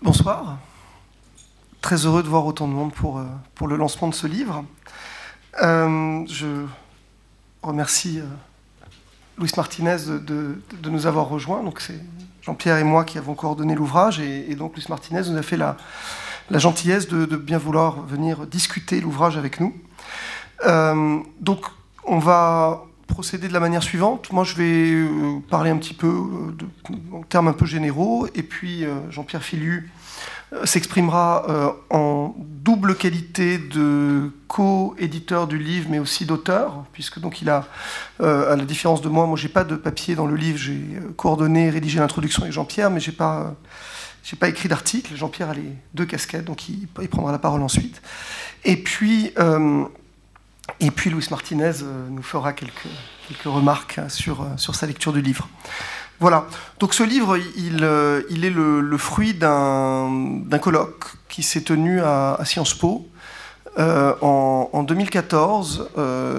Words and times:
Bonsoir. 0.00 0.58
Très 1.80 2.06
heureux 2.06 2.22
de 2.22 2.28
voir 2.28 2.46
autant 2.46 2.68
de 2.68 2.72
monde 2.72 2.92
pour, 2.92 3.18
euh, 3.18 3.66
le 3.66 3.76
lancement 3.76 4.06
de 4.06 4.14
ce 4.14 4.28
livre. 4.28 4.64
Euh, 5.60 6.24
je 6.28 6.46
remercie 7.62 8.20
euh, 8.20 8.24
Luis 9.38 9.50
Martinez 9.56 9.96
de, 10.06 10.62
nous 10.84 11.06
avoir 11.06 11.28
rejoints. 11.28 11.64
Donc 11.64 11.80
c'est 11.80 12.00
Jean-Pierre 12.42 12.78
et 12.78 12.84
moi 12.84 13.04
qui 13.04 13.18
avons 13.18 13.34
coordonné 13.34 13.74
l'ouvrage 13.74 14.20
et, 14.20 14.54
donc 14.54 14.76
Luis 14.76 14.84
Martinez 14.88 15.22
nous 15.28 15.36
a 15.36 15.42
fait 15.42 15.56
la, 15.56 15.76
gentillesse 16.48 17.08
de, 17.08 17.24
de, 17.24 17.36
bien 17.36 17.58
vouloir 17.58 18.02
venir 18.02 18.46
discuter 18.46 19.00
l'ouvrage 19.00 19.36
avec 19.36 19.58
nous. 19.58 19.74
donc 21.40 21.66
on 22.04 22.20
va 22.20 22.84
procéder 23.08 23.48
de 23.48 23.52
la 23.52 23.58
manière 23.58 23.82
suivante. 23.82 24.32
Moi, 24.32 24.44
je 24.44 24.54
vais 24.54 24.92
euh, 24.92 25.40
parler 25.50 25.70
un 25.70 25.78
petit 25.78 25.94
peu 25.94 26.54
de, 26.56 26.66
en 27.12 27.22
termes 27.22 27.48
un 27.48 27.52
peu 27.52 27.66
généraux, 27.66 28.28
et 28.34 28.44
puis 28.44 28.84
euh, 28.84 29.10
Jean-Pierre 29.10 29.42
Filu 29.42 29.90
euh, 30.52 30.64
s'exprimera 30.64 31.74
en 31.90 32.36
double 32.38 32.94
qualité 32.94 33.58
de 33.58 34.30
co-éditeur 34.46 35.48
du 35.48 35.58
livre, 35.58 35.88
mais 35.90 35.98
aussi 35.98 36.26
d'auteur, 36.26 36.84
puisque 36.92 37.18
donc 37.18 37.42
il 37.42 37.50
a, 37.50 37.66
à 38.20 38.54
la 38.54 38.64
différence 38.64 39.00
de 39.00 39.08
moi, 39.08 39.26
moi 39.26 39.36
j'ai 39.36 39.48
pas 39.48 39.64
de 39.64 39.74
papier 39.74 40.14
dans 40.14 40.26
le 40.26 40.36
livre, 40.36 40.58
j'ai 40.58 40.80
coordonné, 41.16 41.70
rédigé 41.70 41.98
l'introduction 41.98 42.42
avec 42.42 42.52
Jean-Pierre, 42.52 42.90
mais 42.90 43.00
j'ai 43.00 43.12
pas 43.12 43.56
j'ai 44.22 44.36
pas 44.36 44.48
écrit 44.48 44.68
d'article. 44.68 45.16
Jean-Pierre 45.16 45.50
a 45.50 45.54
les 45.54 45.72
deux 45.94 46.04
casquettes, 46.04 46.44
donc 46.44 46.68
il, 46.68 46.86
prendra 47.08 47.32
la 47.32 47.38
parole 47.38 47.62
ensuite. 47.62 48.02
Et 48.64 48.76
puis 48.76 49.32
et 50.80 50.90
puis 50.90 51.10
Luis 51.10 51.26
Martinez 51.30 51.72
euh, 51.82 52.08
nous 52.10 52.22
fera 52.22 52.52
quelques, 52.52 52.88
quelques 53.26 53.52
remarques 53.52 54.00
sur, 54.08 54.42
euh, 54.42 54.46
sur 54.56 54.74
sa 54.74 54.86
lecture 54.86 55.12
du 55.12 55.20
livre. 55.20 55.48
Voilà. 56.20 56.46
Donc 56.80 56.94
ce 56.94 57.02
livre, 57.02 57.36
il, 57.56 57.82
euh, 57.82 58.22
il 58.30 58.44
est 58.44 58.50
le, 58.50 58.98
fruit 58.98 59.34
d'un 59.34 60.58
colloque 60.60 61.04
qui 61.28 61.42
s'est 61.42 61.62
tenu 61.62 62.00
à, 62.00 62.40
Sciences 62.44 62.74
Po 62.74 63.08
en, 63.76 64.82
2014 64.82 65.90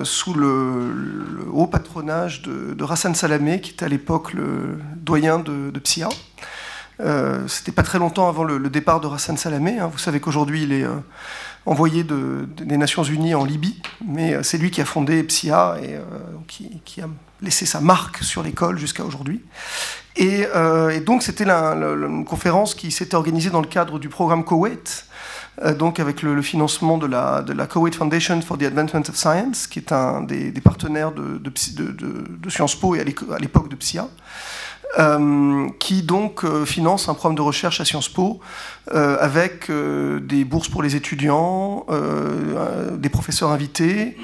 sous 0.03 0.33
le, 0.33 1.47
haut 1.53 1.67
patronage 1.67 2.41
de, 2.41 2.73
de 2.73 2.83
Rassan 2.83 3.15
Salamé, 3.15 3.61
qui 3.61 3.71
était 3.71 3.85
à 3.85 3.87
l'époque 3.87 4.33
le 4.33 4.79
doyen 4.97 5.39
de, 5.39 5.71
de 5.71 5.79
PSIA. 5.79 6.09
C'était 7.47 7.71
pas 7.71 7.83
très 7.83 7.99
longtemps 7.99 8.27
avant 8.27 8.43
le, 8.43 8.69
départ 8.69 8.99
de 8.99 9.07
Rassan 9.07 9.37
Salamé. 9.37 9.79
Hein. 9.79 9.89
Vous 9.89 9.99
savez 9.99 10.19
qu'aujourd'hui, 10.19 10.63
il 10.63 10.73
est 10.73 10.85
envoyé 11.69 12.03
des 12.03 12.77
Nations 12.77 13.03
Unies 13.03 13.35
en 13.35 13.45
Libye, 13.45 13.79
mais 14.05 14.33
euh, 14.33 14.43
c'est 14.43 14.57
lui 14.57 14.71
qui 14.71 14.81
a 14.81 14.85
fondé 14.85 15.21
PSIA 15.21 15.77
et 15.83 15.93
euh, 15.93 16.01
qui, 16.47 16.99
a 16.99 17.05
laissé 17.41 17.67
sa 17.67 17.79
marque 17.79 18.23
sur 18.23 18.41
l'école 18.41 18.79
jusqu'à 18.79 19.05
aujourd'hui. 19.05 19.43
Et, 20.15 20.47
euh, 20.55 20.99
donc 20.99 21.21
c'était 21.21 21.47
une 21.47 22.25
conférence 22.25 22.73
qui 22.73 22.89
s'était 22.89 23.15
organisée 23.15 23.51
dans 23.51 23.61
le 23.61 23.67
cadre 23.67 23.99
du 23.99 24.09
programme 24.09 24.43
Koweït, 24.43 25.05
donc 25.77 25.99
avec 25.99 26.23
le, 26.23 26.41
financement 26.41 26.97
de 26.97 27.05
la, 27.05 27.43
de 27.43 27.53
Kuwait 27.65 27.91
Foundation 27.91 28.41
for 28.41 28.57
the 28.57 28.63
Advancement 28.63 29.03
of 29.07 29.15
Science, 29.15 29.67
qui 29.67 29.79
est 29.79 29.91
un 29.91 30.21
des, 30.21 30.51
partenaires 30.63 31.11
de, 31.11 32.49
Sciences 32.49 32.75
Po 32.75 32.95
et 32.95 33.01
à 33.01 33.03
l'époque 33.03 33.69
de 33.69 33.75
PSIA. 33.75 34.07
Euh, 34.97 35.69
qui 35.77 36.01
donc 36.01 36.43
euh, 36.43 36.65
finance 36.65 37.09
un 37.09 37.13
programme 37.13 37.35
de 37.35 37.43
recherche 37.43 37.79
à 37.79 37.85
Sciences 37.85 38.09
Po 38.09 38.39
euh, 38.91 39.17
avec 39.19 39.69
des 39.69 40.43
bourses 40.45 40.67
pour 40.67 40.81
les 40.81 40.95
étudiants, 40.95 41.85
des 42.93 43.09
professeurs 43.09 43.51
invités, 43.51 44.17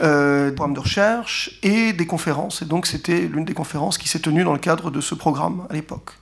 des 0.00 0.52
programmes 0.52 0.74
de 0.74 0.80
recherche 0.80 1.58
et 1.62 1.92
des 1.92 2.06
conférences. 2.06 2.62
Et 2.62 2.64
donc 2.64 2.86
c'était 2.86 3.20
l'une 3.20 3.44
des 3.44 3.54
conférences 3.54 3.98
qui 3.98 4.08
s'est 4.08 4.20
tenue 4.20 4.44
dans 4.44 4.54
le 4.54 4.58
cadre 4.58 4.90
de 4.90 5.00
ce 5.00 5.14
programme 5.14 5.66
à 5.68 5.74
l'époque. 5.74 6.12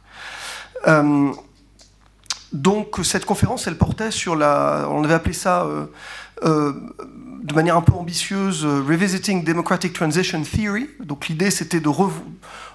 donc 2.53 2.99
cette 3.05 3.25
conférence, 3.25 3.67
elle 3.69 3.79
portait 3.79 4.11
sur 4.11 4.35
la, 4.35 4.89
on 4.91 5.05
avait 5.05 5.15
appelé 5.15 5.35
ça 5.35 5.67
de 7.47 7.55
manière 7.55 7.77
un 7.77 7.83
peu 7.83 7.93
ambitieuse, 7.93 8.65
Revisiting 8.65 9.45
Democratic 9.45 9.93
Transition 9.93 10.43
Theory. 10.43 10.91
Donc 10.99 11.29
l'idée, 11.29 11.53
c'était 11.53 11.79
de 11.79 11.89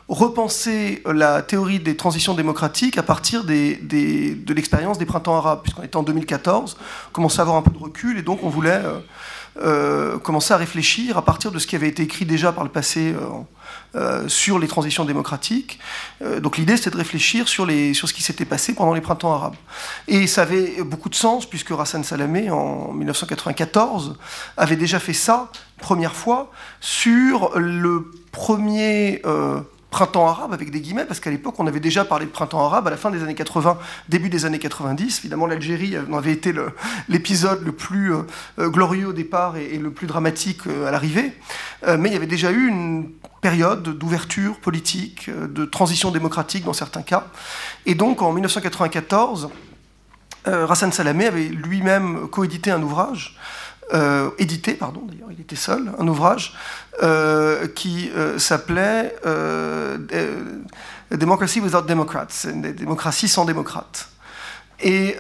repenser 0.07 1.03
la 1.05 1.41
théorie 1.41 1.79
des 1.79 1.97
transitions 1.97 2.33
démocratiques 2.33 2.97
à 2.97 3.03
partir 3.03 3.43
de 3.43 4.53
l'expérience 4.53 4.97
des 4.97 5.05
printemps 5.05 5.35
arabes, 5.35 5.61
puisqu'on 5.63 5.83
était 5.83 5.97
en 5.97 6.03
2014, 6.03 6.77
on 7.17 7.27
à 7.27 7.41
avoir 7.41 7.57
un 7.57 7.61
peu 7.61 7.71
de 7.71 7.77
recul, 7.77 8.17
et 8.17 8.21
donc 8.21 8.43
on 8.43 8.49
voulait 8.49 8.81
euh, 8.83 8.99
euh, 9.61 10.17
commencer 10.19 10.53
à 10.53 10.57
réfléchir 10.57 11.17
à 11.17 11.25
partir 11.25 11.51
de 11.51 11.59
ce 11.59 11.67
qui 11.67 11.75
avait 11.75 11.89
été 11.89 12.03
écrit 12.03 12.25
déjà 12.25 12.53
par 12.53 12.63
le 12.63 12.69
passé 12.69 13.13
euh, 13.13 13.27
sur 14.27 14.59
les 14.59 14.67
transitions 14.67 15.05
démocratiques. 15.05 15.79
donc 16.39 16.57
l'idée, 16.57 16.77
c'était 16.77 16.91
de 16.91 16.97
réfléchir 16.97 17.47
sur, 17.47 17.65
les, 17.65 17.93
sur 17.93 18.07
ce 18.07 18.13
qui 18.13 18.23
s'était 18.23 18.45
passé 18.45 18.73
pendant 18.73 18.93
les 18.93 19.01
printemps 19.01 19.33
arabes. 19.33 19.55
Et 20.07 20.27
ça 20.27 20.43
avait 20.43 20.81
beaucoup 20.83 21.09
de 21.09 21.15
sens, 21.15 21.45
puisque 21.45 21.71
Hassan 21.71 22.03
Salamé, 22.03 22.49
en 22.49 22.93
1994, 22.93 24.17
avait 24.57 24.77
déjà 24.77 24.99
fait 24.99 25.13
ça, 25.13 25.51
première 25.77 26.15
fois, 26.15 26.51
sur 26.79 27.57
le 27.57 28.11
premier 28.31 29.21
printemps 29.91 30.27
arabe 30.27 30.53
avec 30.53 30.71
des 30.71 30.79
guillemets, 30.79 31.05
parce 31.05 31.19
qu'à 31.19 31.29
l'époque, 31.29 31.55
on 31.59 31.67
avait 31.67 31.81
déjà 31.81 32.05
parlé 32.05 32.25
de 32.25 32.31
printemps 32.31 32.65
arabe 32.65 32.87
à 32.87 32.89
la 32.89 32.97
fin 32.97 33.11
des 33.11 33.21
années 33.21 33.35
80, 33.35 33.77
début 34.07 34.29
des 34.29 34.45
années 34.45 34.57
90. 34.57 35.19
Évidemment, 35.19 35.45
l'Algérie 35.45 35.97
euh, 35.97 36.17
avait 36.17 36.31
été 36.31 36.53
l'épisode 37.09 37.63
le, 37.63 37.73
plus 37.73 38.15
euh, 38.15 38.21
euh, 38.57 38.69
glorieux 38.69 39.07
au 39.07 39.13
départ 39.13 39.57
et, 39.57 39.77
le 39.77 39.91
plus 39.91 40.07
dramatique 40.07 40.61
à 40.87 40.91
l'arrivée. 40.91 41.33
mais 41.85 42.09
il 42.09 42.13
y 42.13 42.15
avait 42.15 42.27
déjà 42.27 42.51
eu 42.51 42.67
une 42.67 43.09
période 43.41 43.83
d'ouverture 43.83 44.57
politique, 44.59 45.29
de 45.29 45.65
transition 45.65 46.11
démocratique 46.11 46.63
dans 46.63 46.73
certains 46.73 47.01
cas. 47.01 47.27
Et 47.85 47.95
donc, 47.95 48.21
en 48.21 48.31
1994, 48.31 49.49
Rassan 50.45 50.91
Salamé 50.91 51.25
avait 51.25 51.49
lui-même 51.49 52.27
coédité 52.29 52.71
un 52.71 52.81
ouvrage 52.81 53.37
euh, 53.93 54.29
édité, 54.37 54.73
pardon, 54.73 55.01
d'ailleurs, 55.07 55.31
il 55.31 55.41
était 55.41 55.55
seul, 55.55 55.91
un 55.97 56.07
ouvrage 56.07 56.53
euh, 57.03 57.67
qui 57.67 58.09
euh, 58.15 58.37
s'appelait 58.39 59.15
Democracy 61.11 61.59
Without 61.59 61.81
Democrats, 61.81 62.27
démocratie 62.53 63.27
sans 63.27 63.45
démocrates. 63.45 64.09
Et, 64.79 65.17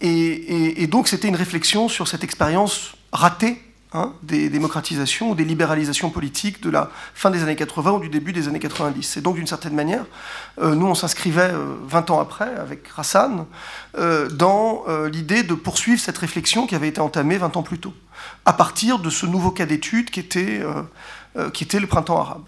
et, 0.00 0.82
et 0.82 0.86
donc 0.86 1.08
c'était 1.08 1.28
une 1.28 1.36
réflexion 1.36 1.88
sur 1.88 2.08
cette 2.08 2.24
expérience 2.24 2.94
ratée 3.12 3.60
Hein, 3.92 4.12
des 4.22 4.50
démocratisations 4.50 5.30
ou 5.30 5.34
des 5.34 5.44
libéralisations 5.44 6.10
politiques 6.10 6.62
de 6.62 6.70
la 6.70 6.90
fin 7.12 7.28
des 7.28 7.42
années 7.42 7.56
80 7.56 7.90
ou 7.94 7.98
du 7.98 8.08
début 8.08 8.32
des 8.32 8.46
années 8.46 8.60
90. 8.60 9.16
Et 9.16 9.20
donc, 9.20 9.34
d'une 9.34 9.48
certaine 9.48 9.74
manière, 9.74 10.04
euh, 10.62 10.76
nous, 10.76 10.86
on 10.86 10.94
s'inscrivait 10.94 11.50
20 11.88 12.08
euh, 12.08 12.14
ans 12.14 12.20
après, 12.20 12.54
avec 12.54 12.86
Rassan, 12.86 13.46
euh, 13.98 14.28
dans 14.28 14.84
l'idée 15.10 15.42
de 15.42 15.54
poursuivre 15.54 16.00
cette 16.00 16.18
réflexion 16.18 16.68
qui 16.68 16.76
avait 16.76 16.86
été 16.86 17.00
entamée 17.00 17.36
20 17.36 17.56
ans 17.56 17.64
plus 17.64 17.80
tôt, 17.80 17.92
à 18.44 18.52
partir 18.52 19.00
de 19.00 19.10
ce 19.10 19.26
nouveau 19.26 19.50
cas 19.50 19.66
d'étude 19.66 20.10
qui, 20.10 20.20
était 20.20 20.60
le 21.80 21.86
printemps 21.88 22.20
arabe. 22.20 22.44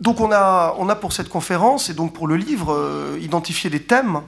donc, 0.00 0.20
on 0.20 0.32
a, 0.32 0.74
on 0.78 0.88
a 0.88 0.96
pour 0.96 1.12
cette 1.12 1.28
conférence 1.28 1.90
et 1.90 1.94
donc 1.94 2.12
pour 2.12 2.26
le 2.26 2.34
livre 2.34 3.16
identifié 3.20 3.70
des 3.70 3.82
thèmes 3.84 4.20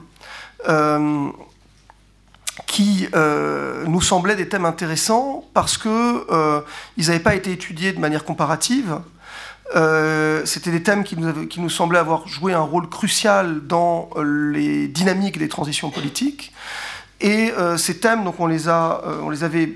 qui 2.65 3.07
euh, 3.13 3.85
nous 3.85 4.01
semblaient 4.01 4.35
des 4.35 4.49
thèmes 4.49 4.65
intéressants 4.65 5.45
parce 5.53 5.77
qu'ils 5.77 5.91
euh, 5.91 6.61
n'avaient 6.97 7.19
pas 7.19 7.35
été 7.35 7.51
étudiés 7.51 7.93
de 7.93 7.99
manière 7.99 8.25
comparative. 8.25 8.99
Euh, 9.75 10.45
C'était 10.45 10.71
des 10.71 10.81
thèmes 10.81 11.03
qui 11.03 11.17
nous, 11.17 11.45
qui 11.47 11.59
nous, 11.59 11.69
semblaient 11.69 11.99
avoir 11.99 12.27
joué 12.27 12.53
un 12.53 12.61
rôle 12.61 12.89
crucial 12.89 13.61
dans 13.67 14.09
les 14.23 14.87
dynamiques 14.87 15.37
des 15.37 15.49
transitions 15.49 15.91
politiques. 15.91 16.53
Et 17.19 17.51
euh, 17.51 17.77
ces 17.77 17.99
thèmes, 17.99 18.23
donc 18.23 18.39
on 18.39 18.45
les, 18.45 18.69
a, 18.69 19.01
on 19.23 19.29
les 19.29 19.43
avait 19.43 19.73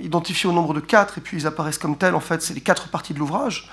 identifiés 0.00 0.48
au 0.48 0.54
nombre 0.54 0.72
de 0.72 0.80
quatre, 0.80 1.18
et 1.18 1.20
puis 1.20 1.36
ils 1.36 1.46
apparaissent 1.46 1.76
comme 1.76 1.98
tels, 1.98 2.14
en 2.14 2.20
fait, 2.20 2.40
c'est 2.40 2.54
les 2.54 2.62
quatre 2.62 2.88
parties 2.88 3.12
de 3.12 3.18
l'ouvrage. 3.18 3.68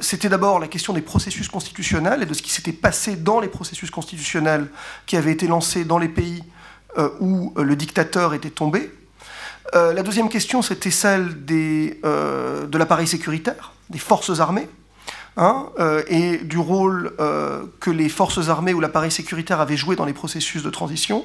C'était 0.00 0.30
d'abord 0.30 0.58
la 0.58 0.66
question 0.66 0.94
des 0.94 1.02
processus 1.02 1.46
constitutionnels 1.48 2.22
et 2.22 2.26
de 2.26 2.32
ce 2.32 2.40
qui 2.40 2.50
s'était 2.50 2.72
passé 2.72 3.16
dans 3.16 3.38
les 3.38 3.48
processus 3.48 3.90
constitutionnels 3.90 4.70
qui 5.04 5.18
avaient 5.18 5.32
été 5.32 5.46
lancés 5.46 5.84
dans 5.84 5.98
les 5.98 6.08
pays 6.08 6.42
euh, 6.42 6.53
où 7.20 7.52
euh, 7.56 7.62
le 7.62 7.76
dictateur 7.76 8.34
était 8.34 8.50
tombé. 8.50 8.90
Euh, 9.74 9.92
la 9.92 10.02
deuxième 10.02 10.28
question, 10.28 10.62
c'était 10.62 10.90
celle 10.90 11.44
des, 11.44 12.00
de 12.02 12.78
l'appareil 12.78 13.06
sécuritaire, 13.06 13.72
des 13.90 13.98
forces 13.98 14.40
armées. 14.40 14.68
Hein, 15.36 15.66
et 16.06 16.38
du 16.38 16.58
rôle 16.58 17.12
que 17.80 17.90
les 17.90 18.08
forces 18.08 18.48
armées 18.48 18.72
ou 18.72 18.78
l'appareil 18.78 19.10
sécuritaire 19.10 19.60
avaient 19.60 19.76
joué 19.76 19.96
dans 19.96 20.04
les 20.04 20.12
processus 20.12 20.62
de 20.62 20.70
transition. 20.70 21.24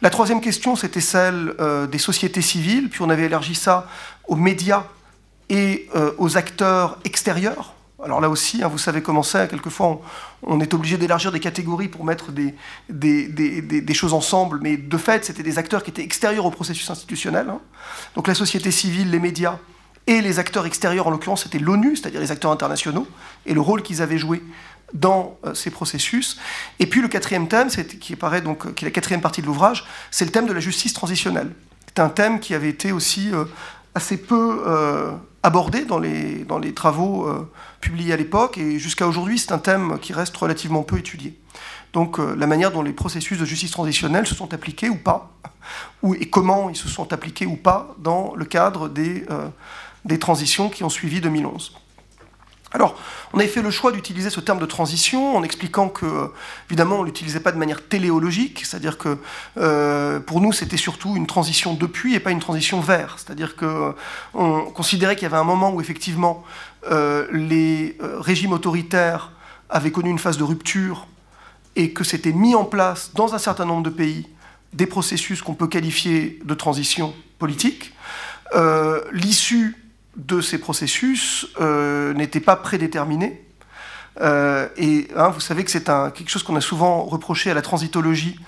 La 0.00 0.08
troisième 0.08 0.40
question, 0.40 0.74
c'était 0.74 1.02
celle 1.02 1.54
des 1.92 1.98
sociétés 1.98 2.40
civiles, 2.40 2.88
puis 2.88 3.02
on 3.02 3.10
avait 3.10 3.24
élargi 3.24 3.54
ça 3.54 3.88
aux 4.26 4.36
médias 4.36 4.84
et 5.50 5.86
aux 6.16 6.38
acteurs 6.38 6.96
extérieurs, 7.04 7.74
alors 8.04 8.20
là 8.20 8.28
aussi, 8.28 8.62
hein, 8.62 8.68
vous 8.68 8.78
savez 8.78 9.00
comment 9.00 9.22
c'est, 9.22 9.48
quelquefois 9.48 10.02
on, 10.42 10.60
est 10.60 10.74
obligé 10.74 10.98
d'élargir 10.98 11.32
des 11.32 11.40
catégories 11.40 11.88
pour 11.88 12.04
mettre 12.04 12.30
des, 12.30 13.94
choses 13.94 14.12
ensemble, 14.12 14.58
mais 14.60 14.76
de 14.76 14.98
fait, 14.98 15.24
c'était 15.24 15.42
des 15.42 15.56
acteurs 15.56 15.82
qui 15.82 15.90
étaient 15.90 16.02
extérieurs 16.02 16.44
au 16.44 16.50
processus 16.50 16.88
institutionnel. 16.90 17.48
Hein. 17.48 17.60
Donc 18.14 18.28
la 18.28 18.34
société 18.34 18.70
civile, 18.70 19.10
les 19.10 19.18
médias 19.18 19.58
et 20.06 20.20
les 20.20 20.38
acteurs 20.38 20.66
extérieurs, 20.66 21.06
en 21.06 21.10
l'occurrence 21.10 21.44
c'était 21.44 21.58
l'ONU, 21.58 21.96
c'est-à-dire 21.96 22.20
les 22.20 22.30
acteurs 22.30 22.50
internationaux, 22.50 23.08
et 23.46 23.54
le 23.54 23.62
rôle 23.62 23.82
qu'ils 23.82 24.02
avaient 24.02 24.18
joué 24.18 24.42
dans 24.92 25.38
ces 25.54 25.70
processus. 25.70 26.38
Et 26.78 26.86
puis 26.86 27.00
le 27.00 27.08
quatrième 27.08 27.48
thème, 27.48 27.68
qui 27.70 28.12
apparaît 28.12 28.42
donc, 28.42 28.74
qui 28.74 28.84
est 28.84 28.88
la 28.88 28.92
quatrième 28.92 29.22
partie 29.22 29.40
de 29.40 29.46
l'ouvrage, 29.46 29.86
c'est 30.10 30.26
le 30.26 30.30
thème 30.30 30.46
de 30.46 30.52
la 30.52 30.60
justice 30.60 30.92
transitionnelle. 30.92 31.50
C'est 31.88 32.00
un 32.00 32.08
thème 32.10 32.40
qui 32.40 32.54
avait 32.54 32.68
été 32.68 32.92
aussi 32.92 33.30
assez 33.94 34.16
peu 34.18 34.62
abordé 35.42 35.84
dans 35.86 35.98
les 35.98 36.72
travaux 36.74 37.26
publiés 37.86 38.12
à 38.12 38.16
l'époque, 38.16 38.58
et 38.58 38.78
jusqu'à 38.78 39.06
aujourd'hui, 39.06 39.38
c'est 39.38 39.52
un 39.52 39.58
thème 39.58 39.98
qui 40.00 40.12
reste 40.12 40.36
relativement 40.36 40.82
peu 40.82 40.98
étudié. 40.98 41.38
Donc 41.92 42.18
la 42.18 42.46
manière 42.46 42.72
dont 42.72 42.82
les 42.82 42.92
processus 42.92 43.38
de 43.38 43.44
justice 43.44 43.70
transitionnelle 43.70 44.26
se 44.26 44.34
sont 44.34 44.52
appliqués 44.52 44.90
ou 44.90 44.96
pas, 44.96 45.30
ou, 46.02 46.14
et 46.14 46.28
comment 46.28 46.68
ils 46.68 46.76
se 46.76 46.88
sont 46.88 47.12
appliqués 47.12 47.46
ou 47.46 47.56
pas 47.56 47.94
dans 47.98 48.34
le 48.34 48.44
cadre 48.44 48.88
des, 48.88 49.24
des 50.04 50.18
transitions 50.18 50.68
qui 50.68 50.84
ont 50.84 50.90
suivi 50.90 51.20
2011. 51.20 51.72
Alors, 52.72 52.98
on 53.32 53.38
avait 53.38 53.48
fait 53.48 53.62
le 53.62 53.70
choix 53.70 53.92
d'utiliser 53.92 54.28
ce 54.28 54.40
terme 54.40 54.58
de 54.58 54.66
transition 54.66 55.36
en 55.36 55.42
expliquant 55.42 55.88
que, 55.88 56.30
évidemment, 56.68 56.96
on 56.96 57.00
ne 57.02 57.06
l'utilisait 57.06 57.40
pas 57.40 57.52
de 57.52 57.58
manière 57.58 57.86
téléologique, 57.86 58.64
c'est-à-dire 58.64 58.98
que 58.98 59.18
euh, 59.56 60.20
pour 60.20 60.40
nous, 60.40 60.52
c'était 60.52 60.76
surtout 60.76 61.16
une 61.16 61.26
transition 61.26 61.74
depuis 61.74 62.14
et 62.14 62.20
pas 62.20 62.32
une 62.32 62.40
transition 62.40 62.80
vers. 62.80 63.18
C'est-à-dire 63.18 63.56
qu'on 63.56 63.94
euh, 64.34 64.60
considérait 64.74 65.14
qu'il 65.14 65.22
y 65.22 65.26
avait 65.26 65.38
un 65.38 65.44
moment 65.44 65.70
où, 65.70 65.80
effectivement, 65.80 66.44
euh, 66.90 67.26
les 67.32 67.96
régimes 68.00 68.52
autoritaires 68.52 69.32
avaient 69.68 69.90
connu 69.90 70.10
une 70.10 70.18
phase 70.18 70.38
de 70.38 70.44
rupture 70.44 71.06
et 71.74 71.92
que 71.92 72.04
s'était 72.04 72.32
mis 72.32 72.54
en 72.54 72.64
place 72.64 73.12
dans 73.14 73.34
un 73.34 73.38
certain 73.38 73.64
nombre 73.64 73.82
de 73.82 73.90
pays 73.90 74.28
des 74.72 74.86
processus 74.86 75.42
qu'on 75.42 75.54
peut 75.54 75.66
qualifier 75.66 76.38
de 76.44 76.54
transition 76.54 77.14
politique. 77.38 77.92
L'issue 79.12 79.74
de 80.16 80.40
ces 80.40 80.58
processus 80.58 81.46
euh, 81.60 82.14
n'était 82.14 82.40
pas 82.40 82.56
prédéterminé. 82.56 83.42
Euh, 84.20 84.68
et 84.76 85.08
hein, 85.14 85.28
vous 85.28 85.40
savez 85.40 85.62
que 85.62 85.70
c'est 85.70 85.84
quelque 85.84 86.30
chose 86.30 86.42
qu'on 86.42 86.56
a 86.56 86.60
souvent 86.62 87.04
reproché 87.04 87.50
à 87.50 87.54
la 87.54 87.62
transitologie 87.62 88.40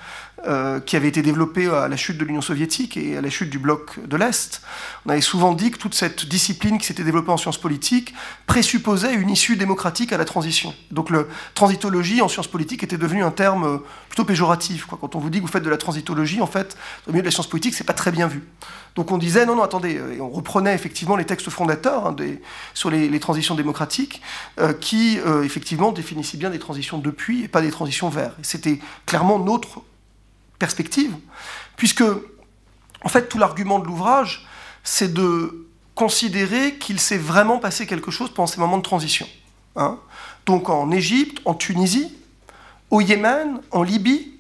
euh, 0.47 0.81
qui 0.81 0.97
avait 0.97 1.09
été 1.09 1.23
développée 1.23 1.67
à 1.67 1.89
la 1.89 1.97
chute 1.97 2.19
de 2.19 2.25
l'Union 2.25 2.41
soviétique 2.41 2.97
et 2.97 3.17
à 3.17 3.21
la 3.21 3.31
chute 3.31 3.51
du 3.51 3.59
bloc 3.59 3.99
de 4.07 4.17
l'Est. 4.17 4.63
On 5.07 5.11
avait 5.11 5.21
souvent 5.21 5.53
dit 5.53 5.71
que 5.71 5.79
toute 5.79 5.95
cette 5.95 6.27
discipline 6.27 6.79
qui 6.79 6.87
s'était 6.87 7.05
développée 7.05 7.31
en 7.31 7.37
sciences 7.37 7.59
politiques 7.59 8.15
présupposait 8.47 9.15
une 9.15 9.31
issue 9.31 9.57
démocratique 9.57 10.13
à 10.13 10.17
la 10.17 10.25
transition. 10.25 10.75
Donc 10.91 11.11
le 11.11 11.29
transitologie 11.55 12.23
en 12.23 12.29
sciences 12.29 12.49
politiques 12.49 12.85
était 12.85 12.99
devenu 12.99 13.23
un 13.25 13.31
terme 13.31 13.81
plutôt 14.09 14.25
péjoratif. 14.25 14.87
Quand 14.87 15.17
on 15.17 15.19
vous 15.19 15.31
dit 15.31 15.39
que 15.39 15.43
vous 15.43 15.51
faites 15.51 15.63
de 15.63 15.71
la 15.71 15.77
transitologie, 15.77 16.41
en 16.41 16.47
fait, 16.47 16.77
au 17.07 17.11
milieu 17.11 17.23
de 17.23 17.27
la 17.27 17.33
science 17.33 17.49
politique, 17.49 17.75
c'est 17.75 17.85
pas 17.85 17.93
très 17.93 18.13
bien 18.13 18.29
vu. 18.29 18.43
Donc 18.99 19.13
on 19.13 19.19
disait 19.19 19.47
non, 19.47 19.55
non, 19.55 19.63
attendez, 19.63 20.01
et 20.17 20.21
on 20.21 20.29
reprenait 20.29 20.75
effectivement 20.75 21.15
les 21.15 21.25
textes 21.25 21.51
fondateurs 21.51 22.07
hein, 22.07 22.17
sur 22.75 22.91
les, 22.91 23.21
transitions 23.21 23.55
démocratiques 23.55 24.21
euh, 24.59 24.73
qui 24.73 25.21
euh, 25.21 25.45
effectivement 25.45 25.93
définissaient 25.93 26.37
bien 26.37 26.51
des 26.51 26.59
transitions 26.59 26.99
depuis 26.99 27.45
et 27.45 27.49
pas 27.49 27.61
des 27.61 27.71
transitions 27.71 28.09
vers. 28.09 28.33
C'était 28.43 28.81
clairement 29.07 29.39
notre 29.39 29.83
perspective, 30.59 31.15
puisque, 31.77 32.05
en 33.05 33.09
fait, 33.09 33.29
tout 33.29 33.39
l'argument 33.39 33.79
de 33.79 33.87
l'ouvrage, 33.87 34.47
c'est 34.83 35.13
de 35.13 35.67
considérer 35.95 36.77
qu'il 36.77 37.01
s'est 37.01 37.19
vraiment 37.19 37.59
passé 37.59 37.87
quelque 37.87 38.11
chose 38.11 38.31
pendant 38.33 38.47
ces 38.47 38.61
moments 38.61 38.79
de 38.79 38.83
transition. 38.83 39.27
Hein. 39.77 39.99
Donc 40.47 40.69
en 40.69 40.91
Égypte, 40.91 41.43
en 41.45 41.55
Tunisie, 41.55 42.17
au 42.91 43.01
Yémen, 43.01 43.61
en 43.71 43.83
Libye, 43.83 44.33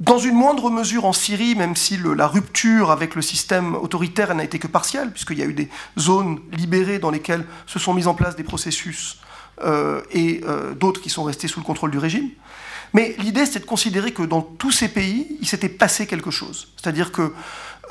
dans 0.00 0.18
une 0.18 0.34
moindre 0.34 0.70
mesure 0.70 1.04
en 1.04 1.12
Syrie, 1.12 1.54
même 1.54 1.76
si 1.76 1.98
la 2.16 2.26
rupture 2.26 2.90
avec 2.90 3.14
le 3.14 3.22
système 3.22 3.74
autoritaire 3.74 4.34
n'a 4.34 4.44
été 4.44 4.58
que 4.58 4.66
partielle, 4.66 5.12
puisqu'il 5.12 5.38
y 5.38 5.42
a 5.42 5.46
eu 5.46 5.52
des 5.52 5.68
zones 5.98 6.40
libérées 6.52 6.98
dans 6.98 7.10
lesquelles 7.10 7.46
se 7.66 7.78
sont 7.78 7.94
mis 7.94 8.06
en 8.06 8.14
place 8.14 8.34
des 8.34 8.42
processus 8.42 9.18
euh, 9.62 10.00
et 10.10 10.40
euh, 10.44 10.74
d'autres 10.74 11.00
qui 11.02 11.10
sont 11.10 11.22
restés 11.22 11.48
sous 11.48 11.60
le 11.60 11.64
contrôle 11.64 11.90
du 11.90 11.98
régime. 11.98 12.30
Mais 12.92 13.14
l'idée, 13.18 13.46
c'était 13.46 13.60
de 13.60 13.64
considérer 13.66 14.12
que 14.12 14.22
dans 14.22 14.42
tous 14.42 14.72
ces 14.72 14.88
pays, 14.88 15.36
il 15.40 15.46
s'était 15.46 15.68
passé 15.68 16.06
quelque 16.06 16.30
chose. 16.30 16.68
C'est-à-dire 16.76 17.12
qu'il 17.12 17.30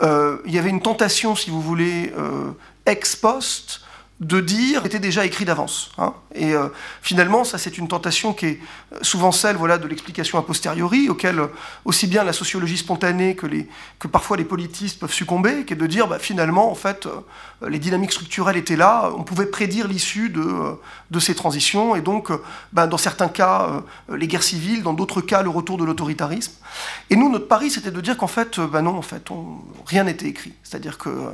euh, 0.03 0.37
y 0.45 0.57
avait 0.57 0.69
une 0.69 0.81
tentation, 0.81 1.35
si 1.35 1.49
vous 1.49 1.61
voulez, 1.61 2.13
euh, 2.17 2.51
ex 2.85 3.15
post, 3.15 3.81
de 4.19 4.41
dire 4.41 4.85
était 4.85 4.99
déjà 4.99 5.25
écrit 5.25 5.45
d'avance. 5.45 5.91
Hein. 5.97 6.13
Et 6.35 6.53
euh, 6.53 6.67
finalement, 7.01 7.43
ça 7.43 7.57
c'est 7.57 7.77
une 7.77 7.87
tentation 7.87 8.33
qui 8.33 8.45
est 8.45 8.59
souvent 9.01 9.31
celle 9.31 9.55
voilà, 9.55 9.77
de 9.77 9.87
l'explication 9.87 10.37
a 10.37 10.41
posteriori, 10.41 11.09
auquel 11.09 11.41
aussi 11.85 12.07
bien 12.07 12.23
la 12.23 12.33
sociologie 12.33 12.77
spontanée 12.77 13.35
que, 13.35 13.47
les, 13.47 13.67
que 13.97 14.07
parfois 14.07 14.35
les 14.35 14.43
politistes 14.43 14.99
peuvent 14.99 15.13
succomber, 15.13 15.63
qui 15.63 15.73
est 15.73 15.77
de 15.77 15.87
dire 15.87 16.07
bah, 16.07 16.19
finalement, 16.19 16.69
en 16.69 16.75
fait, 16.75 17.05
euh, 17.05 17.69
les 17.69 17.79
dynamiques 17.79 18.11
structurelles 18.11 18.57
étaient 18.57 18.75
là, 18.75 19.11
on 19.17 19.23
pouvait 19.23 19.45
prédire 19.45 19.87
l'issue 19.87 20.29
de, 20.29 20.41
euh, 20.41 20.73
de, 21.11 21.19
ces 21.19 21.33
transitions, 21.35 21.95
et 21.95 22.01
donc, 22.01 22.29
bah, 22.73 22.87
dans 22.87 22.97
certains 22.97 23.29
cas, 23.29 23.83
les 24.09 24.27
guerres 24.27 24.43
civiles, 24.43 24.83
dans 24.83 24.93
d'autres 24.93 25.21
cas, 25.21 25.43
le 25.43 25.49
retour 25.49 25.77
de 25.77 25.85
l'autoritarisme. 25.85 26.53
Et 27.09 27.15
nous, 27.15 27.29
notre 27.31 27.47
pari, 27.47 27.69
c'était 27.71 27.91
de 27.91 28.01
dire 28.01 28.17
qu'en 28.17 28.27
fait, 28.27 28.59
bah 28.59 28.81
non, 28.81 28.95
en 28.97 29.01
fait, 29.01 29.31
on, 29.31 29.59
rien 29.85 30.03
n'était 30.03 30.27
écrit. 30.27 30.53
C'est-à-dire 30.63 30.97
que 30.97 31.09
euh, 31.09 31.31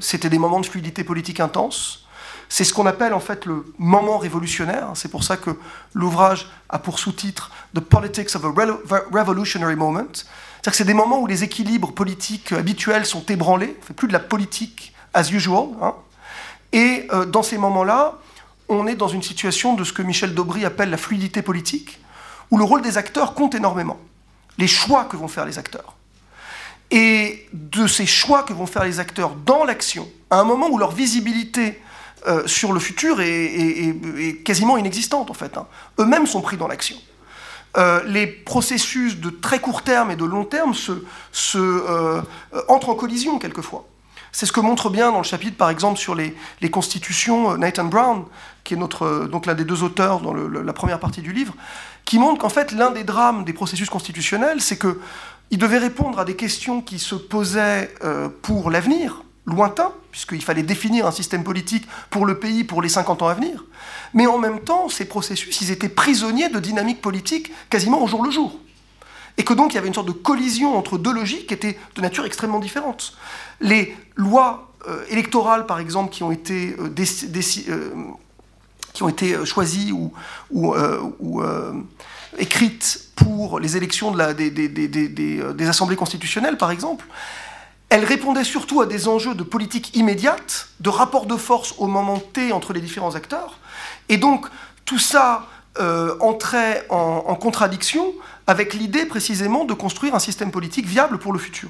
c'était 0.00 0.28
des 0.28 0.38
moments 0.38 0.60
de 0.60 0.66
fluidité 0.66 1.04
politique 1.04 1.40
intense. 1.40 2.06
C'est 2.48 2.64
ce 2.64 2.74
qu'on 2.74 2.84
appelle 2.84 3.14
en 3.14 3.20
fait 3.20 3.46
le 3.46 3.64
moment 3.78 4.18
révolutionnaire. 4.18 4.90
C'est 4.94 5.10
pour 5.10 5.24
ça 5.24 5.38
que 5.38 5.50
l'ouvrage 5.94 6.50
a 6.68 6.78
pour 6.78 6.98
sous-titre 6.98 7.50
The 7.74 7.80
Politics 7.80 8.34
of 8.36 8.44
a 8.44 8.48
Revolutionary 9.10 9.74
Moment. 9.74 10.04
C'est-à-dire 10.12 10.72
que 10.72 10.76
c'est 10.76 10.84
des 10.84 10.92
moments 10.92 11.20
où 11.20 11.26
les 11.26 11.44
équilibres 11.44 11.92
politiques 11.92 12.52
habituels 12.52 13.06
sont 13.06 13.24
ébranlés. 13.24 13.76
On 13.80 13.86
fait 13.86 13.94
plus 13.94 14.06
de 14.06 14.12
la 14.12 14.20
politique 14.20 14.92
as 15.14 15.30
usual. 15.32 15.68
Hein. 15.80 15.94
Et 16.72 17.08
euh, 17.12 17.24
dans 17.24 17.42
ces 17.42 17.58
moments-là, 17.58 18.18
on 18.68 18.86
est 18.86 18.96
dans 18.96 19.08
une 19.08 19.22
situation 19.22 19.74
de 19.74 19.84
ce 19.84 19.92
que 19.92 20.02
Michel 20.02 20.34
Daubry 20.34 20.64
appelle 20.64 20.90
la 20.90 20.96
fluidité 20.96 21.42
politique, 21.42 22.00
où 22.50 22.58
le 22.58 22.64
rôle 22.64 22.82
des 22.82 22.98
acteurs 22.98 23.34
compte 23.34 23.54
énormément. 23.54 23.98
Les 24.58 24.66
choix 24.66 25.04
que 25.04 25.16
vont 25.16 25.28
faire 25.28 25.46
les 25.46 25.58
acteurs 25.58 25.96
et 26.92 27.48
de 27.54 27.86
ces 27.86 28.06
choix 28.06 28.42
que 28.42 28.52
vont 28.52 28.66
faire 28.66 28.84
les 28.84 29.00
acteurs 29.00 29.34
dans 29.34 29.64
l'action, 29.64 30.08
à 30.30 30.38
un 30.38 30.44
moment 30.44 30.68
où 30.68 30.76
leur 30.78 30.92
visibilité 30.92 31.80
euh, 32.28 32.46
sur 32.46 32.72
le 32.72 32.78
futur 32.78 33.20
est, 33.20 34.44
quasiment 34.44 34.76
inexistante 34.76 35.30
en 35.30 35.34
fait. 35.34 35.56
Hein. 35.56 35.66
Eux-mêmes 35.98 36.26
sont 36.26 36.42
pris 36.42 36.58
dans 36.58 36.68
l'action. 36.68 36.96
Euh, 37.78 38.02
les 38.04 38.26
processus 38.26 39.18
de 39.18 39.30
très 39.30 39.58
court 39.58 39.82
terme 39.82 40.10
et 40.10 40.16
de 40.16 40.24
long 40.26 40.44
terme 40.44 40.74
se, 40.74 40.92
euh, 41.56 42.22
entrent 42.68 42.90
en 42.90 42.94
collision 42.94 43.38
quelquefois. 43.38 43.88
C'est 44.30 44.46
ce 44.46 44.52
que 44.52 44.60
montre 44.60 44.90
bien 44.90 45.10
dans 45.10 45.18
le 45.18 45.24
chapitre, 45.24 45.56
par 45.56 45.70
exemple, 45.70 45.98
sur 45.98 46.14
les, 46.14 46.34
constitutions, 46.70 47.56
Nathan 47.56 47.84
Brown, 47.84 48.24
qui 48.64 48.74
est 48.74 48.76
notre, 48.78 49.26
donc 49.26 49.44
l'un 49.44 49.54
des 49.54 49.64
deux 49.64 49.82
auteurs 49.82 50.20
dans 50.20 50.32
la 50.32 50.72
première 50.72 51.00
partie 51.00 51.20
du 51.20 51.32
livre, 51.32 51.54
qui 52.06 52.18
montre 52.18 52.40
qu'en 52.40 52.48
fait, 52.48 52.72
l'un 52.72 52.90
des 52.90 53.04
drames 53.04 53.44
des 53.44 53.52
processus 53.52 53.90
constitutionnels, 53.90 54.60
c'est 54.60 54.78
que 54.78 55.00
il 55.52 55.58
devait 55.58 55.78
répondre 55.78 56.18
à 56.18 56.24
des 56.24 56.34
questions 56.34 56.80
qui 56.80 56.98
se 56.98 57.14
posaient 57.14 57.94
euh, 58.02 58.30
pour 58.40 58.70
l'avenir, 58.70 59.22
lointain, 59.44 59.92
puisqu'il 60.10 60.42
fallait 60.42 60.62
définir 60.62 61.06
un 61.06 61.12
système 61.12 61.44
politique 61.44 61.86
pour 62.08 62.24
le 62.24 62.38
pays 62.38 62.64
pour 62.64 62.80
les 62.80 62.88
50 62.88 63.20
ans 63.20 63.28
à 63.28 63.34
venir. 63.34 63.66
Mais 64.14 64.26
en 64.26 64.38
même 64.38 64.60
temps, 64.60 64.88
ces 64.88 65.04
processus, 65.04 65.60
ils 65.60 65.70
étaient 65.70 65.90
prisonniers 65.90 66.48
de 66.48 66.58
dynamiques 66.58 67.02
politiques 67.02 67.52
quasiment 67.68 68.02
au 68.02 68.06
jour 68.06 68.24
le 68.24 68.30
jour. 68.30 68.58
Et 69.36 69.44
que 69.44 69.52
donc 69.52 69.72
il 69.72 69.74
y 69.74 69.78
avait 69.78 69.88
une 69.88 69.94
sorte 69.94 70.08
de 70.08 70.12
collision 70.12 70.76
entre 70.76 70.96
deux 70.96 71.12
logiques 71.12 71.48
qui 71.48 71.54
étaient 71.54 71.78
de 71.96 72.00
nature 72.00 72.24
extrêmement 72.24 72.58
différente. 72.58 73.14
Les 73.60 73.94
lois 74.16 74.72
euh, 74.88 75.04
électorales, 75.10 75.66
par 75.66 75.80
exemple, 75.80 76.10
qui 76.10 76.22
ont 76.22 76.32
été, 76.32 76.74
euh, 76.78 76.88
choisies 79.44 79.92
ou 79.92 80.14
écrites 82.38 83.11
pour 83.22 83.60
les 83.60 83.76
élections 83.76 84.16
euh, 84.18 84.32
des, 84.34 85.68
assemblées 85.68 85.96
constitutionnelles, 85.96 86.56
par 86.56 86.70
exemple, 86.70 87.06
elle 87.88 88.04
répondait 88.04 88.44
surtout 88.44 88.80
à 88.80 88.86
des 88.86 89.08
enjeux 89.08 89.34
de 89.34 89.42
politique 89.42 89.94
immédiate, 89.96 90.68
de 90.80 90.88
rapport 90.88 91.26
de 91.26 91.36
force 91.36 91.74
au 91.78 91.86
moment 91.86 92.18
T 92.18 92.52
entre 92.52 92.72
les 92.72 92.80
différents 92.80 93.14
acteurs. 93.14 93.58
Et 94.08 94.16
donc, 94.16 94.46
tout 94.84 94.98
ça 94.98 95.46
euh, 95.78 96.16
entrait 96.20 96.86
en, 96.88 97.34
contradiction 97.34 98.12
avec 98.46 98.74
l'idée 98.74 99.04
précisément 99.04 99.64
de 99.64 99.74
construire 99.74 100.14
un 100.14 100.18
système 100.18 100.50
politique 100.50 100.86
viable 100.86 101.18
pour 101.18 101.32
le 101.32 101.38
futur. 101.38 101.68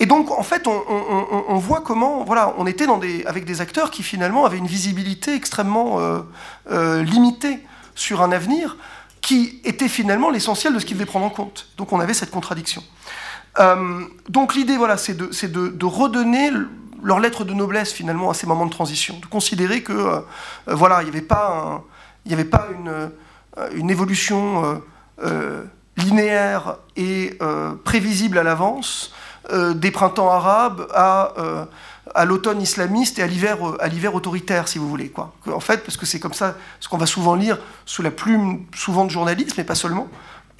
Et 0.00 0.06
donc, 0.06 0.30
en 0.30 0.44
fait, 0.44 0.68
on, 0.68 1.56
voit 1.56 1.80
comment, 1.80 2.22
voilà, 2.22 2.54
on 2.58 2.66
était 2.68 2.86
avec 3.26 3.44
des 3.44 3.60
acteurs 3.60 3.90
qui 3.90 4.04
finalement 4.04 4.44
avaient 4.44 4.58
une 4.58 4.68
visibilité 4.68 5.34
extrêmement 5.34 5.98
euh, 6.70 7.02
limitée 7.02 7.58
sur 7.96 8.22
un 8.22 8.30
avenir, 8.30 8.76
qui 9.28 9.60
était 9.62 9.88
finalement 9.88 10.30
l'essentiel 10.30 10.72
de 10.72 10.78
ce 10.78 10.86
qu'il 10.86 10.96
devait 10.96 11.04
prendre 11.04 11.26
en 11.26 11.30
compte. 11.30 11.68
Donc 11.76 11.92
on 11.92 12.00
avait 12.00 12.14
cette 12.14 12.30
contradiction. 12.30 12.82
Euh, 13.58 14.00
donc 14.30 14.54
l'idée, 14.54 14.78
voilà, 14.78 14.96
c'est 14.96 15.12
de, 15.14 15.84
redonner 15.84 16.50
leur 17.02 17.20
lettre 17.20 17.44
de 17.44 17.52
noblesse 17.52 17.92
finalement 17.92 18.30
à 18.30 18.34
ces 18.34 18.46
moments 18.46 18.64
de 18.64 18.70
transition, 18.70 19.18
de 19.20 19.26
considérer 19.26 19.82
que 19.82 19.92
euh, 19.92 20.20
voilà, 20.66 21.02
il 21.02 21.10
n'y 21.10 21.10
avait 21.10 21.20
pas, 21.20 21.84
euh, 22.86 23.68
une 23.74 23.90
évolution 23.90 24.80
linéaire 25.98 26.76
et 26.96 27.38
prévisible 27.84 28.38
à 28.38 28.42
l'avance 28.42 29.12
des 29.52 29.90
printemps 29.90 30.30
arabes 30.30 30.88
à, 30.94 31.34
à 32.14 32.24
l'automne 32.24 32.60
islamiste 32.62 33.18
et 33.18 33.22
à 33.22 33.26
l'hiver, 33.26 33.58
à 33.80 33.88
l'hiver 33.88 34.14
autoritaire, 34.14 34.68
si 34.68 34.78
vous 34.78 34.88
voulez. 34.88 35.08
Quoi. 35.08 35.34
En 35.46 35.60
fait, 35.60 35.84
parce 35.84 35.96
que 35.96 36.06
c'est 36.06 36.20
comme 36.20 36.34
ça, 36.34 36.56
ce 36.80 36.88
qu'on 36.88 36.98
va 36.98 37.06
souvent 37.06 37.34
lire 37.34 37.58
sous 37.86 38.02
la 38.02 38.10
plume, 38.10 38.64
souvent 38.74 39.04
de 39.04 39.10
journalistes, 39.10 39.56
mais 39.56 39.64
pas 39.64 39.74
seulement. 39.74 40.08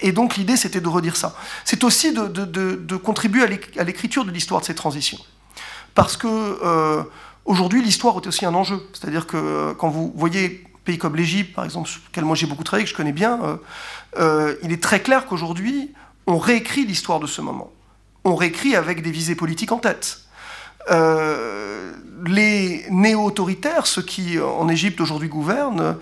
Et 0.01 0.11
donc 0.11 0.37
l'idée, 0.37 0.55
c'était 0.55 0.81
de 0.81 0.87
redire 0.87 1.15
ça. 1.15 1.35
C'est 1.65 1.83
aussi 1.83 2.13
de, 2.13 2.95
contribuer 2.97 3.43
à 3.43 3.83
l'écriture 3.83 4.25
de 4.25 4.31
l'histoire 4.31 4.61
de 4.61 4.65
ces 4.65 4.75
transitions. 4.75 5.19
Parce 5.95 6.15
que 6.15 6.27
euh, 6.27 7.03
aujourd'hui, 7.45 7.81
l'histoire 7.81 8.15
est 8.17 8.27
aussi 8.27 8.45
un 8.45 8.53
enjeu. 8.53 8.81
C'est-à-dire 8.93 9.27
que 9.27 9.37
euh, 9.37 9.73
quand 9.73 9.89
vous 9.89 10.13
voyez 10.15 10.63
pays 10.85 10.97
comme 10.97 11.15
l'Égypte, 11.15 11.53
par 11.53 11.65
exemple, 11.65 11.89
sur 11.89 11.99
lequel 12.09 12.23
moi 12.23 12.35
j'ai 12.35 12.47
beaucoup 12.47 12.63
travaillé, 12.63 12.85
que 12.85 12.91
je 12.91 12.95
connais 12.95 13.11
bien, 13.11 13.59
euh, 14.17 14.55
il 14.63 14.71
est 14.71 14.81
très 14.81 15.01
clair 15.01 15.25
qu'aujourd'hui, 15.25 15.91
on 16.27 16.37
réécrit 16.37 16.85
l'histoire 16.85 17.19
de 17.19 17.27
ce 17.27 17.41
moment. 17.41 17.71
On 18.23 18.35
réécrit 18.35 18.75
avec 18.75 19.01
des 19.01 19.11
visées 19.11 19.35
politiques 19.35 19.71
en 19.71 19.79
tête. 19.79 20.21
Les 22.25 22.85
néo-autoritaires, 22.89 23.87
ceux 23.87 24.01
qui 24.01 24.39
en 24.39 24.67
Égypte 24.69 25.01
aujourd'hui 25.01 25.29
gouvernent, 25.29 25.95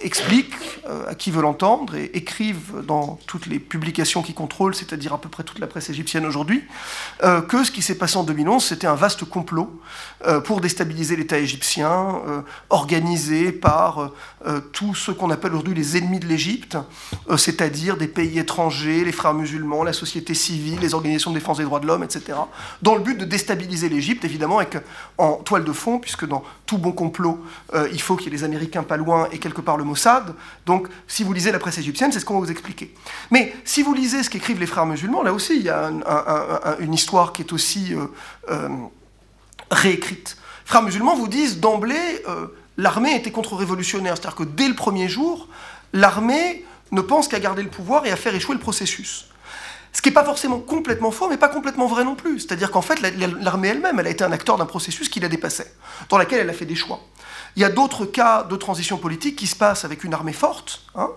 expliquent 0.00 0.54
euh, 0.88 1.08
à 1.08 1.14
qui 1.14 1.30
veut 1.30 1.40
l'entendre 1.40 1.94
et 1.94 2.10
écrivent 2.14 2.82
dans 2.84 3.18
toutes 3.26 3.46
les 3.46 3.58
publications 3.58 4.22
qui 4.22 4.34
contrôlent, 4.34 4.74
c'est-à-dire 4.74 5.12
à 5.12 5.20
peu 5.20 5.28
près 5.28 5.44
toute 5.44 5.60
la 5.60 5.68
presse 5.68 5.88
égyptienne 5.88 6.26
aujourd'hui, 6.26 6.64
euh, 7.22 7.40
que 7.40 7.62
ce 7.62 7.70
qui 7.70 7.80
s'est 7.80 7.94
passé 7.94 8.16
en 8.16 8.24
2011, 8.24 8.62
c'était 8.62 8.88
un 8.88 8.96
vaste 8.96 9.24
complot 9.24 9.80
euh, 10.26 10.40
pour 10.40 10.60
déstabiliser 10.60 11.16
l'État 11.16 11.38
égyptien, 11.38 12.20
organisé 12.70 13.52
par 13.52 14.10
tous 14.72 14.94
ceux 14.94 15.14
qu'on 15.14 15.30
appelle 15.30 15.52
aujourd'hui 15.52 15.74
les 15.74 15.96
ennemis 15.96 16.18
de 16.18 16.26
l'Égypte, 16.26 16.76
c'est-à-dire 17.36 17.96
des 17.96 18.08
pays 18.08 18.38
étrangers, 18.38 19.04
les 19.04 19.12
frères 19.12 19.34
musulmans, 19.34 19.84
la 19.84 19.92
société 19.92 20.34
civile, 20.34 20.80
les 20.80 20.94
organisations 20.94 21.30
de 21.30 21.38
défense 21.38 21.58
des 21.58 21.64
droits 21.64 21.80
de 21.80 21.86
l'homme, 21.86 22.02
etc., 22.02 22.38
dans 22.82 22.94
le 22.94 23.02
but 23.02 23.18
de 23.18 23.24
déstabiliser 23.24 23.88
l'Égypte, 23.88 24.24
évidemment, 24.24 24.58
avec 24.58 24.76
en 25.18 25.34
toile 25.34 25.64
de 25.64 25.72
fond, 25.72 25.98
puisque 25.98 26.26
dans 26.26 26.44
tout 26.66 26.78
bon 26.78 26.92
complot, 26.92 27.42
il 27.92 28.00
faut 28.00 28.16
qu'il 28.16 28.32
y 28.32 28.34
ait 28.34 28.38
les 28.38 28.44
Américains 28.44 28.82
pas 28.82 28.96
loin 28.96 29.28
et 29.32 29.38
quelque 29.38 29.60
part 29.60 29.76
le 29.76 29.83
Mossad. 29.84 30.34
Donc, 30.66 30.88
si 31.06 31.24
vous 31.24 31.32
lisez 31.32 31.52
la 31.52 31.58
presse 31.58 31.78
égyptienne, 31.78 32.12
c'est 32.12 32.20
ce 32.20 32.24
qu'on 32.24 32.34
va 32.34 32.40
vous 32.40 32.50
expliquer. 32.50 32.94
Mais 33.30 33.54
si 33.64 33.82
vous 33.82 33.94
lisez 33.94 34.22
ce 34.22 34.30
qu'écrivent 34.30 34.60
les 34.60 34.66
frères 34.66 34.86
musulmans, 34.86 35.22
là 35.22 35.32
aussi, 35.32 35.56
il 35.56 35.62
y 35.62 35.70
a 35.70 35.90
une 36.80 36.94
histoire 36.94 37.32
qui 37.32 37.42
est 37.42 37.52
aussi 37.52 37.94
euh, 37.94 38.06
euh, 38.50 38.68
réécrite. 39.70 40.36
Frères 40.64 40.82
musulmans 40.82 41.14
vous 41.14 41.28
disent 41.28 41.60
d'emblée, 41.60 42.22
euh, 42.28 42.46
l'armée 42.76 43.14
était 43.14 43.30
contre-révolutionnaire. 43.30 44.16
C'est-à-dire 44.16 44.36
que 44.36 44.44
dès 44.44 44.68
le 44.68 44.74
premier 44.74 45.08
jour, 45.08 45.48
l'armée 45.92 46.64
ne 46.92 47.00
pense 47.00 47.28
qu'à 47.28 47.40
garder 47.40 47.62
le 47.62 47.70
pouvoir 47.70 48.06
et 48.06 48.10
à 48.10 48.16
faire 48.16 48.34
échouer 48.34 48.54
le 48.54 48.60
processus. 48.60 49.28
Ce 49.94 50.02
qui 50.02 50.08
n'est 50.08 50.14
pas 50.14 50.24
forcément 50.24 50.58
complètement 50.58 51.12
faux, 51.12 51.28
mais 51.28 51.36
pas 51.36 51.48
complètement 51.48 51.86
vrai 51.86 52.04
non 52.04 52.16
plus. 52.16 52.40
C'est-à-dire 52.40 52.72
qu'en 52.72 52.82
fait, 52.82 53.00
l'armée 53.40 53.68
elle-même, 53.68 54.00
elle 54.00 54.08
a 54.08 54.10
été 54.10 54.24
un 54.24 54.32
acteur 54.32 54.58
d'un 54.58 54.66
processus 54.66 55.08
qui 55.08 55.20
la 55.20 55.28
dépassait, 55.28 55.72
dans 56.08 56.18
lequel 56.18 56.40
elle 56.40 56.50
a 56.50 56.52
fait 56.52 56.66
des 56.66 56.74
choix. 56.74 57.00
Il 57.56 57.62
y 57.62 57.64
a 57.64 57.68
d'autres 57.70 58.04
cas 58.04 58.42
de 58.42 58.56
transition 58.56 58.98
politique 58.98 59.36
qui 59.36 59.46
se 59.46 59.54
passent 59.54 59.84
avec 59.84 60.02
une 60.02 60.12
armée 60.12 60.32
forte, 60.32 60.82
hein, 60.96 61.10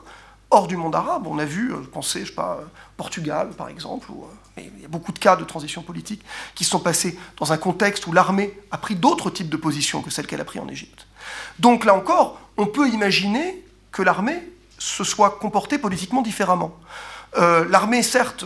hors 0.51 0.67
du 0.67 0.77
monde 0.77 0.93
arabe. 0.93 1.25
On 1.25 1.39
a 1.39 1.45
vu, 1.45 1.73
euh, 1.73 1.77
pensez, 1.91 2.21
je 2.21 2.27
sais 2.27 2.35
pas, 2.35 2.59
Portugal 2.95 3.49
par 3.57 3.67
exemple, 3.67 4.11
où, 4.11 4.23
euh, 4.23 4.61
il 4.61 4.81
y 4.81 4.85
a 4.85 4.87
beaucoup 4.87 5.11
de 5.11 5.19
cas 5.19 5.35
de 5.35 5.43
transition 5.43 5.81
politique 5.81 6.23
qui 6.53 6.63
sont 6.63 6.79
passés 6.79 7.17
dans 7.37 7.51
un 7.51 7.57
contexte 7.57 8.05
où 8.05 8.13
l'armée 8.13 8.59
a 8.69 8.77
pris 8.77 8.95
d'autres 8.95 9.31
types 9.31 9.49
de 9.49 9.57
positions 9.57 10.03
que 10.03 10.11
celles 10.11 10.27
qu'elle 10.27 10.41
a 10.41 10.45
pris 10.45 10.59
en 10.59 10.67
Égypte. 10.67 11.07
Donc 11.57 11.83
là 11.83 11.95
encore, 11.95 12.39
on 12.57 12.67
peut 12.67 12.87
imaginer 12.89 13.63
que 13.91 14.03
l'armée 14.03 14.41
se 14.77 15.03
soit 15.03 15.31
comportée 15.31 15.79
politiquement 15.79 16.21
différemment. 16.21 16.77
Euh, 17.35 17.65
l'armée, 17.69 18.03
certes, 18.03 18.45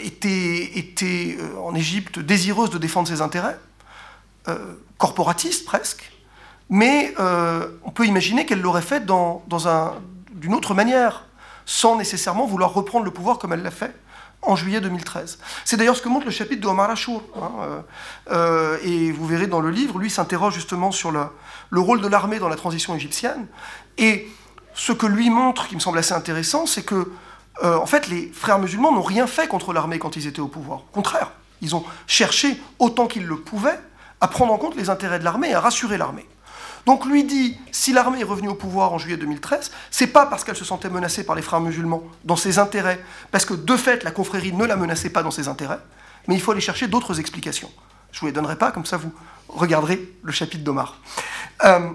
était, 0.00 0.78
était 0.78 1.38
en 1.62 1.74
Égypte 1.74 2.18
désireuse 2.18 2.70
de 2.70 2.78
défendre 2.78 3.08
ses 3.08 3.20
intérêts, 3.20 3.58
corporatistes 4.98 5.64
presque, 5.64 6.14
mais 6.68 7.14
euh, 7.18 7.68
on 7.84 7.90
peut 7.90 8.06
imaginer 8.06 8.46
qu'elle 8.46 8.60
l'aurait 8.60 8.82
fait 8.82 9.04
d'une 9.04 10.54
autre 10.54 10.74
manière, 10.74 11.24
sans 11.66 11.96
nécessairement 11.96 12.46
vouloir 12.46 12.72
reprendre 12.72 13.04
le 13.04 13.10
pouvoir 13.10 13.38
comme 13.38 13.52
elle 13.52 13.62
l'a 13.62 13.70
fait 13.70 13.94
en 14.42 14.56
juillet 14.56 14.80
2013. 14.80 15.38
C'est 15.64 15.78
d'ailleurs 15.78 15.96
ce 15.96 16.02
que 16.02 16.08
montre 16.08 16.26
le 16.26 16.30
chapitre 16.30 16.60
de 16.60 16.66
Omar 16.66 16.90
Achour. 16.90 17.22
Hein, 17.36 17.52
euh, 17.60 17.80
euh, 18.30 18.78
et 18.82 19.10
vous 19.10 19.26
verrez 19.26 19.46
dans 19.46 19.60
le 19.60 19.70
livre, 19.70 19.98
lui 19.98 20.10
s'interroge 20.10 20.54
justement 20.54 20.90
sur 20.90 21.10
le, 21.10 21.80
rôle 21.80 22.02
de 22.02 22.08
l'armée 22.08 22.38
dans 22.38 22.48
la 22.48 22.56
transition 22.56 22.94
égyptienne. 22.94 23.46
Et 23.96 24.28
ce 24.74 24.92
que 24.92 25.06
lui 25.06 25.30
montre, 25.30 25.68
qui 25.68 25.76
me 25.76 25.80
semble 25.80 25.98
assez 25.98 26.12
intéressant, 26.12 26.66
c'est 26.66 26.82
que, 26.82 27.10
en 27.62 27.86
fait, 27.86 28.08
les 28.08 28.30
frères 28.32 28.58
musulmans 28.58 28.92
n'ont 28.92 29.02
rien 29.02 29.26
fait 29.26 29.46
contre 29.46 29.72
l'armée 29.72 29.98
quand 29.98 30.16
ils 30.16 30.26
étaient 30.26 30.40
au 30.40 30.48
pouvoir. 30.48 30.80
Au 30.80 30.92
contraire, 30.92 31.30
ils 31.62 31.76
ont 31.76 31.84
cherché, 32.06 32.60
autant 32.78 33.06
qu'ils 33.06 33.26
le 33.26 33.36
pouvaient, 33.36 33.78
à 34.20 34.28
prendre 34.28 34.52
en 34.52 34.58
compte 34.58 34.76
les 34.76 34.90
intérêts 34.90 35.18
de 35.18 35.24
l'armée 35.24 35.50
et 35.50 35.54
à 35.54 35.60
rassurer 35.60 35.98
l'armée. 35.98 36.26
Donc 36.86 37.06
lui 37.06 37.24
dit, 37.24 37.56
si 37.72 37.92
l'armée 37.92 38.20
est 38.20 38.24
revenue 38.24 38.48
au 38.48 38.54
pouvoir 38.54 38.92
en 38.92 38.98
juillet 38.98 39.16
2013, 39.16 39.70
c'est 39.90 40.06
pas 40.06 40.26
parce 40.26 40.44
qu'elle 40.44 40.56
se 40.56 40.64
sentait 40.64 40.90
menacée 40.90 41.24
par 41.24 41.34
les 41.34 41.42
frères 41.42 41.60
musulmans 41.60 42.02
dans 42.24 42.36
ses 42.36 42.58
intérêts, 42.58 43.02
parce 43.30 43.46
que 43.46 43.54
de 43.54 43.76
fait 43.76 44.04
la 44.04 44.10
confrérie 44.10 44.52
ne 44.52 44.64
la 44.66 44.76
menaçait 44.76 45.10
pas 45.10 45.22
dans 45.22 45.30
ses 45.30 45.48
intérêts, 45.48 45.78
mais 46.28 46.34
il 46.34 46.40
faut 46.40 46.52
aller 46.52 46.60
chercher 46.60 46.86
d'autres 46.86 47.20
explications. 47.20 47.70
Je 48.12 48.20
vous 48.20 48.26
les 48.26 48.32
donnerai 48.32 48.56
pas, 48.56 48.70
comme 48.70 48.84
ça 48.84 48.98
vous 48.98 49.12
regarderez 49.48 50.12
le 50.22 50.32
chapitre 50.32 50.62
d'Omar. 50.62 51.00
Euh, 51.64 51.90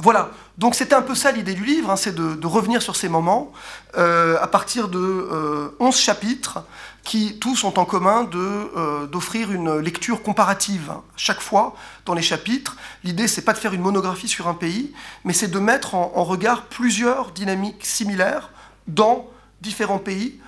voilà, 0.00 0.30
donc 0.58 0.76
c'était 0.76 0.94
un 0.94 1.02
peu 1.02 1.16
ça 1.16 1.32
l'idée 1.32 1.54
du 1.54 1.64
livre, 1.64 1.90
hein, 1.90 1.96
c'est 1.96 2.14
de, 2.14 2.46
revenir 2.46 2.80
sur 2.82 2.94
ces 2.94 3.08
moments 3.08 3.52
euh, 3.96 4.38
à 4.40 4.46
partir 4.46 4.86
de 4.88 4.98
euh, 4.98 5.76
11 5.80 5.96
chapitres 5.96 6.60
qui 7.02 7.38
tous 7.40 7.64
ont 7.64 7.76
en 7.78 7.84
commun 7.84 8.28
euh, 8.32 9.06
d'offrir 9.06 9.50
une 9.50 9.78
lecture 9.78 10.22
comparative. 10.22 10.92
Chaque 11.16 11.40
fois, 11.40 11.74
dans 12.06 12.14
les 12.14 12.22
chapitres, 12.22 12.76
l'idée, 13.02 13.26
c'est 13.26 13.42
pas 13.42 13.52
de 13.52 13.58
faire 13.58 13.74
une 13.74 13.80
monographie 13.80 14.28
sur 14.28 14.46
un 14.46 14.54
pays, 14.54 14.92
mais 15.24 15.32
c'est 15.32 15.48
de 15.48 15.58
mettre 15.58 15.96
en, 15.96 16.22
regard 16.22 16.66
plusieurs 16.66 17.32
dynamiques 17.32 17.84
similaires 17.84 18.50
dans 18.86 19.28
différents 19.62 19.98
pays, 19.98 20.38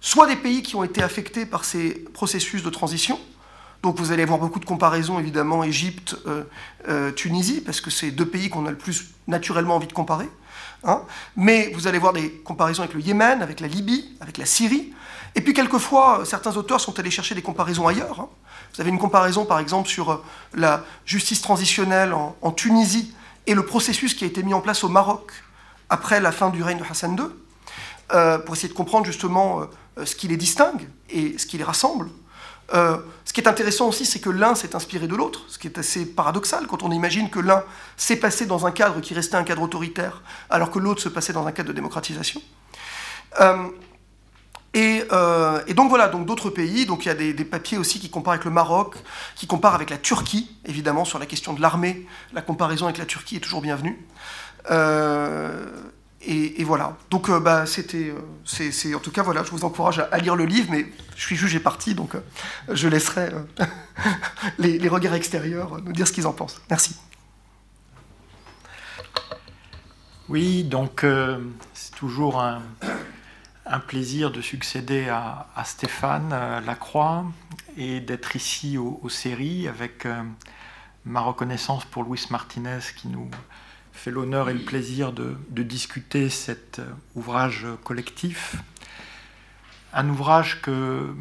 soit 0.00 0.28
des 0.28 0.36
pays 0.36 0.62
qui 0.62 0.76
ont 0.76 0.84
été 0.84 1.02
affectés 1.02 1.44
par 1.44 1.64
ces 1.64 2.04
processus 2.12 2.62
de 2.62 2.70
transition, 2.70 3.18
donc 3.82 3.98
vous 3.98 4.12
allez 4.12 4.22
avoir 4.22 4.38
beaucoup 4.38 4.60
de 4.60 4.64
comparaisons, 4.64 5.18
évidemment, 5.18 5.64
Égypte, 5.64 6.16
euh, 6.26 6.44
euh, 6.88 7.12
Tunisie, 7.12 7.60
parce 7.60 7.80
que 7.80 7.90
c'est 7.90 8.10
deux 8.10 8.26
pays 8.26 8.48
qu'on 8.48 8.66
a 8.66 8.70
le 8.70 8.78
plus 8.78 9.10
naturellement 9.26 9.76
envie 9.76 9.88
de 9.88 9.92
comparer. 9.92 10.28
Hein. 10.84 11.02
Mais 11.36 11.70
vous 11.74 11.86
allez 11.86 11.98
voir 11.98 12.12
des 12.12 12.30
comparaisons 12.30 12.82
avec 12.82 12.94
le 12.94 13.00
Yémen, 13.00 13.42
avec 13.42 13.60
la 13.60 13.68
Libye, 13.68 14.16
avec 14.20 14.38
la 14.38 14.46
Syrie, 14.46 14.92
et 15.34 15.40
puis 15.40 15.54
quelquefois, 15.54 16.24
certains 16.24 16.56
auteurs 16.56 16.80
sont 16.80 16.98
allés 16.98 17.10
chercher 17.10 17.34
des 17.34 17.42
comparaisons 17.42 17.86
ailleurs. 17.86 18.20
Hein. 18.20 18.28
Vous 18.74 18.80
avez 18.80 18.90
une 18.90 18.98
comparaison 18.98 19.44
par 19.44 19.58
exemple 19.58 19.88
sur 19.88 20.10
euh, 20.10 20.24
la 20.54 20.84
justice 21.04 21.40
transitionnelle 21.40 22.12
en, 22.12 22.52
Tunisie 22.52 23.14
et 23.46 23.54
le 23.54 23.64
processus 23.64 24.14
qui 24.14 24.24
a 24.24 24.26
été 24.26 24.42
mis 24.42 24.54
en 24.54 24.60
place 24.60 24.84
au 24.84 24.88
Maroc 24.88 25.32
après 25.88 26.20
la 26.20 26.32
fin 26.32 26.50
du 26.50 26.62
règne 26.62 26.78
de 26.78 26.84
Hassan 26.84 27.16
II, 27.16 27.24
euh, 28.12 28.38
pour 28.38 28.54
essayer 28.54 28.68
de 28.68 28.74
comprendre 28.74 29.06
justement 29.06 29.62
euh, 29.98 30.04
ce 30.04 30.14
qui 30.14 30.28
les 30.28 30.36
distingue 30.36 30.88
et 31.10 31.36
ce 31.38 31.46
qui 31.46 31.58
les 31.58 31.64
rassemble. 31.64 32.08
Ce 32.70 33.32
qui 33.32 33.40
est 33.40 33.48
intéressant 33.48 33.88
aussi, 33.88 34.06
c'est 34.06 34.20
que 34.20 34.30
l'un 34.30 34.54
s'est 34.54 34.74
inspiré 34.74 35.06
de 35.06 35.14
l'autre, 35.14 35.44
ce 35.48 35.58
qui 35.58 35.66
est 35.66 35.78
assez 35.78 36.06
paradoxal 36.06 36.66
quand 36.66 36.82
on 36.82 36.90
imagine 36.90 37.30
que 37.30 37.38
l'un 37.38 37.64
s'est 37.96 38.16
passé 38.16 38.46
dans 38.46 38.66
un 38.66 38.70
cadre 38.70 39.00
qui 39.00 39.14
restait 39.14 39.36
un 39.36 39.44
cadre 39.44 39.62
autoritaire, 39.62 40.22
alors 40.50 40.70
que 40.70 40.78
l'autre 40.78 41.00
se 41.00 41.08
passait 41.08 41.32
dans 41.32 41.46
un 41.46 41.52
cadre 41.52 41.68
de 41.68 41.74
démocratisation. 41.74 42.40
Euh, 43.40 43.68
et, 44.74 45.04
donc 45.74 45.90
voilà, 45.90 46.08
donc 46.08 46.26
d'autres 46.26 46.50
pays, 46.50 46.86
donc 46.86 47.04
il 47.04 47.08
y 47.08 47.10
a 47.10 47.14
des, 47.14 47.44
papiers 47.44 47.78
aussi 47.78 48.00
qui 48.00 48.10
comparent 48.10 48.34
avec 48.34 48.44
le 48.44 48.50
Maroc, 48.50 48.96
qui 49.36 49.46
comparent 49.46 49.74
avec 49.74 49.90
la 49.90 49.98
Turquie, 49.98 50.50
évidemment 50.64 51.04
sur 51.04 51.18
la 51.18 51.26
question 51.26 51.52
de 51.52 51.60
l'armée, 51.60 52.06
la 52.32 52.42
comparaison 52.42 52.86
avec 52.86 52.98
la 52.98 53.06
Turquie 53.06 53.36
est 53.36 53.40
toujours 53.40 53.60
bienvenue. 53.60 54.06
Euh, 56.28 56.48
et, 56.56 56.64
voilà. 56.64 56.96
Donc 57.10 57.28
euh, 57.28 57.40
bah, 57.40 57.66
c'était, 57.66 58.14
c'est, 58.44 58.94
en 58.94 59.00
tout 59.00 59.10
cas 59.10 59.22
voilà, 59.22 59.42
je 59.44 59.50
vous 59.50 59.64
encourage 59.64 59.98
à, 59.98 60.18
lire 60.18 60.36
le 60.36 60.44
livre, 60.44 60.68
mais 60.70 60.86
je 61.16 61.22
suis 61.22 61.36
jugé 61.36 61.60
parti, 61.60 61.94
donc 61.94 62.12
je 62.70 62.88
laisserai 62.88 63.30
les, 64.58 64.78
les, 64.78 64.88
regards 64.88 65.14
extérieurs 65.14 65.80
nous 65.82 65.92
dire 65.92 66.06
ce 66.06 66.12
qu'ils 66.12 66.26
en 66.26 66.32
pensent. 66.32 66.60
Merci. 66.70 66.96
Oui, 70.28 70.64
donc 70.64 71.04
c'est 71.74 71.94
toujours 71.94 72.42
un 73.66 73.78
plaisir 73.80 74.30
de 74.30 74.40
succéder 74.40 75.08
à, 75.08 75.46
Stéphane 75.64 76.30
euh, 76.32 76.60
Lacroix 76.60 77.24
et 77.76 78.00
d'être 78.00 78.36
ici 78.36 78.76
aux, 78.76 79.08
séries 79.08 79.68
avec 79.68 80.04
euh, 80.04 80.22
ma 81.04 81.20
reconnaissance 81.20 81.84
pour 81.84 82.04
Luis 82.04 82.26
Martinez 82.30 82.80
qui 82.96 83.08
nous 83.08 83.30
fait 84.02 84.10
l'honneur 84.10 84.50
et 84.50 84.52
le 84.52 84.64
plaisir 84.64 85.12
de, 85.12 85.36
discuter 85.62 86.28
cet 86.28 86.80
euh, 86.80 86.86
ouvrage 87.14 87.68
collectif. 87.84 88.56
Un 89.92 90.08
ouvrage 90.08 90.60
que 90.60 91.14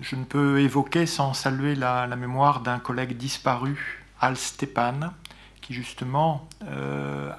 je 0.00 0.16
ne 0.16 0.24
peux 0.24 0.60
évoquer 0.60 1.04
sans 1.04 1.34
saluer 1.34 1.74
la, 1.74 2.06
mémoire 2.16 2.60
d'un 2.60 2.78
collègue 2.78 3.18
disparu, 3.18 4.02
Al 4.18 4.38
Stepan, 4.38 5.12
qui 5.60 5.74
justement 5.74 6.48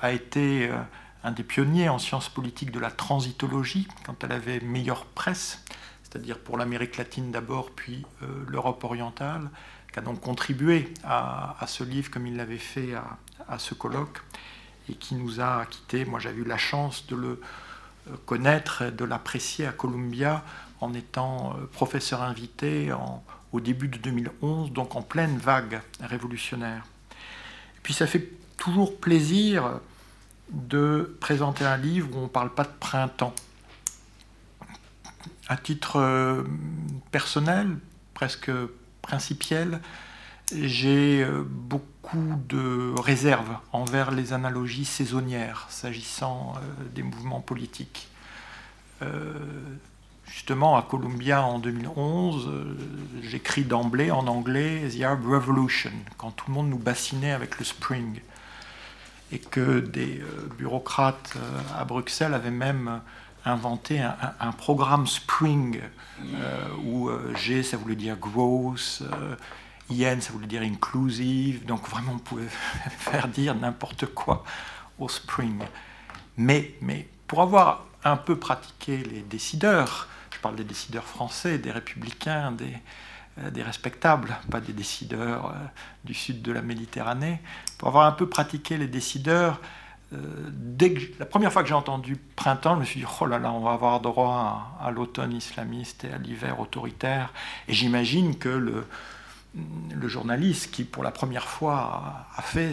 a 0.01 0.11
été 0.11 0.69
un 1.23 1.31
des 1.31 1.43
pionniers 1.43 1.87
en 1.87 1.97
sciences 1.97 2.27
politiques 2.27 2.71
de 2.71 2.79
la 2.79 2.91
transitologie, 2.91 3.87
quand 4.05 4.23
elle 4.25 4.33
avait 4.33 4.59
meilleure 4.59 5.05
presse, 5.05 5.63
c'est-à-dire 6.03 6.37
pour 6.37 6.57
l'Amérique 6.57 6.97
latine 6.97 7.31
d'abord, 7.31 7.71
puis 7.71 8.05
l'Europe 8.47 8.83
orientale, 8.83 9.49
qui 9.93 9.99
a 9.99 10.01
donc 10.01 10.19
contribué 10.19 10.93
à, 11.05 11.55
ce 11.67 11.85
livre 11.85 12.11
comme 12.11 12.27
il 12.27 12.35
l'avait 12.35 12.57
fait 12.57 12.93
à, 13.47 13.57
ce 13.57 13.73
colloque, 13.73 14.19
et 14.89 14.93
qui 14.93 15.15
nous 15.15 15.41
a 15.41 15.65
quittés. 15.65 16.05
Moi, 16.05 16.19
j'avais 16.19 16.41
eu 16.41 16.45
la 16.45 16.57
chance 16.57 17.07
de 17.07 17.15
le 17.15 17.41
connaître, 18.25 18.85
de 18.85 19.05
l'apprécier 19.05 19.65
à 19.65 19.71
Columbia 19.71 20.43
en 20.79 20.93
étant 20.93 21.55
professeur 21.73 22.21
invité 22.21 22.93
en, 22.93 23.23
au 23.51 23.59
début 23.59 23.87
de 23.87 23.97
2011, 23.97 24.71
donc 24.71 24.95
en 24.95 25.01
pleine 25.01 25.37
vague 25.37 25.81
révolutionnaire. 25.99 26.83
Puis 27.83 27.93
ça 27.93 28.07
fait 28.07 28.29
toujours 28.57 28.99
plaisir 28.99 29.79
de 30.49 31.17
présenter 31.19 31.65
un 31.65 31.77
livre 31.77 32.09
où 32.13 32.19
on 32.19 32.23
ne 32.23 32.27
parle 32.27 32.53
pas 32.53 32.63
de 32.63 32.73
printemps. 32.79 33.33
À 35.47 35.57
titre 35.57 35.97
euh, 35.97 36.43
personnel, 37.11 37.77
presque 38.13 38.51
principiel, 39.01 39.79
j'ai 40.53 41.23
euh, 41.23 41.43
beaucoup 41.45 42.39
de 42.47 42.93
réserves 42.99 43.57
envers 43.73 44.11
les 44.11 44.33
analogies 44.33 44.85
saisonnières 44.85 45.67
s'agissant 45.69 46.53
euh, 46.55 46.83
des 46.93 47.03
mouvements 47.03 47.41
politiques 47.41 48.09
justement 50.27 50.77
à 50.77 50.81
Columbia 50.81 51.43
en 51.43 51.59
2011, 51.59 52.47
euh, 52.47 52.77
j'écris 53.21 53.63
d'emblée 53.63 54.11
en 54.11 54.27
anglais 54.27 54.87
The 54.89 55.01
Arab 55.01 55.25
Revolution, 55.25 55.91
quand 56.17 56.31
tout 56.31 56.45
le 56.49 56.53
monde 56.53 56.69
nous 56.69 56.77
bassinait 56.77 57.31
avec 57.31 57.59
le 57.59 57.65
Spring. 57.65 58.21
Et 59.31 59.39
que 59.39 59.79
des 59.79 60.21
euh, 60.21 60.47
bureaucrates 60.57 61.33
euh, 61.35 61.61
à 61.77 61.85
Bruxelles 61.85 62.33
avaient 62.33 62.51
même 62.51 63.01
inventé 63.45 64.01
un, 64.01 64.51
programme 64.51 65.07
Spring, 65.07 65.79
où 66.83 67.09
G 67.35 67.63
ça 67.63 67.77
voulait 67.77 67.95
dire 67.95 68.17
growth, 68.17 69.03
IN 69.89 70.19
ça 70.21 70.31
voulait 70.33 70.47
dire 70.47 70.61
inclusive, 70.61 71.65
donc 71.65 71.87
vraiment 71.87 72.13
on 72.13 72.19
pouvait 72.19 72.47
faire 72.97 73.27
dire 73.27 73.55
n'importe 73.55 74.07
quoi 74.07 74.43
au 74.99 75.07
Spring. 75.07 75.59
Mais, 76.37 76.73
mais 76.81 77.07
pour 77.27 77.41
avoir 77.41 77.85
un 78.03 78.17
peu 78.17 78.37
pratiqué 78.37 78.97
les 78.97 79.21
décideurs, 79.21 80.07
je 80.33 80.39
parle 80.39 80.55
des 80.55 80.63
décideurs 80.63 81.05
français, 81.05 81.57
des 81.57 81.71
républicains, 81.71 82.51
des, 82.51 82.73
euh, 83.39 83.51
des 83.51 83.63
respectables, 83.63 84.35
pas 84.49 84.61
des 84.61 84.73
décideurs 84.73 85.47
euh, 85.47 85.65
du 86.03 86.13
sud 86.13 86.41
de 86.41 86.51
la 86.51 86.61
Méditerranée. 86.61 87.39
Pour 87.77 87.87
avoir 87.89 88.05
un 88.05 88.11
peu 88.11 88.27
pratiqué 88.27 88.77
les 88.77 88.87
décideurs, 88.87 89.59
euh, 90.13 90.17
dès 90.51 90.93
que, 90.93 91.19
la 91.19 91.25
première 91.25 91.51
fois 91.51 91.61
que 91.61 91.67
j'ai 91.67 91.75
entendu 91.75 92.17
printemps, 92.35 92.75
je 92.75 92.79
me 92.79 92.85
suis 92.85 93.01
dit 93.01 93.05
oh 93.21 93.25
là 93.25 93.37
là, 93.39 93.51
on 93.51 93.59
va 93.59 93.73
avoir 93.73 93.99
droit 93.99 94.77
à, 94.81 94.89
l'automne 94.89 95.33
islamiste 95.33 96.05
et 96.05 96.11
à 96.11 96.17
l'hiver 96.17 96.59
autoritaire. 96.59 97.33
Et 97.67 97.73
j'imagine 97.73 98.37
que 98.37 98.49
le, 98.49 98.87
le 99.93 100.07
journaliste 100.07 100.71
qui, 100.71 100.83
pour 100.83 101.03
la 101.03 101.11
première 101.11 101.47
fois, 101.47 102.27
a 102.35 102.41
fait 102.41 102.71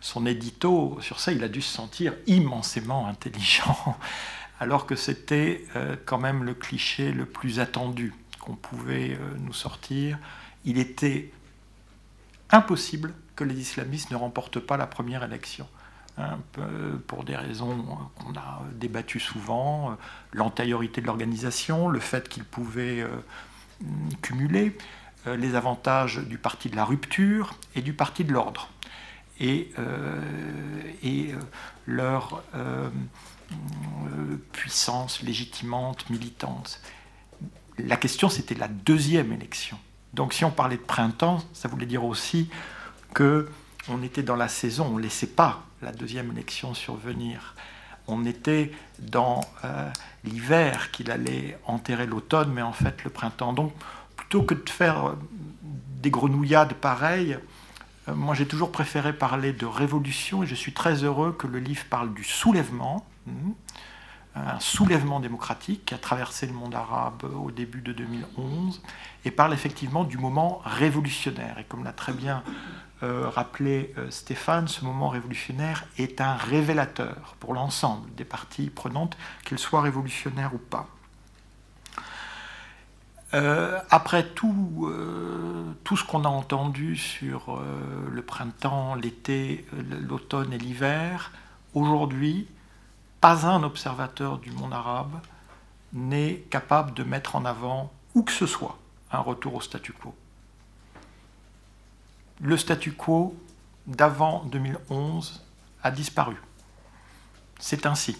son 0.00 0.26
édito 0.26 0.98
sur 1.00 1.20
ça, 1.20 1.32
il 1.32 1.44
a 1.44 1.48
dû 1.48 1.62
se 1.62 1.72
sentir 1.72 2.14
immensément 2.26 3.06
intelligent 3.06 3.96
alors 4.60 4.86
que 4.86 4.94
c'était 4.94 5.64
euh, 5.74 5.96
quand 6.04 6.18
même 6.18 6.44
le 6.44 6.54
cliché 6.54 7.12
le 7.12 7.24
plus 7.24 7.60
attendu 7.60 8.14
qu'on 8.40 8.56
pouvait 8.56 9.12
euh, 9.12 9.36
nous 9.38 9.52
sortir. 9.52 10.18
Il 10.64 10.78
était 10.78 11.32
impossible 12.50 13.14
que 13.36 13.44
les 13.44 13.58
islamistes 13.58 14.10
ne 14.10 14.16
remportent 14.16 14.60
pas 14.60 14.76
la 14.76 14.86
première 14.86 15.24
élection. 15.24 15.66
Hein, 16.18 16.38
pour 17.06 17.24
des 17.24 17.36
raisons 17.36 17.86
qu'on 18.16 18.34
a 18.34 18.62
débattues 18.74 19.20
souvent, 19.20 19.92
euh, 19.92 19.94
l'antériorité 20.32 21.00
de 21.00 21.06
l'organisation, 21.06 21.88
le 21.88 22.00
fait 22.00 22.28
qu'ils 22.28 22.44
pouvaient 22.44 23.06
cumuler 24.20 24.76
les 25.26 25.54
avantages 25.54 26.18
du 26.18 26.38
parti 26.38 26.70
de 26.70 26.76
la 26.76 26.84
rupture 26.84 27.54
et 27.74 27.82
du 27.82 27.92
parti 27.92 28.24
de 28.24 28.32
l'ordre. 28.32 28.70
Et, 29.38 29.72
et 31.02 31.34
leur 31.86 32.42
euh, 32.54 34.36
puissance 34.52 35.22
légitimante, 35.22 36.08
militante. 36.10 36.80
La 37.78 37.96
question, 37.96 38.28
c'était 38.28 38.54
la 38.54 38.68
deuxième 38.68 39.32
élection. 39.32 39.78
Donc 40.14 40.32
si 40.34 40.44
on 40.44 40.50
parlait 40.50 40.76
de 40.76 40.82
printemps, 40.82 41.42
ça 41.52 41.68
voulait 41.68 41.86
dire 41.86 42.04
aussi 42.04 42.48
que 43.14 43.48
on 43.88 44.02
était 44.02 44.22
dans 44.22 44.36
la 44.36 44.48
saison, 44.48 44.86
on 44.86 44.96
ne 44.98 45.02
laissait 45.02 45.26
pas 45.26 45.64
la 45.82 45.92
deuxième 45.92 46.30
élection 46.30 46.74
survenir. 46.74 47.54
On 48.06 48.24
était 48.24 48.72
dans 48.98 49.40
euh, 49.64 49.88
l'hiver 50.24 50.90
qu'il 50.90 51.10
allait 51.10 51.58
enterrer 51.64 52.06
l'automne, 52.06 52.52
mais 52.52 52.62
en 52.62 52.72
fait 52.72 53.02
le 53.04 53.10
printemps. 53.10 53.52
Donc 53.52 53.72
plutôt 54.30 54.46
que 54.46 54.54
de 54.54 54.70
faire 54.70 55.16
des 56.00 56.10
grenouillades 56.10 56.74
pareilles, 56.74 57.36
euh, 58.08 58.14
moi 58.14 58.34
j'ai 58.34 58.46
toujours 58.46 58.70
préféré 58.70 59.12
parler 59.12 59.52
de 59.52 59.66
révolution 59.66 60.44
et 60.44 60.46
je 60.46 60.54
suis 60.54 60.72
très 60.72 61.02
heureux 61.02 61.32
que 61.32 61.48
le 61.48 61.58
livre 61.58 61.84
parle 61.90 62.14
du 62.14 62.22
soulèvement, 62.22 63.04
Hmm. 63.26 63.52
un 64.34 64.60
soulèvement 64.60 65.20
démocratique 65.20 65.84
qui 65.86 65.94
a 65.94 65.98
traversé 65.98 66.46
le 66.46 66.52
monde 66.52 66.74
arabe 66.74 67.24
au 67.24 67.50
début 67.50 67.82
de 67.82 67.92
2011 67.92 68.80
et 69.24 69.30
parle 69.30 69.52
effectivement 69.52 70.04
du 70.04 70.16
moment 70.16 70.62
révolutionnaire. 70.64 71.58
Et 71.58 71.64
comme 71.64 71.84
l'a 71.84 71.92
très 71.92 72.12
bien 72.12 72.42
euh, 73.02 73.28
rappelé 73.28 73.92
euh, 73.98 74.10
Stéphane, 74.10 74.68
ce 74.68 74.84
moment 74.84 75.08
révolutionnaire 75.08 75.84
est 75.98 76.20
un 76.20 76.34
révélateur 76.34 77.36
pour 77.40 77.52
l'ensemble 77.52 78.08
des 78.14 78.24
parties 78.24 78.70
prenantes, 78.70 79.18
qu'elles 79.44 79.58
soient 79.58 79.82
révolutionnaires 79.82 80.54
ou 80.54 80.58
pas. 80.58 80.88
Euh, 83.32 83.78
après 83.90 84.26
tout, 84.26 84.90
tout 85.84 85.96
ce 85.96 86.04
qu'on 86.04 86.24
a 86.24 86.28
entendu 86.28 86.96
sur 86.96 87.60
le 88.10 88.22
printemps, 88.22 88.94
l'été, 88.94 89.64
l'automne 89.72 90.52
et 90.52 90.58
l'hiver, 90.58 91.32
aujourd'hui, 91.74 92.48
pas 93.20 93.46
un 93.46 93.62
observateur 93.62 94.38
du 94.38 94.50
monde 94.50 94.72
arabe 94.72 95.20
n'est 95.92 96.36
capable 96.50 96.94
de 96.94 97.04
mettre 97.04 97.36
en 97.36 97.44
avant 97.44 97.92
où 98.14 98.22
que 98.22 98.32
ce 98.32 98.46
soit 98.46 98.78
un 99.12 99.20
retour 99.20 99.54
au 99.56 99.60
statu 99.60 99.92
quo. 99.92 100.14
Le 102.40 102.56
statu 102.56 102.92
quo 102.92 103.36
d'avant 103.86 104.44
2011 104.44 105.44
a 105.82 105.90
disparu. 105.90 106.36
C'est 107.58 107.86
ainsi. 107.86 108.16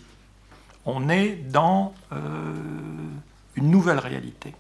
On 0.85 1.09
est 1.09 1.33
dans 1.33 1.94
euh, 2.12 2.55
une 3.55 3.70
nouvelle 3.70 3.99
réalité. 3.99 4.55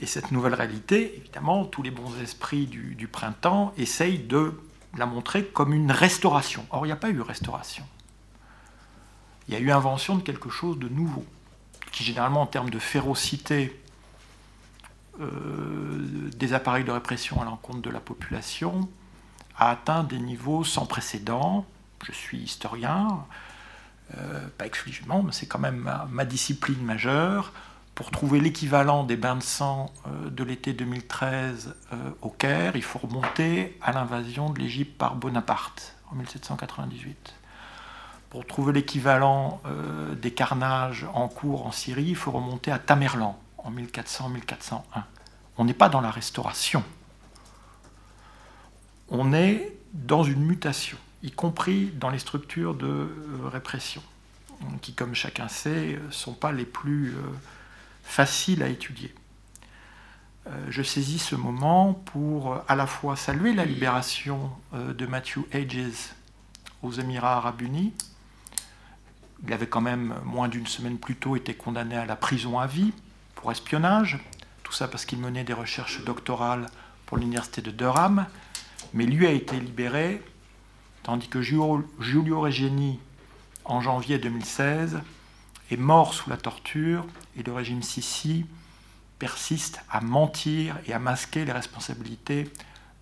Et 0.00 0.06
cette 0.06 0.30
nouvelle 0.30 0.54
réalité, 0.54 1.16
évidemment, 1.16 1.64
tous 1.64 1.82
les 1.82 1.90
bons 1.90 2.20
esprits 2.22 2.66
du, 2.66 3.08
printemps 3.08 3.72
essayent 3.76 4.18
de 4.18 4.60
la 4.96 5.06
montrer 5.06 5.44
comme 5.44 5.72
une 5.72 5.90
restauration. 5.90 6.64
Or, 6.70 6.86
il 6.86 6.88
n'y 6.88 6.92
a 6.92 6.96
pas 6.96 7.10
eu 7.10 7.20
restauration 7.20 7.84
il 9.48 9.54
y 9.54 9.56
a 9.56 9.60
eu 9.60 9.70
invention 9.70 10.16
de 10.16 10.22
quelque 10.22 10.50
chose 10.50 10.78
de 10.78 10.88
nouveau, 10.88 11.24
qui 11.90 12.04
généralement 12.04 12.42
en 12.42 12.46
termes 12.46 12.70
de 12.70 12.78
férocité 12.78 13.80
euh, 15.20 16.30
des 16.36 16.52
appareils 16.52 16.84
de 16.84 16.90
répression 16.90 17.40
à 17.40 17.44
l'encontre 17.44 17.80
de 17.80 17.90
la 17.90 18.00
population 18.00 18.88
a 19.56 19.70
atteint 19.70 20.04
des 20.04 20.18
niveaux 20.18 20.64
sans 20.64 20.86
précédent. 20.86 21.66
Je 22.04 22.12
suis 22.12 22.38
historien, 22.38 23.24
euh, 24.16 24.46
pas 24.58 24.66
exclusivement, 24.66 25.22
mais 25.22 25.32
c'est 25.32 25.46
quand 25.46 25.58
même 25.58 25.90
ma, 26.10 26.24
discipline 26.24 26.82
majeure. 26.82 27.52
Pour 27.98 28.12
trouver 28.12 28.38
l'équivalent 28.38 29.02
des 29.02 29.16
bains 29.16 29.34
de 29.34 29.42
sang 29.42 29.92
euh, 30.06 30.30
de 30.30 30.44
l'été 30.44 30.72
2013 30.72 31.74
au 32.22 32.28
Caire, 32.30 32.76
il 32.76 32.82
faut 32.84 33.00
remonter 33.00 33.76
à 33.82 33.90
l'invasion 33.90 34.50
de 34.50 34.60
l'Égypte 34.60 34.96
par 34.96 35.16
Bonaparte 35.16 35.96
en 36.12 36.14
1798. 36.14 37.34
Pour 38.30 38.46
trouver 38.46 38.72
l'équivalent 38.72 39.60
euh, 39.66 40.14
des 40.14 40.30
carnages 40.30 41.08
en 41.12 41.26
cours 41.26 41.66
en 41.66 41.72
Syrie, 41.72 42.04
il 42.04 42.14
faut 42.14 42.30
remonter 42.30 42.70
à 42.70 42.78
Tamerlan 42.78 43.36
en 43.58 43.72
1400-1401. 43.72 44.82
On 45.56 45.64
n'est 45.64 45.74
pas 45.74 45.88
dans 45.88 46.00
la 46.00 46.12
restauration. 46.12 46.84
On 49.08 49.32
est 49.32 49.76
dans 49.92 50.22
une 50.22 50.44
mutation, 50.44 50.98
y 51.24 51.32
compris 51.32 51.86
dans 51.96 52.10
les 52.10 52.20
structures 52.20 52.74
de 52.74 52.86
euh, 52.86 53.10
répression, 53.46 54.04
qui, 54.82 54.92
comme 54.92 55.16
chacun 55.16 55.48
sait, 55.48 55.98
ne 56.00 56.12
sont 56.12 56.34
pas 56.34 56.52
les 56.52 56.64
plus 56.64 57.16
euh, 57.16 57.22
faciles 58.08 58.62
à 58.62 58.68
étudier. 58.68 59.14
je 60.70 60.82
saisis 60.82 61.18
ce 61.18 61.36
moment 61.36 61.92
pour 61.92 62.62
à 62.66 62.74
la 62.74 62.86
fois 62.86 63.16
saluer 63.16 63.52
la 63.52 63.64
libération 63.64 64.50
de 64.72 65.06
Matthew 65.06 65.40
Hedges 65.52 66.14
aux 66.82 66.92
Émirats 66.92 67.36
arabes 67.36 67.60
unis, 67.60 67.92
il 69.46 69.52
avait 69.52 69.68
quand 69.68 69.80
même, 69.80 70.14
moins 70.24 70.48
d'une 70.48 70.66
semaine 70.66 70.98
plus 70.98 71.14
tôt, 71.14 71.36
été 71.36 71.54
condamné 71.54 71.96
à 71.96 72.06
la 72.06 72.16
prison 72.16 72.58
à 72.58 72.66
vie 72.66 72.92
pour 73.34 73.52
espionnage. 73.52 74.18
Tout 74.62 74.72
ça 74.72 74.88
parce 74.88 75.04
qu'il 75.04 75.20
menait 75.20 75.44
des 75.44 75.52
recherches 75.52 76.04
doctorales 76.04 76.66
pour 77.06 77.18
l'université 77.18 77.62
de 77.62 77.70
Durham. 77.70 78.26
Mais 78.94 79.04
lui 79.04 79.26
a 79.26 79.30
été 79.30 79.58
libéré, 79.60 80.22
tandis 81.02 81.28
que 81.28 81.40
Giulio 81.40 82.40
Regeni, 82.40 82.98
en 83.64 83.80
janvier 83.80 84.18
2016, 84.18 85.00
est 85.70 85.76
mort 85.76 86.14
sous 86.14 86.30
la 86.30 86.36
torture 86.36 87.06
et 87.38 87.42
le 87.42 87.52
régime 87.52 87.82
Sissi 87.82 88.46
persiste 89.18 89.80
à 89.90 90.00
mentir 90.00 90.76
et 90.86 90.92
à 90.92 90.98
masquer 90.98 91.44
les 91.44 91.52
responsabilités 91.52 92.50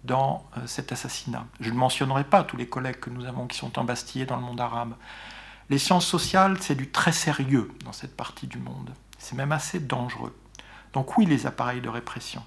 dans 0.04 0.48
euh, 0.56 0.66
cet 0.66 0.92
assassinat. 0.92 1.46
Je 1.60 1.70
ne 1.70 1.76
mentionnerai 1.76 2.24
pas 2.24 2.44
tous 2.44 2.56
les 2.56 2.66
collègues 2.66 3.00
que 3.00 3.10
nous 3.10 3.24
avons 3.26 3.46
qui 3.46 3.58
sont 3.58 3.78
embastillés 3.78 4.26
dans 4.26 4.36
le 4.36 4.42
monde 4.42 4.60
arabe. 4.60 4.94
Les 5.68 5.78
sciences 5.78 6.06
sociales, 6.06 6.58
c'est 6.60 6.76
du 6.76 6.88
très 6.88 7.12
sérieux 7.12 7.70
dans 7.84 7.92
cette 7.92 8.16
partie 8.16 8.46
du 8.46 8.58
monde. 8.58 8.90
C'est 9.18 9.34
même 9.34 9.52
assez 9.52 9.80
dangereux. 9.80 10.34
Donc 10.92 11.18
oui, 11.18 11.26
les 11.26 11.46
appareils 11.46 11.80
de 11.80 11.88
répression. 11.88 12.42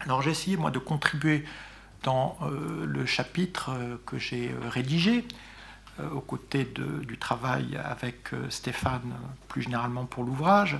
Alors 0.00 0.20
j'ai 0.20 0.32
essayé, 0.32 0.56
moi, 0.56 0.70
de 0.70 0.80
contribuer 0.80 1.44
dans 2.02 2.36
euh, 2.42 2.84
le 2.84 3.06
chapitre 3.06 3.70
euh, 3.70 3.96
que 4.04 4.18
j'ai 4.18 4.54
rédigé, 4.68 5.26
aux 6.12 6.20
côtés 6.20 6.64
du 6.64 7.16
travail 7.18 7.76
avec 7.76 8.30
Stéphane, 8.48 9.14
plus 9.46 9.62
généralement 9.62 10.06
pour 10.06 10.24
l'ouvrage, 10.24 10.76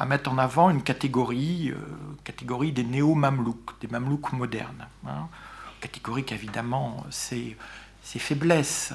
à 0.00 0.06
mettre 0.06 0.32
en 0.32 0.38
avant 0.38 0.70
une 0.70 0.82
catégorie, 0.82 1.70
euh, 1.70 1.76
catégorie 2.24 2.72
des 2.72 2.84
néo-mamelouks, 2.84 3.78
des 3.82 3.86
mamelouks 3.86 4.32
modernes. 4.32 4.86
Hein. 5.06 5.28
catégorie 5.82 6.24
qui, 6.24 6.32
évidemment, 6.32 7.04
ses, 7.10 7.54
ses 8.02 8.18
faiblesses, 8.18 8.94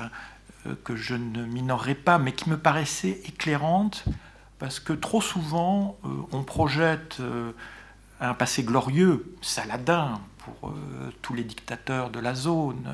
euh, 0.65 0.73
que 0.83 0.95
je 0.95 1.13
ne 1.13 1.45
minorerai 1.45 1.93
pas, 1.93 2.17
mais 2.17 2.31
qui 2.31 2.49
me 2.49 2.57
paraissait 2.57 3.21
éclairante, 3.25 4.05
parce 4.57 4.79
que 4.79 4.93
trop 4.93 5.21
souvent, 5.21 5.95
euh, 6.05 6.09
on 6.31 6.41
projette 6.41 7.21
un 8.19 8.33
passé 8.33 8.63
glorieux, 8.63 9.31
Saladin 9.43 10.19
pour 10.39 10.73
tous 11.21 11.33
les 11.33 11.43
dictateurs 11.43 12.11
de 12.11 12.19
la 12.19 12.35
zone, 12.35 12.87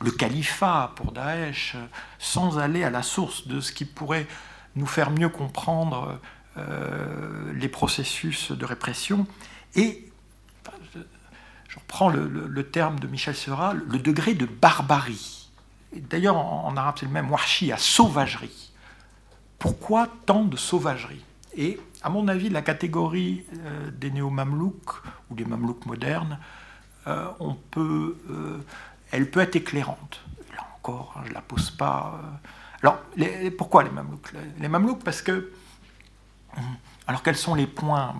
le 0.00 0.10
califat 0.10 0.92
pour 0.96 1.12
Daesh, 1.12 1.76
sans 2.18 2.58
aller 2.58 2.82
à 2.82 2.88
la 2.88 3.02
source 3.02 3.46
de 3.46 3.60
ce 3.60 3.72
qui 3.72 3.84
pourrait 3.84 4.26
nous 4.74 4.86
faire 4.86 5.10
mieux 5.10 5.28
comprendre 5.28 6.18
les 7.54 7.68
processus 7.68 8.52
de 8.52 8.64
répression 8.64 9.26
et, 9.74 10.04
je 11.68 11.78
reprends 11.78 12.08
le, 12.08 12.62
terme 12.64 12.98
de 12.98 13.06
Michel 13.06 13.36
Serra, 13.36 13.74
le 13.74 13.98
degré 13.98 14.34
de 14.34 14.46
barbarie. 14.46 15.50
D'ailleurs, 15.94 16.36
en, 16.36 16.76
arabe, 16.76 16.96
c'est 16.98 17.06
le 17.06 17.12
même, 17.12 17.30
washi, 17.30 17.72
à 17.72 17.76
sauvagerie. 17.76 18.72
Pourquoi 19.58 20.08
tant 20.26 20.44
de 20.44 20.56
sauvagerie? 20.56 21.24
Et, 21.56 21.78
à 22.02 22.10
mon 22.10 22.28
avis, 22.28 22.48
la 22.48 22.62
catégorie 22.62 23.44
euh, 23.64 23.90
des 23.90 24.10
néo-mamelouks 24.10 25.02
ou 25.30 25.34
des 25.34 25.44
mamelouks 25.44 25.86
modernes, 25.86 26.38
euh, 27.06 27.26
on 27.40 27.54
peut, 27.54 28.16
elle 29.10 29.30
peut 29.30 29.40
être 29.40 29.56
éclairante. 29.56 30.20
Là 30.54 30.66
encore, 30.76 31.14
hein, 31.16 31.22
je 31.24 31.30
ne 31.30 31.34
la 31.34 31.40
pose 31.40 31.70
pas. 31.70 32.20
Alors, 32.82 32.98
pourquoi 33.56 33.82
les 33.82 33.90
mamelouks? 33.90 34.32
Les 34.58 34.68
mamelouks, 34.68 35.02
parce 35.02 35.22
que 35.22 35.52
alors 37.06 37.22
quels 37.22 37.36
sont 37.36 37.54
les 37.54 37.66
points? 37.66 38.14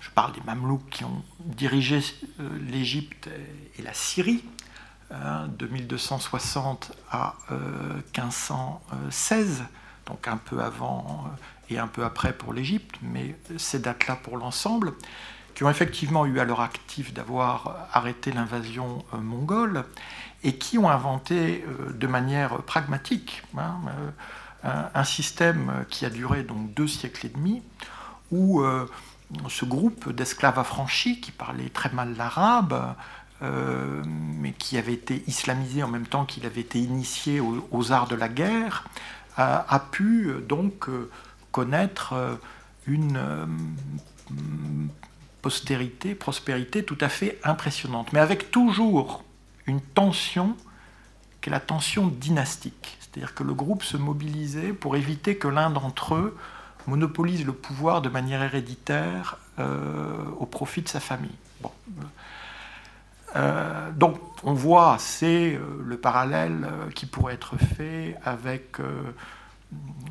Je 0.00 0.10
parle 0.10 0.32
des 0.32 0.40
Mamelouks 0.42 0.88
qui 0.90 1.04
ont 1.04 1.22
dirigé 1.40 2.00
euh, 2.40 2.48
l'Égypte 2.70 3.28
et 3.78 3.82
la 3.82 3.94
Syrie 3.94 4.44
hein, 5.10 5.48
de 5.48 5.66
1260 5.66 6.92
à 7.10 7.34
1516, 8.16 9.60
euh, 9.60 9.64
donc 10.06 10.28
un 10.28 10.36
peu 10.36 10.60
avant 10.60 11.26
euh, 11.26 11.74
et 11.74 11.78
un 11.78 11.88
peu 11.88 12.04
après 12.04 12.32
pour 12.32 12.52
l'Égypte, 12.52 12.96
mais 13.02 13.36
ces 13.56 13.78
dates-là 13.78 14.16
pour 14.16 14.38
l'ensemble, 14.38 14.94
qui 15.54 15.64
ont 15.64 15.70
effectivement 15.70 16.24
eu 16.24 16.38
à 16.38 16.44
leur 16.44 16.60
actif 16.60 17.12
d'avoir 17.12 17.88
arrêté 17.92 18.30
l'invasion 18.30 19.04
mongole 19.12 19.84
et 20.44 20.56
qui 20.56 20.78
ont 20.78 20.88
inventé 20.88 21.64
de 21.92 22.06
manière 22.06 22.62
pragmatique 22.62 23.42
hein, 23.56 23.80
un, 24.64 25.04
système 25.04 25.84
qui 25.88 26.04
a 26.04 26.10
duré 26.10 26.42
donc 26.42 26.74
deux 26.74 26.88
siècles 26.88 27.26
et 27.26 27.28
demi, 27.28 27.62
où 28.30 28.60
euh, 28.60 28.86
ce 29.48 29.64
groupe 29.64 30.10
d'esclaves 30.12 30.58
affranchis 30.58 31.20
qui 31.20 31.32
parlait 31.32 31.68
très 31.68 31.90
mal 31.90 32.16
l'arabe, 32.16 32.94
euh, 33.42 34.02
mais 34.06 34.52
qui 34.52 34.76
avait 34.76 34.94
été 34.94 35.22
islamisé 35.26 35.82
en 35.82 35.88
même 35.88 36.06
temps 36.06 36.24
qu'il 36.24 36.44
avait 36.44 36.60
été 36.60 36.78
initié 36.80 37.40
aux, 37.40 37.92
arts 37.92 38.08
de 38.08 38.16
la 38.16 38.28
guerre, 38.28 38.88
a, 39.36 39.80
pu 39.92 40.32
donc 40.48 40.88
euh, 40.88 41.08
connaître 41.52 42.38
une 42.88 43.20
postérité, 45.42 46.16
prospérité 46.16 46.84
tout 46.84 46.98
à 47.00 47.08
fait 47.08 47.38
impressionnante, 47.44 48.12
mais 48.12 48.18
avec 48.18 48.50
toujours 48.50 49.22
une 49.66 49.80
tension 49.80 50.56
qui 51.40 51.50
est 51.50 51.52
la 51.52 51.60
tension 51.60 52.08
dynastique. 52.08 52.98
C'est-à-dire 53.12 53.34
que 53.34 53.42
le 53.42 53.54
groupe 53.54 53.82
se 53.82 53.96
mobilisait 53.96 54.72
pour 54.72 54.96
éviter 54.96 55.36
que 55.36 55.48
l'un 55.48 55.70
d'entre 55.70 56.14
eux 56.14 56.36
monopolise 56.86 57.44
le 57.44 57.52
pouvoir 57.52 58.02
de 58.02 58.08
manière 58.08 58.42
héréditaire 58.42 59.36
euh, 59.58 60.24
au 60.38 60.46
profit 60.46 60.82
de 60.82 60.88
sa 60.88 61.00
famille. 61.00 61.36
Euh, 63.36 63.90
donc 63.92 64.18
on 64.42 64.54
voit, 64.54 64.96
c'est 64.98 65.54
euh, 65.54 65.60
le 65.84 65.98
parallèle 65.98 66.66
qui 66.94 67.06
pourrait 67.06 67.34
être 67.34 67.56
fait 67.56 68.16
avec 68.24 68.76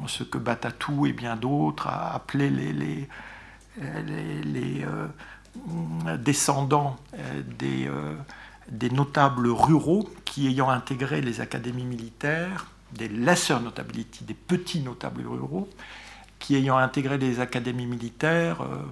ce 0.06 0.24
que 0.24 0.38
Batatou 0.38 1.08
et 1.08 1.14
bien 1.14 1.36
d'autres 1.36 1.88
appelaient 1.88 2.50
les, 2.52 3.08
descendants 6.20 6.98
des, 7.58 7.90
des 8.70 8.90
notables 8.92 9.48
ruraux 9.48 10.08
qui, 10.26 10.48
ayant 10.48 10.70
intégré 10.70 11.22
les 11.22 11.42
académies 11.42 11.86
militaires, 11.86 12.68
des 12.94 13.08
lesser 13.08 13.60
notability, 13.60 14.24
des 14.24 14.34
petits 14.34 14.80
notables 14.80 15.26
ruraux, 15.28 15.70
qui, 16.40 16.56
ayant 16.56 16.78
intégré 16.78 17.18
les 17.18 17.40
académies 17.40 17.86
militaires, 17.86 18.62
euh, 18.62 18.84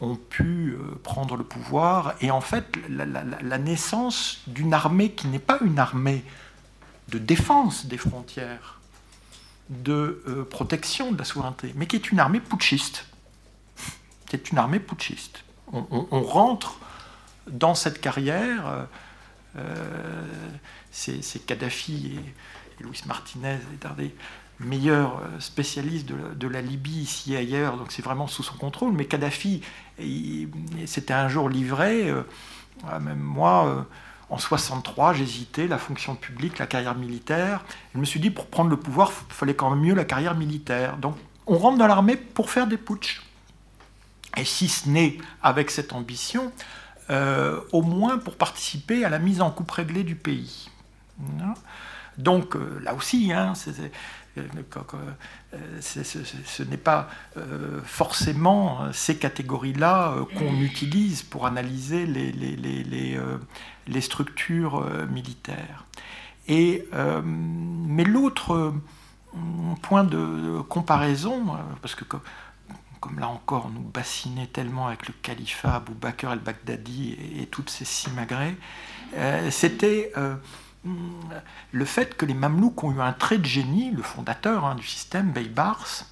ont 0.00 0.16
pu 0.16 0.70
euh, 0.70 0.98
prendre 1.02 1.36
le 1.36 1.44
pouvoir. 1.44 2.14
Et 2.20 2.30
en 2.30 2.40
fait, 2.40 2.76
la, 2.88 3.58
naissance 3.58 4.40
d'une 4.46 4.74
armée 4.74 5.12
qui 5.12 5.28
n'est 5.28 5.38
pas 5.38 5.58
une 5.62 5.78
armée 5.78 6.24
de 7.08 7.18
défense 7.18 7.86
des 7.86 7.98
frontières, 7.98 8.80
de 9.68 10.22
euh, 10.26 10.44
protection 10.44 11.12
de 11.12 11.18
la 11.18 11.24
souveraineté, 11.24 11.72
mais 11.76 11.86
qui 11.86 11.96
est 11.96 12.10
une 12.10 12.20
armée 12.20 12.40
putschiste. 12.40 13.06
C'est 14.30 14.50
une 14.50 14.58
armée 14.58 14.80
putschiste. 14.80 15.44
On, 15.74 16.22
rentre 16.22 16.78
dans 17.46 17.74
cette 17.74 17.98
carrière. 18.00 18.86
c'est 20.90 21.46
Kadhafi 21.46 22.18
et, 22.18 22.34
Louis 22.82 23.00
Martinez 23.06 23.58
est 23.74 23.86
un 23.86 23.94
des 23.94 24.14
meilleurs 24.64 25.18
euh, 25.18 25.40
spécialistes 25.40 26.06
de, 26.08 26.48
la 26.48 26.60
Libye 26.60 27.00
ici 27.00 27.34
et 27.34 27.38
ailleurs, 27.38 27.76
donc 27.76 27.90
c'est 27.90 28.02
vraiment 28.02 28.26
sous 28.26 28.42
son 28.42 28.54
contrôle. 28.54 28.92
Mais 28.92 29.06
Kadhafi, 29.06 29.62
c'était 30.86 31.14
un 31.14 31.28
jour 31.28 31.48
livré, 31.48 32.10
euh, 32.10 32.22
même 33.00 33.20
moi, 33.20 33.66
euh, 33.66 33.82
en 34.30 34.38
63, 34.38 35.14
j'hésitais, 35.14 35.66
la 35.66 35.78
fonction 35.78 36.14
publique, 36.14 36.58
la 36.58 36.66
carrière 36.66 36.94
militaire. 36.94 37.64
Je 37.94 38.00
me 38.00 38.04
suis 38.04 38.20
dit, 38.20 38.30
pour 38.30 38.46
prendre 38.46 38.70
le 38.70 38.76
pouvoir, 38.76 39.12
il 39.28 39.34
fallait 39.34 39.54
quand 39.54 39.70
même 39.70 39.80
mieux 39.80 39.94
la 39.94 40.04
carrière 40.04 40.34
militaire. 40.34 40.96
Donc 40.96 41.16
on 41.46 41.58
rentre 41.58 41.78
dans 41.78 41.86
l'armée 41.86 42.16
pour 42.16 42.50
faire 42.50 42.66
des 42.66 42.78
putschs. 42.78 43.22
Et 44.36 44.44
si 44.44 44.68
ce 44.68 44.88
n'est 44.88 45.18
avec 45.42 45.70
cette 45.70 45.92
ambition, 45.92 46.52
au 47.10 47.82
moins 47.82 48.16
pour 48.16 48.36
participer 48.36 49.04
à 49.04 49.10
la 49.10 49.18
mise 49.18 49.42
en 49.42 49.50
coupe 49.50 49.70
réglée 49.70 50.02
du 50.02 50.14
pays. 50.14 50.70
Donc 52.18 52.56
euh, 52.56 52.80
là 52.82 52.94
aussi, 52.94 53.32
euh, 53.32 53.52
euh, 54.38 55.80
ce 55.80 56.62
n'est 56.62 56.76
pas 56.76 57.08
forcément 57.84 58.92
ces 58.92 59.16
catégories-là 59.16 60.16
qu'on 60.38 60.60
utilise 60.60 61.22
pour 61.22 61.46
analyser 61.46 62.06
les, 62.06 64.00
structures 64.00 64.86
militaires. 65.10 65.84
Et, 66.48 66.88
mais 67.24 68.04
l'autre 68.04 68.72
point 69.82 70.04
de 70.04 70.60
comparaison, 70.62 71.44
parce 71.82 71.94
que 71.94 72.04
comme 73.00 73.18
là 73.18 73.28
encore 73.28 73.68
nous 73.68 73.82
bassinait 73.82 74.46
tellement 74.46 74.86
avec 74.86 75.08
le 75.08 75.14
califat, 75.20 75.74
Abou 75.74 75.92
Bakr 75.92 76.32
el-Baghdadi 76.32 77.18
et, 77.38 77.46
toutes 77.46 77.68
ces 77.68 77.84
simagrées, 77.84 78.56
c'était 79.50 80.10
le 80.84 81.84
fait 81.84 82.16
que 82.16 82.26
les 82.26 82.34
Mamelouks 82.34 82.82
ont 82.84 82.92
eu 82.92 83.00
un 83.00 83.12
trait 83.12 83.38
de 83.38 83.44
génie, 83.44 83.90
le 83.92 84.02
fondateur 84.02 84.64
hein, 84.64 84.74
du 84.74 84.86
système, 84.86 85.30
Beybars, 85.30 86.04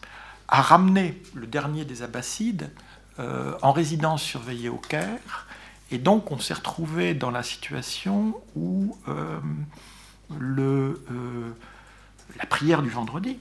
a 0.48 0.62
ramené 0.62 1.20
le 1.35 1.46
dernier 1.46 1.85
des 1.85 2.02
Abbassides 2.02 2.70
euh, 3.18 3.56
en 3.62 3.72
résidence 3.72 4.22
surveillée 4.22 4.68
au 4.68 4.76
Caire, 4.76 5.46
et 5.90 5.98
donc 5.98 6.30
on 6.30 6.38
s'est 6.38 6.54
retrouvé 6.54 7.14
dans 7.14 7.30
la 7.30 7.42
situation 7.42 8.40
où 8.54 8.96
euh, 9.09 9.40
euh, 10.40 11.54
la 12.37 12.46
prière 12.46 12.83
du 12.83 12.90
vendredi, 12.90 13.38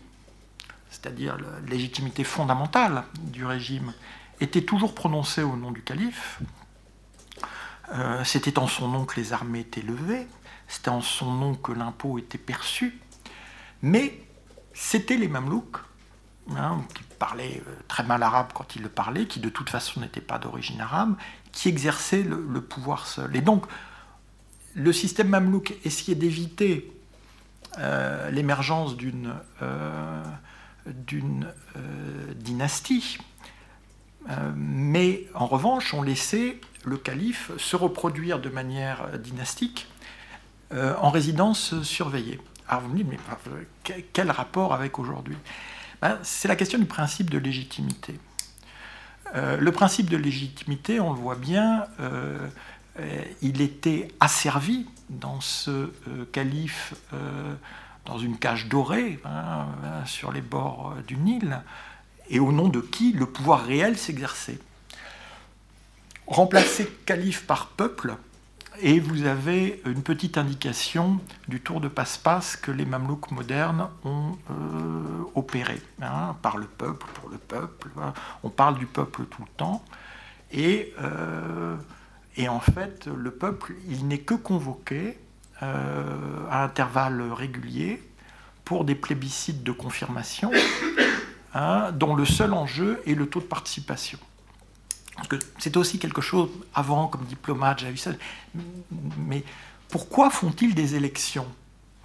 c'est-à-dire 0.90 1.38
la 1.38 1.70
légitimité 1.70 2.24
fondamentale 2.24 3.04
du 3.20 3.46
régime, 3.46 3.94
était 4.42 4.64
toujours 4.64 4.96
prononcée 4.96 5.44
au 5.44 5.56
nom 5.56 5.72
du 5.72 5.82
calife. 5.82 6.40
C'était 8.24 8.60
en 8.60 8.68
son 8.68 8.88
nom 8.88 9.06
que 9.06 9.20
les 9.20 9.34
armées 9.34 9.62
étaient 9.62 9.82
levées 9.82 10.28
c'était 10.70 10.90
en 10.90 11.02
son 11.02 11.34
nom 11.34 11.56
que 11.56 11.74
l'impôt 11.74 12.20
était 12.20 12.38
perçu, 12.38 12.98
mais 13.82 14.18
c'était 14.74 15.18
les 15.18 15.28
Mamelouks 15.28 15.78
hein, 16.56 16.82
qui 16.94 17.04
parlait 17.18 17.62
très 17.88 18.04
mal 18.04 18.24
arabe 18.24 18.52
quand 18.54 18.76
il 18.76 18.84
le 18.84 18.90
parlait, 18.90 19.26
qui 19.26 19.40
de 19.40 19.50
toute 19.50 19.70
façon 19.70 20.00
n'était 20.00 20.22
pas 20.22 20.38
d'origine 20.38 20.80
arabe, 20.80 21.16
qui 21.52 21.68
exerçait 21.68 22.24
le, 22.24 22.62
pouvoir 22.62 23.08
seul. 23.08 23.36
Et 23.36 23.42
donc, 23.42 23.66
le 24.76 24.94
système 24.94 25.28
mamelouk 25.30 25.76
essayait 25.84 26.16
d'éviter 26.16 26.94
l'émergence 28.32 28.96
d'une 28.96 29.34
d'une 30.86 31.52
dynastie, 32.36 33.18
mais 34.56 35.28
en 35.34 35.46
revanche, 35.46 35.94
on 35.94 36.02
laissait 36.02 36.60
le 36.84 36.98
calife 36.98 37.52
se 37.58 37.76
reproduire 37.76 38.40
de 38.40 38.50
manière 38.50 39.18
dynastique 39.20 39.88
euh, 40.74 40.96
en 40.98 41.10
résidence 41.10 41.82
surveillée. 41.82 42.40
Alors 42.68 42.84
vous 42.84 42.90
me 42.90 42.98
dites, 42.98 43.08
mais 43.10 43.18
euh, 43.48 43.94
quel 44.14 44.30
rapport 44.30 44.74
avec 44.74 45.00
aujourd'hui? 45.00 45.38
Ben, 46.02 46.20
C'est 46.24 46.48
la 46.48 46.56
question 46.56 46.78
du 46.78 46.86
principe 46.86 47.30
de 47.30 47.38
légitimité. 47.38 48.20
Euh, 49.36 49.58
le 49.58 49.72
principe 49.72 50.10
de 50.10 50.18
légitimité, 50.18 51.00
on 51.00 51.14
le 51.14 51.20
voit 51.20 51.36
bien, 51.36 51.86
il 53.42 53.62
était 53.62 54.10
asservi 54.20 54.86
dans 55.10 55.40
ce 55.40 55.90
calife, 56.32 56.94
dans 58.06 58.18
une 58.18 58.38
cage 58.38 58.68
dorée, 58.68 59.20
hein, 59.24 59.68
sur 60.06 60.32
les 60.32 60.42
bords 60.42 60.96
du 61.08 61.16
Nil, 61.16 61.62
et 62.30 62.40
au 62.40 62.52
nom 62.52 62.68
de 62.68 62.82
qui 62.82 63.14
le 63.14 63.26
pouvoir 63.26 63.64
réel 63.64 63.98
s'exerçait 63.98 64.60
remplacer 66.30 66.88
calife 67.06 67.46
par 67.46 67.68
peuple, 67.70 68.16
et 68.82 69.00
vous 69.00 69.26
avez 69.26 69.82
une 69.86 70.04
petite 70.04 70.38
indication 70.38 71.20
du 71.48 71.62
tour 71.62 71.82
de 71.82 71.88
passe-passe 71.88 72.56
que 72.56 72.72
les 72.72 72.86
Mamelouks 72.86 73.32
modernes 73.32 73.90
ont 74.04 74.38
euh, 74.50 75.24
opéré, 75.36 75.82
hein, 76.02 76.36
par 76.42 76.58
le 76.58 76.66
peuple, 76.66 77.06
pour 77.14 77.30
le 77.30 77.38
peuple. 77.38 77.90
Hein. 78.02 78.14
On 78.44 78.50
parle 78.50 78.78
du 78.78 78.86
peuple 78.86 79.26
tout 79.26 79.42
le 79.42 79.52
temps. 79.58 79.84
Et, 80.52 80.94
euh, 81.02 81.76
et 82.38 82.48
en 82.50 82.60
fait, 82.60 83.08
le 83.08 83.32
peuple, 83.32 83.74
il 83.90 84.08
n'est 84.08 84.20
que 84.20 84.34
convoqué 84.34 85.18
euh, 85.62 86.48
à 86.50 86.64
intervalles 86.64 87.22
réguliers 87.34 88.02
pour 88.64 88.86
des 88.86 88.96
plébiscites 88.96 89.64
de 89.64 89.72
confirmation, 89.72 90.52
hein, 91.54 91.92
dont 91.92 92.16
le 92.16 92.26
seul 92.26 92.54
enjeu 92.54 93.02
est 93.06 93.16
le 93.16 93.28
taux 93.28 93.42
de 93.42 93.46
participation. 93.46 94.20
Parce 95.20 95.28
que 95.28 95.36
c'est 95.58 95.76
aussi 95.76 96.00
quelque 96.00 96.22
chose, 96.22 96.50
avant, 96.74 97.08
comme 97.08 97.26
diplomate, 97.26 97.80
j'avais 97.80 97.92
vu 97.92 97.98
ça. 97.98 98.12
Mais 99.18 99.44
pourquoi 99.90 100.30
font-ils 100.30 100.74
des 100.74 100.96
élections? 100.96 101.48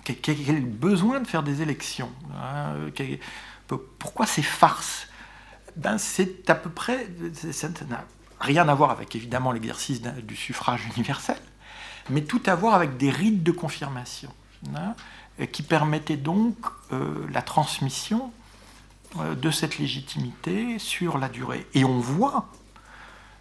Quel 0.03 0.67
besoin 0.67 1.21
de 1.21 1.27
faire 1.27 1.43
des 1.43 1.63
élections? 1.63 2.11
Hein, 2.35 2.75
Pourquoi 3.99 4.27
ces 4.27 4.43
farces? 4.43 5.07
Ben, 5.77 5.97
C'est 5.97 6.51
à 6.51 6.55
peu 6.57 6.71
près. 6.71 7.09
Ça 7.53 7.69
n'a 7.89 8.05
rien 8.41 8.69
à 8.69 8.75
voir 8.75 8.91
avec, 8.91 9.15
évidemment, 9.15 9.53
l'exercice 9.53 10.03
du 10.03 10.37
suffrage 10.37 10.87
universel, 10.97 11.39
mais 12.11 12.23
tout 12.23 12.43
à 12.47 12.55
voir 12.57 12.75
avec 12.75 12.97
des 12.97 13.11
rites 13.11 13.43
de 13.43 13.53
confirmation, 13.53 14.33
hein, 14.75 14.95
qui 15.53 15.63
permettaient 15.63 16.17
donc 16.17 16.57
euh, 16.93 17.27
la 17.33 17.43
transmission 17.43 18.33
euh, 19.21 19.35
de 19.35 19.51
cette 19.51 19.79
légitimité 19.79 20.79
sur 20.81 21.17
la 21.17 21.29
durée. 21.29 21.67
Et 21.75 21.85
on 21.85 22.01
voit 22.01 22.49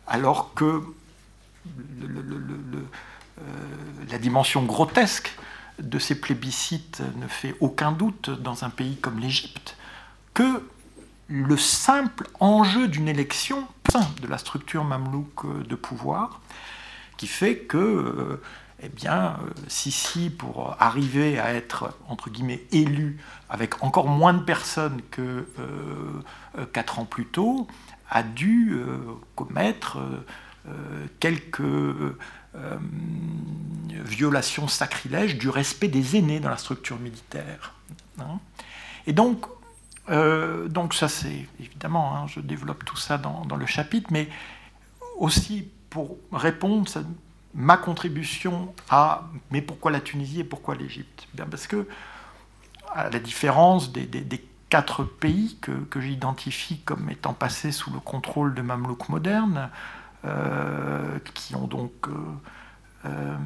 alors 0.08 0.54
que 0.54 0.84
euh, 2.06 3.44
la 4.10 4.18
dimension 4.18 4.64
grotesque 4.64 5.36
de 5.80 5.98
ces 6.00 6.20
plébiscites 6.20 7.02
ne 7.18 7.28
fait 7.28 7.56
aucun 7.60 7.92
doute 7.92 8.30
dans 8.30 8.64
un 8.64 8.70
pays 8.70 8.98
comme 8.98 9.20
l'Égypte, 9.20 9.76
que 10.34 10.64
le 11.28 11.58
simple 11.58 12.28
enjeu 12.40 12.88
d'une 12.88 13.08
élection 13.08 13.68
de 14.22 14.28
la 14.28 14.38
structure 14.38 14.84
mamelouk 14.84 15.66
de 15.68 15.76
pouvoir, 15.76 16.42
qui 17.18 17.28
fait 17.28 17.58
que, 17.58 17.78
euh, 17.78 18.42
eh 18.82 18.90
bien, 18.90 19.38
euh, 19.42 19.50
Sissi, 19.68 20.30
pour 20.30 20.76
arriver 20.80 21.40
à 21.40 21.54
être, 21.54 21.96
élu 22.72 23.18
avec 23.50 23.84
encore 23.84 24.08
moins 24.08 24.34
de 24.34 24.44
personnes 24.44 25.02
que 25.12 25.48
quatre 26.72 27.00
ans 27.00 27.06
plus 27.06 27.26
tôt, 27.26 27.68
a 28.14 28.22
dû 28.22 28.74
euh, 28.76 29.00
commettre 29.36 29.98
euh, 29.98 30.26
euh, 30.70 31.08
quelques 31.20 31.62
violations 33.90 34.68
sacrilèges 34.68 35.40
du 35.40 35.50
respect 35.50 35.88
des 35.88 36.16
aînés 36.16 36.40
dans 36.40 36.52
la 36.52 36.58
structure 36.58 37.00
militaire. 37.00 37.74
Hein. 38.20 38.40
Et 39.08 39.14
donc, 39.14 39.48
donc 40.08 40.94
ça 40.94 41.08
c'est 41.08 41.48
évidemment, 41.60 42.16
hein, 42.16 42.28
je 42.28 42.40
développe 42.40 42.86
tout 42.86 42.96
ça 42.96 43.18
dans, 43.18 43.56
le 43.56 43.66
chapitre, 43.66 44.10
mais 44.12 44.30
aussi 45.18 45.68
pour 45.90 46.18
répondre 46.32 46.88
à 46.96 47.02
ma 47.56 47.78
contribution 47.78 48.76
à 48.88 49.24
mais 49.50 49.64
pourquoi 49.64 49.90
la 49.90 50.02
Tunisie 50.02 50.42
et 50.42 50.44
pourquoi 50.44 50.76
l'Égypte? 50.76 51.28
Bien 51.34 51.48
parce 51.48 51.66
que 51.66 51.88
à 52.94 53.10
la 53.10 53.20
différence 53.20 53.92
des 53.92 54.06
quatre 54.74 55.04
pays 55.04 55.56
que, 55.62 56.02
j'identifie 56.02 56.80
comme 56.80 57.08
étant 57.12 57.34
passés 57.34 57.72
sous 57.72 57.94
le 57.94 58.00
contrôle 58.00 58.56
de 58.56 58.64
Mamelouks 58.64 59.08
modernes, 59.08 59.70
euh, 60.26 61.20
qui 61.36 61.54
ont 61.54 61.68
donc 61.68 61.92
euh, 62.08 62.16
euh, 63.06 63.38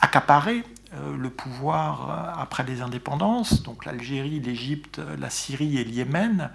accaparé 0.00 0.64
le 0.92 1.30
pouvoir 1.30 2.36
après 2.36 2.64
les 2.64 2.82
indépendances, 2.82 3.62
donc 3.62 3.84
l'Algérie, 3.84 4.40
l'Égypte, 4.40 5.00
la 5.20 5.30
Syrie 5.30 5.78
et 5.78 5.84
le 5.84 5.90
Yémen, 5.90 6.50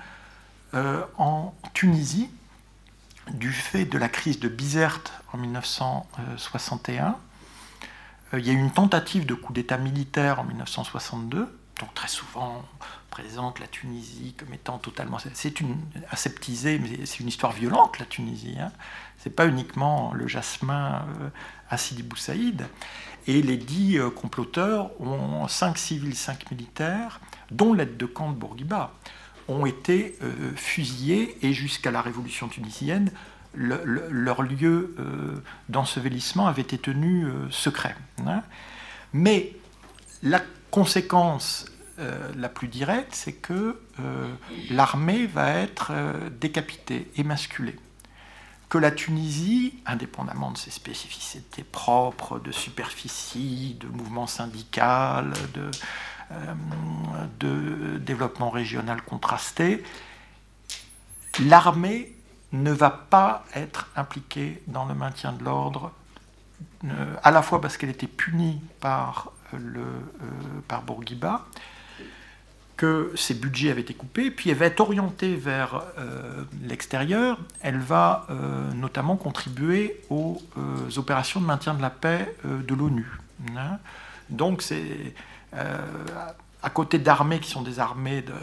en 1.18 1.54
Tunisie, 1.74 2.30
du 3.32 3.54
fait 3.54 3.86
de 3.86 3.98
la 3.98 4.10
crise 4.10 4.42
de 4.42 4.50
Bizerte 4.50 5.14
en 5.32 5.38
1961. 5.38 7.16
il 8.34 8.46
y 8.46 8.50
a 8.50 8.54
eu 8.54 8.58
une 8.58 8.72
tentative 8.72 9.26
de 9.26 9.36
coup 9.36 9.54
d'État 9.54 9.78
militaire 9.78 10.42
en 10.42 10.44
1962, 10.44 11.48
donc 11.80 11.94
très 11.94 12.08
souvent 12.08 12.64
présente 13.10 13.60
la 13.60 13.68
Tunisie 13.68 14.34
comme 14.38 14.54
étant 14.54 14.80
totalement. 14.80 15.18
C'est 15.34 15.60
une 15.60 15.78
aseptisée, 16.10 16.80
mais 16.80 17.06
c'est 17.06 17.20
une 17.20 17.28
histoire 17.28 17.52
violente, 17.52 18.00
la 18.00 18.06
Tunisie. 18.06 18.56
Hein. 18.60 18.72
C'est 19.18 19.36
pas 19.36 19.46
uniquement 19.46 20.14
le 20.14 20.28
jasmin 20.28 21.06
euh, 21.22 21.30
à 21.70 21.78
Sidi 21.78 22.04
Boussaïd. 22.04 22.66
Et 23.28 23.42
les 23.42 23.58
dix 23.58 24.00
euh, 24.00 24.10
comploteurs 24.10 25.00
ont 25.00 25.48
cinq 25.48 25.78
civils, 25.78 26.16
cinq 26.16 26.50
militaires, 26.50 27.22
dont 27.52 27.74
l'aide 27.74 27.98
de 27.98 28.06
camp 28.08 28.32
de 28.32 28.36
Bourguiba, 28.36 28.94
ont 29.48 29.66
été 29.66 30.18
euh, 30.24 30.52
fusillés 30.56 31.38
et 31.46 31.54
jusqu'à 31.54 31.92
la 31.92 32.02
révolution 32.02 32.48
tunisienne, 32.48 33.12
leur 33.56 34.42
lieu 34.42 34.96
d'ensevelissement 35.70 36.48
avait 36.48 36.64
été 36.64 36.80
tenu 36.80 37.28
secret. 37.52 37.96
Hein. 38.26 38.42
Mais 39.14 39.56
la 40.24 40.42
conséquence 40.74 41.68
euh, 42.00 42.32
la 42.36 42.50
plus 42.50 42.68
directe, 42.68 43.14
c'est 43.14 43.34
que 43.34 43.80
euh, 44.00 44.34
l'armée 44.72 45.28
va 45.28 45.52
être 45.52 45.92
euh, 45.92 46.32
décapitée, 46.32 47.12
émasculée. 47.16 47.80
Que 48.70 48.80
la 48.80 48.90
Tunisie, 48.90 49.76
indépendamment 49.86 50.50
de 50.50 50.58
ses 50.58 50.72
spécificités 50.72 51.64
propres, 51.64 52.40
de 52.40 52.52
superficie, 52.52 53.78
de 53.80 53.86
mouvement 53.86 54.26
syndical, 54.26 55.34
de, 55.54 55.70
de 57.40 58.00
développement 58.00 58.50
régional 58.50 59.04
contrasté, 59.04 59.84
l'armée 61.40 62.16
ne 62.52 62.72
va 62.72 62.90
pas 62.90 63.46
être 63.54 63.92
impliquée 63.96 64.64
dans 64.66 64.86
le 64.86 64.96
maintien 64.96 65.34
de 65.34 65.44
l'ordre, 65.44 65.92
à 67.22 67.30
la 67.30 67.44
fois 67.44 67.62
parce 67.62 67.78
qu'elle 67.78 67.92
était 67.92 68.08
punie 68.08 68.60
par, 68.80 69.33
le, 69.58 69.84
par 70.68 70.84
Bourguiba, 70.84 71.46
que 72.78 73.12
ses 73.16 73.36
budgets 73.36 73.72
avaient 73.72 73.82
été 73.82 73.94
coupés, 73.94 74.32
puis 74.32 74.50
elle 74.50 74.58
va 74.58 74.66
être 74.66 74.80
orientée 74.80 75.36
vers 75.36 75.84
euh, 75.98 76.44
l'extérieur. 76.64 77.38
Elle 77.62 77.78
va 77.78 78.26
euh, 78.30 78.72
notamment 78.74 79.16
contribuer 79.16 80.02
aux 80.10 80.42
euh, 80.58 80.98
opérations 80.98 81.40
de 81.40 81.46
maintien 81.46 81.76
de 81.76 81.82
la 81.82 81.90
paix 81.90 82.36
de 82.44 82.76
l'ONU. 82.76 83.08
Hein. 83.56 83.78
Donc 84.30 84.62
c'est 84.62 85.14
à 85.54 86.70
côté 86.72 86.98
d'armées 86.98 87.40
qui 87.40 87.50
sont 87.50 87.62
des 87.62 87.80
armées 87.80 88.24
de, 88.24 88.34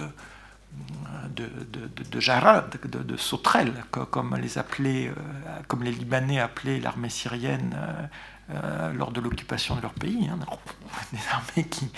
de, 1.35 1.49
de, 1.73 2.11
de 2.11 2.21
jarad, 2.21 2.71
de, 2.85 3.17
sauterelles, 3.17 3.85
comme 3.91 4.37
les, 4.37 5.11
comme 5.67 5.83
les 5.83 5.91
Libanais 5.91 6.39
appelaient 6.39 6.79
l'armée 6.79 7.09
syrienne 7.09 7.75
lors 8.95 9.13
de 9.13 9.21
l'occupation 9.21 9.77
de 9.77 9.83
leur 9.83 9.95
pays. 9.95 10.29
Hein. 10.29 10.39
Des 11.13 11.19
armées 11.33 11.69
qui, 11.69 11.91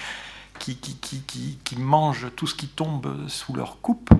qui, 0.59 0.77
qui, 0.77 1.59
qui, 1.65 1.77
mangent 1.77 2.29
tout 2.37 2.47
ce 2.47 2.55
qui 2.55 2.69
tombe 2.69 3.29
sous 3.29 3.55
leur 3.55 3.81
coupe. 3.81 4.11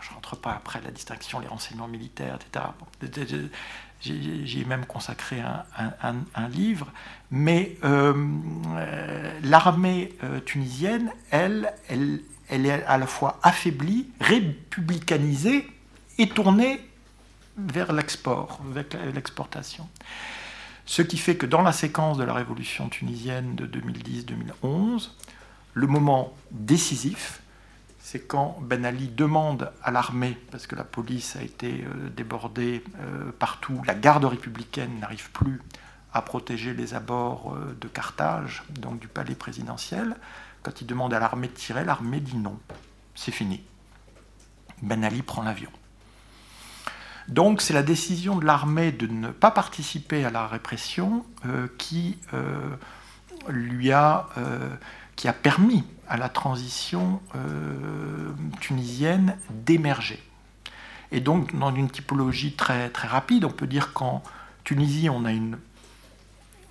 Je 0.00 0.10
ne 0.10 0.14
rentre 0.14 0.36
pas 0.36 0.52
après 0.52 0.80
la 0.80 0.90
distinction, 0.90 1.40
les 1.40 1.46
renseignements 1.46 1.88
militaires, 1.88 2.36
etc. 2.36 2.66
J'ai 4.00 4.64
même 4.64 4.86
consacré 4.86 5.40
un, 5.40 6.14
un, 6.34 6.48
livre. 6.48 6.90
Mais 7.30 7.76
euh, 7.84 8.14
l'armée 9.42 10.14
euh, 10.24 10.40
tunisienne, 10.40 11.12
elle, 11.30 11.72
elle, 11.88 12.20
elle 12.48 12.66
est 12.66 12.82
à 12.84 12.96
la 12.96 13.06
fois 13.06 13.38
affaiblie, 13.42 14.08
républicanisée 14.20 15.66
et 16.18 16.28
tournée 16.28 16.80
vers 17.58 17.92
l'export, 17.92 18.60
vers 18.64 18.86
l'exportation. 19.14 19.86
Ce 20.90 21.02
qui 21.02 21.18
fait 21.18 21.36
que 21.36 21.46
dans 21.46 21.62
la 21.62 21.70
séquence 21.70 22.18
de 22.18 22.24
la 22.24 22.34
révolution 22.34 22.88
tunisienne 22.88 23.54
de 23.54 23.64
2010-2011, 23.64 25.10
le 25.72 25.86
moment 25.86 26.34
décisif, 26.50 27.42
c'est 28.00 28.26
quand 28.26 28.58
Ben 28.60 28.84
Ali 28.84 29.06
demande 29.06 29.70
à 29.84 29.92
l'armée, 29.92 30.36
parce 30.50 30.66
que 30.66 30.74
la 30.74 30.82
police 30.82 31.36
a 31.36 31.42
été 31.42 31.84
euh, 31.84 32.08
débordée 32.08 32.82
euh, 32.98 33.30
partout, 33.38 33.80
la 33.86 33.94
garde 33.94 34.24
républicaine 34.24 34.98
n'arrive 34.98 35.30
plus 35.30 35.62
à 36.12 36.22
protéger 36.22 36.74
les 36.74 36.92
abords 36.92 37.54
euh, 37.54 37.76
de 37.80 37.86
Carthage, 37.86 38.64
donc 38.70 38.98
du 38.98 39.06
palais 39.06 39.36
présidentiel. 39.36 40.16
Quand 40.64 40.80
il 40.80 40.88
demande 40.88 41.14
à 41.14 41.20
l'armée 41.20 41.46
de 41.46 41.52
tirer, 41.52 41.84
l'armée 41.84 42.18
dit 42.18 42.36
non, 42.36 42.58
c'est 43.14 43.30
fini. 43.30 43.62
Ben 44.82 45.04
Ali 45.04 45.22
prend 45.22 45.42
l'avion. 45.42 45.70
Donc 47.30 47.62
c'est 47.62 47.72
la 47.72 47.82
décision 47.82 48.36
de 48.36 48.44
l'armée 48.44 48.92
de 48.92 49.06
ne 49.06 49.28
pas 49.28 49.50
participer 49.50 50.24
à 50.24 50.30
la 50.30 50.46
répression 50.46 51.24
qui 51.78 52.18
lui 53.48 53.92
a 53.92 54.28
qui 55.20 55.28
a 55.28 55.34
permis 55.34 55.84
à 56.08 56.16
la 56.16 56.30
transition 56.30 57.20
euh, 57.36 58.32
tunisienne 58.58 59.36
d'émerger. 59.50 60.18
Et 61.12 61.20
donc, 61.20 61.54
dans 61.54 61.74
une 61.74 61.90
typologie 61.90 62.52
très, 62.52 62.88
très 62.88 63.06
rapide, 63.06 63.44
on 63.44 63.50
peut 63.50 63.66
dire 63.66 63.92
qu'en 63.92 64.22
Tunisie, 64.64 65.10
on 65.10 65.26
a 65.26 65.32
une 65.32 65.58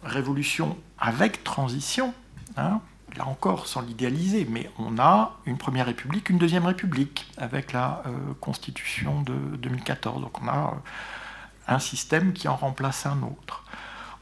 révolution 0.03 0.77
avec 0.97 1.43
transition, 1.43 2.11
hein, 2.57 2.81
là 3.17 3.27
encore 3.27 3.67
sans 3.67 3.81
l'idéaliser, 3.81 4.47
mais 4.49 4.69
on 4.77 4.97
a 4.97 5.37
une 5.45 5.57
première 5.57 5.85
république, 5.85 6.29
une 6.29 6.37
deuxième 6.37 6.65
république 6.65 7.27
avec 7.37 7.73
la 7.73 8.03
euh, 8.05 8.11
constitution 8.39 9.21
de 9.21 9.33
2014. 9.57 10.21
Donc 10.21 10.41
on 10.41 10.47
a 10.47 10.73
euh, 10.73 11.73
un 11.75 11.79
système 11.79 12.33
qui 12.33 12.47
en 12.47 12.55
remplace 12.55 13.05
un 13.05 13.21
autre. 13.21 13.63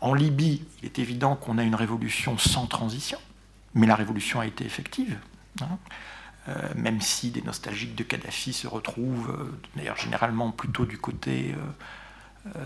En 0.02 0.14
Libye, 0.14 0.64
il 0.80 0.86
est 0.86 1.00
évident 1.00 1.36
qu'on 1.36 1.58
a 1.58 1.64
une 1.64 1.76
révolution 1.76 2.38
sans 2.38 2.68
transition 2.68 3.20
mais 3.74 3.86
la 3.86 3.96
révolution 3.96 4.40
a 4.40 4.48
été 4.48 4.66
effective. 4.66 5.20
Hein. 5.62 5.78
Euh, 6.48 6.56
même 6.76 7.00
si 7.00 7.30
des 7.30 7.44
nostalgiques 7.44 7.94
de 7.94 8.04
Kadhafi 8.04 8.52
se 8.54 8.66
retrouvent, 8.66 9.52
d'ailleurs 9.76 9.98
généralement 9.98 10.50
plutôt 10.50 10.86
du 10.86 10.98
côté 10.98 11.54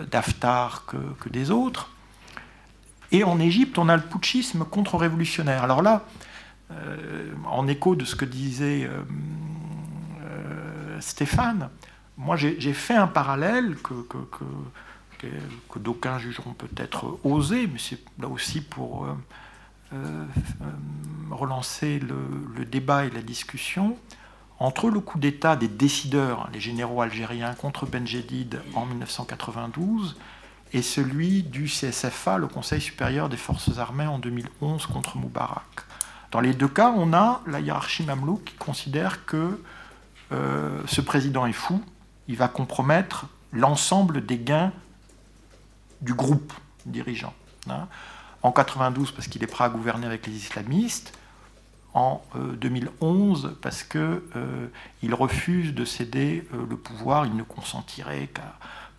d'Aftar 0.09 0.85
que, 0.85 1.27
des 1.29 1.51
autres. 1.51 1.89
Et 3.11 3.23
en 3.23 3.39
Égypte, 3.39 3.77
on 3.77 3.89
a 3.89 3.95
le 3.95 4.03
putschisme 4.03 4.63
contre-révolutionnaire. 4.65 5.63
Alors 5.63 5.81
là, 5.81 6.05
en 7.45 7.67
écho 7.67 7.95
de 7.95 8.05
ce 8.05 8.15
que 8.15 8.23
disait 8.23 8.89
Stéphane, 11.01 11.69
moi 12.17 12.35
j'ai 12.35 12.73
fait 12.73 12.95
un 12.95 13.07
parallèle 13.07 13.75
que, 13.77 13.93
d'aucuns 15.79 16.19
jugeront 16.19 16.53
peut-être 16.53 17.19
osé, 17.23 17.67
mais 17.67 17.79
c'est 17.79 17.99
là 18.19 18.27
aussi 18.27 18.61
pour 18.61 19.05
euh, 19.05 19.15
euh, 19.93 20.25
relancer 21.31 21.99
le, 21.99 22.65
débat 22.65 23.05
et 23.05 23.09
la 23.09 23.21
discussion 23.21 23.97
entre 24.59 24.89
le 24.91 24.99
coup 24.99 25.17
d'État 25.17 25.55
des 25.55 25.67
décideurs, 25.67 26.49
les 26.53 26.59
généraux 26.59 27.01
algériens 27.01 27.53
contre 27.55 27.87
Benjedid 27.87 28.61
en 28.75 28.85
1992, 28.85 30.17
et 30.73 30.81
celui 30.81 31.43
du 31.43 31.65
CSFA, 31.65 32.37
le 32.37 32.47
Conseil 32.47 32.81
supérieur 32.81 33.29
des 33.29 33.37
forces 33.37 33.77
armées, 33.77 34.07
en 34.07 34.19
2011 34.19 34.85
contre 34.85 35.17
Moubarak. 35.17 35.63
Dans 36.31 36.39
les 36.39 36.53
deux 36.53 36.67
cas, 36.67 36.93
on 36.95 37.13
a 37.13 37.41
la 37.45 37.59
hiérarchie 37.59 38.03
mamelouk 38.03 38.43
qui 38.45 38.55
considère 38.55 39.25
que 39.25 39.61
euh, 40.31 40.81
ce 40.87 41.01
président 41.01 41.45
est 41.45 41.53
fou, 41.53 41.83
il 42.27 42.37
va 42.37 42.47
compromettre 42.47 43.25
l'ensemble 43.51 44.25
des 44.25 44.37
gains 44.37 44.71
du 45.99 46.13
groupe 46.13 46.53
dirigeant. 46.85 47.33
Hein 47.69 47.87
en 48.43 48.51
92 48.51 49.11
parce 49.11 49.27
qu'il 49.27 49.43
est 49.43 49.47
prêt 49.47 49.65
à 49.65 49.69
gouverner 49.69 50.07
avec 50.07 50.25
les 50.25 50.33
islamistes, 50.33 51.17
en 51.93 52.21
2011 52.35 53.45
euh, 53.45 53.57
parce 53.61 53.83
qu'il 53.83 53.99
euh, 53.99 54.69
refuse 55.11 55.73
de 55.73 55.83
céder 55.83 56.47
le 56.53 56.77
pouvoir, 56.77 57.25
il 57.25 57.35
ne 57.35 57.43
consentirait 57.43 58.27
qu'à 58.33 58.55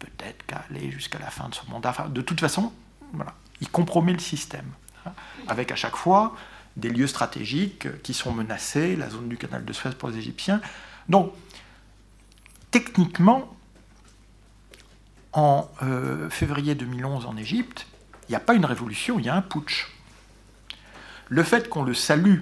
peut-être 0.07 0.45
qu'à 0.47 0.65
aller 0.69 0.91
jusqu'à 0.91 1.19
la 1.19 1.31
fin 1.31 1.49
de 1.49 1.55
son 1.55 1.71
mandat. 1.71 1.95
de 2.09 2.21
toute 2.21 2.41
façon, 2.41 2.73
voilà, 3.13 3.35
il 3.61 3.69
compromet 3.69 4.13
le 4.13 4.19
système, 4.19 4.67
hein, 5.07 5.13
avec 5.49 5.71
à 5.71 5.77
chaque 5.77 5.97
fois 5.97 6.35
des 6.77 6.89
lieux 6.89 7.07
stratégiques 7.07 8.03
qui 8.03 8.15
sont 8.15 8.33
menacés, 8.33 8.97
la 8.97 9.11
zone 9.11 9.29
du 9.29 9.37
canal 9.37 9.65
de 9.65 9.73
Suez 9.73 9.91
pour 9.91 10.09
les 10.09 10.19
Égyptiens. 10.19 10.61
Donc, 11.09 11.33
techniquement, 12.71 13.55
en 15.35 15.69
février 16.31 16.75
2011 16.75 17.27
en 17.27 17.37
Égypte, 17.37 17.87
il 18.29 18.33
n'y 18.33 18.37
a 18.37 18.41
pas 18.41 18.55
une 18.55 18.65
révolution, 18.65 19.19
il 19.19 19.27
y 19.27 19.29
a 19.29 19.35
un 19.35 19.43
putsch. 19.43 19.89
Le 21.29 21.43
fait 21.43 21.69
qu'on 21.69 21.83
le 21.83 21.95
salue 21.95 22.41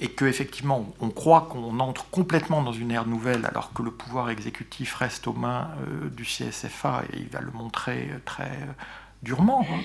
et 0.00 0.08
qu'effectivement 0.08 0.92
on 1.00 1.10
croit 1.10 1.48
qu'on 1.50 1.78
entre 1.78 2.08
complètement 2.10 2.62
dans 2.62 2.72
une 2.72 2.90
ère 2.90 3.06
nouvelle 3.06 3.44
alors 3.46 3.72
que 3.72 3.82
le 3.82 3.90
pouvoir 3.90 4.30
exécutif 4.30 4.94
reste 4.94 5.26
aux 5.26 5.32
mains 5.32 5.70
euh, 5.86 6.08
du 6.08 6.24
CSFA 6.24 7.02
et 7.12 7.18
il 7.18 7.28
va 7.28 7.40
le 7.40 7.50
montrer 7.50 8.10
très 8.24 8.50
euh, 8.50 8.72
durement. 9.22 9.66
Hein. 9.70 9.80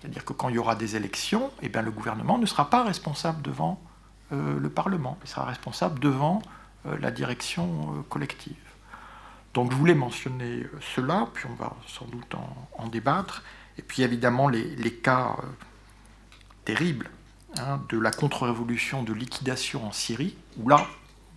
C'est-à-dire 0.00 0.24
que 0.24 0.32
quand 0.32 0.48
il 0.48 0.54
y 0.54 0.58
aura 0.58 0.76
des 0.76 0.94
élections, 0.94 1.50
eh 1.62 1.68
bien, 1.68 1.82
le 1.82 1.90
gouvernement 1.90 2.38
ne 2.38 2.46
sera 2.46 2.70
pas 2.70 2.84
responsable 2.84 3.42
devant 3.42 3.80
euh, 4.32 4.60
le 4.60 4.70
Parlement, 4.70 5.18
il 5.24 5.28
sera 5.28 5.44
responsable 5.44 5.98
devant 6.00 6.42
la 7.00 7.10
direction 7.10 8.04
collective. 8.08 8.54
Donc 9.52 9.72
je 9.72 9.76
voulais 9.76 9.96
mentionner 9.96 10.66
cela, 10.94 11.26
puis 11.34 11.46
on 11.50 11.54
va 11.54 11.74
sans 11.88 12.04
doute 12.04 12.36
en 12.78 12.86
débattre. 12.86 13.42
Et 13.78 13.82
puis 13.82 14.02
évidemment 14.02 14.48
les, 14.48 14.92
cas 14.92 15.36
euh, 15.38 15.46
terribles 16.64 17.10
hein, 17.60 17.80
de 17.88 17.98
la 17.98 18.10
contre-révolution 18.10 19.02
de 19.02 19.12
liquidation 19.12 19.86
en 19.86 19.92
Syrie, 19.92 20.36
où 20.58 20.68
là, 20.68 20.86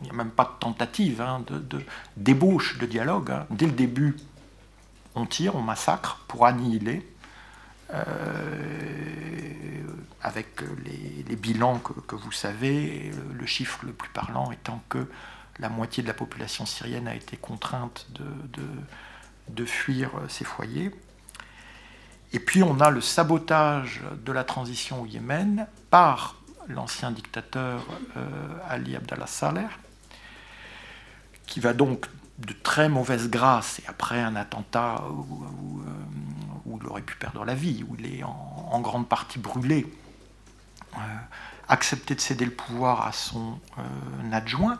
il 0.02 0.06
n'y 0.06 0.10
a 0.12 0.14
même 0.14 0.32
pas 0.32 0.46
de 0.46 0.60
tentative 0.60 1.22
hein, 1.22 1.44
de, 1.48 1.84
débauche 2.18 2.78
de 2.78 2.86
dialogue. 2.86 3.32
Hein. 3.32 3.46
Dès 3.50 3.66
le 3.66 3.72
début, 3.72 4.16
on 5.16 5.26
tire, 5.26 5.56
on 5.56 5.62
massacre 5.62 6.24
pour 6.28 6.46
annihiler, 6.46 7.06
euh, 7.94 8.04
avec 10.22 10.62
les, 11.28 11.36
bilans 11.36 11.80
que, 11.80 12.16
vous 12.16 12.32
savez, 12.32 13.12
le, 13.34 13.46
chiffre 13.46 13.86
le 13.86 13.94
plus 13.94 14.10
parlant 14.10 14.52
étant 14.52 14.82
que 14.90 15.08
la 15.60 15.70
moitié 15.70 16.04
de 16.04 16.08
la 16.08 16.14
population 16.14 16.66
syrienne 16.66 17.08
a 17.08 17.16
été 17.16 17.38
contrainte 17.38 18.08
de 19.48 19.66
fuir 19.66 20.12
ses 20.28 20.46
foyers. 20.46 20.92
Et 22.32 22.39
puis 22.39 22.62
on 22.62 22.80
a 22.80 22.89
le 22.89 23.02
sabotage 23.02 24.02
de 24.24 24.32
la 24.32 24.44
transition 24.44 25.02
au 25.02 25.06
Yémen 25.06 25.68
par 25.89 26.36
l'ancien 26.68 27.12
dictateur 27.12 27.86
euh, 28.15 28.28
Ali 28.68 28.96
Abdallah 28.96 29.28
Saleh, 29.28 29.68
qui 31.48 31.60
va 31.60 31.74
donc 31.74 32.06
de 32.38 32.54
très 32.54 32.88
mauvaise 32.88 33.30
grâce, 33.30 33.80
et 33.80 33.84
après 33.88 34.22
un 34.22 34.36
attentat 34.36 35.04
où, 35.10 35.82
euh, 35.82 36.78
il 36.82 36.88
aurait 36.88 37.02
pu 37.02 37.15
perdre 37.15 37.44
la 37.44 37.56
vie, 37.56 37.84
où 37.89 37.96
il 38.00 38.20
est 38.20 38.24
en, 38.24 38.80
grande 38.80 39.10
partie 39.10 39.39
brûlé, 39.39 39.92
euh, 40.96 40.98
accepter 41.68 42.15
de 42.15 42.22
céder 42.22 42.46
le 42.46 42.52
pouvoir 42.52 43.06
à 43.06 43.12
son 43.12 43.60
adjoint, 44.32 44.80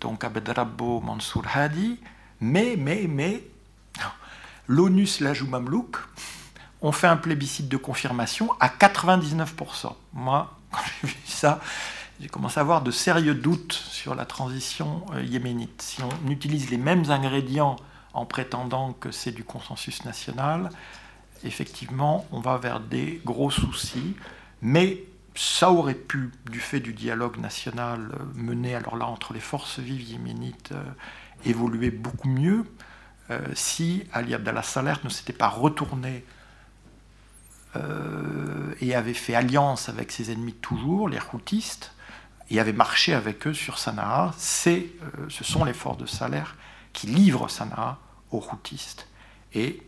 donc 0.00 0.22
Abdrabbo 0.22 1.00
Mansour 1.00 1.44
Hadi, 1.52 1.98
mais, 2.40 2.76
mais, 2.78 3.06
mais, 3.08 3.42
l'ONU 4.68 5.06
slash 5.06 5.42
Mamlouk 5.42 5.96
ont 6.82 6.92
fait 6.92 7.06
un 7.06 7.16
plébiscite 7.16 7.68
de 7.68 7.76
confirmation 7.76 8.50
à 8.60 8.68
99%. 8.68 9.94
Moi, 10.14 10.54
quand 10.70 10.80
j'ai 11.02 11.08
vu 11.08 11.16
ça, 11.24 11.60
j'ai 12.20 12.28
commencé 12.28 12.58
à 12.58 12.62
avoir 12.62 12.82
de 12.82 12.90
sérieux 12.90 13.34
doutes 13.34 13.72
sur 13.72 14.14
la 14.14 14.26
transition 14.26 15.04
euh, 15.14 15.22
yéménite. 15.22 15.80
Si 15.82 16.02
on 16.02 16.30
utilise 16.30 16.70
les 16.70 16.76
mêmes 16.76 17.10
ingrédients 17.10 17.76
en 18.12 18.26
prétendant 18.26 18.92
que 18.92 19.10
c'est 19.10 19.32
du 19.32 19.44
consensus 19.44 20.04
national, 20.04 20.70
effectivement, 21.44 22.26
on 22.32 22.40
va 22.40 22.58
vers 22.58 22.80
des 22.80 23.20
gros 23.24 23.50
soucis. 23.50 24.16
Mais 24.60 25.04
ça 25.34 25.70
aurait 25.70 25.94
pu, 25.94 26.30
du 26.50 26.60
fait 26.60 26.80
du 26.80 26.92
dialogue 26.92 27.38
national 27.38 28.10
euh, 28.12 28.24
mené 28.34 28.74
alors 28.74 28.96
là 28.96 29.06
entre 29.06 29.32
les 29.32 29.40
forces 29.40 29.78
vives 29.78 30.02
yéménites, 30.02 30.72
euh, 30.72 30.82
évoluer 31.44 31.90
beaucoup 31.90 32.28
mieux. 32.28 32.64
Si 33.54 34.02
Ali 34.12 34.34
Abdallah 34.34 34.64
Saleh 34.64 34.94
ne 35.04 35.08
s'était 35.08 35.32
pas 35.32 35.46
retourné 35.46 36.24
et 38.80 38.94
avait 38.94 39.14
fait 39.14 39.34
alliance 39.34 39.88
avec 39.88 40.10
ses 40.10 40.32
ennemis 40.32 40.54
toujours, 40.54 41.08
les 41.08 41.18
routistes, 41.18 41.92
et 42.50 42.58
avait 42.58 42.72
marché 42.72 43.14
avec 43.14 43.46
eux 43.46 43.54
sur 43.54 43.78
Sanaa, 43.78 44.34
c'est, 44.36 44.86
euh, 45.02 45.26
ce 45.28 45.44
sont 45.44 45.64
les 45.64 45.72
forces 45.72 45.98
de 45.98 46.06
Saleh 46.06 46.42
qui 46.92 47.06
livrent 47.06 47.48
Sanaa 47.48 47.98
aux 48.32 48.40
routistes. 48.40 49.06
Et 49.54 49.80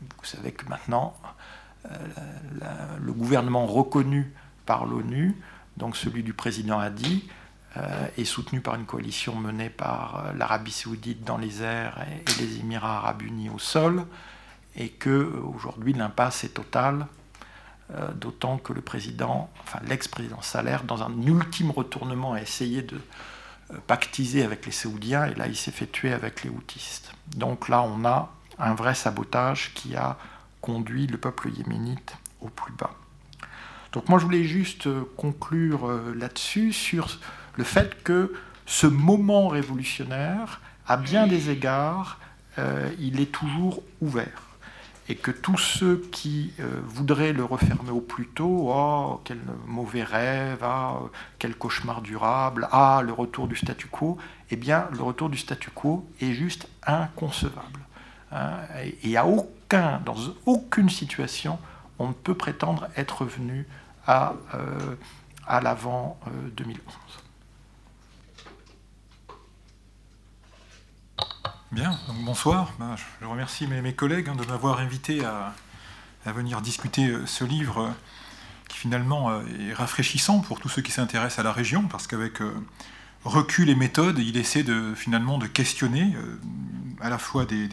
vous 0.00 0.24
savez 0.24 0.52
que 0.52 0.66
maintenant, 0.68 1.14
le 3.00 3.12
gouvernement 3.12 3.66
reconnu 3.66 4.32
par 4.66 4.86
l'ONU, 4.86 5.36
donc 5.76 5.96
celui 5.96 6.22
du 6.22 6.32
président 6.32 6.78
Hadi, 6.78 7.26
est 8.18 8.24
soutenu 8.24 8.60
par 8.60 8.74
une 8.74 8.84
coalition 8.84 9.34
menée 9.36 9.70
par 9.70 10.32
l'Arabie 10.34 10.72
saoudite 10.72 11.24
dans 11.24 11.38
les 11.38 11.62
airs 11.62 12.04
et 12.10 12.42
les 12.42 12.58
Émirats 12.58 12.98
arabes 12.98 13.22
unis 13.22 13.48
au 13.50 13.58
sol, 13.58 14.04
et 14.76 14.88
que 14.88 15.32
aujourd'hui 15.54 15.92
l'impasse 15.92 16.44
est 16.44 16.54
totale, 16.54 17.06
d'autant 18.14 18.58
que 18.58 18.72
le 18.72 18.80
président, 18.80 19.48
enfin 19.62 19.78
l'ex-président 19.86 20.42
Saleh, 20.42 20.78
dans 20.84 21.02
un 21.02 21.22
ultime 21.22 21.70
retournement, 21.70 22.32
a 22.34 22.42
essayé 22.42 22.82
de 22.82 23.00
pactiser 23.86 24.42
avec 24.42 24.66
les 24.66 24.72
Saoudiens, 24.72 25.26
et 25.26 25.34
là 25.34 25.46
il 25.46 25.56
s'est 25.56 25.70
fait 25.70 25.86
tuer 25.86 26.12
avec 26.12 26.42
les 26.42 26.50
Houthis. 26.50 27.02
Donc 27.36 27.68
là 27.68 27.82
on 27.82 28.04
a 28.04 28.32
un 28.58 28.74
vrai 28.74 28.94
sabotage 28.94 29.72
qui 29.74 29.96
a 29.96 30.16
conduit 30.60 31.06
le 31.06 31.18
peuple 31.18 31.50
yéménite 31.50 32.16
au 32.40 32.48
plus 32.48 32.72
bas. 32.72 32.94
Donc 33.92 34.08
moi 34.08 34.18
je 34.18 34.24
voulais 34.24 34.44
juste 34.44 34.88
euh, 34.88 35.04
conclure 35.16 35.88
euh, 35.88 36.14
là-dessus 36.14 36.72
sur 36.72 37.18
le 37.54 37.64
fait 37.64 38.02
que 38.02 38.34
ce 38.66 38.86
moment 38.86 39.48
révolutionnaire, 39.48 40.60
à 40.86 40.96
bien 40.96 41.26
des 41.26 41.50
égards, 41.50 42.18
euh, 42.58 42.90
il 42.98 43.20
est 43.20 43.32
toujours 43.32 43.82
ouvert. 44.00 44.42
Et 45.08 45.14
que 45.14 45.30
tous 45.30 45.58
ceux 45.58 46.02
qui 46.10 46.52
voudraient 46.84 47.32
le 47.32 47.44
refermer 47.44 47.90
au 47.90 48.00
plus 48.00 48.26
tôt, 48.26 48.70
oh, 48.72 49.20
quel 49.24 49.38
mauvais 49.66 50.02
rêve, 50.02 50.58
ah, 50.62 50.98
quel 51.38 51.54
cauchemar 51.54 52.02
durable, 52.02 52.68
ah, 52.72 53.02
le 53.04 53.12
retour 53.12 53.46
du 53.46 53.54
statu 53.54 53.86
quo, 53.86 54.18
eh 54.50 54.56
bien, 54.56 54.88
le 54.92 55.02
retour 55.02 55.28
du 55.28 55.38
statu 55.38 55.70
quo 55.70 56.08
est 56.20 56.32
juste 56.32 56.68
inconcevable. 56.84 57.80
Hein, 58.32 58.54
et 59.04 59.16
à 59.16 59.26
aucun, 59.26 60.00
dans 60.04 60.16
aucune 60.44 60.90
situation, 60.90 61.58
on 61.98 62.08
ne 62.08 62.12
peut 62.12 62.34
prétendre 62.34 62.88
être 62.96 63.24
venu 63.24 63.66
à, 64.06 64.34
euh, 64.54 64.96
à 65.46 65.60
l'avant 65.60 66.18
2011. 66.56 67.05
Euh, 71.72 71.76
Bien, 71.76 71.98
bonsoir. 72.24 72.72
Ben, 72.78 72.94
je 73.20 73.26
remercie 73.26 73.66
mes, 73.66 73.92
collègues 73.92 74.28
hein, 74.28 74.36
de 74.36 74.44
m'avoir 74.46 74.78
invité 74.78 75.24
à, 75.24 75.54
venir 76.26 76.60
discuter 76.60 77.08
euh, 77.08 77.24
ce 77.26 77.44
livre 77.44 77.94
qui 78.68 78.78
finalement 78.78 79.40
est 79.42 79.72
rafraîchissant 79.72 80.40
pour 80.40 80.58
tous 80.58 80.68
ceux 80.68 80.82
qui 80.82 80.90
s'intéressent 80.90 81.38
à 81.38 81.42
la 81.44 81.52
région, 81.52 81.84
parce 81.84 82.08
qu'avec 82.08 82.40
recul 83.24 83.70
et 83.70 83.76
méthode, 83.76 84.18
il 84.18 84.36
essaie 84.36 84.64
de, 84.64 84.92
finalement 84.96 85.38
de 85.38 85.46
questionner 85.46 86.16
à 87.00 87.10
la 87.10 87.18
fois 87.18 87.46
des, 87.46 87.68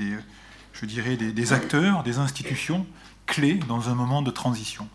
je 0.73 0.85
dirais, 0.85 1.17
des, 1.17 1.53
acteurs, 1.53 2.03
des 2.03 2.19
institutions 2.19 2.85
clés 3.25 3.55
dans 3.67 3.89
un 3.89 3.95
moment 3.95 4.21
de 4.21 4.29
transition. 4.29 4.87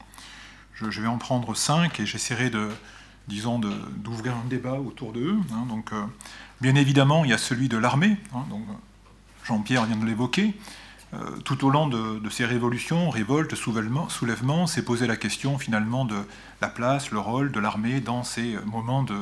Je, 0.75 1.01
vais 1.01 1.09
en 1.09 1.19
prendre 1.19 1.57
cinq 1.57 1.99
et 1.99 2.07
j'essaierai 2.07 2.49
de, 2.51 2.71
disons, 3.27 3.59
d'ouvrir 3.59 4.35
un 4.37 4.49
débat 4.49 4.75
autour 4.75 5.13
d'eux. 5.13 5.37
Hein. 5.53 5.67
donc, 5.69 5.93
euh, 5.93 6.05
bien 6.61 6.75
évidemment, 6.77 7.25
il 7.25 7.31
y 7.31 7.35
a 7.35 7.39
celui 7.39 7.69
de 7.69 7.77
l'armée. 7.77 8.17
Hein. 8.35 8.45
Jean-Pierre 9.49 9.87
vient 9.87 9.97
de 9.97 10.05
l'évoquer. 10.05 10.55
Euh, 11.15 11.39
tout 11.39 11.67
au 11.67 11.71
long 11.71 11.87
de, 11.87 12.29
ces 12.29 12.45
révolutions, 12.45 13.09
révoltes, 13.09 13.55
soulèvements, 13.55 14.67
s'est 14.67 14.85
posé 14.85 15.07
la 15.07 15.17
question 15.17 15.59
finalement 15.59 16.05
de 16.05 16.19
la 16.61 16.69
place, 16.69 17.11
le 17.11 17.19
rôle 17.19 17.51
de 17.51 17.59
l'armée 17.59 18.01
dans 18.01 18.25
ces 18.25 18.57
moments 18.67 19.03
de, 19.03 19.17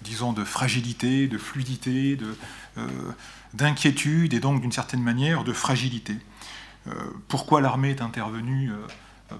disons, 0.00 0.32
de 0.32 0.44
fragilité, 0.44 1.26
de 1.26 1.36
fluidité, 1.36 2.18
euh, 2.78 2.86
d'inquiétude 3.52 4.32
et 4.32 4.40
donc 4.40 4.62
d'une 4.62 4.72
certaine 4.72 5.02
manière 5.02 5.44
de 5.44 5.52
fragilité. 5.52 6.16
Euh, 6.86 6.92
pourquoi 7.28 7.60
l'armée 7.60 7.90
est 7.90 8.00
intervenue, 8.00 8.72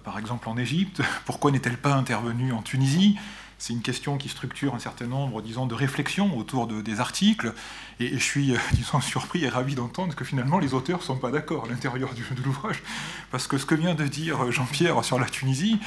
par 0.04 0.18
exemple 0.18 0.50
en 0.50 0.58
Égypte? 0.58 1.00
Pourquoi 1.24 1.50
n'est-elle 1.50 1.78
pas 1.78 1.94
intervenue 1.94 2.52
en 2.52 2.60
Tunisie? 2.60 3.16
C'est 3.58 3.72
une 3.72 3.80
question 3.80 4.18
qui 4.18 4.28
structure 4.28 4.74
un 4.74 4.78
certain 4.78 5.06
nombre, 5.06 5.40
disons, 5.40 5.66
de 5.66 5.74
réflexions 5.74 6.36
autour 6.36 6.66
de, 6.66 6.82
des 6.82 7.00
articles. 7.00 7.54
Et, 8.00 8.08
je 8.08 8.22
suis, 8.22 8.54
disons, 8.72 9.00
surpris 9.00 9.44
et 9.44 9.48
ravi 9.48 9.74
d'entendre 9.74 10.14
que 10.14 10.24
finalement 10.24 10.58
les 10.58 10.74
auteurs 10.74 10.98
ne 10.98 11.04
sont 11.04 11.16
pas 11.16 11.30
d'accord 11.30 11.64
à 11.64 11.68
l'intérieur 11.68 12.10
de 12.14 12.42
l'ouvrage. 12.42 12.82
Parce 13.30 13.46
que 13.46 13.58
ce 13.58 13.66
que 13.66 13.74
vient 13.74 13.94
de 13.94 14.06
dire 14.06 14.50
Jean-Pierre 14.50 15.04
sur 15.04 15.18
la 15.18 15.26
Tunisie 15.26 15.78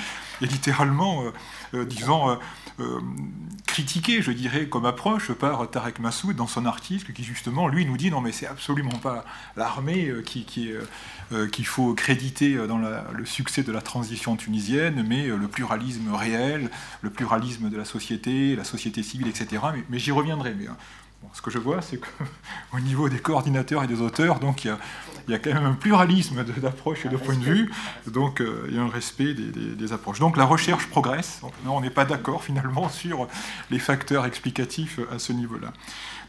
est 0.41 0.47
littéralement, 0.47 1.23
disons, 1.73 2.37
euh, 2.79 2.99
critiqué, 3.67 4.21
je 4.21 4.31
dirais, 4.31 4.67
comme 4.67 4.85
approche 4.85 5.31
par 5.31 5.69
Tarek 5.69 5.99
Massoud 5.99 6.35
dans 6.35 6.47
son 6.47 6.65
article, 6.65 7.13
qui 7.13 7.23
justement, 7.23 7.67
lui, 7.67 7.85
nous 7.85 7.97
dit 7.97 8.09
non, 8.09 8.21
mais 8.21 8.31
c'est 8.31 8.47
absolument 8.47 8.97
pas 8.97 9.25
l'armée 9.55 10.07
euh, 10.07 10.21
qui, 10.21 10.71
euh, 11.31 11.47
qu'il 11.47 11.65
faut 11.65 11.93
créditer 11.93 12.55
dans 12.67 12.77
le 12.77 13.25
succès 13.25 13.63
de 13.63 13.71
la 13.71 13.81
transition 13.81 14.35
tunisienne, 14.35 15.05
mais 15.07 15.27
le 15.27 15.47
pluralisme 15.47 16.13
réel, 16.13 16.69
le 17.01 17.09
pluralisme 17.09 17.69
de 17.69 17.77
la 17.77 17.85
société, 17.85 18.55
la 18.55 18.63
société 18.63 19.03
civile, 19.03 19.27
etc. 19.27 19.61
Mais, 19.89 19.99
j'y 19.99 20.11
reviendrai. 20.11 20.55
Mais, 20.57 20.65
ce 21.33 21.41
que 21.41 21.51
je 21.51 21.59
vois, 21.59 21.81
c'est 21.81 21.97
qu'au 21.97 22.79
niveau 22.81 23.09
des 23.09 23.19
coordinateurs 23.19 23.83
et 23.83 23.87
des 23.87 24.01
auteurs, 24.01 24.39
donc 24.39 24.63
il 24.63 24.75
y 25.27 25.33
a, 25.33 25.39
quand 25.39 25.53
même 25.53 25.65
un 25.65 25.73
pluralisme 25.73 26.43
d'approches 26.43 27.05
et 27.05 27.09
de 27.09 27.17
points 27.17 27.37
de 27.37 27.43
vue, 27.43 27.71
donc 28.07 28.41
euh, 28.41 28.65
il 28.69 28.75
y 28.75 28.79
a 28.79 28.81
un 28.81 28.89
respect 28.89 29.33
des, 29.33 29.93
approches. 29.93 30.19
Donc 30.19 30.37
la 30.37 30.45
recherche 30.45 30.87
progresse. 30.87 31.41
on 31.65 31.81
n'est 31.81 31.89
pas 31.89 32.05
d'accord 32.05 32.43
finalement 32.49 32.89
sur 32.89 33.27
les 33.69 33.79
facteurs 33.79 34.25
explicatifs 34.25 34.99
à 35.11 35.19
ce 35.19 35.33
niveau-là. 35.33 35.73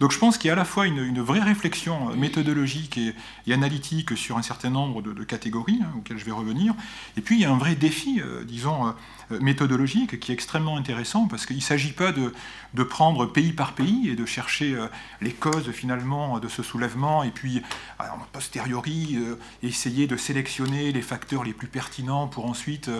Donc 0.01 0.13
je 0.13 0.19
pense 0.19 0.39
qu'il 0.39 0.49
y 0.49 0.51
a 0.51 0.55
à 0.55 0.57
la 0.57 0.65
fois 0.65 0.87
une, 0.87 1.21
vraie 1.21 1.41
réflexion 1.41 2.15
méthodologique 2.17 2.99
et, 2.99 3.53
analytique 3.53 4.17
sur 4.17 4.39
un 4.39 4.43
certain 4.43 4.71
nombre 4.71 5.03
de, 5.03 5.25
catégories 5.25 5.81
hein, 5.83 5.93
auxquelles 5.99 6.19
je 6.19 6.25
vais 6.25 6.33
revenir, 6.33 6.75
et 7.17 7.21
puis 7.21 7.37
il 7.37 7.43
y 7.43 7.45
a 7.45 7.51
un 7.51 7.59
vrai 7.59 7.75
défi, 7.75 8.21
euh, 8.21 8.45
disons, 8.45 8.89
euh, 8.89 8.93
méthodologique 9.41 10.19
qui 10.19 10.33
est 10.33 10.35
extrêmement 10.35 10.77
intéressant 10.77 11.29
parce 11.29 11.47
qu'il 11.47 11.57
ne 11.57 11.63
s'agit 11.63 11.93
pas 11.93 12.13
de, 12.13 12.33
de, 12.75 12.83
prendre 12.83 13.27
pays 13.27 13.53
par 13.53 13.75
pays 13.75 14.09
et 14.09 14.17
de 14.17 14.27
chercher 14.27 14.75
euh, 14.75 14.87
les 15.21 15.33
causes 15.33 15.71
finalement 15.71 16.39
de 16.39 16.49
ce 16.49 16.63
soulèvement 16.63 17.23
et 17.23 17.31
puis 17.31 17.63
a 17.99 18.17
posteriori 18.33 19.19
essayer 19.63 20.07
de 20.07 20.17
sélectionner 20.17 20.93
les 20.93 21.03
facteurs 21.03 21.45
les 21.45 21.53
plus 21.53 21.69
pertinents 21.69 22.27
pour 22.27 22.47
ensuite 22.47 22.91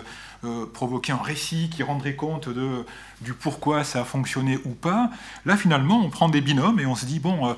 provoquer 0.73 1.11
un 1.11 1.21
récit 1.21 1.69
qui 1.69 1.83
rendrait 1.83 2.15
compte 2.15 2.49
de, 2.49 2.85
du 3.21 3.33
pourquoi 3.33 3.83
ça 3.83 4.01
a 4.01 4.03
fonctionné 4.03 4.59
ou 4.65 4.69
pas. 4.69 5.09
Là 5.45 5.57
finalement 5.57 6.01
on 6.03 6.09
prend 6.09 6.29
des 6.29 6.41
binômes 6.41 6.79
et 6.79 6.85
on 6.85 6.95
se 6.95 7.05
dit, 7.05 7.19
bon, 7.19 7.47
euh, 7.47 7.51
euh, 7.51 7.53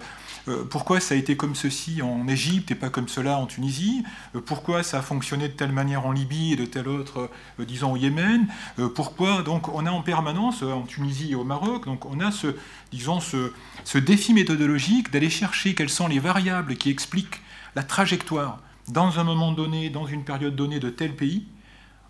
pourquoi 0.70 1.00
ça 1.00 1.16
a 1.16 1.18
été 1.18 1.38
comme 1.38 1.56
ceci 1.56 2.02
en 2.02 2.28
Égypte 2.28 2.72
et 2.72 2.76
pas 2.76 2.90
comme 2.90 3.08
cela 3.08 3.38
en 3.38 3.46
Tunisie 3.46 4.04
euh, 4.36 4.42
Pourquoi 4.46 4.84
ça 4.84 5.00
a 5.00 5.02
fonctionné 5.02 5.48
de 5.48 5.54
telle 5.54 5.72
manière 5.72 6.06
en 6.06 6.12
Libye 6.12 6.54
et 6.54 6.56
de 6.56 6.66
telle 6.66 6.88
autre, 6.88 7.30
disons, 7.60 7.94
au 7.94 7.98
Yémen 7.98 8.48
Pourquoi 8.96 9.42
Donc 9.42 9.70
on 9.70 9.86
a 9.86 9.92
en 9.92 10.02
permanence, 10.02 10.64
en 10.64 10.82
Tunisie 10.82 11.32
et 11.32 11.36
au 11.36 11.44
Maroc, 11.44 11.86
donc 11.86 12.06
on 12.06 12.20
a 12.20 12.32
ce, 12.32 12.56
disons, 12.92 13.20
ce, 13.20 13.54
ce 13.84 13.98
défi 13.98 14.34
méthodologique 14.34 15.12
d'aller 15.12 15.30
chercher 15.30 15.76
quelles 15.76 15.90
sont 15.90 16.08
les 16.08 16.20
variables 16.20 16.76
qui 16.76 16.90
expliquent 16.90 17.42
la 17.76 17.84
trajectoire 17.84 18.60
dans 18.90 19.20
un 19.20 19.24
moment 19.24 19.52
donné, 19.52 19.90
dans 19.90 20.06
une 20.06 20.24
période 20.24 20.56
donnée 20.56 20.80
de 20.80 20.90
tel 20.90 21.16
pays, 21.16 21.48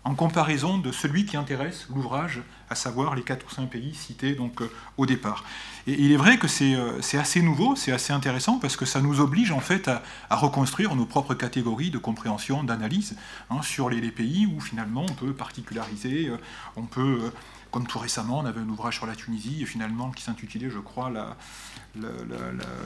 en 0.04 0.14
comparaison 0.14 0.76
de 0.76 0.92
celui 0.92 1.24
qui 1.24 1.36
intéresse 1.36 1.86
l'ouvrage, 1.88 2.42
à 2.68 2.74
savoir 2.74 3.14
les 3.14 3.22
quatre 3.22 3.46
ou 3.46 3.50
cinq 3.50 3.70
pays 3.70 3.94
cités 3.94 4.34
donc, 4.34 4.60
euh, 4.60 4.70
au 4.98 5.06
départ. 5.06 5.44
Et 5.86 6.00
il 6.00 6.12
est 6.12 6.16
vrai 6.16 6.38
que 6.38 6.46
euh, 6.62 6.98
c'est 7.02 7.18
assez 7.18 7.42
nouveau, 7.42 7.76
c'est 7.76 7.92
assez 7.92 8.12
intéressant, 8.12 8.58
parce 8.58 8.76
que 8.76 8.86
ça 8.86 9.00
nous 9.00 9.20
oblige 9.20 9.52
en 9.52 9.60
fait 9.60 9.88
à, 9.88 10.02
reconstruire 10.30 10.94
nos 10.94 11.04
propres 11.04 11.34
catégories 11.34 11.90
de 11.90 11.98
compréhension, 11.98 12.64
d'analyse 12.64 13.16
hein, 13.50 13.60
sur 13.62 13.90
les, 13.90 14.10
pays 14.10 14.46
où 14.46 14.60
finalement 14.60 15.04
on 15.08 15.14
peut 15.14 15.32
particulariser, 15.32 16.28
euh, 16.28 16.36
on 16.76 16.82
peut 16.82 17.32
comme 17.74 17.88
tout 17.88 17.98
récemment, 17.98 18.38
on 18.38 18.44
avait 18.44 18.60
un 18.60 18.68
ouvrage 18.68 18.94
sur 18.94 19.06
la 19.06 19.16
Tunisie, 19.16 19.66
finalement, 19.66 20.12
qui 20.12 20.22
s'intitulait, 20.22 20.70
je 20.70 20.78
crois, 20.78 21.10
la, 21.10 21.36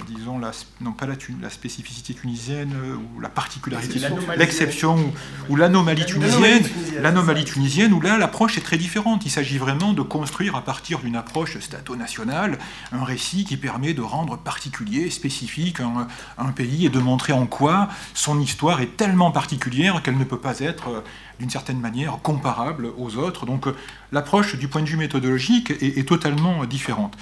disons, 0.07 0.39
la, 0.39 0.51
non 0.81 0.93
pas 0.93 1.07
la, 1.07 1.15
la, 1.41 1.51
spécificité 1.51 2.15
tunisienne, 2.15 2.73
euh, 2.75 2.97
ou 2.97 3.21
la 3.21 3.29
particularité, 3.29 4.01
l'exception, 4.37 5.13
ou, 5.49 5.57
l'anomalie 5.57 6.05
tunisienne, 6.05 6.65
l'anomalie 7.01 7.45
tunisienne, 7.45 7.93
où 7.93 8.01
là, 8.01 8.19
l'approche 8.19 8.59
est 8.59 8.63
très 8.63 8.77
différente. 8.77 9.25
Il 9.25 9.31
s'agit 9.31 9.59
vraiment 9.59 9.93
de 9.95 10.03
construire 10.03 10.57
à 10.57 10.63
partir 10.63 10.99
d'une 10.99 11.17
approche 11.17 11.59
stato-nationale 11.59 12.59
un 12.93 13.05
récit 13.05 13.45
qui 13.45 13.57
permet 13.57 13.95
de 13.95 14.03
rendre 14.03 14.37
particulier, 14.37 15.11
spécifique 15.11 15.81
un, 15.81 16.07
un 16.37 16.53
pays, 16.53 16.87
et 16.87 16.91
de 16.91 16.99
montrer 16.99 17.33
en 17.33 17.47
quoi 17.47 17.89
son 18.15 18.41
histoire 18.41 18.81
est 18.81 18.97
tellement 18.97 19.31
particulière 19.31 20.03
qu'elle 20.03 20.19
ne 20.19 20.25
peut 20.25 20.39
pas 20.39 20.61
être 20.61 20.89
euh, 20.89 21.01
d'une 21.39 21.51
certaine 21.51 21.81
manière 21.81 22.19
comparable 22.23 22.89
aux 22.97 23.17
autres. 23.17 23.47
Donc 23.47 23.67
euh, 23.67 23.77
l'approche 24.13 24.57
du 24.57 24.69
point 24.69 24.83
de 24.83 24.87
vue 24.87 24.97
méthodologique 24.97 25.73
est, 25.81 26.07
totalement 26.09 26.65
différente. 26.65 27.17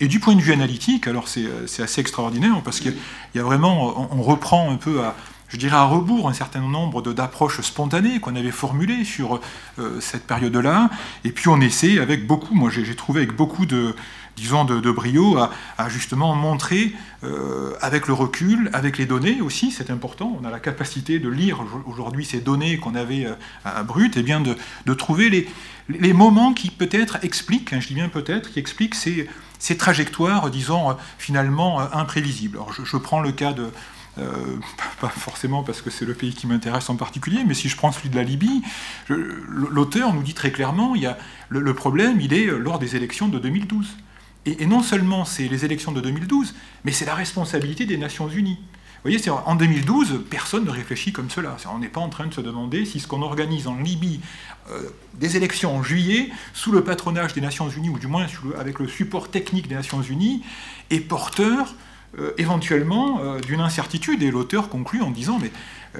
Et 0.00 0.08
du 0.08 0.20
point 0.20 0.34
de 0.34 0.40
vue 0.40 0.52
analytique, 0.52 1.06
alors 1.06 1.28
c'est 1.28 1.46
euh, 1.46 1.82
assez 1.82 2.00
extraordinaire 2.00 2.60
parce 2.62 2.80
qu'il 2.80 2.94
y 3.34 3.38
a 3.38 3.42
vraiment, 3.42 4.10
on 4.12 4.22
reprend 4.22 4.70
un 4.70 4.76
peu 4.76 5.02
à, 5.02 5.14
je 5.48 5.56
dirais 5.56 5.76
à 5.76 5.84
rebours 5.84 6.28
un 6.28 6.32
certain 6.32 6.60
nombre 6.60 7.02
d'approches 7.02 7.60
spontanées 7.60 8.20
qu'on 8.20 8.36
avait 8.36 8.50
formulées 8.50 9.04
sur 9.04 9.40
euh, 9.78 10.00
cette 10.00 10.26
période-là, 10.26 10.90
et 11.24 11.30
puis 11.30 11.48
on 11.48 11.60
essaie 11.60 11.98
avec 11.98 12.26
beaucoup, 12.26 12.54
moi 12.54 12.70
j'ai 12.70 12.94
trouvé 12.94 13.22
avec 13.22 13.34
beaucoup 13.34 13.64
de, 13.64 13.94
disons, 14.36 14.64
de, 14.64 14.90
brio, 14.90 15.38
à, 15.38 15.88
justement 15.88 16.34
montrer, 16.34 16.94
euh, 17.24 17.72
avec 17.80 18.06
le 18.06 18.12
recul, 18.12 18.70
avec 18.72 18.98
les 18.98 19.06
données 19.06 19.40
aussi, 19.40 19.70
c'est 19.70 19.90
important, 19.90 20.38
on 20.40 20.44
a 20.44 20.50
la 20.50 20.60
capacité 20.60 21.18
de 21.18 21.28
lire 21.28 21.62
aujourd'hui 21.86 22.24
ces 22.24 22.40
données 22.40 22.78
qu'on 22.78 22.94
avait 22.94 23.26
à, 23.64 23.82
brut, 23.82 24.16
et 24.16 24.22
bien 24.22 24.40
de, 24.40 24.94
trouver 24.94 25.30
les, 25.30 25.48
les 25.88 26.12
moments 26.12 26.52
qui 26.54 26.70
peut-être 26.70 27.18
expliquent, 27.22 27.72
hein, 27.72 27.80
je 27.80 27.88
dis 27.88 27.94
bien 27.94 28.08
peut-être, 28.08 28.50
qui 28.50 28.58
expliquent 28.58 28.94
ces, 28.94 29.28
ces 29.58 29.76
trajectoires, 29.76 30.50
disons, 30.50 30.96
finalement 31.18 31.80
imprévisibles. 31.80 32.58
Alors, 32.58 32.72
je, 32.72 32.96
prends 32.96 33.20
le 33.20 33.32
cas 33.32 33.52
de, 33.52 33.70
pas 35.00 35.08
forcément 35.08 35.62
parce 35.62 35.82
que 35.82 35.90
c'est 35.90 36.04
le 36.04 36.14
pays 36.14 36.34
qui 36.34 36.46
m'intéresse 36.46 36.88
en 36.88 36.96
particulier, 36.96 37.44
mais 37.46 37.54
si 37.54 37.68
je 37.68 37.76
prends 37.76 37.92
celui 37.92 38.08
de 38.08 38.16
la 38.16 38.22
Libye, 38.22 38.62
l'auteur 39.08 40.14
nous 40.14 40.22
dit 40.22 40.34
très 40.34 40.50
clairement, 40.50 40.94
il 40.94 41.02
y 41.02 41.06
a, 41.06 41.18
le, 41.48 41.74
problème, 41.74 42.20
il 42.20 42.32
est 42.32 42.46
lors 42.46 42.78
des 42.78 42.96
élections 42.96 43.28
de 43.28 43.38
2012. 43.38 43.96
Et, 44.46 44.62
et 44.62 44.66
non 44.66 44.82
seulement 44.82 45.24
c'est 45.24 45.48
les 45.48 45.64
élections 45.64 45.92
de 45.92 46.00
2012, 46.00 46.54
mais 46.84 46.92
c'est 46.92 47.04
la 47.04 47.14
responsabilité 47.14 47.84
des 47.84 47.98
Nations 47.98 48.28
Unies. 48.28 48.58
Vous 49.06 49.12
voyez, 49.12 49.30
en 49.30 49.54
2012, 49.54 50.24
personne 50.28 50.64
ne 50.64 50.70
réfléchit 50.70 51.12
comme 51.12 51.30
cela. 51.30 51.56
On 51.72 51.78
n'est 51.78 51.86
pas 51.86 52.00
en 52.00 52.08
train 52.08 52.26
de 52.26 52.34
se 52.34 52.40
demander 52.40 52.84
si 52.84 52.98
ce 52.98 53.06
qu'on 53.06 53.22
organise 53.22 53.68
en 53.68 53.76
Libye, 53.76 54.20
euh, 54.72 54.82
des 55.14 55.36
élections 55.36 55.76
en 55.76 55.84
juillet, 55.84 56.28
sous 56.54 56.72
le 56.72 56.82
patronage 56.82 57.32
des 57.32 57.40
Nations 57.40 57.68
Unies, 57.68 57.88
ou 57.88 58.00
du 58.00 58.08
moins 58.08 58.26
avec 58.58 58.80
le 58.80 58.88
support 58.88 59.30
technique 59.30 59.68
des 59.68 59.76
Nations 59.76 60.02
Unies, 60.02 60.42
est 60.90 60.98
porteur 60.98 61.76
euh, 62.18 62.32
éventuellement 62.36 63.20
euh, 63.20 63.38
d'une 63.38 63.60
incertitude. 63.60 64.24
Et 64.24 64.32
l'auteur 64.32 64.68
conclut 64.70 65.02
en 65.02 65.12
disant, 65.12 65.38
mais 65.40 65.52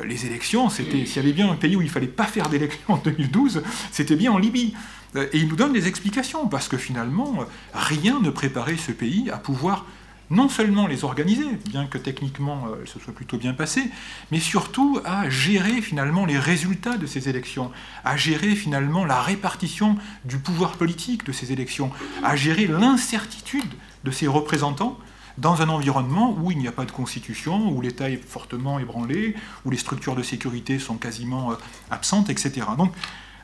les 0.04 0.26
élections, 0.26 0.68
c'était 0.68 1.06
s'il 1.06 1.18
y 1.18 1.18
avait 1.20 1.32
bien 1.32 1.48
un 1.48 1.54
pays 1.54 1.76
où 1.76 1.82
il 1.82 1.86
ne 1.86 1.90
fallait 1.90 2.08
pas 2.08 2.26
faire 2.26 2.48
d'élections 2.48 2.94
en 2.94 2.96
2012, 2.96 3.62
c'était 3.92 4.16
bien 4.16 4.32
en 4.32 4.38
Libye. 4.38 4.74
Et 5.14 5.38
il 5.38 5.46
nous 5.46 5.54
donne 5.54 5.72
des 5.72 5.86
explications, 5.86 6.48
parce 6.48 6.66
que 6.66 6.76
finalement, 6.76 7.46
rien 7.72 8.18
ne 8.20 8.30
préparait 8.30 8.76
ce 8.76 8.90
pays 8.90 9.30
à 9.30 9.36
pouvoir 9.36 9.86
non 10.30 10.48
seulement 10.48 10.86
les 10.86 11.04
organiser, 11.04 11.46
bien 11.68 11.86
que 11.86 11.98
techniquement 11.98 12.66
euh, 12.68 12.84
ce 12.84 12.98
soit 12.98 13.14
plutôt 13.14 13.38
bien 13.38 13.54
passé, 13.54 13.82
mais 14.30 14.40
surtout 14.40 15.00
à 15.04 15.30
gérer 15.30 15.80
finalement 15.80 16.26
les 16.26 16.38
résultats 16.38 16.96
de 16.96 17.06
ces 17.06 17.28
élections, 17.28 17.70
à 18.04 18.16
gérer 18.16 18.56
finalement 18.56 19.04
la 19.04 19.20
répartition 19.20 19.96
du 20.24 20.38
pouvoir 20.38 20.72
politique 20.72 21.24
de 21.24 21.32
ces 21.32 21.52
élections, 21.52 21.90
à 22.22 22.34
gérer 22.36 22.66
l'incertitude 22.66 23.72
de 24.04 24.10
ces 24.10 24.26
représentants 24.26 24.98
dans 25.38 25.62
un 25.62 25.68
environnement 25.68 26.36
où 26.40 26.50
il 26.50 26.58
n'y 26.58 26.68
a 26.68 26.72
pas 26.72 26.86
de 26.86 26.92
constitution, 26.92 27.70
où 27.70 27.80
l'État 27.80 28.10
est 28.10 28.16
fortement 28.16 28.78
ébranlé, 28.78 29.34
où 29.64 29.70
les 29.70 29.76
structures 29.76 30.16
de 30.16 30.22
sécurité 30.22 30.78
sont 30.78 30.96
quasiment 30.96 31.52
euh, 31.52 31.56
absentes, 31.90 32.30
etc. 32.30 32.66
Donc, 32.78 32.92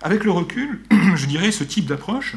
avec 0.01 0.24
le 0.24 0.30
recul, 0.30 0.83
je 1.14 1.26
dirais, 1.26 1.53
ce 1.53 1.64
type 1.64 1.87
d'approche 1.87 2.37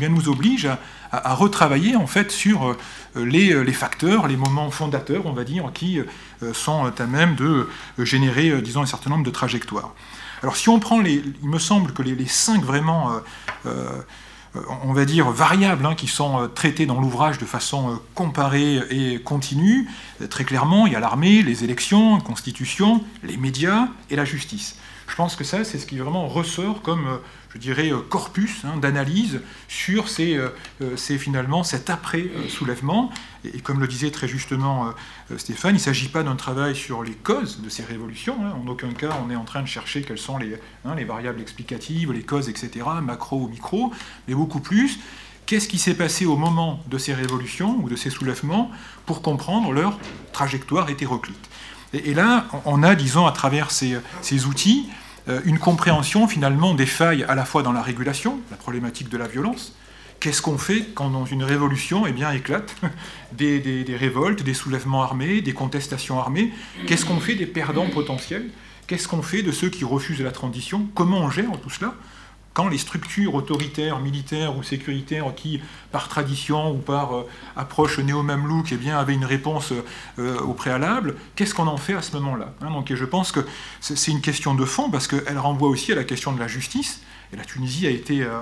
eh 0.00 0.08
nous 0.08 0.28
oblige 0.28 0.68
à, 1.10 1.34
retravailler 1.34 1.96
en 1.96 2.06
fait 2.06 2.30
sur 2.30 2.68
euh, 2.68 2.76
les, 3.16 3.62
les, 3.64 3.72
facteurs, 3.72 4.26
les 4.26 4.36
moments 4.36 4.70
fondateurs, 4.70 5.26
on 5.26 5.32
va 5.32 5.44
dire, 5.44 5.70
qui 5.74 5.98
euh, 5.98 6.54
sont 6.54 6.86
à 6.86 7.06
même 7.06 7.34
de 7.36 7.68
générer, 7.98 8.50
euh, 8.50 8.62
disons, 8.62 8.82
un 8.82 8.86
certain 8.86 9.10
nombre 9.10 9.24
de 9.24 9.30
trajectoires. 9.30 9.94
Alors, 10.42 10.56
si 10.56 10.68
on 10.68 10.80
prend 10.80 11.00
les, 11.00 11.22
il 11.42 11.48
me 11.48 11.58
semble 11.58 11.92
que 11.92 12.02
les, 12.02 12.26
cinq 12.26 12.64
vraiment, 12.64 13.12
on 13.64 14.92
va 14.92 15.04
dire, 15.04 15.30
variables 15.30 15.86
hein, 15.86 15.94
qui 15.94 16.08
sont 16.08 16.50
traitées 16.52 16.84
dans 16.84 17.00
l'ouvrage 17.00 17.38
de 17.38 17.44
façon 17.44 18.00
comparée 18.16 18.80
et 18.90 19.20
continue, 19.20 19.88
très 20.30 20.42
clairement, 20.42 20.88
il 20.88 20.94
y 20.94 20.96
a 20.96 21.00
l'armée, 21.00 21.42
les 21.42 21.62
élections, 21.62 22.16
la 22.16 22.22
constitution, 22.22 23.04
les 23.22 23.36
médias 23.36 23.86
et 24.10 24.16
la 24.16 24.24
justice. 24.24 24.78
Je 25.12 25.16
pense 25.16 25.36
que 25.36 25.44
ça, 25.44 25.62
c'est 25.62 25.78
ce 25.78 25.84
qui 25.84 25.98
vraiment 25.98 26.26
ressort 26.26 26.80
comme 26.80 27.20
je 27.54 27.58
dirais, 27.58 27.92
euh, 27.92 28.00
corpus 28.00 28.64
hein, 28.64 28.78
d'analyse 28.78 29.40
sur 29.68 30.08
ces, 30.08 30.36
euh, 30.36 30.48
euh, 30.80 30.96
finalement 30.96 31.64
cet 31.64 31.90
après-soulèvement. 31.90 33.10
Et, 33.44 33.60
comme 33.60 33.80
le 33.80 33.86
disait 33.86 34.10
très 34.10 34.26
justement 34.26 34.92
Stéphane, 35.36 35.72
il 35.72 35.74
ne 35.74 35.80
s'agit 35.80 36.08
pas 36.08 36.22
d'un 36.22 36.36
travail 36.36 36.74
sur 36.74 37.02
les 37.02 37.12
causes 37.12 37.60
de 37.60 37.68
ces 37.68 37.82
révolutions. 37.82 38.36
Hein. 38.42 38.54
En 38.64 38.66
aucun 38.68 38.92
cas, 38.92 39.18
on 39.26 39.30
est 39.30 39.36
en 39.36 39.44
train 39.44 39.62
de 39.62 39.66
chercher 39.66 40.02
quelles 40.02 40.18
sont 40.18 40.38
les, 40.38 40.58
hein, 40.84 40.94
les 40.94 41.04
variables 41.04 41.40
explicatives, 41.40 42.12
les 42.12 42.22
causes, 42.22 42.48
etc., 42.48 42.86
macro 43.02 43.42
ou 43.42 43.48
micro, 43.48 43.92
mais 44.28 44.34
beaucoup 44.34 44.60
plus 44.60 44.98
qu'est-ce 45.44 45.68
qui 45.68 45.78
s'est 45.78 45.94
passé 45.94 46.24
au 46.24 46.36
moment 46.36 46.80
de 46.88 46.98
ces 46.98 47.12
révolutions 47.12 47.78
ou 47.82 47.88
de 47.88 47.96
ces 47.96 48.10
soulèvements 48.10 48.70
pour 49.04 49.20
comprendre 49.20 49.72
leur 49.72 49.98
trajectoire 50.32 50.88
hétéroclite. 50.88 51.50
Et, 51.92 52.14
là, 52.14 52.46
on 52.64 52.82
a, 52.82 52.94
disons, 52.94 53.26
à 53.26 53.32
travers 53.32 53.70
ces, 53.70 53.98
ces 54.22 54.46
outils, 54.46 54.88
euh, 54.88 55.01
une 55.44 55.58
compréhension 55.58 56.26
finalement 56.26 56.74
des 56.74 56.86
failles 56.86 57.24
à 57.28 57.34
la 57.34 57.44
fois 57.44 57.62
dans 57.62 57.72
la 57.72 57.82
régulation, 57.82 58.40
la 58.50 58.56
problématique 58.56 59.08
de 59.08 59.16
la 59.16 59.28
violence. 59.28 59.74
Qu'est-ce 60.22 60.40
qu'on 60.40 60.58
fait 60.58 60.84
quand 60.94 61.10
dans 61.10 61.24
une 61.24 61.42
révolution 61.42 62.06
eh 62.06 62.12
bien, 62.12 62.30
éclatent 62.30 62.76
des, 63.32 63.58
des, 63.58 63.96
révoltes, 63.96 64.42
des 64.42 64.54
soulèvements 64.54 65.02
armés, 65.02 65.40
des 65.40 65.52
contestations 65.52 66.20
armées? 66.20 66.52
Qu'est-ce 66.86 67.04
qu'on 67.04 67.18
fait 67.18 67.34
des 67.34 67.46
perdants 67.46 67.88
potentiels? 67.88 68.50
Qu'est-ce 68.86 69.08
qu'on 69.08 69.22
fait 69.22 69.42
de 69.42 69.50
ceux 69.50 69.68
qui 69.68 69.84
refusent 69.84 70.20
la 70.20 70.30
transition? 70.30 70.86
Comment 70.94 71.18
on 71.18 71.30
gère 71.30 71.50
tout 71.60 71.70
cela? 71.70 71.94
Quand 72.54 72.68
les 72.68 72.78
structures 72.78 73.34
autoritaires, 73.34 73.98
militaires 73.98 74.56
ou 74.56 74.62
sécuritaires 74.62 75.34
qui, 75.34 75.60
par 75.90 76.08
tradition 76.08 76.72
ou 76.72 76.78
par 76.78 77.16
euh, 77.16 77.28
approche 77.56 77.98
néo-mamelouk, 77.98 78.72
eh 78.72 78.90
avaient 78.90 79.14
une 79.14 79.24
réponse 79.24 79.72
euh, 80.18 80.38
au 80.40 80.52
préalable, 80.52 81.16
qu'est-ce 81.34 81.54
qu'on 81.54 81.66
en 81.66 81.76
fait 81.76 81.94
à 81.94 82.02
ce 82.02 82.12
moment-là 82.16 82.52
hein? 82.60 82.68
Je 82.86 83.04
pense 83.04 83.32
que 83.32 83.40
c'est 83.80 84.10
une 84.10 84.20
question 84.20 84.54
de 84.54 84.64
fond 84.64 84.90
parce 84.90 85.08
qu'elle 85.08 85.38
renvoie 85.38 85.68
aussi 85.68 85.92
à 85.92 85.94
la 85.94 86.04
question 86.04 86.32
de 86.32 86.40
la 86.40 86.48
justice. 86.48 87.00
Et 87.32 87.36
la 87.36 87.44
Tunisie 87.44 87.86
a 87.86 87.90
été 87.90 88.22
euh, 88.22 88.40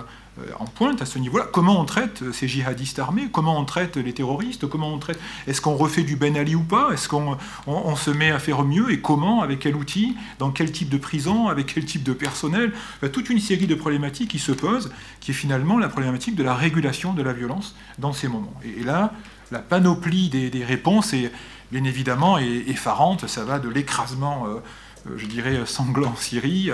en 0.59 0.64
pointe 0.64 1.03
à 1.03 1.07
ce 1.07 1.18
niveau-là. 1.18 1.47
Comment 1.53 1.81
on 1.81 1.85
traite 1.85 2.22
ces 2.33 2.49
djihadistes 2.49 2.99
armés? 2.99 3.28
Comment 3.33 3.59
on 3.59 3.64
traite 3.64 3.97
les 3.97 4.12
terroristes? 4.12 4.66
Comment 4.66 4.93
on 4.93 4.99
traite 4.99 5.18
Est-ce 5.47 5.61
qu'on 5.61 5.74
refait 5.74 6.03
du 6.03 6.16
Ben 6.16 6.37
Ali 6.37 6.55
ou 6.55 6.62
pas? 6.62 6.91
Est-ce 6.93 7.09
qu'on 7.09 7.37
on, 7.66 7.97
se 7.97 8.11
met 8.11 8.31
à 8.31 8.39
faire 8.39 8.62
mieux? 8.64 8.91
Et 8.91 9.01
comment 9.01 9.43
Avec 9.43 9.61
quel 9.61 9.76
outil? 9.76 10.16
Dans 10.39 10.51
quel 10.51 10.72
type 10.72 10.89
de 10.89 10.99
prison? 10.99 11.49
Avec 11.49 11.74
quel 11.74 11.85
type 11.85 12.03
de 12.03 12.12
personnel? 12.12 12.72
Toute 13.12 13.31
une 13.31 13.41
série 13.41 13.66
de 13.66 13.74
problématiques 13.74 14.31
qui 14.31 14.39
se 14.39 14.53
posent, 14.53 14.93
qui 15.20 15.33
est 15.33 15.35
finalement 15.35 15.78
la 15.78 15.89
problématique 15.89 16.37
de 16.37 16.43
la 16.43 16.55
régulation 16.55 17.12
de 17.12 17.22
la 17.22 17.33
violence 17.33 17.74
dans 17.99 18.12
ces 18.12 18.28
moments. 18.28 18.55
Et, 18.64 18.83
là, 18.83 19.12
la 19.51 19.59
panoplie 19.59 20.28
des, 20.28 20.64
réponses 20.64 21.12
est 21.12 21.33
bien 21.72 21.85
évidemment 21.85 22.39
effarante. 22.39 23.26
Ça 23.26 23.45
va 23.45 23.59
de 23.59 23.68
l'écrasement. 23.68 24.47
Euh, 24.47 24.59
euh, 24.59 24.89
je 25.17 25.27
dirais, 25.27 25.61
sanglant 25.67 26.11
en 26.11 26.17
Syrie, 26.17 26.71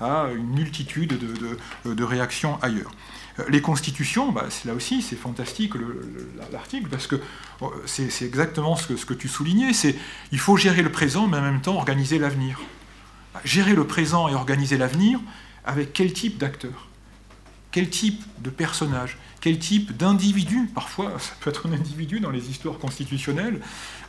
à, 0.00 0.28
une 0.34 0.54
multitude 0.54 1.18
de, 1.84 2.04
réactions 2.04 2.58
ailleurs. 2.62 2.90
Euh, 3.38 3.44
les 3.48 3.60
constitutions, 3.60 4.30
bah, 4.30 4.46
là 4.64 4.74
aussi, 4.74 5.00
c'est 5.00 5.16
fantastique 5.16 5.72
l'article, 6.50 6.88
parce 6.88 7.06
que 7.06 7.16
oh, 7.60 7.72
c'est 7.86 8.22
exactement 8.22 8.76
ce 8.76 9.06
que, 9.06 9.14
tu 9.14 9.28
soulignais, 9.28 9.72
c'est 9.72 9.96
il 10.32 10.38
faut 10.38 10.56
gérer 10.56 10.82
le 10.82 10.92
présent, 10.92 11.26
mais 11.28 11.38
en 11.38 11.42
même 11.42 11.60
temps 11.60 11.76
organiser 11.76 12.18
l'avenir. 12.18 12.60
Bah, 13.32 13.40
gérer 13.44 13.74
le 13.74 13.86
présent 13.86 14.28
et 14.28 14.34
organiser 14.34 14.76
l'avenir 14.76 15.20
avec 15.64 15.92
quel 15.92 16.12
type 16.12 16.38
d'acteurs? 16.38 16.88
Quel 17.70 17.88
type 17.88 18.22
de 18.40 18.50
personnage 18.50 19.16
quel 19.42 19.58
type 19.58 19.96
d'individu, 19.96 20.70
parfois 20.72 21.14
ça 21.18 21.32
peut 21.40 21.50
être 21.50 21.68
un 21.68 21.72
individu 21.72 22.20
dans 22.20 22.30
les 22.30 22.48
histoires 22.48 22.78
constitutionnelles, 22.78 23.60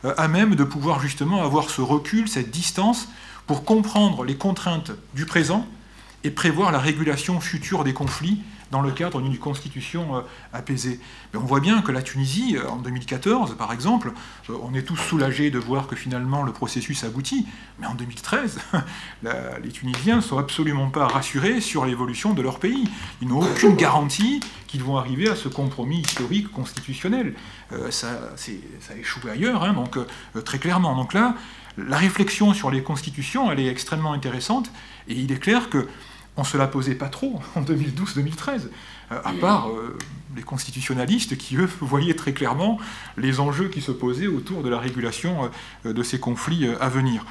euh, 0.04 0.14
à 0.16 0.28
même 0.28 0.54
de 0.54 0.64
pouvoir 0.64 1.00
justement 1.00 1.42
avoir 1.42 1.68
ce 1.68 1.82
recul, 1.82 2.28
cette 2.28 2.50
distance 2.50 3.08
pour 3.46 3.64
comprendre 3.64 4.24
les 4.24 4.36
contraintes 4.36 4.92
du 5.14 5.26
présent 5.26 5.66
et 6.24 6.30
prévoir 6.30 6.72
la 6.72 6.78
régulation 6.78 7.40
future 7.40 7.84
des 7.84 7.92
conflits 7.92 8.40
dans 8.70 8.80
le 8.80 8.90
cadre 8.90 9.20
d'une 9.20 9.38
constitution 9.38 10.16
euh, 10.16 10.20
apaisée. 10.52 10.98
Mais 11.32 11.38
on 11.38 11.44
voit 11.44 11.60
bien 11.60 11.80
que 11.80 11.92
la 11.92 12.02
Tunisie, 12.02 12.56
euh, 12.56 12.68
en 12.68 12.76
2014 12.78 13.56
par 13.56 13.72
exemple, 13.72 14.12
euh, 14.50 14.54
on 14.62 14.74
est 14.74 14.82
tous 14.82 14.96
soulagés 14.96 15.52
de 15.52 15.60
voir 15.60 15.86
que 15.86 15.94
finalement 15.94 16.42
le 16.42 16.52
processus 16.52 17.04
aboutit, 17.04 17.46
mais 17.78 17.86
en 17.86 17.94
2013, 17.94 18.58
les 19.62 19.70
Tunisiens 19.70 20.16
ne 20.16 20.20
sont 20.20 20.38
absolument 20.38 20.90
pas 20.90 21.06
rassurés 21.06 21.60
sur 21.60 21.84
l'évolution 21.84 22.34
de 22.34 22.42
leur 22.42 22.58
pays. 22.58 22.88
Ils 23.22 23.28
n'ont 23.28 23.42
aucune 23.42 23.76
garantie 23.76 24.40
qu'ils 24.66 24.82
vont 24.82 24.96
arriver 24.96 25.28
à 25.28 25.36
ce 25.36 25.48
compromis 25.48 26.00
historique 26.00 26.50
constitutionnel. 26.50 27.34
ça, 27.90 28.08
échoué 28.98 29.30
ailleurs, 29.30 29.62
hein, 29.62 29.72
donc 29.72 29.98
très 30.44 30.58
clairement. 30.58 30.96
Donc 30.96 31.14
là, 31.14 31.36
la 31.76 31.96
réflexion 31.96 32.54
sur 32.54 32.70
les 32.70 32.82
constitutions, 32.82 33.50
elle 33.50 33.60
est 33.60 33.68
extrêmement 33.68 34.12
intéressante, 34.12 34.70
et 35.08 35.14
il 35.14 35.32
est 35.32 35.38
clair 35.38 35.70
que 35.70 35.88
on 36.36 36.44
se 36.44 36.56
la 36.56 36.66
posait 36.66 36.96
pas 36.96 37.08
trop 37.08 37.40
en 37.54 37.62
2012-2013, 37.62 38.68
euh, 39.12 39.20
à 39.24 39.32
part 39.34 39.68
euh, 39.68 39.96
les 40.34 40.42
constitutionnalistes 40.42 41.36
qui, 41.36 41.56
eux, 41.56 41.68
voyaient 41.80 42.14
très 42.14 42.32
clairement 42.32 42.78
les 43.16 43.40
enjeux 43.40 43.68
qui 43.68 43.80
se 43.80 43.92
posaient 43.92 44.26
autour 44.26 44.62
de 44.62 44.68
la 44.68 44.78
régulation 44.78 45.50
euh, 45.86 45.92
de 45.92 46.02
ces 46.02 46.18
conflits 46.18 46.68
à 46.80 46.88
venir. 46.88 47.24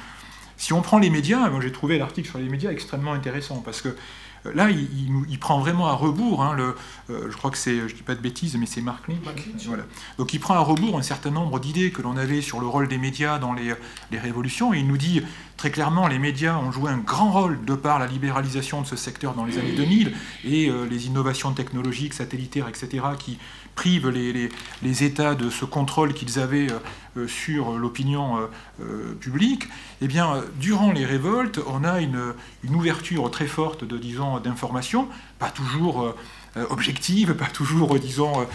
Si 0.56 0.72
on 0.72 0.80
prend 0.82 0.98
les 0.98 1.10
médias, 1.10 1.50
moi 1.50 1.60
j'ai 1.60 1.72
trouvé 1.72 1.98
l'article 1.98 2.28
sur 2.28 2.38
les 2.38 2.48
médias 2.48 2.70
extrêmement 2.70 3.12
intéressant, 3.12 3.60
parce 3.64 3.82
que 3.82 3.94
Là, 4.52 4.68
il, 4.70 5.38
prend 5.38 5.58
vraiment 5.58 5.86
à 5.88 5.92
rebours, 5.92 6.42
hein, 6.42 6.54
le, 6.54 6.74
euh, 7.10 7.30
je 7.30 7.36
crois 7.36 7.50
que 7.50 7.56
c'est, 7.56 7.76
je 7.76 7.82
ne 7.82 7.88
dis 7.88 8.02
pas 8.02 8.14
de 8.14 8.20
bêtises, 8.20 8.56
mais 8.56 8.66
c'est 8.66 8.82
Mark 8.82 9.08
Lynch. 9.08 9.18
Voilà. 9.66 9.84
Donc 10.18 10.34
il 10.34 10.40
prend 10.40 10.54
à 10.54 10.60
rebours 10.60 10.98
un 10.98 11.02
certain 11.02 11.30
nombre 11.30 11.60
d'idées 11.60 11.90
que 11.90 12.02
l'on 12.02 12.16
avait 12.16 12.42
sur 12.42 12.60
le 12.60 12.66
rôle 12.66 12.88
des 12.88 12.98
médias 12.98 13.38
dans 13.38 13.54
les, 13.54 13.74
révolutions, 14.18 14.74
et 14.74 14.78
il 14.78 14.86
nous 14.86 14.98
dit 14.98 15.22
très 15.56 15.70
clairement, 15.70 16.08
les 16.08 16.18
médias 16.18 16.58
ont 16.58 16.72
joué 16.72 16.90
un 16.90 16.98
grand 16.98 17.32
rôle 17.32 17.64
de 17.64 17.74
par 17.74 17.98
la 17.98 18.06
libéralisation 18.06 18.82
de 18.82 18.86
ce 18.86 18.96
secteur 18.96 19.34
dans 19.34 19.44
les 19.44 19.58
années 19.58 19.72
2000, 19.72 20.14
et 20.44 20.68
euh, 20.68 20.86
les 20.86 21.06
innovations 21.06 21.52
technologiques, 21.52 22.14
satellitaires, 22.14 22.68
etc., 22.68 23.04
qui 23.18 23.38
privent 23.74 24.08
les, 24.08 25.04
États 25.04 25.34
de 25.34 25.50
ce 25.50 25.64
contrôle 25.64 26.14
qu'ils 26.14 26.38
avaient 26.38 26.70
euh, 26.70 26.78
euh, 27.16 27.28
sur 27.28 27.72
l'opinion 27.72 28.48
euh, 28.80 29.14
publique, 29.14 29.68
eh 30.00 30.06
bien, 30.06 30.42
durant 30.60 30.92
les 30.92 31.04
révoltes, 31.04 31.60
on 31.66 31.84
a 31.84 32.00
une, 32.00 32.34
une 32.62 32.74
ouverture 32.74 33.30
très 33.30 33.46
forte 33.46 33.84
de, 33.84 33.98
disons, 33.98 34.40
d'informations, 34.40 35.08
pas 35.38 35.50
toujours 35.50 36.14
objective, 36.70 37.34
pas 37.34 37.46
toujours, 37.46 37.98
disons, 37.98 38.46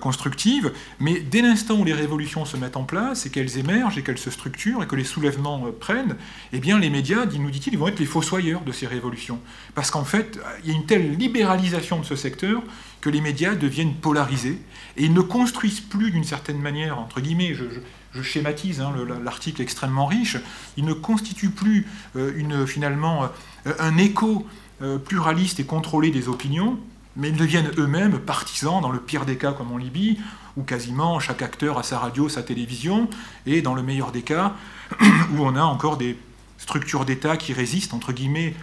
constructive. 0.00 0.72
Mais 1.00 1.20
dès 1.20 1.42
l'instant 1.42 1.76
où 1.76 1.84
les 1.84 1.92
révolutions 1.92 2.44
se 2.44 2.56
mettent 2.56 2.76
en 2.76 2.84
place 2.84 3.26
et 3.26 3.30
qu'elles 3.30 3.58
émergent 3.58 3.98
et 3.98 4.02
qu'elles 4.02 4.18
se 4.18 4.30
structurent 4.30 4.82
et 4.82 4.86
que 4.86 4.96
les 4.96 5.04
soulèvements 5.04 5.66
prennent, 5.78 6.16
eh 6.52 6.58
bien, 6.58 6.78
les 6.78 6.90
médias, 6.90 7.26
nous 7.26 7.50
dit-il, 7.50 7.78
vont 7.78 7.88
être 7.88 7.98
les 7.98 8.06
fossoyeurs 8.06 8.62
de 8.62 8.72
ces 8.72 8.86
révolutions. 8.86 9.40
Parce 9.74 9.90
qu'en 9.90 10.04
fait, 10.04 10.38
il 10.62 10.70
y 10.70 10.74
a 10.74 10.76
une 10.76 10.86
telle 10.86 11.16
libéralisation 11.16 12.00
de 12.00 12.04
ce 12.04 12.16
secteur 12.16 12.62
que 13.04 13.10
les 13.10 13.20
médias 13.20 13.54
deviennent 13.54 13.94
polarisés 13.94 14.58
et 14.96 15.10
ne 15.10 15.20
construisent 15.20 15.80
plus 15.80 16.10
d'une 16.10 16.24
certaine 16.24 16.58
manière, 16.58 16.98
entre 16.98 17.20
guillemets, 17.20 17.54
je, 17.54 18.22
schématise, 18.22 18.80
hein, 18.80 18.94
l'article 19.22 19.60
extrêmement 19.60 20.06
riche, 20.06 20.38
il 20.76 20.84
ne 20.84 20.94
constitue 20.94 21.50
plus 21.50 21.86
euh, 22.16 22.64
finalement 22.64 23.24
euh, 23.66 23.72
un 23.80 23.98
écho 23.98 24.46
euh, 24.82 24.98
pluraliste 24.98 25.60
et 25.60 25.64
contrôlé 25.64 26.10
des 26.10 26.28
opinions, 26.28 26.78
mais 27.16 27.28
ils 27.28 27.36
deviennent 27.36 27.70
eux-mêmes 27.78 28.18
partisans, 28.18 28.80
dans 28.80 28.90
le 28.90 28.98
pire 28.98 29.24
des 29.24 29.36
cas 29.36 29.52
comme 29.52 29.72
en 29.72 29.76
Libye, 29.76 30.18
où 30.56 30.62
quasiment 30.62 31.20
chaque 31.20 31.42
acteur 31.42 31.78
a 31.78 31.82
sa 31.82 31.98
radio, 31.98 32.28
sa 32.28 32.42
télévision, 32.42 33.08
et 33.46 33.62
dans 33.62 33.74
le 33.74 33.82
meilleur 33.82 34.12
des 34.12 34.22
cas, 34.22 34.54
où 35.00 35.40
on 35.40 35.56
a 35.56 35.62
encore 35.62 35.96
des 35.96 36.18
structures 36.58 37.04
d'État 37.04 37.36
qui 37.36 37.52
résistent, 37.52 37.94
entre 37.94 38.12
guillemets, 38.12 38.54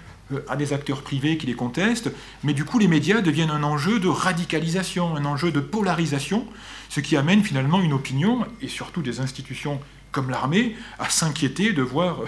à 0.48 0.56
des 0.56 0.74
acteurs 0.74 1.02
privés 1.02 1.38
qui 1.38 1.48
les 1.48 1.56
contestent, 1.56 2.12
mais 2.44 2.54
du 2.54 2.66
coup 2.66 2.80
les 2.80 2.88
médias 2.88 3.22
deviennent 3.22 3.50
un 3.50 3.64
enjeu 3.64 4.00
de 4.00 4.08
radicalisation, 4.08 5.16
un 5.16 5.26
enjeu 5.26 5.52
de 5.52 5.60
polarisation, 5.60 6.46
ce 6.90 7.00
qui 7.00 7.18
amène 7.18 7.44
finalement 7.44 7.82
une 7.82 7.94
opinion, 7.94 8.46
et 8.62 8.68
surtout 8.68 9.02
des 9.02 9.20
institutions 9.20 9.80
comme 10.12 10.30
l'armée, 10.30 10.76
à 11.00 11.10
s'inquiéter 11.10 11.74
de 11.74 11.82
voir 11.82 12.20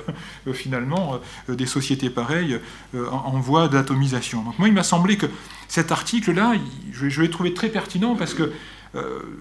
euh, 0.47 0.53
finalement 0.53 1.19
euh, 1.49 1.55
des 1.55 1.65
sociétés 1.65 2.09
pareilles 2.09 2.59
euh, 2.95 3.09
en, 3.09 3.39
voie 3.39 3.67
d'atomisation. 3.67 4.43
Donc 4.43 4.57
moi, 4.59 4.67
il 4.67 4.73
m'a 4.73 4.83
semblé 4.83 5.17
que 5.17 5.27
cet 5.67 5.91
article-là, 5.91 6.53
je, 6.91 7.21
l'ai 7.21 7.29
trouvé 7.29 7.53
très 7.53 7.69
pertinent 7.69 8.15
parce 8.15 8.33
que 8.33 8.51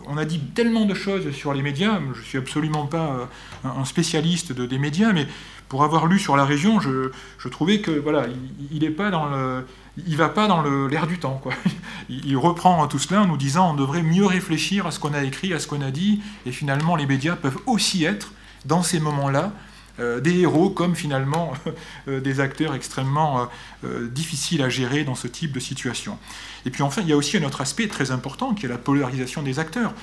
on 0.06 0.16
a 0.16 0.24
dit 0.24 0.40
tellement 0.54 0.86
de 0.86 0.94
choses 0.94 1.30
sur 1.32 1.52
les 1.52 1.60
médias. 1.60 2.00
Je 2.14 2.20
ne 2.20 2.24
suis 2.24 2.38
absolument 2.38 2.86
pas 2.86 3.28
un 3.64 3.84
spécialiste 3.84 4.50
de, 4.52 4.64
des 4.64 4.78
médias, 4.78 5.12
mais 5.12 5.26
pour 5.68 5.84
avoir 5.84 6.06
lu 6.06 6.18
sur 6.18 6.38
la 6.38 6.46
région, 6.46 6.80
je, 6.80 7.10
je 7.36 7.48
trouvais 7.48 7.82
que 7.82 7.90
voilà, 7.90 8.28
il 8.70 8.80
n'est 8.80 8.88
pas 8.88 9.10
dans 9.10 9.28
le 9.28 9.66
il 9.96 10.16
va 10.16 10.28
pas 10.28 10.46
dans 10.48 10.62
l'air 10.86 11.06
du 11.06 11.18
temps. 11.18 11.38
Quoi. 11.42 11.52
Il 12.08 12.36
reprend 12.36 12.86
tout 12.88 12.98
cela 12.98 13.22
en 13.22 13.26
nous 13.26 13.36
disant 13.36 13.70
on 13.70 13.74
devrait 13.74 14.02
mieux 14.02 14.26
réfléchir 14.26 14.86
à 14.86 14.90
ce 14.90 14.98
qu'on 14.98 15.14
a 15.14 15.22
écrit, 15.22 15.52
à 15.54 15.58
ce 15.58 15.66
qu'on 15.66 15.82
a 15.82 15.90
dit, 15.90 16.20
et 16.46 16.52
finalement 16.52 16.96
les 16.96 17.06
médias 17.06 17.36
peuvent 17.36 17.58
aussi 17.66 18.04
être, 18.04 18.32
dans 18.64 18.82
ces 18.82 19.00
moments-là, 19.00 19.52
euh, 20.00 20.20
des 20.20 20.40
héros 20.40 20.70
comme 20.70 20.96
finalement 20.96 21.52
euh, 22.08 22.20
des 22.20 22.40
acteurs 22.40 22.74
extrêmement 22.74 23.48
euh, 23.84 24.08
difficiles 24.08 24.62
à 24.62 24.70
gérer 24.70 25.04
dans 25.04 25.14
ce 25.14 25.28
type 25.28 25.52
de 25.52 25.60
situation. 25.60 26.18
Et 26.64 26.70
puis 26.70 26.82
enfin, 26.82 27.02
il 27.02 27.08
y 27.08 27.12
a 27.12 27.16
aussi 27.16 27.36
un 27.36 27.42
autre 27.42 27.60
aspect 27.60 27.88
très 27.88 28.10
important 28.10 28.54
qui 28.54 28.64
est 28.64 28.68
la 28.70 28.78
polarisation 28.78 29.42
des 29.42 29.58
acteurs. 29.58 29.94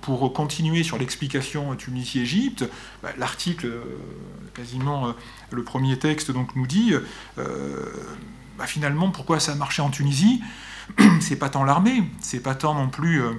Pour, 0.00 0.32
continuer 0.32 0.82
sur 0.82 0.98
l'explication 0.98 1.76
Tunisie-Égypte, 1.76 2.64
bah, 3.02 3.10
l'article, 3.18 3.70
quasiment 4.54 5.14
le 5.50 5.62
premier 5.62 5.98
texte, 5.98 6.32
donc, 6.32 6.56
nous 6.56 6.66
dit 6.66 6.94
bah, 8.58 8.66
finalement, 8.66 9.10
pourquoi 9.10 9.40
ça 9.40 9.52
a 9.52 9.54
marché 9.54 9.82
en 9.82 9.90
Tunisie 9.90 10.42
C'est 11.20 11.36
pas 11.36 11.48
tant 11.48 11.64
l'armée, 11.64 12.04
c'est 12.20 12.40
pas 12.40 12.54
tant 12.54 12.74
non 12.74 12.88
plus 12.88 13.22
euh, 13.22 13.32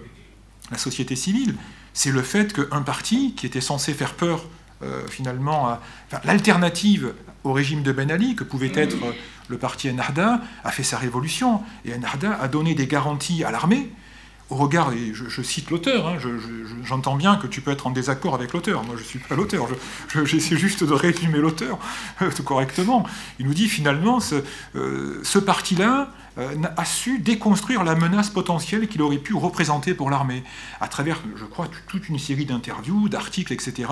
la 0.72 0.78
société 0.78 1.16
civile, 1.16 1.56
c'est 1.94 2.12
le 2.12 2.22
fait 2.22 2.54
qu'un 2.54 2.82
parti 2.82 3.34
qui 3.36 3.46
était 3.46 3.62
censé 3.62 3.94
faire 3.94 4.14
peur, 4.14 4.46
euh, 4.84 5.08
finalement, 5.08 5.80
l'alternative 6.24 7.14
au 7.44 7.54
régime 7.54 7.84
de 7.84 7.92
Ben 7.92 8.12
Ali, 8.12 8.36
que 8.36 8.44
pouvait 8.44 8.72
être 8.76 8.96
euh, 9.06 9.14
le 9.48 9.58
parti 9.58 9.88
Ennahda, 9.88 10.42
a 10.64 10.72
fait 10.72 10.84
sa 10.84 10.98
révolution, 10.98 11.62
et 11.86 11.94
Ennahda 11.94 12.38
a 12.42 12.48
donné 12.48 12.74
des 12.74 12.88
garanties 12.88 13.44
à 13.44 13.52
l'armée, 13.52 13.90
au 14.50 14.56
regard, 14.56 14.94
et 14.94 15.14
je, 15.14 15.42
cite 15.42 15.72
l'auteur, 15.72 16.08
hein, 16.08 16.18
j'entends 16.84 17.16
bien 17.16 17.36
que 17.36 17.48
tu 17.48 17.62
peux 17.62 17.72
être 17.72 17.88
en 17.88 17.90
désaccord 17.90 18.36
avec 18.36 18.54
l'auteur, 18.54 18.84
moi 18.84 18.96
je 18.96 19.02
ne 19.02 19.08
suis 19.08 19.20
pas 19.20 19.36
l'auteur, 19.36 19.68
j'essaie 20.24 20.56
juste 20.56 20.84
de 20.84 20.94
résumer 20.94 21.40
l'auteur 21.40 21.80
correctement. 22.44 23.06
Il 23.40 23.48
nous 23.48 23.54
dit 23.54 23.68
finalement, 23.68 24.20
ce, 24.20 24.36
euh, 24.76 25.24
parti-là 25.46 26.02
euh, 26.02 26.25
a 26.38 26.86
su 26.86 27.20
déconstruire 27.20 27.84
la 27.84 27.96
menace 27.96 28.30
potentielle 28.30 28.88
qu'il 28.88 29.02
aurait 29.02 29.18
pu 29.18 29.34
représenter 29.34 29.94
pour 29.94 30.10
l'armée, 30.10 30.44
à 30.82 30.88
travers, 30.88 31.22
je 31.36 31.46
crois, 31.46 31.70
toute 31.88 32.10
une 32.10 32.20
série 32.20 32.46
d'interviews, 32.46 33.08
d'articles, 33.08 33.54
etc. 33.54 33.90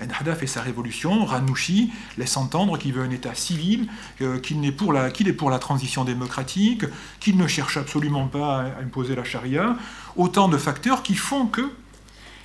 Ennahda 0.00 0.34
fait 0.34 0.46
sa 0.46 0.60
révolution, 0.60 1.24
Ranouchi 1.24 1.90
laisse 2.18 2.36
entendre 2.36 2.76
qu'il 2.76 2.92
veut 2.92 3.02
un 3.02 3.10
État 3.10 3.34
civil, 3.34 3.88
euh, 4.20 4.38
qu'il 4.38 4.62
est, 4.64 4.72
pour 4.72 4.92
la, 4.92 5.08
est 5.08 5.32
pour 5.32 5.50
la 5.50 5.58
transition 5.58 6.04
démocratique, 6.04 6.84
qu'il 7.20 7.36
ne 7.36 7.46
cherche 7.46 7.76
absolument 7.78 8.26
pas 8.26 8.60
à 8.60 8.64
imposer 8.82 9.14
la 9.14 9.24
charia, 9.24 9.76
autant 10.16 10.48
de 10.48 10.58
facteurs 10.58 11.02
qui 11.02 11.14
font 11.14 11.46
que 11.46 11.70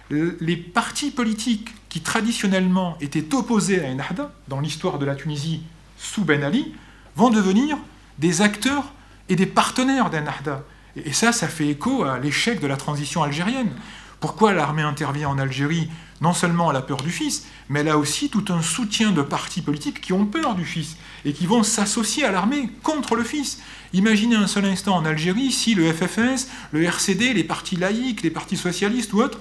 les 0.10 0.58
partis 0.58 1.12
politiques 1.12 1.74
qui 1.90 2.02
traditionnellement 2.02 2.98
étaient 3.02 3.34
opposés 3.34 3.84
à 3.84 3.90
Ennahda, 3.90 4.32
dans 4.48 4.60
l'histoire 4.60 5.00
de 5.00 5.06
la 5.06 5.16
Tunisie 5.16 5.62
sous 5.98 6.24
Ben 6.24 6.44
Ali, 6.44 6.74
vont 7.16 7.30
devenir 7.30 7.78
des 8.20 8.42
acteurs 8.42 8.92
et 9.30 9.36
des 9.36 9.46
partenaires 9.46 10.10
d'Ennahda. 10.10 10.64
Et 10.96 11.14
ça, 11.14 11.32
ça 11.32 11.48
fait 11.48 11.68
écho 11.68 12.04
à 12.04 12.20
l'échec 12.20 12.60
de 12.60 12.68
la 12.68 12.78
transition 12.78 13.24
algérienne. 13.24 13.72
Pourquoi 14.20 14.54
l'armée 14.54 14.84
intervient 14.84 15.28
en 15.28 15.38
Algérie 15.38 15.90
Non 16.22 16.34
seulement 16.34 16.70
à 16.70 16.74
la 16.74 16.82
peur 16.82 17.02
du 17.02 17.10
fils, 17.10 17.46
mais 17.68 17.82
elle 17.82 17.90
a 17.90 17.98
aussi 17.98 18.30
tout 18.30 18.46
un 18.50 18.62
soutien 18.62 19.12
de 19.12 19.22
partis 19.22 19.62
politiques 19.62 20.00
qui 20.00 20.14
ont 20.14 20.26
peur 20.26 20.56
du 20.56 20.64
fils 20.64 20.96
et 21.26 21.34
qui 21.34 21.46
vont 21.46 21.62
s'associer 21.62 22.24
à 22.24 22.32
l'armée 22.32 22.70
contre 22.84 23.16
le 23.16 23.26
fils. 23.26 23.60
Imaginez 23.92 24.38
un 24.38 24.48
seul 24.48 24.64
instant 24.64 24.96
en 24.96 25.04
Algérie 25.04 25.52
si 25.52 25.76
le 25.76 25.92
FFS, 25.92 26.48
le 26.72 26.84
RCD, 26.84 27.34
les 27.34 27.44
partis 27.44 27.76
laïcs, 27.76 28.22
les 28.22 28.30
partis 28.30 28.56
socialistes 28.56 29.12
ou 29.12 29.22
autres 29.22 29.40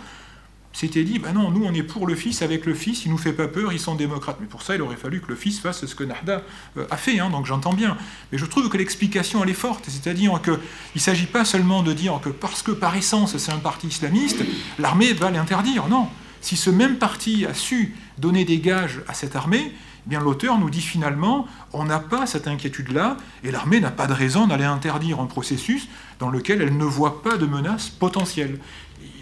s'était 0.72 1.04
dit, 1.04 1.18
ben 1.18 1.32
non, 1.32 1.50
nous 1.50 1.64
on 1.64 1.74
est 1.74 1.82
pour 1.82 2.06
le 2.06 2.14
fils, 2.14 2.42
avec 2.42 2.66
le 2.66 2.74
fils, 2.74 3.04
il 3.04 3.10
nous 3.10 3.18
fait 3.18 3.32
pas 3.32 3.48
peur, 3.48 3.72
ils 3.72 3.80
sont 3.80 3.94
démocrates. 3.94 4.38
Mais 4.40 4.46
pour 4.46 4.62
ça, 4.62 4.74
il 4.74 4.82
aurait 4.82 4.96
fallu 4.96 5.20
que 5.20 5.28
le 5.28 5.36
fils 5.36 5.60
fasse 5.60 5.84
ce 5.84 5.94
que 5.94 6.04
Narda 6.04 6.42
euh, 6.76 6.86
a 6.90 6.96
fait, 6.96 7.18
hein, 7.18 7.30
donc 7.30 7.46
j'entends 7.46 7.74
bien. 7.74 7.96
Mais 8.30 8.38
je 8.38 8.46
trouve 8.46 8.68
que 8.68 8.78
l'explication, 8.78 9.42
elle 9.42 9.50
est 9.50 9.54
forte, 9.54 9.84
c'est-à-dire 9.88 10.40
qu'il 10.42 10.58
ne 10.94 11.00
s'agit 11.00 11.26
pas 11.26 11.44
seulement 11.44 11.82
de 11.82 11.92
dire 11.92 12.18
que 12.22 12.30
parce 12.30 12.62
que 12.62 12.72
par 12.72 12.96
essence 12.96 13.36
c'est 13.36 13.52
un 13.52 13.58
parti 13.58 13.88
islamiste, 13.88 14.42
l'armée 14.78 15.12
va 15.12 15.30
l'interdire. 15.30 15.88
Non. 15.88 16.08
Si 16.40 16.56
ce 16.56 16.70
même 16.70 16.96
parti 16.96 17.46
a 17.46 17.54
su 17.54 17.94
donner 18.18 18.44
des 18.44 18.58
gages 18.58 19.02
à 19.06 19.14
cette 19.14 19.36
armée, 19.36 19.72
eh 20.04 20.08
bien 20.10 20.20
l'auteur 20.20 20.58
nous 20.58 20.70
dit 20.70 20.80
finalement, 20.80 21.46
on 21.72 21.84
n'a 21.84 22.00
pas 22.00 22.26
cette 22.26 22.48
inquiétude-là, 22.48 23.16
et 23.44 23.52
l'armée 23.52 23.78
n'a 23.78 23.92
pas 23.92 24.08
de 24.08 24.12
raison 24.12 24.48
d'aller 24.48 24.64
interdire 24.64 25.20
un 25.20 25.26
processus 25.26 25.88
dans 26.18 26.30
lequel 26.30 26.60
elle 26.60 26.76
ne 26.76 26.84
voit 26.84 27.22
pas 27.22 27.36
de 27.36 27.46
menace 27.46 27.88
potentielle 27.88 28.58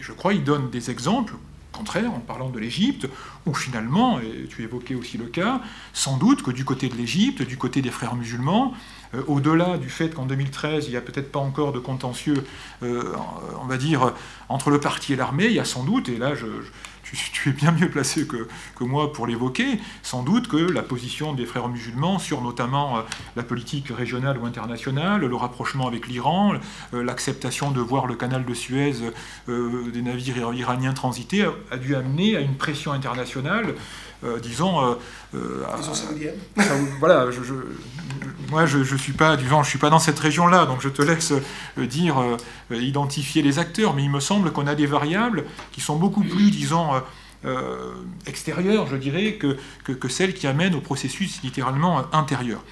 je 0.02 0.12
crois, 0.12 0.34
il 0.34 0.44
donne 0.44 0.70
des 0.70 0.90
exemples 0.90 1.34
contraires 1.72 2.12
en 2.12 2.20
parlant 2.20 2.50
de 2.50 2.58
l'Égypte, 2.58 3.08
où 3.46 3.54
finalement, 3.54 4.20
et 4.20 4.46
tu 4.48 4.62
évoquais 4.62 4.94
aussi 4.94 5.18
le 5.18 5.26
cas, 5.26 5.60
sans 5.92 6.16
doute 6.16 6.42
que 6.42 6.50
du 6.50 6.64
côté 6.64 6.88
de 6.88 6.94
l'Égypte, 6.94 7.42
du 7.42 7.56
côté 7.56 7.80
des 7.80 7.90
frères 7.90 8.16
musulmans, 8.16 8.74
euh, 9.14 9.22
au-delà 9.28 9.78
du 9.78 9.88
fait 9.88 10.10
qu'en 10.10 10.26
2013, 10.26 10.86
il 10.86 10.90
n'y 10.90 10.96
a 10.96 11.00
peut-être 11.00 11.32
pas 11.32 11.38
encore 11.38 11.72
de 11.72 11.78
contentieux, 11.78 12.44
euh, 12.82 13.14
on 13.62 13.66
va 13.66 13.76
dire, 13.76 14.12
entre 14.48 14.70
le 14.70 14.80
parti 14.80 15.12
et 15.12 15.16
l'armée, 15.16 15.46
il 15.46 15.52
y 15.52 15.60
a 15.60 15.64
sans 15.64 15.84
doute, 15.84 16.08
et 16.08 16.18
là 16.18 16.34
je 16.34 16.46
tu, 17.32 17.50
es 17.50 17.52
bien 17.52 17.72
mieux 17.72 17.90
placé 17.90 18.26
que, 18.26 18.46
moi 18.80 19.12
pour 19.12 19.26
l'évoquer, 19.26 19.80
sans 20.02 20.22
doute 20.22 20.48
que 20.48 20.56
la 20.56 20.82
position 20.82 21.32
des 21.32 21.46
frères 21.46 21.68
musulmans 21.68 22.18
sur 22.18 22.40
notamment 22.42 22.98
euh, 22.98 23.02
la 23.36 23.42
politique 23.42 23.88
régionale 23.88 24.38
ou 24.38 24.46
internationale, 24.46 25.24
le 25.24 25.36
rapprochement 25.36 25.86
avec 25.86 26.08
l'Iran, 26.08 26.54
euh, 26.94 27.02
l'acceptation 27.02 27.70
de 27.70 27.80
voir 27.80 28.06
le 28.06 28.14
canal 28.14 28.44
de 28.44 28.54
Suez 28.54 28.94
euh, 29.48 29.90
des 29.90 30.02
navires 30.02 30.52
iraniens 30.54 30.92
transiter, 30.92 31.46
a, 31.70 31.76
dû 31.76 31.94
amener 31.94 32.36
à 32.36 32.40
une 32.40 32.56
pression 32.56 32.92
internationale 32.92 33.74
disons. 34.42 34.96
voilà, 37.00 37.26
moi 38.50 38.66
je, 38.66 38.82
je 38.82 38.96
suis 38.96 39.12
pas, 39.12 39.36
disons, 39.36 39.62
je 39.62 39.68
suis 39.68 39.78
pas 39.78 39.90
dans 39.90 39.98
cette 39.98 40.18
région-là, 40.18 40.66
donc 40.66 40.80
je 40.80 40.88
te 40.88 41.02
laisse 41.02 41.32
dire, 41.78 42.16
identifier 42.70 43.42
les 43.42 43.58
acteurs, 43.58 43.94
mais 43.94 44.02
il 44.02 44.10
me 44.10 44.20
semble 44.20 44.52
qu'on 44.52 44.66
a 44.66 44.74
des 44.74 44.86
variables 44.86 45.44
qui 45.72 45.80
sont 45.80 45.96
beaucoup 45.96 46.24
plus, 46.24 46.50
disons, 46.50 47.00
euh, 47.46 47.94
extérieure, 48.26 48.86
je 48.86 48.96
dirais, 48.96 49.36
que, 49.36 49.56
que, 49.92 50.08
celle 50.08 50.34
qui 50.34 50.46
amène 50.46 50.74
au 50.74 50.82
processus 50.82 51.40
littéralement 51.42 52.04
intérieur. 52.14 52.62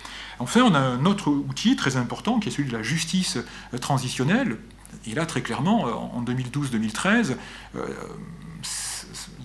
Enfin, 0.40 0.61
on 0.61 0.74
a 0.74 0.78
un 0.78 1.07
autre 1.07 1.30
outil 1.30 1.74
très 1.74 1.96
important 1.96 2.38
qui 2.38 2.51
est 2.51 2.53
celui 2.53 2.68
de 2.68 2.76
la 2.76 2.82
justice 2.82 3.38
transitionnelle. 3.80 4.59
Et 5.07 5.14
là, 5.14 5.24
très 5.24 5.40
clairement, 5.40 5.84
en 6.14 6.22
2012-2013, 6.22 7.36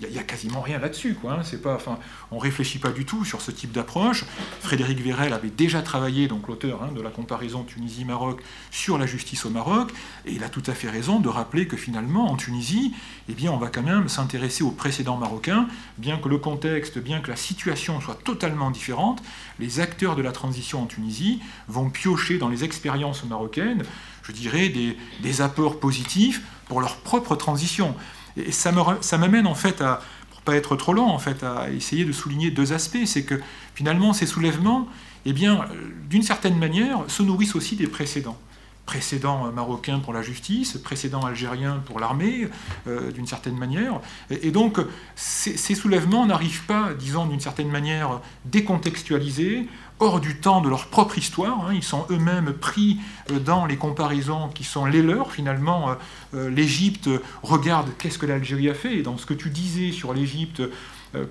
il 0.02 0.08
n'y 0.08 0.18
a, 0.18 0.22
quasiment 0.22 0.60
rien 0.60 0.78
là-dessus. 0.78 1.16
Hein. 1.28 1.40
c'est 1.42 1.62
pas, 1.62 1.74
enfin, 1.74 1.98
on 2.30 2.36
ne 2.36 2.40
réfléchit 2.40 2.78
pas 2.78 2.90
du 2.90 3.04
tout 3.04 3.24
sur 3.24 3.40
ce 3.40 3.50
type 3.50 3.72
d'approche. 3.72 4.24
Frédéric 4.60 5.00
Vérel 5.00 5.32
avait 5.32 5.50
déjà 5.50 5.82
travaillé, 5.82 6.28
donc 6.28 6.48
l'auteur 6.48 6.82
hein, 6.82 6.92
de 6.94 7.00
la 7.00 7.10
comparaison 7.10 7.64
Tunisie-Maroc, 7.64 8.42
sur 8.70 8.98
la 8.98 9.06
justice 9.06 9.44
au 9.44 9.50
Maroc, 9.50 9.92
et 10.26 10.32
il 10.32 10.44
a 10.44 10.48
tout 10.48 10.62
à 10.66 10.72
fait 10.72 10.90
raison 10.90 11.20
de 11.20 11.28
rappeler 11.28 11.66
que 11.66 11.76
finalement, 11.76 12.30
en 12.30 12.36
Tunisie, 12.36 12.94
eh 13.28 13.34
bien, 13.34 13.52
on 13.52 13.58
va 13.58 13.68
quand 13.68 13.82
même 13.82 14.08
s'intéresser 14.08 14.64
aux 14.64 14.70
précédents 14.70 15.16
marocains, 15.16 15.68
bien 15.98 16.18
que 16.18 16.28
le 16.28 16.38
contexte, 16.38 16.98
bien 16.98 17.20
que 17.20 17.30
la 17.30 17.36
situation 17.36 18.00
soit 18.00 18.18
totalement 18.22 18.70
différente, 18.70 19.22
les 19.58 19.80
acteurs 19.80 20.16
de 20.16 20.22
la 20.22 20.32
transition 20.32 20.82
en 20.82 20.86
Tunisie 20.86 21.40
vont 21.68 21.90
piocher 21.90 22.38
dans 22.38 22.48
les 22.48 22.64
expériences 22.64 23.24
marocaines, 23.24 23.84
je 24.22 24.32
dirais, 24.32 24.70
des 24.70 25.40
apports 25.42 25.78
positifs 25.78 26.42
pour 26.66 26.80
leur 26.80 26.96
propre 26.96 27.36
transition. 27.36 27.94
Et 28.36 28.52
ça 28.52 28.72
m'amène 28.72 29.46
en 29.46 29.54
fait 29.54 29.80
à, 29.80 30.00
pour 30.30 30.42
pas 30.42 30.56
être 30.56 30.76
trop 30.76 30.92
lent, 30.92 31.08
en 31.08 31.18
fait, 31.18 31.42
à 31.42 31.70
essayer 31.70 32.04
de 32.04 32.12
souligner 32.12 32.50
deux 32.50 32.72
aspects. 32.72 33.04
C'est 33.04 33.24
que 33.24 33.40
finalement, 33.74 34.12
ces 34.12 34.26
soulèvements, 34.26 34.88
eh 35.24 35.32
bien, 35.32 35.62
euh, 35.62 35.90
d'une 36.08 36.22
certaine 36.22 36.58
manière, 36.58 37.00
se 37.08 37.22
nourrissent 37.22 37.54
aussi 37.54 37.76
des 37.76 37.86
précédents 37.86 38.38
précédents 38.86 39.50
marocains 39.52 39.98
pour 39.98 40.12
la 40.12 40.22
justice, 40.22 40.76
précédents 40.76 41.24
algériens 41.24 41.82
pour 41.86 42.00
l'armée, 42.00 42.48
euh, 42.86 43.10
d'une 43.12 43.26
certaine 43.26 43.56
manière. 43.56 44.00
Et, 44.30 44.50
donc, 44.50 44.78
ces, 45.16 45.56
ces 45.56 45.74
soulèvements 45.74 46.26
n'arrivent 46.26 46.64
pas, 46.66 46.92
disons, 46.92 47.26
d'une 47.26 47.40
certaine 47.40 47.70
manière, 47.70 48.20
décontextualisés, 48.44 49.68
hors 50.00 50.20
du 50.20 50.36
temps 50.36 50.60
de 50.60 50.68
leur 50.68 50.86
propre 50.86 51.18
histoire. 51.18 51.66
Hein. 51.66 51.74
Ils 51.74 51.82
sont 51.82 52.06
eux-mêmes 52.10 52.52
pris 52.52 52.98
euh, 53.30 53.38
dans 53.38 53.66
les 53.66 53.76
comparaisons 53.76 54.48
qui 54.48 54.64
sont 54.64 54.86
les 54.86 55.02
leurs. 55.02 55.32
Finalement, 55.32 55.90
euh, 55.90 55.94
euh, 56.34 56.50
l'Égypte 56.50 57.08
regarde 57.42 57.90
qu'est-ce 57.98 58.18
que 58.18 58.26
l'Algérie 58.26 58.68
a 58.68 58.74
fait. 58.74 59.02
Dans 59.02 59.18
ce 59.18 59.26
que 59.26 59.34
tu 59.34 59.50
disais 59.50 59.92
sur 59.92 60.12
l'Égypte 60.12 60.62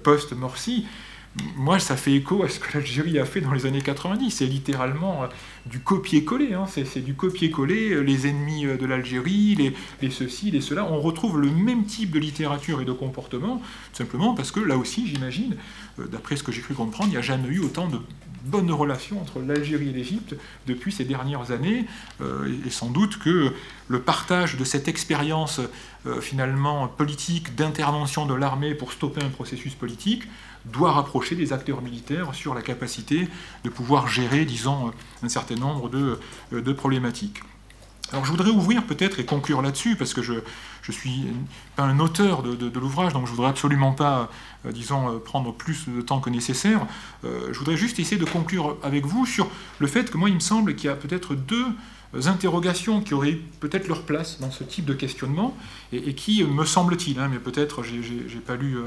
post-Morsi, 0.03 0.85
moi, 1.55 1.79
ça 1.79 1.97
fait 1.97 2.13
écho 2.13 2.43
à 2.43 2.47
ce 2.47 2.59
que 2.59 2.77
l'Algérie 2.77 3.19
a 3.19 3.25
fait 3.25 3.41
dans 3.41 3.51
les 3.51 3.65
années 3.65 3.81
90. 3.81 4.31
C'est 4.31 4.45
littéralement 4.45 5.23
du 5.65 5.79
copier-coller. 5.79 6.53
Hein. 6.53 6.65
C'est 6.67 7.03
du 7.03 7.15
copier-coller. 7.15 8.01
Les 8.03 8.27
ennemis 8.27 8.65
de 8.65 8.85
l'Algérie, 8.85 9.73
les, 10.01 10.09
ceci, 10.11 10.51
les 10.51 10.61
cela. 10.61 10.85
On 10.85 11.01
retrouve 11.01 11.41
le 11.41 11.49
même 11.49 11.85
type 11.85 12.11
de 12.11 12.19
littérature 12.19 12.81
et 12.81 12.85
de 12.85 12.93
comportement, 12.93 13.61
simplement 13.93 14.35
parce 14.35 14.51
que 14.51 14.59
là 14.59 14.77
aussi, 14.77 15.07
j'imagine, 15.07 15.57
d'après 15.97 16.37
ce 16.37 16.43
que 16.43 16.51
j'ai 16.51 16.61
cru 16.61 16.75
comprendre, 16.75 17.09
il 17.09 17.13
n'y 17.13 17.17
a 17.17 17.21
jamais 17.21 17.49
eu 17.49 17.59
autant 17.59 17.87
de 17.87 17.99
bonne 18.43 18.71
relation 18.71 19.21
entre 19.21 19.39
l'Algérie 19.39 19.89
et 19.89 19.93
l'Égypte 19.93 20.35
depuis 20.67 20.91
ces 20.91 21.05
dernières 21.05 21.51
années, 21.51 21.85
euh, 22.21 22.53
et 22.65 22.69
sans 22.69 22.89
doute 22.89 23.19
que 23.19 23.53
le 23.87 24.01
partage 24.01 24.57
de 24.57 24.63
cette 24.63 24.87
expérience 24.87 25.61
euh, 26.05 26.19
finalement 26.19 26.87
politique 26.87 27.55
d'intervention 27.55 28.25
de 28.25 28.33
l'armée 28.33 28.75
pour 28.75 28.91
stopper 28.91 29.21
un 29.23 29.29
processus 29.29 29.73
politique 29.75 30.23
doit 30.65 30.91
rapprocher 30.91 31.35
des 31.35 31.53
acteurs 31.53 31.81
militaires 31.81 32.33
sur 32.33 32.53
la 32.53 32.61
capacité 32.61 33.27
de 33.63 33.69
pouvoir 33.69 34.07
gérer, 34.07 34.45
disons, 34.45 34.91
un 35.21 35.29
certain 35.29 35.55
nombre 35.55 35.89
de, 35.89 36.19
euh, 36.53 36.61
de 36.61 36.73
problématiques. 36.73 37.41
Alors 38.11 38.25
je 38.25 38.31
voudrais 38.31 38.51
ouvrir 38.51 38.85
peut-être 38.85 39.19
et 39.19 39.25
conclure 39.25 39.61
là-dessus, 39.61 39.95
parce 39.95 40.13
que 40.13 40.21
je 40.21 40.33
ne 40.91 40.97
suis 40.97 41.25
pas 41.75 41.83
un 41.83 41.99
auteur 41.99 42.43
de, 42.43 42.79
l'ouvrage, 42.79 43.13
donc 43.13 43.25
je 43.25 43.31
voudrais 43.31 43.49
absolument 43.49 43.93
pas, 43.93 44.29
euh, 44.65 44.71
disons, 44.71 45.09
euh, 45.09 45.19
prendre 45.19 45.53
plus 45.53 45.87
de 45.87 46.01
temps 46.01 46.19
que 46.19 46.29
nécessaire. 46.29 46.85
Euh, 47.23 47.49
je 47.51 47.59
voudrais 47.59 47.77
juste 47.77 47.99
essayer 47.99 48.17
de 48.17 48.25
conclure 48.25 48.77
avec 48.83 49.05
vous 49.05 49.25
sur 49.25 49.47
le 49.79 49.87
fait 49.87 50.11
que 50.11 50.17
moi, 50.17 50.29
il 50.29 50.35
me 50.35 50.41
semble 50.41 50.75
qu'il 50.75 50.89
y 50.89 50.93
a 50.93 50.95
peut-être 50.95 51.35
deux 51.35 51.67
interrogations 52.25 53.01
qui 53.01 53.13
auraient 53.13 53.39
peut-être 53.59 53.87
leur 53.87 54.03
place 54.03 54.39
dans 54.39 54.51
ce 54.51 54.63
type 54.63 54.85
de 54.85 54.93
questionnement, 54.93 55.55
et, 55.93 56.13
qui, 56.13 56.43
me 56.43 56.65
semble-t-il, 56.65 57.17
hein, 57.17 57.29
mais 57.31 57.39
peut-être 57.39 57.81
j'ai 57.81 58.39
pas 58.45 58.55
lu 58.55 58.77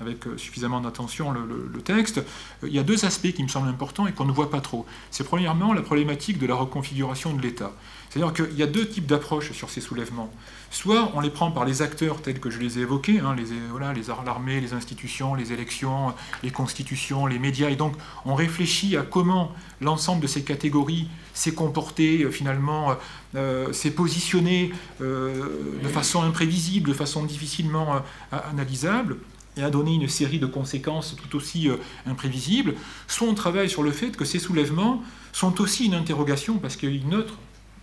avec 0.00 0.24
suffisamment 0.36 0.80
d'attention 0.80 1.32
le, 1.32 1.82
texte, 1.82 2.22
il 2.62 2.72
y 2.72 2.78
a 2.78 2.84
deux 2.84 3.04
aspects 3.04 3.32
qui 3.32 3.42
me 3.42 3.48
semblent 3.48 3.68
importants 3.68 4.06
et 4.06 4.12
qu'on 4.12 4.26
ne 4.26 4.32
voit 4.32 4.50
pas 4.50 4.60
trop. 4.60 4.86
C'est 5.10 5.24
premièrement 5.24 5.72
la 5.72 5.82
problématique 5.82 6.38
de 6.38 6.46
la 6.46 6.54
reconfiguration 6.54 7.34
de 7.34 7.42
l'État. 7.42 7.72
C'est-à-dire 8.10 8.32
qu'il 8.32 8.56
y 8.56 8.62
a 8.62 8.66
deux 8.66 8.86
types 8.88 9.06
d'approches 9.06 9.50
sur 9.52 9.70
ces 9.70 9.80
soulèvements. 9.80 10.32
Soit 10.70 11.10
on 11.14 11.20
les 11.20 11.30
prend 11.30 11.50
par 11.50 11.64
les 11.64 11.80
acteurs 11.80 12.20
tels 12.20 12.40
que 12.40 12.50
je 12.50 12.58
les 12.58 12.78
ai 12.78 12.82
évoqués, 12.82 13.20
hein, 13.20 13.34
les, 13.34 13.46
voilà, 13.70 13.94
les 13.94 14.02
l'armée, 14.24 14.60
les 14.60 14.74
institutions, 14.74 15.34
les 15.34 15.52
élections, 15.52 16.12
les 16.42 16.50
constitutions, 16.50 17.26
les 17.26 17.38
médias, 17.38 17.70
et 17.70 17.76
donc 17.76 17.94
on 18.26 18.34
réfléchit 18.34 18.96
à 18.96 19.02
comment 19.02 19.52
l'ensemble 19.80 20.20
de 20.20 20.26
ces 20.26 20.42
catégories 20.42 21.08
s'est 21.32 21.52
comporté, 21.52 22.22
euh, 22.22 22.30
finalement, 22.30 22.90
euh, 22.90 22.94
euh, 23.36 23.72
s'est 23.72 23.90
positionné 23.90 24.72
de 25.00 25.88
façon 25.88 26.22
imprévisible, 26.22 26.88
de 26.88 26.94
façon 26.94 27.24
difficilement 27.24 28.02
analysable 28.32 29.18
et 29.56 29.62
a 29.62 29.70
donné 29.70 29.94
une 29.94 30.08
série 30.08 30.38
de 30.38 30.46
conséquences 30.46 31.16
tout 31.16 31.36
aussi 31.36 31.68
imprévisibles, 32.06 32.74
soit 33.06 33.28
on 33.28 33.34
travaille 33.34 33.68
sur 33.68 33.82
le 33.82 33.90
fait 33.90 34.16
que 34.16 34.24
ces 34.24 34.38
soulèvements 34.38 35.02
sont 35.32 35.60
aussi 35.60 35.86
une 35.86 35.94
interrogation, 35.94 36.58
parce 36.58 36.76
qu'il 36.76 36.90
y 36.90 36.98
a 36.98 37.02
une 37.02 37.14
autre 37.14 37.34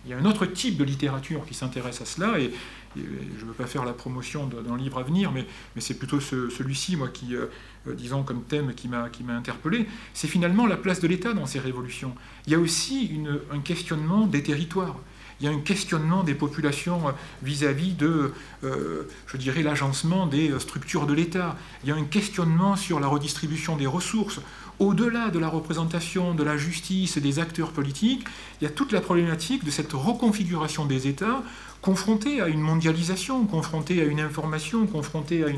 il 0.06 0.10
y 0.10 0.14
a 0.14 0.18
un 0.18 0.24
autre 0.24 0.46
type 0.46 0.76
de 0.76 0.84
littérature 0.84 1.44
qui 1.44 1.54
s'intéresse 1.54 2.00
à 2.00 2.04
cela, 2.04 2.38
et, 2.38 2.52
je 2.96 3.02
ne 3.42 3.48
veux 3.48 3.52
pas 3.52 3.66
faire 3.66 3.84
la 3.84 3.92
promotion 3.92 4.46
d'un 4.46 4.76
livre 4.78 4.98
à 4.98 5.02
venir, 5.02 5.30
mais, 5.30 5.44
c'est 5.80 5.98
plutôt 5.98 6.18
celui-ci, 6.20 6.96
moi, 6.96 7.08
qui, 7.08 7.34
euh, 7.36 7.46
euh, 7.86 7.94
disons, 7.94 8.22
comme 8.22 8.42
thème 8.44 8.72
qui 8.74 8.88
m'a 8.88 9.10
interpellé, 9.34 9.86
c'est 10.14 10.28
finalement 10.28 10.66
la 10.66 10.78
place 10.78 11.00
de 11.00 11.08
l'État 11.08 11.34
dans 11.34 11.44
ces 11.44 11.58
révolutions. 11.58 12.14
Il 12.46 12.52
y 12.52 12.54
a 12.54 12.58
aussi 12.58 13.20
un 13.52 13.60
questionnement 13.60 14.26
des 14.26 14.42
territoires. 14.42 14.98
Il 15.40 15.46
y 15.46 15.48
a 15.48 15.52
un 15.52 15.60
questionnement 15.60 16.24
des 16.24 16.34
populations 16.34 17.08
euh, 17.08 17.12
vis-à-vis 17.42 17.92
de, 17.92 18.32
je 18.62 19.36
dirais, 19.36 19.62
l'agencement 19.62 20.26
des 20.26 20.58
structures 20.58 21.06
de 21.06 21.12
l'État. 21.12 21.56
Il 21.84 21.90
y 21.90 21.92
a 21.92 21.96
un 21.96 22.04
questionnement 22.04 22.76
sur 22.76 23.00
la 23.00 23.06
redistribution 23.06 23.76
des 23.76 23.86
ressources 23.86 24.40
au-delà 24.78 25.30
de 25.30 25.38
la 25.38 25.48
représentation 25.48 26.34
de 26.34 26.42
la 26.42 26.56
justice 26.56 27.16
et 27.16 27.20
des 27.20 27.38
acteurs 27.38 27.72
politiques, 27.72 28.26
il 28.60 28.64
y 28.64 28.66
a 28.66 28.70
toute 28.70 28.92
la 28.92 29.00
problématique 29.00 29.64
de 29.64 29.70
cette 29.70 29.92
reconfiguration 29.92 30.84
des 30.84 31.08
États 31.08 31.42
confrontés 31.80 32.40
à 32.40 32.48
une 32.48 32.60
mondialisation, 32.60 33.44
confrontés 33.46 34.02
à 34.02 34.04
une 34.04 34.20
information, 34.20 34.86
confrontés 34.86 35.44
à 35.44 35.48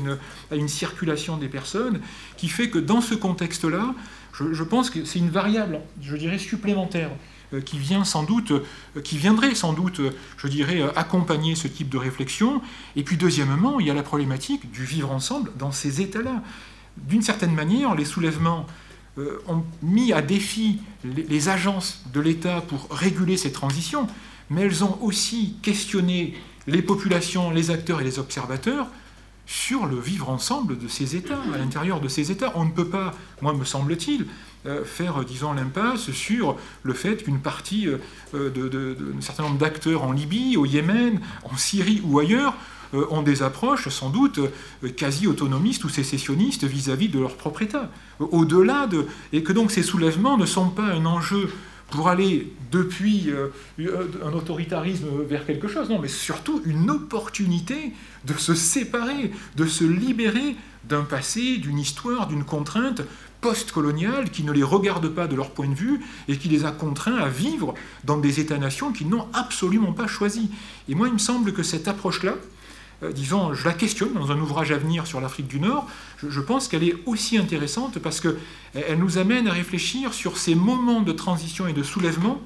une, 0.55 0.67
circulation 0.67 1.37
des 1.37 1.47
personnes, 1.47 2.01
qui 2.37 2.47
fait 2.49 2.69
que 2.69 2.79
dans 2.79 3.01
ce 3.01 3.15
contexte-là, 3.15 3.93
je, 4.33 4.63
pense 4.63 4.89
que 4.89 5.03
c'est 5.05 5.19
une 5.19 5.29
variable, 5.29 5.81
je 6.01 6.15
dirais, 6.15 6.37
supplémentaire 6.37 7.09
euh, 7.09 7.38
qui 7.65 7.79
vient 7.79 8.03
sans 8.03 8.23
doute, 8.23 8.51
euh, 8.51 8.61
viendrait 8.95 9.55
sans 9.55 9.73
doute, 9.73 10.01
je 10.37 10.47
dirais, 10.47 10.81
euh, 10.81 10.91
accompagner 10.95 11.55
ce 11.55 11.67
type 11.67 11.89
de 11.89 11.97
réflexion. 11.97 12.61
Et 12.95 13.03
puis 13.03 13.17
deuxièmement, 13.17 13.79
il 13.79 13.87
y 13.87 13.89
a 13.89 13.93
la 13.93 14.03
problématique 14.03 14.71
du 14.71 14.85
vivre 14.85 15.11
ensemble 15.11 15.51
dans 15.57 15.71
ces 15.71 16.01
États-là. 16.01 16.43
D'une 16.97 17.21
certaine 17.21 17.53
manière, 17.53 17.95
les 17.95 18.05
soulèvements 18.05 18.65
euh, 19.17 19.41
ont 19.47 19.63
mis 19.81 20.13
à 20.13 20.21
défi 20.21 20.79
les, 21.03 21.49
agences 21.49 22.03
de 22.13 22.19
l'État 22.19 22.61
pour 22.61 22.87
réguler 22.91 23.37
ces 23.37 23.51
transitions, 23.51 24.07
mais 24.49 24.61
elles 24.61 24.83
ont 24.83 24.97
aussi 25.01 25.55
questionné 25.61 26.35
les 26.67 26.81
populations, 26.81 27.51
les 27.51 27.71
acteurs 27.71 28.01
et 28.01 28.03
les 28.03 28.19
observateurs 28.19 28.87
sur 29.45 29.87
le 29.87 29.99
vivre 29.99 30.29
ensemble 30.29 30.77
de 30.77 30.87
ces 30.87 31.15
États, 31.15 31.41
à 31.53 31.57
l'intérieur 31.57 31.99
de 31.99 32.07
ces 32.07 32.31
États. 32.31 32.51
On 32.55 32.65
ne 32.65 32.71
peut 32.71 32.87
pas, 32.87 33.15
moi 33.41 33.53
me 33.53 33.65
semble-t-il, 33.65 34.21
euh, 34.21 34.25
faire, 34.83 35.23
disons, 35.23 35.53
l'impasse 35.53 36.11
sur 36.11 36.57
le 36.83 36.93
fait 36.93 37.23
qu'une 37.23 37.39
partie 37.39 37.87
euh, 38.33 38.49
d'un 38.49 39.21
certain 39.21 39.43
nombre 39.43 39.57
d'acteurs 39.57 40.03
en 40.03 40.11
Libye, 40.11 40.57
au 40.57 40.65
Yémen, 40.65 41.19
en 41.43 41.57
Syrie 41.57 42.01
ou 42.03 42.19
ailleurs 42.19 42.53
euh, 42.95 43.05
ont 43.11 43.21
des 43.21 43.43
approches 43.43 43.87
sans 43.89 44.09
doute 44.09 44.39
euh, 44.39 44.89
quasi 44.89 45.27
autonomistes 45.27 45.83
ou 45.83 45.89
sécessionnistes 45.89 46.63
vis-à-vis 46.63 47.07
de 47.07 47.19
leur 47.19 47.35
propre 47.35 47.61
État. 47.61 47.91
Au-delà 48.19 48.87
de. 48.87 49.05
Et 49.31 49.43
que 49.43 49.53
donc 49.53 49.69
ces 49.69 49.83
soulèvements 49.83 50.37
ne 50.37 50.47
sont 50.47 50.69
pas 50.69 50.85
un 50.85 51.05
enjeu 51.05 51.49
pour 51.91 52.09
aller 52.09 52.51
depuis 52.71 53.29
euh, 53.29 53.49
un 54.25 54.33
autoritarisme 54.33 55.07
vers 55.27 55.45
quelque 55.45 55.67
chose, 55.67 55.89
non, 55.89 55.99
mais 55.99 56.07
surtout 56.07 56.61
une 56.65 56.89
opportunité 56.89 57.93
de 58.25 58.33
se 58.33 58.55
séparer, 58.55 59.31
de 59.55 59.65
se 59.67 59.83
libérer 59.83 60.55
d'un 60.83 61.03
passé, 61.03 61.57
d'une 61.57 61.77
histoire, 61.77 62.25
d'une 62.25 62.43
contrainte 62.43 63.03
post-coloniale 63.41 64.29
qui 64.29 64.43
ne 64.43 64.51
les 64.51 64.63
regarde 64.63 65.07
pas 65.09 65.27
de 65.27 65.35
leur 65.35 65.51
point 65.51 65.67
de 65.67 65.73
vue 65.73 66.01
et 66.27 66.37
qui 66.37 66.49
les 66.49 66.65
a 66.65 66.71
contraints 66.71 67.17
à 67.17 67.29
vivre 67.29 67.73
dans 68.03 68.17
des 68.17 68.39
États-nations 68.39 68.91
qu'ils 68.91 69.09
n'ont 69.09 69.27
absolument 69.33 69.93
pas 69.93 70.07
choisis. 70.07 70.49
Et 70.87 70.95
moi, 70.95 71.07
il 71.07 71.13
me 71.13 71.19
semble 71.19 71.53
que 71.53 71.63
cette 71.63 71.87
approche-là, 71.87 72.35
euh, 73.03 73.11
disons, 73.11 73.53
je 73.53 73.65
la 73.65 73.73
questionne 73.73 74.13
dans 74.13 74.31
un 74.31 74.39
ouvrage 74.39 74.71
à 74.71 74.77
venir 74.77 75.07
sur 75.07 75.21
l'Afrique 75.21 75.47
du 75.47 75.59
Nord, 75.59 75.87
je, 76.27 76.39
pense 76.41 76.67
qu'elle 76.67 76.83
est 76.83 76.95
aussi 77.05 77.37
intéressante 77.37 77.99
parce 77.99 78.19
qu'elle 78.19 78.97
nous 78.97 79.17
amène 79.17 79.47
à 79.47 79.53
réfléchir 79.53 80.13
sur 80.13 80.37
ces 80.37 80.55
moments 80.55 81.01
de 81.01 81.11
transition 81.11 81.67
et 81.67 81.73
de 81.73 81.83
soulèvement 81.83 82.41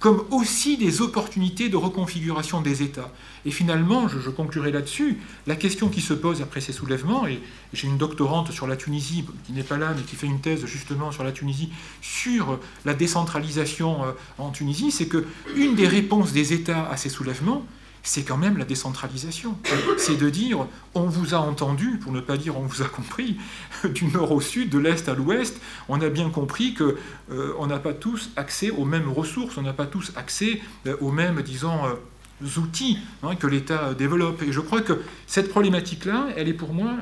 comme 0.00 0.24
aussi 0.30 0.78
des 0.78 1.02
opportunités 1.02 1.68
de 1.68 1.76
reconfiguration 1.76 2.62
des 2.62 2.82
États. 2.82 3.12
Et 3.44 3.50
finalement, 3.50 4.08
je, 4.08 4.30
conclurai 4.30 4.72
là-dessus, 4.72 5.18
la 5.46 5.56
question 5.56 5.88
qui 5.88 6.00
se 6.00 6.14
pose 6.14 6.40
après 6.40 6.62
ces 6.62 6.72
soulèvements, 6.72 7.26
et 7.26 7.40
j'ai 7.74 7.86
une 7.86 7.98
doctorante 7.98 8.50
sur 8.50 8.66
la 8.66 8.76
Tunisie, 8.76 9.26
qui 9.46 9.52
n'est 9.52 9.62
pas 9.62 9.76
là, 9.76 9.92
mais 9.94 10.02
qui 10.02 10.16
fait 10.16 10.26
une 10.26 10.40
thèse 10.40 10.64
justement 10.64 11.12
sur 11.12 11.22
la 11.22 11.32
Tunisie, 11.32 11.70
sur 12.00 12.58
la 12.86 12.94
décentralisation 12.94 14.04
euh, 14.04 14.12
en 14.38 14.50
Tunisie, 14.50 14.90
c'est 14.90 15.06
que 15.06 15.26
une 15.54 15.74
des 15.74 15.86
réponses 15.86 16.32
des 16.32 16.54
États 16.54 16.88
à 16.88 16.96
ces 16.96 17.10
soulèvements, 17.10 17.64
c'est 18.02 18.22
quand 18.22 18.36
même 18.36 18.56
la 18.56 18.64
décentralisation. 18.64 19.56
C'est 19.98 20.16
de 20.16 20.30
dire 20.30 20.66
on 20.94 21.04
vous 21.04 21.34
a 21.34 21.38
entendu, 21.38 21.98
pour 21.98 22.12
ne 22.12 22.20
pas 22.20 22.36
dire 22.36 22.58
on 22.58 22.62
vous 22.62 22.82
a 22.82 22.86
compris, 22.86 23.36
du 23.84 24.06
nord 24.06 24.32
au 24.32 24.40
sud, 24.40 24.70
de 24.70 24.78
l'est 24.78 25.08
à 25.08 25.14
l'ouest, 25.14 25.60
on 25.88 26.00
a 26.00 26.08
bien 26.08 26.30
compris 26.30 26.74
que 26.74 26.96
euh, 27.30 27.52
on 27.58 27.66
n'a 27.66 27.78
pas 27.78 27.92
tous 27.92 28.30
accès 28.36 28.70
aux 28.70 28.84
mêmes 28.84 29.08
ressources, 29.08 29.56
on 29.58 29.62
n'a 29.62 29.72
pas 29.72 29.86
tous 29.86 30.12
accès 30.16 30.60
euh, 30.86 30.96
aux 31.00 31.12
mêmes, 31.12 31.42
disons, 31.42 31.86
euh, 31.86 32.58
outils 32.58 32.98
hein, 33.22 33.36
que 33.36 33.46
l'État 33.46 33.94
développe. 33.94 34.42
Et 34.42 34.52
je 34.52 34.60
crois 34.60 34.80
que 34.80 35.02
cette 35.26 35.50
problématique-là, 35.50 36.28
elle 36.36 36.48
est 36.48 36.54
pour 36.54 36.72
moi, 36.72 36.92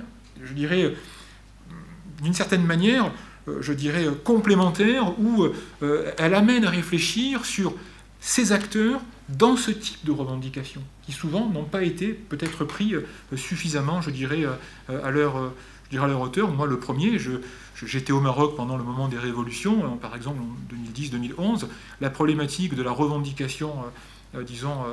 je 0.45 0.53
dirais, 0.53 0.95
d'une 2.23 2.35
certaine 2.35 2.65
manière, 2.65 3.13
je 3.61 3.73
dirais, 3.73 4.07
complémentaire, 4.25 5.19
où 5.21 5.47
elle 5.81 6.35
amène 6.35 6.65
à 6.65 6.71
réfléchir 6.71 7.45
sur 7.45 7.73
ces 8.21 8.51
acteurs 8.51 9.01
dans 9.29 9.57
ce 9.57 9.71
type 9.71 10.05
de 10.05 10.13
revendications, 10.13 10.83
qui 11.03 11.13
souvent 11.13 11.49
n'ont 11.49 11.65
pas 11.65 11.83
été 11.83 12.13
peut-être 12.13 12.65
pris 12.65 12.95
euh, 12.95 13.07
suffisamment, 13.37 14.01
je 14.01 14.11
dirais, 14.11 14.45
euh, 14.45 15.05
à 15.05 15.11
leur, 15.11 15.37
euh, 15.37 15.55
je 15.85 15.91
dirais 15.91 16.07
à 16.07 16.09
leur 16.09 16.21
hauteur. 16.21 16.51
Moi, 16.51 16.67
le 16.67 16.79
premier, 16.79 17.19
j'étais 17.85 18.13
au 18.13 18.21
Maroc 18.21 18.57
pendant 18.57 18.77
le 18.77 18.85
moment 18.85 19.09
des 19.09 19.19
révolutions, 19.19 19.97
par 19.99 20.17
exemple 20.17 20.41
en 20.41 20.75
2010-2011, 20.93 21.67
la 22.01 22.11
problématique 22.11 22.75
de 22.75 22.83
la 22.83 22.91
revendication, 22.91 23.73
disons, 24.47 24.85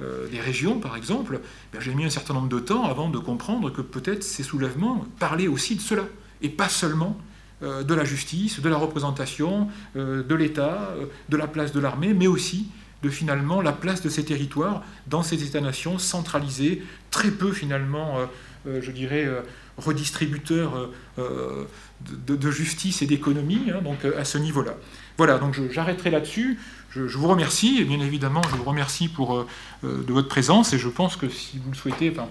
des 0.00 0.40
régions, 0.40 0.80
par 0.80 0.96
exemple, 0.96 1.40
ben, 1.72 1.80
j'ai 1.80 1.94
mis 1.94 2.04
un 2.04 2.10
certain 2.10 2.34
nombre 2.34 2.48
de 2.48 2.58
temps 2.58 2.84
avant 2.84 3.10
de 3.10 3.18
comprendre 3.18 3.70
que 3.70 3.80
peut-être 3.80 4.24
ces 4.24 4.42
soulèvements 4.42 5.06
parlaient 5.20 5.46
aussi 5.46 5.76
de 5.76 5.80
cela, 5.80 6.02
et 6.42 6.48
pas 6.48 6.68
seulement 6.68 7.16
de 7.62 7.94
la 7.94 8.04
justice, 8.04 8.58
de 8.58 8.68
la 8.68 8.76
représentation, 8.76 9.68
de 9.94 10.34
l'État, 10.34 10.92
de 11.28 11.36
la 11.36 11.46
place 11.46 11.70
de 11.70 11.78
l'armée, 11.78 12.12
mais 12.12 12.26
aussi 12.26 12.66
de 13.02 13.08
finalement 13.08 13.60
la 13.60 13.72
place 13.72 14.02
de 14.02 14.08
ces 14.08 14.24
territoires 14.24 14.82
dans 15.06 15.22
ces 15.22 15.44
États-nations 15.44 15.98
centralisés, 15.98 16.82
très 17.10 17.30
peu 17.30 17.52
finalement, 17.52 18.18
euh, 18.18 18.26
euh, 18.66 18.82
je 18.82 18.90
dirais, 18.90 19.24
euh, 19.24 19.40
redistributeurs 19.78 20.90
de, 21.16 22.50
justice 22.50 23.00
et 23.00 23.06
d'économie, 23.06 23.70
hein, 23.70 23.80
donc 23.82 24.04
à 24.04 24.24
ce 24.24 24.36
niveau-là. 24.36 24.74
Voilà, 25.16 25.38
donc 25.38 25.58
j'arrêterai 25.70 26.10
là-dessus. 26.10 26.58
Je, 26.90 27.02
vous 27.02 27.28
remercie, 27.28 27.78
et 27.80 27.84
bien 27.84 28.00
évidemment, 28.00 28.42
je 28.50 28.56
vous 28.56 28.64
remercie 28.64 29.08
pour 29.08 29.46
de 29.82 30.12
votre 30.12 30.28
présence, 30.28 30.74
et 30.74 30.78
je 30.78 30.88
pense 30.88 31.16
que 31.16 31.30
si 31.30 31.58
vous 31.58 31.70
le 31.70 31.76
souhaitez, 31.76 32.10
enfin, 32.10 32.28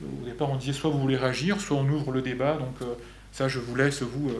au 0.00 0.24
départ 0.24 0.50
on 0.50 0.56
disait 0.56 0.72
soit 0.72 0.90
vous 0.90 1.00
voulez 1.00 1.16
réagir, 1.16 1.60
soit 1.60 1.76
on 1.76 1.88
ouvre 1.88 2.12
le 2.12 2.22
débat, 2.22 2.54
donc 2.54 2.76
ça 3.32 3.48
je 3.48 3.58
vous 3.58 3.74
laisse, 3.74 4.02
vous, 4.02 4.30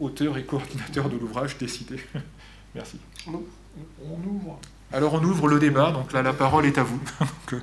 auteur 0.00 0.38
et 0.38 0.44
coordinateur 0.44 1.10
de 1.10 1.18
l'ouvrage, 1.18 1.58
décider. 1.58 2.00
Merci. 2.74 2.96
On 3.26 4.26
ouvre. 4.26 4.58
Alors 4.92 5.14
on 5.14 5.22
ouvre 5.22 5.46
le 5.46 5.60
débat, 5.60 5.92
donc 5.92 6.12
là 6.12 6.20
la 6.20 6.32
parole 6.32 6.66
est 6.66 6.78
à 6.78 6.82
vous. 6.82 7.00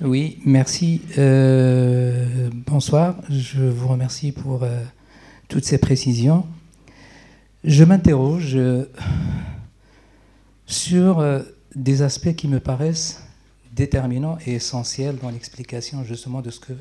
Euh. 0.00 0.08
Oui, 0.08 0.40
merci. 0.44 1.00
Euh, 1.16 2.50
bonsoir, 2.66 3.16
je 3.28 3.62
vous 3.62 3.86
remercie 3.86 4.32
pour 4.32 4.64
euh, 4.64 4.82
toutes 5.48 5.64
ces 5.64 5.78
précisions. 5.78 6.46
Je 7.62 7.84
m'interroge 7.84 8.58
sur 10.66 11.24
des 11.76 12.02
aspects 12.02 12.34
qui 12.34 12.48
me 12.48 12.58
paraissent 12.58 13.22
déterminants 13.72 14.38
et 14.46 14.54
essentiels 14.54 15.18
dans 15.18 15.30
l'explication 15.30 16.02
justement 16.04 16.40
de 16.40 16.50
ce 16.50 16.60
que 16.60 16.72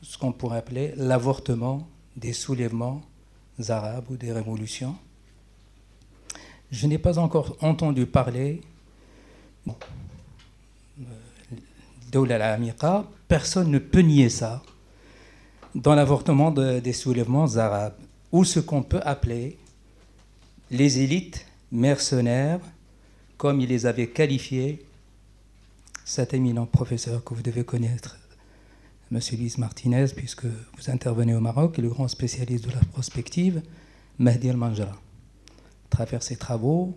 ce 0.00 0.16
qu'on 0.16 0.32
pourrait 0.32 0.58
appeler 0.58 0.94
l'avortement 0.96 1.86
des 2.16 2.32
soulèvements 2.32 3.02
arabes 3.68 4.10
ou 4.10 4.16
des 4.16 4.32
révolutions. 4.32 4.96
Je 6.70 6.86
n'ai 6.86 6.98
pas 6.98 7.18
encore 7.18 7.56
entendu 7.60 8.06
parler 8.06 8.60
d'Oula 12.10 12.58
Personne 13.28 13.70
ne 13.70 13.78
peut 13.78 14.00
nier 14.00 14.28
ça 14.28 14.62
dans 15.74 15.94
l'avortement 15.94 16.50
des 16.50 16.92
soulèvements 16.92 17.56
arabes, 17.56 17.96
ou 18.32 18.44
ce 18.44 18.60
qu'on 18.60 18.82
peut 18.82 19.00
appeler 19.04 19.58
les 20.70 21.00
élites 21.00 21.46
mercenaires, 21.70 22.60
comme 23.36 23.60
il 23.60 23.68
les 23.68 23.86
avait 23.86 24.08
qualifiés, 24.08 24.84
cet 26.04 26.32
éminent 26.34 26.66
professeur 26.66 27.22
que 27.22 27.34
vous 27.34 27.42
devez 27.42 27.64
connaître, 27.64 28.16
Monsieur 29.12 29.36
Luis 29.36 29.54
Martinez, 29.58 30.06
puisque 30.16 30.46
vous 30.46 30.90
intervenez 30.90 31.32
au 31.32 31.38
Maroc, 31.38 31.78
et 31.78 31.82
le 31.82 31.88
grand 31.88 32.08
spécialiste 32.08 32.66
de 32.66 32.72
la 32.72 32.80
prospective, 32.92 33.62
Mahdi 34.18 34.48
El-Manjara. 34.48 34.90
À 34.90 35.88
travers 35.90 36.24
ses 36.24 36.34
travaux 36.34 36.96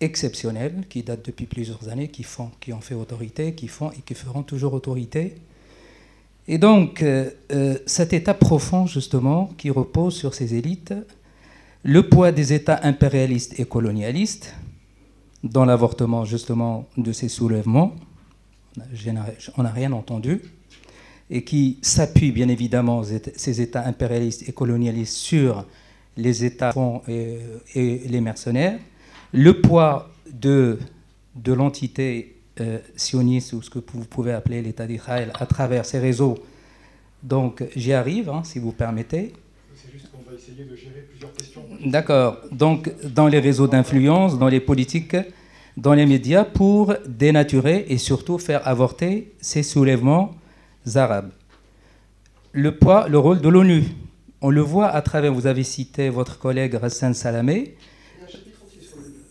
exceptionnels, 0.00 0.84
qui 0.88 1.02
datent 1.02 1.26
depuis 1.26 1.46
plusieurs 1.46 1.88
années, 1.88 2.08
qui, 2.08 2.22
font, 2.22 2.52
qui 2.60 2.72
ont 2.72 2.80
fait 2.80 2.94
autorité, 2.94 3.56
qui 3.56 3.66
font 3.66 3.90
et 3.90 4.02
qui 4.06 4.14
feront 4.14 4.44
toujours 4.44 4.72
autorité. 4.72 5.34
Et 6.46 6.58
donc, 6.58 7.02
euh, 7.02 7.30
euh, 7.50 7.76
cet 7.86 8.12
état 8.12 8.34
profond, 8.34 8.86
justement, 8.86 9.46
qui 9.58 9.70
repose 9.70 10.14
sur 10.14 10.32
ces 10.32 10.54
élites, 10.54 10.94
le 11.82 12.08
poids 12.08 12.30
des 12.30 12.52
États 12.52 12.78
impérialistes 12.84 13.58
et 13.58 13.64
colonialistes, 13.64 14.54
dans 15.42 15.64
l'avortement, 15.64 16.24
justement, 16.24 16.86
de 16.96 17.10
ces 17.10 17.28
soulèvements, 17.28 17.96
on 19.56 19.62
n'a 19.64 19.72
rien 19.72 19.90
entendu, 19.90 20.40
et 21.30 21.44
qui 21.44 21.78
s'appuie 21.80 22.32
bien 22.32 22.48
évidemment, 22.48 23.02
ces 23.36 23.60
États 23.60 23.86
impérialistes 23.86 24.48
et 24.48 24.52
colonialistes, 24.52 25.16
sur 25.16 25.64
les 26.16 26.44
États 26.44 26.72
et, 27.08 27.38
et 27.74 27.98
les 28.08 28.20
mercenaires, 28.20 28.78
le 29.32 29.60
poids 29.60 30.10
de, 30.32 30.78
de 31.36 31.52
l'entité 31.52 32.36
euh, 32.60 32.78
sioniste, 32.96 33.52
ou 33.52 33.62
ce 33.62 33.70
que 33.70 33.78
vous 33.78 34.04
pouvez 34.04 34.32
appeler 34.32 34.60
l'État 34.60 34.86
d'Israël, 34.86 35.32
à 35.38 35.46
travers 35.46 35.86
ces 35.86 35.98
réseaux. 35.98 36.36
Donc 37.22 37.62
j'y 37.76 37.92
arrive, 37.92 38.28
hein, 38.28 38.42
si 38.44 38.58
vous 38.58 38.72
permettez. 38.72 39.32
C'est 39.74 39.92
juste 39.92 40.10
qu'on 40.10 40.28
va 40.28 40.36
essayer 40.36 40.64
de 40.64 40.74
gérer 40.74 41.06
plusieurs 41.08 41.32
questions. 41.32 41.62
D'accord. 41.86 42.38
Donc 42.50 42.90
dans 43.04 43.28
les 43.28 43.38
réseaux 43.38 43.68
d'influence, 43.68 44.38
dans 44.38 44.48
les 44.48 44.60
politiques, 44.60 45.16
dans 45.76 45.94
les 45.94 46.06
médias, 46.06 46.44
pour 46.44 46.94
dénaturer 47.06 47.86
et 47.88 47.98
surtout 47.98 48.38
faire 48.38 48.66
avorter 48.66 49.32
ces 49.40 49.62
soulèvements 49.62 50.34
arabes. 50.94 51.30
Le 52.52 52.76
poids, 52.76 53.08
le 53.08 53.18
rôle 53.18 53.40
de 53.40 53.48
l'ONU. 53.48 53.84
On 54.40 54.50
le 54.50 54.60
voit 54.60 54.88
à 54.88 55.02
travers, 55.02 55.32
vous 55.32 55.46
avez 55.46 55.62
cité 55.62 56.08
votre 56.08 56.38
collègue 56.38 56.78
Hassan 56.82 57.14
Salamé. 57.14 57.76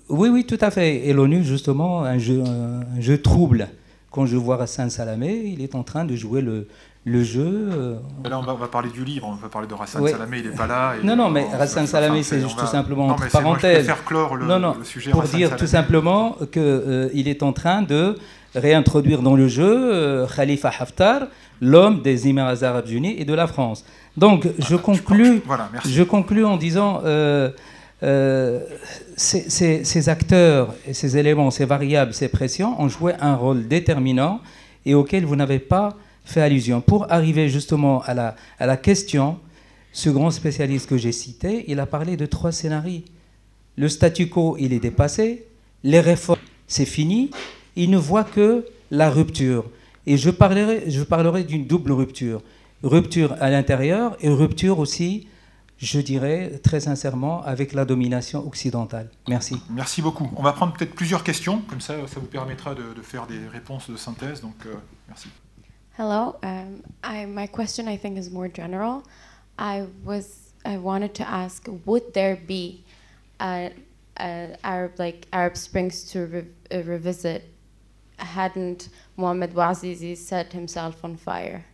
Oui, 0.07 0.29
oui, 0.29 0.45
tout 0.45 0.57
à 0.61 0.71
fait. 0.71 1.07
Et 1.07 1.13
l'ONU, 1.13 1.43
justement, 1.43 2.03
un 2.03 2.17
jeu, 2.17 3.21
trouble. 3.21 3.69
Quand 4.11 4.25
je 4.25 4.37
vois 4.37 4.61
Hassan 4.61 4.89
Salamé, 4.89 5.43
il 5.45 5.61
est 5.61 5.75
en 5.75 5.83
train 5.83 6.05
de 6.05 6.15
jouer 6.15 6.41
le, 6.41 6.67
le 7.09 7.23
jeu. 7.23 7.69
Euh, 7.71 7.95
là, 8.29 8.39
on 8.39 8.55
va, 8.55 8.67
parler 8.67 8.89
du 8.89 9.03
livre, 9.03 9.27
on 9.27 9.35
va 9.35 9.49
parler 9.49 9.67
de 9.67 9.73
Hassan 9.73 10.07
Salamé, 10.07 10.39
il 10.39 10.49
n'est 10.49 10.55
pas 10.55 10.67
là. 10.67 10.93
non, 11.03 11.15
non, 11.15 11.29
mais 11.29 11.47
Hassan 11.59 11.87
Salamé, 11.87 12.23
c'est 12.23 12.41
tout 12.41 12.65
simplement 12.65 13.07
entre 13.07 13.29
parenthèse. 13.29 13.85
faire 13.85 14.03
clore 14.03 14.35
le, 14.35 14.45
non, 14.45 14.59
non, 14.59 14.75
sujet. 14.83 15.11
Pour 15.11 15.23
dire 15.23 15.55
tout 15.55 15.67
simplement 15.67 16.37
qu'il 16.51 16.61
euh, 16.61 17.09
est 17.13 17.43
en 17.43 17.53
train 17.53 17.81
de 17.81 18.17
réintroduire 18.55 19.21
dans 19.21 19.35
le 19.35 19.47
jeu 19.47 19.93
euh, 19.93 20.27
Khalifa 20.27 20.71
Haftar, 20.79 21.27
l'homme 21.61 22.01
des 22.01 22.27
Émirats 22.27 22.63
arabes 22.63 22.89
unis 22.89 23.15
et 23.17 23.25
de 23.25 23.33
la 23.33 23.47
France. 23.47 23.85
Donc, 24.17 24.47
je, 24.57 24.75
conclus, 24.75 25.41
je 25.85 26.03
conclus 26.03 26.45
en 26.45 26.57
disant. 26.57 27.01
ces, 29.17 29.83
ces, 29.83 30.09
acteurs, 30.09 30.73
et 30.87 30.93
ces 30.93 31.17
éléments, 31.17 31.51
ces 31.51 31.65
variables, 31.65 32.13
ces 32.13 32.29
pressions 32.29 32.81
ont 32.81 32.87
joué 32.87 33.13
un 33.19 33.35
rôle 33.35 33.67
déterminant 33.67 34.39
et 34.85 34.93
auquel 34.93 35.25
vous 35.25 35.35
n'avez 35.35 35.59
pas 35.59 35.97
fait 36.29 36.41
allusion. 36.41 36.81
Pour 36.81 37.11
arriver 37.11 37.49
justement 37.49 38.01
à 38.03 38.13
la, 38.13 38.35
à 38.59 38.65
la 38.65 38.77
question, 38.77 39.39
ce 39.91 40.09
grand 40.09 40.31
spécialiste 40.31 40.87
que 40.87 40.97
j'ai 40.97 41.11
cité, 41.11 41.65
il 41.67 41.79
a 41.79 41.85
parlé 41.85 42.17
de 42.17 42.25
trois 42.25 42.51
scénarios. 42.51 43.01
Le 43.75 43.89
statu 43.89 44.29
quo, 44.29 44.55
il 44.59 44.73
est 44.73 44.79
dépassé, 44.79 45.45
les 45.83 45.99
réformes, 45.99 46.39
c'est 46.67 46.85
fini, 46.85 47.31
il 47.75 47.89
ne 47.89 47.97
voit 47.97 48.23
que 48.23 48.65
la 48.91 49.09
rupture. 49.09 49.65
Et 50.05 50.17
je 50.17 50.29
parlerai, 50.29 50.89
je 50.89 51.03
parlerai 51.03 51.43
d'une 51.43 51.65
double 51.65 51.91
rupture. 51.91 52.41
Rupture 52.83 53.35
à 53.39 53.49
l'intérieur 53.49 54.15
et 54.21 54.29
rupture 54.29 54.79
aussi, 54.79 55.27
je 55.77 55.99
dirais 55.99 56.59
très 56.63 56.81
sincèrement, 56.81 57.41
avec 57.43 57.73
la 57.73 57.85
domination 57.85 58.45
occidentale. 58.45 59.09
Merci. 59.27 59.61
Merci 59.69 60.01
beaucoup. 60.01 60.29
On 60.35 60.43
va 60.43 60.51
prendre 60.51 60.73
peut-être 60.73 60.93
plusieurs 60.93 61.23
questions, 61.23 61.61
comme 61.69 61.81
ça, 61.81 61.95
ça 62.07 62.19
vous 62.19 62.27
permettra 62.27 62.75
de, 62.75 63.01
faire 63.01 63.27
des 63.27 63.47
réponses 63.47 63.89
de 63.89 63.95
synthèse. 63.95 64.41
Donc, 64.41 64.55
euh, 64.65 64.73
merci. 65.07 65.29
Hello. 65.99 66.39
Um, 66.43 66.81
I, 67.03 67.25
my 67.25 67.45
question, 67.45 67.89
I 67.89 67.97
think, 67.97 68.17
is 68.17 68.31
more 68.31 68.47
general. 68.47 69.03
I 69.57 69.85
was 70.05 70.53
I 70.63 70.77
wanted 70.77 71.13
to 71.15 71.27
ask, 71.27 71.67
would 71.85 72.13
there 72.13 72.37
be 72.37 72.85
a, 73.41 73.73
a 74.17 74.55
Arab 74.63 74.97
like 74.97 75.27
Arab 75.33 75.57
Springs 75.57 76.05
to 76.11 76.25
re, 76.25 76.45
uh, 76.71 76.83
revisit? 76.83 77.49
Hadn't 78.17 78.87
Mohammed 79.17 79.53
Bouazizi 79.53 80.15
set 80.15 80.53
himself 80.53 81.03
on 81.03 81.17
fire 81.17 81.65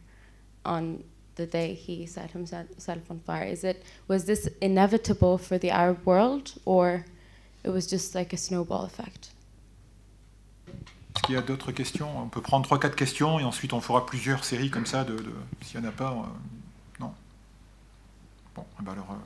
on 0.65 1.03
the 1.36 1.45
day 1.45 1.76
he 1.76 2.07
set 2.07 2.32
himself 2.32 3.11
on 3.11 3.19
fire? 3.19 3.45
Is 3.45 3.63
it 3.63 3.84
was 4.07 4.26
this 4.26 4.49
inevitable 4.59 5.38
for 5.38 5.59
the 5.59 5.69
Arab 5.69 6.03
world, 6.03 6.53
or 6.65 7.05
it 7.63 7.69
was 7.69 7.86
just 7.86 8.15
like 8.15 8.34
a 8.34 8.38
snowball 8.38 8.86
effect. 8.86 9.34
Est-ce 11.16 11.24
qu'il 11.24 11.36
y 11.36 11.38
a 11.38 11.41
d'autres 11.41 11.72
questions 11.72 12.09
On 12.20 12.28
peut 12.28 12.41
prendre 12.41 12.68
3-4 12.68 12.93
questions 12.93 13.39
et 13.39 13.43
ensuite 13.43 13.72
on 13.72 13.80
fera 13.80 14.05
plusieurs 14.05 14.43
séries 14.43 14.70
comme 14.70 14.86
ça. 14.86 15.05
De, 15.05 15.18
S'il 15.61 15.80
n'y 15.80 15.86
en 15.86 15.89
a 15.89 15.93
pas, 15.93 16.11
euh, 16.11 16.99
non. 16.99 17.13
Bon, 18.53 18.66
eh 18.80 18.84
ben 18.84 18.91
alors. 18.91 19.18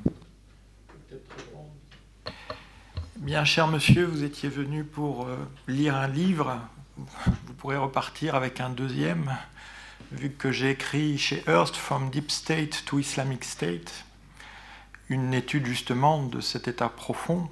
Euh... 1.12 1.18
Bien, 3.18 3.44
cher 3.44 3.68
monsieur, 3.68 4.06
vous 4.06 4.24
étiez 4.24 4.50
venu 4.50 4.84
pour 4.84 5.26
euh, 5.26 5.36
lire 5.68 5.96
un 5.96 6.08
livre. 6.08 6.60
Vous 6.98 7.54
pourrez 7.54 7.78
repartir 7.78 8.36
avec 8.36 8.60
un 8.62 8.70
deuxième, 8.70 9.36
vu 10.12 10.30
que 10.30 10.52
j'ai 10.52 10.70
écrit 10.70 11.18
chez 11.18 11.44
Hearst 11.48 11.76
From 11.76 12.12
Deep 12.12 12.30
State 12.30 12.84
to 12.86 13.00
Islamic 13.00 13.44
State, 13.44 14.06
une 15.10 15.34
étude 15.34 15.66
justement 15.66 16.22
de 16.24 16.40
cet 16.40 16.68
état 16.68 16.90
profond 16.90 17.50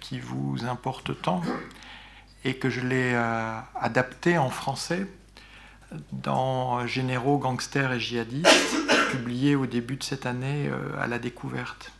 qui 0.00 0.18
vous 0.18 0.64
importe 0.64 1.20
tant, 1.22 1.42
et 2.44 2.54
que 2.54 2.70
je 2.70 2.80
l'ai 2.80 3.12
euh, 3.14 3.58
adapté 3.80 4.38
en 4.38 4.50
français 4.50 5.06
dans 6.10 6.86
Généraux, 6.86 7.38
gangsters 7.38 7.92
et 7.92 8.00
djihadistes, 8.00 8.76
publié 9.10 9.54
au 9.54 9.66
début 9.66 9.96
de 9.96 10.02
cette 10.02 10.26
année 10.26 10.68
euh, 10.68 11.00
à 11.00 11.06
la 11.06 11.18
découverte. 11.18 11.92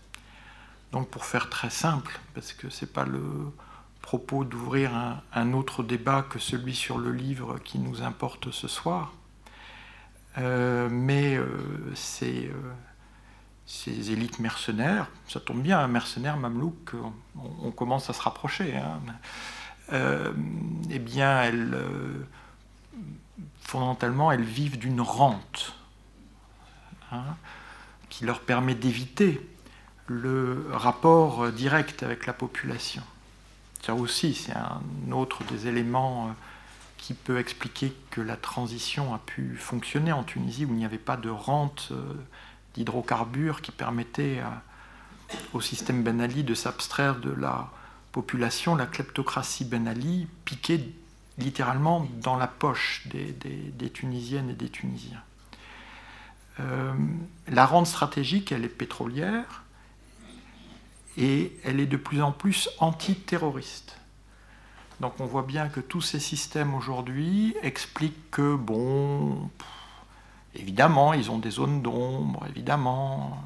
Donc 0.92 1.08
pour 1.08 1.24
faire 1.24 1.48
très 1.48 1.70
simple, 1.70 2.18
parce 2.34 2.52
que 2.52 2.70
ce 2.70 2.84
n'est 2.84 2.90
pas 2.90 3.04
le 3.04 3.22
propos 4.00 4.44
d'ouvrir 4.44 4.90
un, 5.32 5.52
autre 5.52 5.82
débat 5.82 6.26
que 6.28 6.38
celui 6.38 6.74
sur 6.74 6.98
le 6.98 7.12
livre 7.12 7.58
qui 7.60 7.78
nous 7.78 8.02
importe 8.02 8.50
ce 8.50 8.66
soir, 8.66 9.12
euh, 10.38 10.88
mais 10.90 11.38
ces 13.64 14.10
élites 14.10 14.38
mercenaires, 14.38 15.08
ça 15.28 15.40
tombe 15.40 15.62
bien, 15.62 15.78
un 15.78 15.88
mercenaire 15.88 16.36
mamelouk, 16.36 16.94
on, 16.94 17.12
on, 17.62 17.70
commence 17.70 18.10
à 18.10 18.12
se 18.12 18.20
rapprocher, 18.20 18.76
hein, 18.76 19.00
eh 19.92 20.98
bien 20.98 21.42
elles, 21.42 21.76
fondamentalement, 23.60 24.32
elles 24.32 24.42
vivent 24.42 24.78
d'une 24.78 25.00
rente 25.00 25.74
hein, 27.10 27.36
qui 28.08 28.24
leur 28.24 28.40
permet 28.40 28.74
d'éviter 28.74 29.40
le 30.06 30.66
rapport 30.72 31.50
direct 31.52 32.02
avec 32.02 32.26
la 32.26 32.32
population. 32.32 33.02
Ça 33.82 33.94
aussi, 33.94 34.34
c'est 34.34 34.54
un 34.54 35.12
autre 35.12 35.42
des 35.44 35.66
éléments 35.66 36.34
qui 36.98 37.14
peut 37.14 37.38
expliquer 37.38 37.92
que 38.10 38.20
la 38.20 38.36
transition 38.36 39.12
a 39.12 39.18
pu 39.18 39.56
fonctionner 39.56 40.12
en 40.12 40.22
Tunisie, 40.22 40.64
où 40.64 40.70
il 40.70 40.76
n'y 40.76 40.84
avait 40.84 40.98
pas 40.98 41.16
de 41.16 41.30
rente 41.30 41.92
d'hydrocarbures 42.74 43.60
qui 43.60 43.72
permettait 43.72 44.40
au 45.52 45.60
système 45.60 46.02
Ben 46.02 46.20
Ali 46.20 46.44
de 46.44 46.54
s'abstraire 46.54 47.16
de 47.16 47.30
la 47.30 47.70
population. 48.12 48.76
La 48.76 48.86
kleptocratie 48.86 49.64
Ben 49.64 49.88
Ali 49.88 50.28
piquait 50.44 50.84
littéralement 51.38 52.06
dans 52.20 52.36
la 52.36 52.46
poche 52.46 53.06
des, 53.08 53.90
Tunisiennes 53.90 54.50
et 54.50 54.54
des 54.54 54.68
Tunisiens. 54.68 55.22
Euh, 56.60 56.92
la 57.48 57.66
rente 57.66 57.86
stratégique, 57.86 58.52
elle 58.52 58.64
est 58.64 58.68
pétrolière, 58.68 59.64
et 61.16 61.58
elle 61.64 61.80
est 61.80 61.86
de 61.86 61.96
plus 61.96 62.22
en 62.22 62.32
plus 62.32 62.70
antiterroriste. 62.78 63.98
Donc 65.00 65.14
on 65.18 65.26
voit 65.26 65.42
bien 65.42 65.68
que 65.68 65.80
tous 65.80 66.00
ces 66.00 66.20
systèmes 66.20 66.74
aujourd'hui 66.74 67.54
expliquent 67.62 68.30
que, 68.30 68.54
bon, 68.54 69.50
évidemment, 70.54 71.12
ils 71.12 71.30
ont 71.30 71.38
des 71.38 71.50
zones 71.50 71.82
d'ombre, 71.82 72.46
évidemment, 72.48 73.42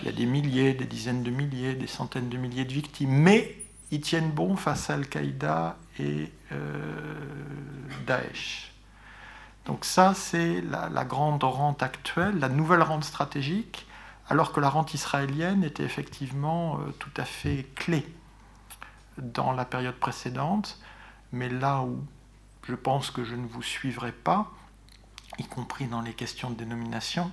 il 0.00 0.04
y 0.04 0.08
a 0.08 0.12
des 0.12 0.26
milliers, 0.26 0.72
des 0.72 0.86
dizaines 0.86 1.22
de 1.22 1.30
milliers, 1.30 1.74
des 1.74 1.86
centaines 1.86 2.28
de 2.28 2.36
milliers 2.36 2.64
de 2.64 2.72
victimes, 2.72 3.10
mais 3.10 3.61
ils 3.92 4.00
tiennent 4.00 4.30
bon 4.30 4.56
face 4.56 4.88
à 4.88 4.94
Al-Qaïda 4.94 5.76
et 6.00 6.32
euh, 6.50 7.14
Daesh. 8.06 8.72
Donc 9.66 9.84
ça, 9.84 10.14
c'est 10.14 10.62
la, 10.62 11.04
grande 11.04 11.44
rente 11.44 11.82
actuelle, 11.82 12.38
la 12.38 12.48
nouvelle 12.48 12.82
rente 12.82 13.04
stratégique 13.04 13.86
alors 14.28 14.52
que 14.52 14.60
la 14.60 14.70
rente 14.70 14.94
israélienne 14.94 15.62
était 15.62 15.82
effectivement 15.82 16.78
euh, 16.78 16.90
tout 16.98 17.10
à 17.18 17.24
fait 17.24 17.66
clé 17.74 18.06
dans 19.18 19.52
la 19.52 19.66
période 19.66 19.96
précédente, 19.96 20.80
mais 21.32 21.50
là 21.50 21.82
où 21.82 22.02
je 22.66 22.74
pense 22.74 23.10
que 23.10 23.24
je 23.24 23.34
ne 23.34 23.46
vous 23.46 23.62
suivrai 23.62 24.10
pas, 24.10 24.50
y 25.38 25.44
compris 25.44 25.86
dans 25.86 26.00
les 26.00 26.14
questions 26.14 26.48
de 26.48 26.54
dénomination, 26.54 27.30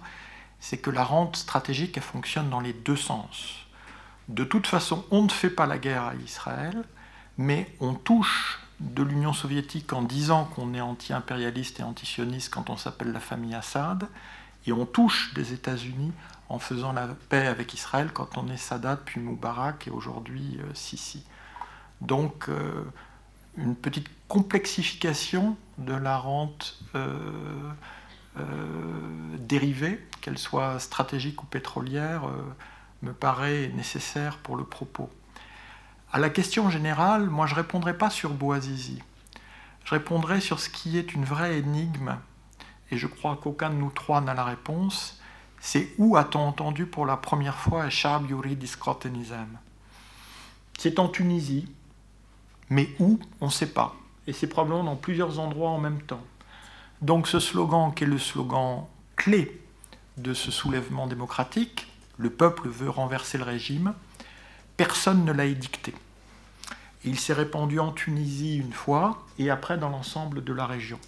c'est 0.59 0.77
que 0.77 0.89
la 0.89 1.05
rente 1.05 1.37
stratégique 1.37 1.95
elle 1.95 2.03
fonctionne 2.03 2.49
dans 2.49 2.59
les 2.59 2.73
deux 2.73 2.97
sens. 2.97 3.68
De 4.29 4.43
toute 4.43 4.67
façon, 4.67 5.05
on 5.09 5.23
ne 5.23 5.29
fait 5.29 5.49
pas 5.49 5.65
la 5.65 5.79
guerre 5.79 6.03
à 6.03 6.13
Israël, 6.15 6.83
mais 7.39 7.75
on 7.79 7.95
touche 7.95 8.59
de 8.79 9.01
l'Union 9.01 9.33
soviétique 9.33 9.91
en 9.91 10.03
disant 10.03 10.45
qu'on 10.45 10.75
est 10.75 10.81
anti-impérialiste 10.81 11.79
et 11.79 11.83
anti-sioniste 11.83 12.53
quand 12.53 12.69
on 12.69 12.77
s'appelle 12.77 13.11
la 13.11 13.19
famille 13.19 13.55
Assad, 13.55 14.07
et 14.67 14.71
on 14.71 14.85
touche 14.85 15.33
des 15.33 15.53
États-Unis 15.53 16.11
en 16.47 16.59
faisant 16.59 16.93
la 16.93 17.07
paix 17.29 17.47
avec 17.47 17.73
Israël 17.73 18.11
quand 18.13 18.37
on 18.37 18.47
est 18.49 18.57
Sadat, 18.57 18.97
puis 18.97 19.19
Moubarak 19.19 19.87
et 19.87 19.91
aujourd'hui 19.91 20.59
euh, 20.59 20.73
Sisi. 20.75 21.23
Donc 22.01 22.49
euh, 22.49 22.83
une 23.57 23.75
petite 23.75 24.07
complexification 24.27 25.57
de 25.79 25.93
la 25.93 26.17
rente 26.19 26.79
euh, 26.93 27.71
dérivée, 29.39 30.05
qu'elle 30.21 30.37
soit 30.37 30.79
stratégique 30.79 31.41
ou 31.41 31.47
pétrolière, 31.47 32.29
me 33.01 33.13
paraît 33.13 33.71
nécessaire 33.75 34.37
pour 34.37 34.55
le 34.55 34.63
propos. 34.63 35.09
À 36.11 36.19
la 36.19 36.29
question 36.29 36.69
générale, 36.69 37.29
moi 37.29 37.45
je 37.45 37.53
ne 37.53 37.59
répondrai 37.59 37.97
pas 37.97 38.09
sur 38.09 38.31
Bouazizi. 38.31 39.01
Je 39.85 39.91
répondrai 39.91 40.41
sur 40.41 40.59
ce 40.59 40.69
qui 40.69 40.97
est 40.97 41.13
une 41.13 41.25
vraie 41.25 41.59
énigme, 41.59 42.17
et 42.91 42.97
je 42.97 43.07
crois 43.07 43.39
qu'aucun 43.41 43.69
de 43.69 43.75
nous 43.75 43.91
trois 43.91 44.21
n'a 44.21 44.33
la 44.33 44.43
réponse, 44.43 45.19
c'est 45.59 45.93
où 45.97 46.17
a-t-on 46.17 46.39
entendu 46.39 46.85
pour 46.85 47.05
la 47.05 47.17
première 47.17 47.57
fois 47.57 47.87
Eshab 47.87 48.29
Yuri 48.29 48.55
Diskrotenizam 48.55 49.57
C'est 50.77 50.99
en 50.99 51.09
Tunisie, 51.09 51.67
mais 52.69 52.89
où, 52.99 53.19
on 53.41 53.47
ne 53.47 53.51
sait 53.51 53.73
pas. 53.73 53.95
Et 54.27 54.33
c'est 54.33 54.47
probablement 54.47 54.83
dans 54.83 54.95
plusieurs 54.95 55.39
endroits 55.39 55.71
en 55.71 55.79
même 55.79 56.01
temps. 56.01 56.23
Donc 57.01 57.27
ce 57.27 57.39
slogan, 57.39 57.93
qui 57.93 58.03
est 58.03 58.07
le 58.07 58.17
slogan 58.17 58.85
clé 59.15 59.61
de 60.17 60.33
ce 60.33 60.51
soulèvement 60.51 61.07
démocratique, 61.07 61.88
le 62.19 62.29
peuple 62.29 62.67
veut 62.67 62.89
renverser 62.89 63.37
le 63.37 63.45
régime, 63.45 63.93
personne 64.77 65.25
ne 65.25 65.31
l'a 65.31 65.45
édicté. 65.45 65.93
Il 67.05 67.17
s'est 67.17 67.33
répandu 67.33 67.79
en 67.79 67.91
Tunisie 67.91 68.57
une 68.57 68.73
fois 68.73 69.25
et 69.39 69.49
après 69.49 69.77
dans 69.77 69.89
l'ensemble 69.89 70.43
de 70.43 70.53
la 70.53 70.67
région. 70.67 70.99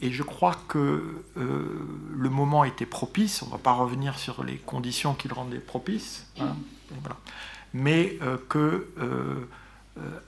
Et 0.00 0.10
je 0.10 0.22
crois 0.22 0.56
que 0.68 1.22
euh, 1.36 1.86
le 2.16 2.30
moment 2.30 2.64
était 2.64 2.86
propice, 2.86 3.42
on 3.42 3.46
ne 3.46 3.50
va 3.52 3.58
pas 3.58 3.72
revenir 3.72 4.18
sur 4.18 4.42
les 4.42 4.56
conditions 4.56 5.14
qui 5.14 5.28
le 5.28 5.34
rendaient 5.34 5.58
propice, 5.58 6.26
hein, 6.40 6.56
mais 7.74 8.18
euh, 8.22 8.36
que 8.48 8.88
euh, 8.98 9.46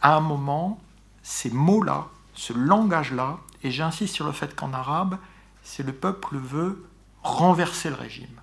à 0.01 0.17
un 0.17 0.21
moment, 0.21 0.81
ces 1.23 1.51
mots-là, 1.51 2.09
ce 2.35 2.53
langage-là, 2.53 3.39
et 3.65 3.71
j'insiste 3.71 4.15
sur 4.15 4.27
le 4.27 4.33
fait 4.33 4.55
qu'en 4.55 4.75
arabe, 4.75 5.19
c'est 5.63 5.83
le 5.83 5.93
peuple 5.93 6.37
veut 6.37 6.85
renverser 7.23 7.89
le 7.89 7.97
régime. 7.97 8.41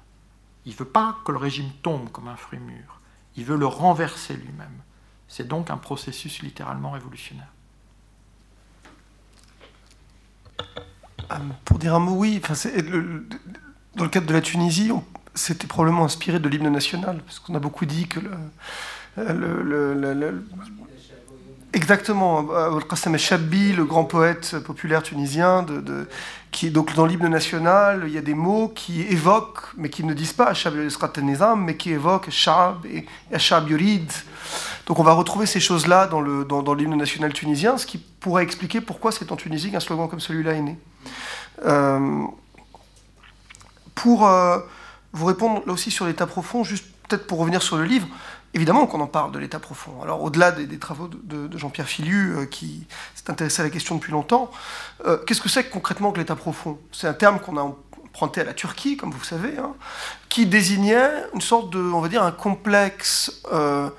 Il 0.65 0.73
ne 0.73 0.77
veut 0.77 0.85
pas 0.85 1.17
que 1.25 1.31
le 1.31 1.37
régime 1.37 1.69
tombe 1.81 2.11
comme 2.11 2.27
un 2.27 2.35
fruit 2.35 2.59
mûr. 2.59 3.01
Il 3.35 3.45
veut 3.45 3.57
le 3.57 3.65
renverser 3.65 4.35
lui-même. 4.35 4.81
C'est 5.27 5.47
donc 5.47 5.69
un 5.69 5.77
processus 5.77 6.41
littéralement 6.41 6.91
révolutionnaire. 6.91 7.47
Pour 11.63 11.79
dire 11.79 11.95
un 11.95 11.99
mot, 11.99 12.15
oui. 12.15 12.41
Dans 13.95 14.03
le 14.03 14.09
cadre 14.09 14.27
de 14.27 14.33
la 14.33 14.41
Tunisie, 14.41 14.91
c'était 15.33 15.67
probablement 15.67 16.03
inspiré 16.05 16.39
de 16.39 16.49
l'hymne 16.49 16.69
national, 16.69 17.21
parce 17.23 17.39
qu'on 17.39 17.55
a 17.55 17.59
beaucoup 17.59 17.85
dit 17.85 18.07
que 18.07 18.19
le 18.19 18.31
Exactement, 21.73 22.49
Al-Qassam 22.51 23.13
al-Shabbi, 23.13 23.71
le 23.71 23.85
grand 23.85 24.03
poète 24.03 24.59
populaire 24.59 25.03
tunisien, 25.03 25.63
de, 25.63 25.79
de, 25.79 26.07
donc 26.69 26.93
dans 26.95 27.05
l'hymne 27.05 27.29
national, 27.29 28.03
il 28.07 28.13
y 28.13 28.17
a 28.17 28.21
des 28.21 28.33
mots 28.33 28.67
qui 28.75 29.01
évoquent, 29.03 29.67
mais 29.77 29.89
qui 29.89 30.03
ne 30.03 30.13
disent 30.13 30.33
pas 30.33 30.47
Ashab 30.47 30.75
nizam 31.21 31.63
mais 31.63 31.77
qui 31.77 31.91
évoquent 31.91 32.29
Shab 32.29 32.85
et 32.85 33.05
Ashab 33.33 33.69
Yurid. 33.69 34.11
Donc 34.85 34.99
on 34.99 35.03
va 35.03 35.13
retrouver 35.13 35.45
ces 35.45 35.61
choses-là 35.61 36.07
dans 36.07 36.21
l'hymne 36.21 36.43
dans, 36.43 36.61
dans 36.61 36.75
national 36.75 37.31
tunisien, 37.31 37.77
ce 37.77 37.85
qui 37.85 37.97
pourrait 37.97 38.43
expliquer 38.43 38.81
pourquoi 38.81 39.13
c'est 39.13 39.31
en 39.31 39.37
Tunisie 39.37 39.71
qu'un 39.71 39.79
slogan 39.79 40.09
comme 40.09 40.19
celui-là 40.19 40.53
est 40.53 40.61
né. 40.61 40.77
Euh, 41.65 42.25
pour 43.95 44.27
euh, 44.27 44.59
vous 45.13 45.25
répondre 45.25 45.61
là 45.65 45.73
aussi 45.73 45.89
sur 45.89 46.05
l'état 46.05 46.27
profond, 46.27 46.63
juste 46.63 46.85
peut-être 47.07 47.27
pour 47.27 47.39
revenir 47.39 47.61
sur 47.61 47.77
le 47.77 47.85
livre, 47.85 48.07
Évidemment 48.53 48.85
qu'on 48.85 48.99
en 48.99 49.07
parle 49.07 49.31
de 49.31 49.39
l'état 49.39 49.59
profond. 49.59 50.01
Alors 50.03 50.21
au-delà 50.21 50.51
des, 50.51 50.77
travaux 50.77 51.07
de, 51.07 51.57
Jean-Pierre 51.57 51.87
Filu, 51.87 52.35
euh, 52.35 52.45
qui 52.45 52.85
s'est 53.15 53.31
intéressé 53.31 53.61
à 53.61 53.65
la 53.65 53.69
question 53.69 53.95
depuis 53.95 54.11
longtemps, 54.11 54.51
euh, 55.05 55.17
qu'est-ce 55.25 55.41
que 55.41 55.49
c'est 55.49 55.69
concrètement 55.69 56.11
que 56.11 56.19
l'état 56.19 56.35
profond? 56.35 56.77
C'est 56.91 57.07
un 57.07 57.13
terme 57.13 57.39
qu'on 57.39 57.57
a 57.57 57.61
emprunté 57.61 58.41
à 58.41 58.43
la 58.43 58.53
Turquie, 58.53 58.97
comme 58.97 59.11
vous 59.11 59.23
savez, 59.23 59.57
hein, 59.57 59.73
qui 60.27 60.45
désignait 60.45 61.09
une 61.33 61.39
sorte 61.39 61.69
de, 61.71 61.79
on 61.79 62.01
va 62.01 62.09
dire, 62.09 62.23
un 62.23 62.33
complexe 62.33 63.41
euh, 63.53 63.89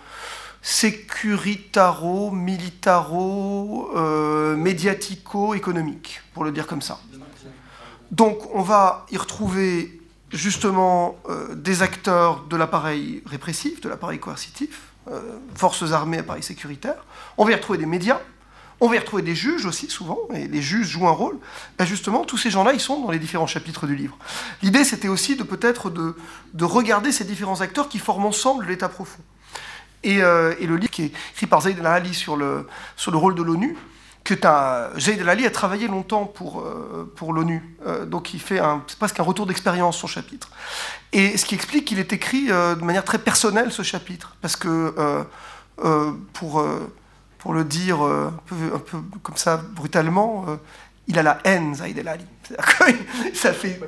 sécuritaro, 0.61 2.31
militaro, 2.31 3.91
euh, 3.97 4.55
médiatico-économique, 4.57 6.21
pour 6.35 6.45
le 6.45 6.53
dire 6.53 6.67
comme 6.67 6.83
ça. 6.83 7.01
Donc 8.11 8.55
on 8.55 8.61
va 8.61 9.07
y 9.11 9.17
retrouver 9.17 10.02
justement 10.33 11.19
euh, 11.29 11.55
des 11.55 11.83
acteurs 11.83 12.45
de 12.45 12.57
l'appareil 12.57 13.23
répressif, 13.27 13.81
de 13.81 13.89
l'appareil 13.89 14.19
coercitif, 14.19 14.81
euh, 15.11 15.21
forces 15.55 15.93
armées, 15.93 16.19
appareil 16.19 16.43
sécuritaire. 16.43 17.05
On 17.37 17.45
va 17.45 17.53
y 17.53 17.55
retrouver 17.55 17.79
des 17.79 17.87
médias, 17.87 18.21
on 18.81 18.89
va 18.89 18.97
y 18.97 18.99
retrouver 18.99 19.23
des 19.23 19.35
juges 19.35 19.67
aussi 19.67 19.89
souvent, 19.91 20.19
et 20.35 20.49
les 20.49 20.63
juges 20.63 20.89
jouent 20.89 21.07
un 21.07 21.13
rôle. 21.13 21.39
Ben 21.79 21.85
justement, 21.85 22.25
tous 22.25 22.39
ces 22.39 22.51
gens-là, 22.51 22.73
ils 22.73 22.81
sont 22.81 23.01
dans 23.01 23.11
les 23.11 23.19
différents 23.19 23.47
chapitres 23.47 23.87
du 23.87 23.95
livre. 23.95 24.17
L'idée, 24.63 24.85
c'était 24.85 25.09
aussi 25.09 25.37
de 25.37 25.45
peut-être 25.45 25.91
de, 25.91 26.17
de 26.55 26.65
regarder 26.65 27.13
ces 27.13 27.25
différents 27.25 27.61
acteurs 27.61 27.89
qui 27.89 27.99
forment 27.99 28.27
ensemble 28.27 28.67
l'État 28.67 28.89
profond. 28.89 29.23
Et, 30.03 30.23
euh, 30.23 30.55
et, 30.59 30.67
le 30.67 30.77
livre 30.77 30.91
qui 30.91 31.03
est 31.03 31.13
écrit 31.33 31.47
par 31.47 31.61
Zaid 31.61 31.79
El 31.79 31.87
Ali 31.87 32.13
sur 32.13 32.37
le, 32.37 32.67
sur 32.97 33.13
le 33.13 33.19
rôle 33.19 33.37
de 33.37 33.43
l'ONU, 33.43 33.77
que 34.25 34.35
Zaid 35.01 35.21
El 35.21 35.29
Ali 35.29 35.47
a 35.47 35.51
travaillé 35.51 35.89
longtemps 35.89 36.27
pour, 36.27 36.61
euh, 36.61 37.13
pour 37.17 37.33
l'ONU, 37.33 37.77
euh, 37.87 38.07
donc 38.07 38.35
il 38.35 38.41
fait 38.41 38.61
un, 38.61 38.83
presque 38.99 39.19
un 39.19 39.25
retour 39.25 39.47
d'expérience 39.47 39.99
son 39.99 40.07
chapitre. 40.07 40.51
Et 41.13 41.37
ce 41.37 41.45
qui 41.45 41.55
explique 41.55 41.85
qu'il 41.87 41.99
est 41.99 42.13
écrit 42.13 42.47
euh, 42.51 42.75
de 42.75 42.85
manière 42.85 43.05
très 43.05 43.19
personnelle 43.19 43.73
ce 43.73 43.83
chapitre, 43.83 44.37
parce 44.41 44.57
que 44.57 44.95
euh, 44.97 45.25
euh, 45.85 46.13
pour, 46.33 46.65
pour 47.39 47.55
le 47.55 47.65
dire 47.65 48.01
un 48.03 48.33
peu, 48.47 48.55
un, 48.75 48.79
peu, 48.79 48.99
comme 49.23 49.37
ça 49.37 49.57
brutalement, 49.57 50.47
il 51.09 51.19
a 51.19 51.23
la 51.23 51.39
haine, 51.45 51.75
Zaid 51.75 51.99
El 51.99 52.09
Ali. 52.09 52.25
Ça 53.35 53.53
fait. 53.53 53.81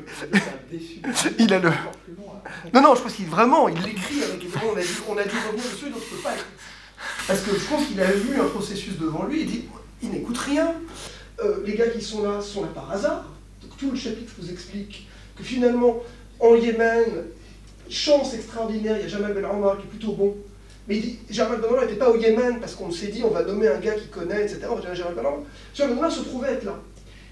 il 1.39 1.53
a 1.55 1.59
le. 1.61 1.70
Non, 2.72 2.82
non, 2.82 2.95
je 2.95 3.03
pense 3.03 3.12
qu'il 3.14 3.26
vraiment, 3.26 3.68
il 3.68 3.80
l'écrit 3.82 4.22
avec. 4.22 4.43
On 4.57 4.76
a, 4.76 4.82
dû, 4.82 4.89
on 5.09 5.16
a 5.16 5.24
dû 5.24 5.37
revenir 5.47 5.64
dessus, 5.64 5.91
donc 5.91 6.01
je 6.11 6.16
peux 6.16 6.22
pas. 6.22 6.35
Parce 7.26 7.41
que 7.41 7.59
je 7.59 7.64
pense 7.64 7.87
qu'il 7.87 8.01
a 8.01 8.11
vu 8.11 8.41
un 8.41 8.49
processus 8.49 8.99
devant 8.99 9.24
lui, 9.24 9.43
il 9.43 9.47
dit 9.47 9.68
il 10.05 10.11
n'écoute 10.11 10.39
rien. 10.39 10.75
Euh, 11.43 11.63
les 11.67 11.75
gars 11.75 11.89
qui 11.89 12.01
sont 12.01 12.23
là 12.23 12.41
sont 12.41 12.63
là 12.63 12.69
par 12.75 12.91
hasard. 12.93 13.25
Tout 13.79 13.91
le 13.91 13.97
chapitre 13.97 14.33
vous 14.39 14.51
explique 14.51 15.09
que 15.37 15.43
finalement, 15.43 16.03
en 16.39 16.55
Yémen, 16.55 17.25
chance 17.89 18.35
extraordinaire, 18.35 18.97
il 18.99 19.03
y 19.03 19.05
a 19.07 19.09
Jamal 19.09 19.35
Ben 19.35 19.45
Omar 19.45 19.79
qui 19.79 19.85
est 19.85 19.91
plutôt 19.91 20.13
bon. 20.13 20.37
Mais 20.87 20.97
il 20.97 21.03
dit, 21.03 21.19
Jamal 21.31 21.61
Ben 21.61 21.81
n'était 21.81 21.97
pas 21.97 22.11
au 22.11 22.17
Yémen 22.17 22.61
parce 22.61 22.75
qu'on 22.75 22.91
s'est 22.91 23.09
dit 23.09 23.23
on 23.25 23.31
va 23.31 23.43
nommer 23.43 23.69
un 23.69 23.81
gars 23.81 23.95
qui 23.95 24.09
connaît, 24.09 24.43
etc. 24.43 24.61
On 24.71 24.77
va 24.77 24.81
dire 24.81 24.95
Jamal 24.95 25.15
Ben 25.15 25.23
Omar. 25.23 25.41
Jamal 25.75 25.99
Ben 25.99 26.11
se 26.11 26.21
trouvait 26.21 26.53
être 26.53 26.65
là. 26.65 26.79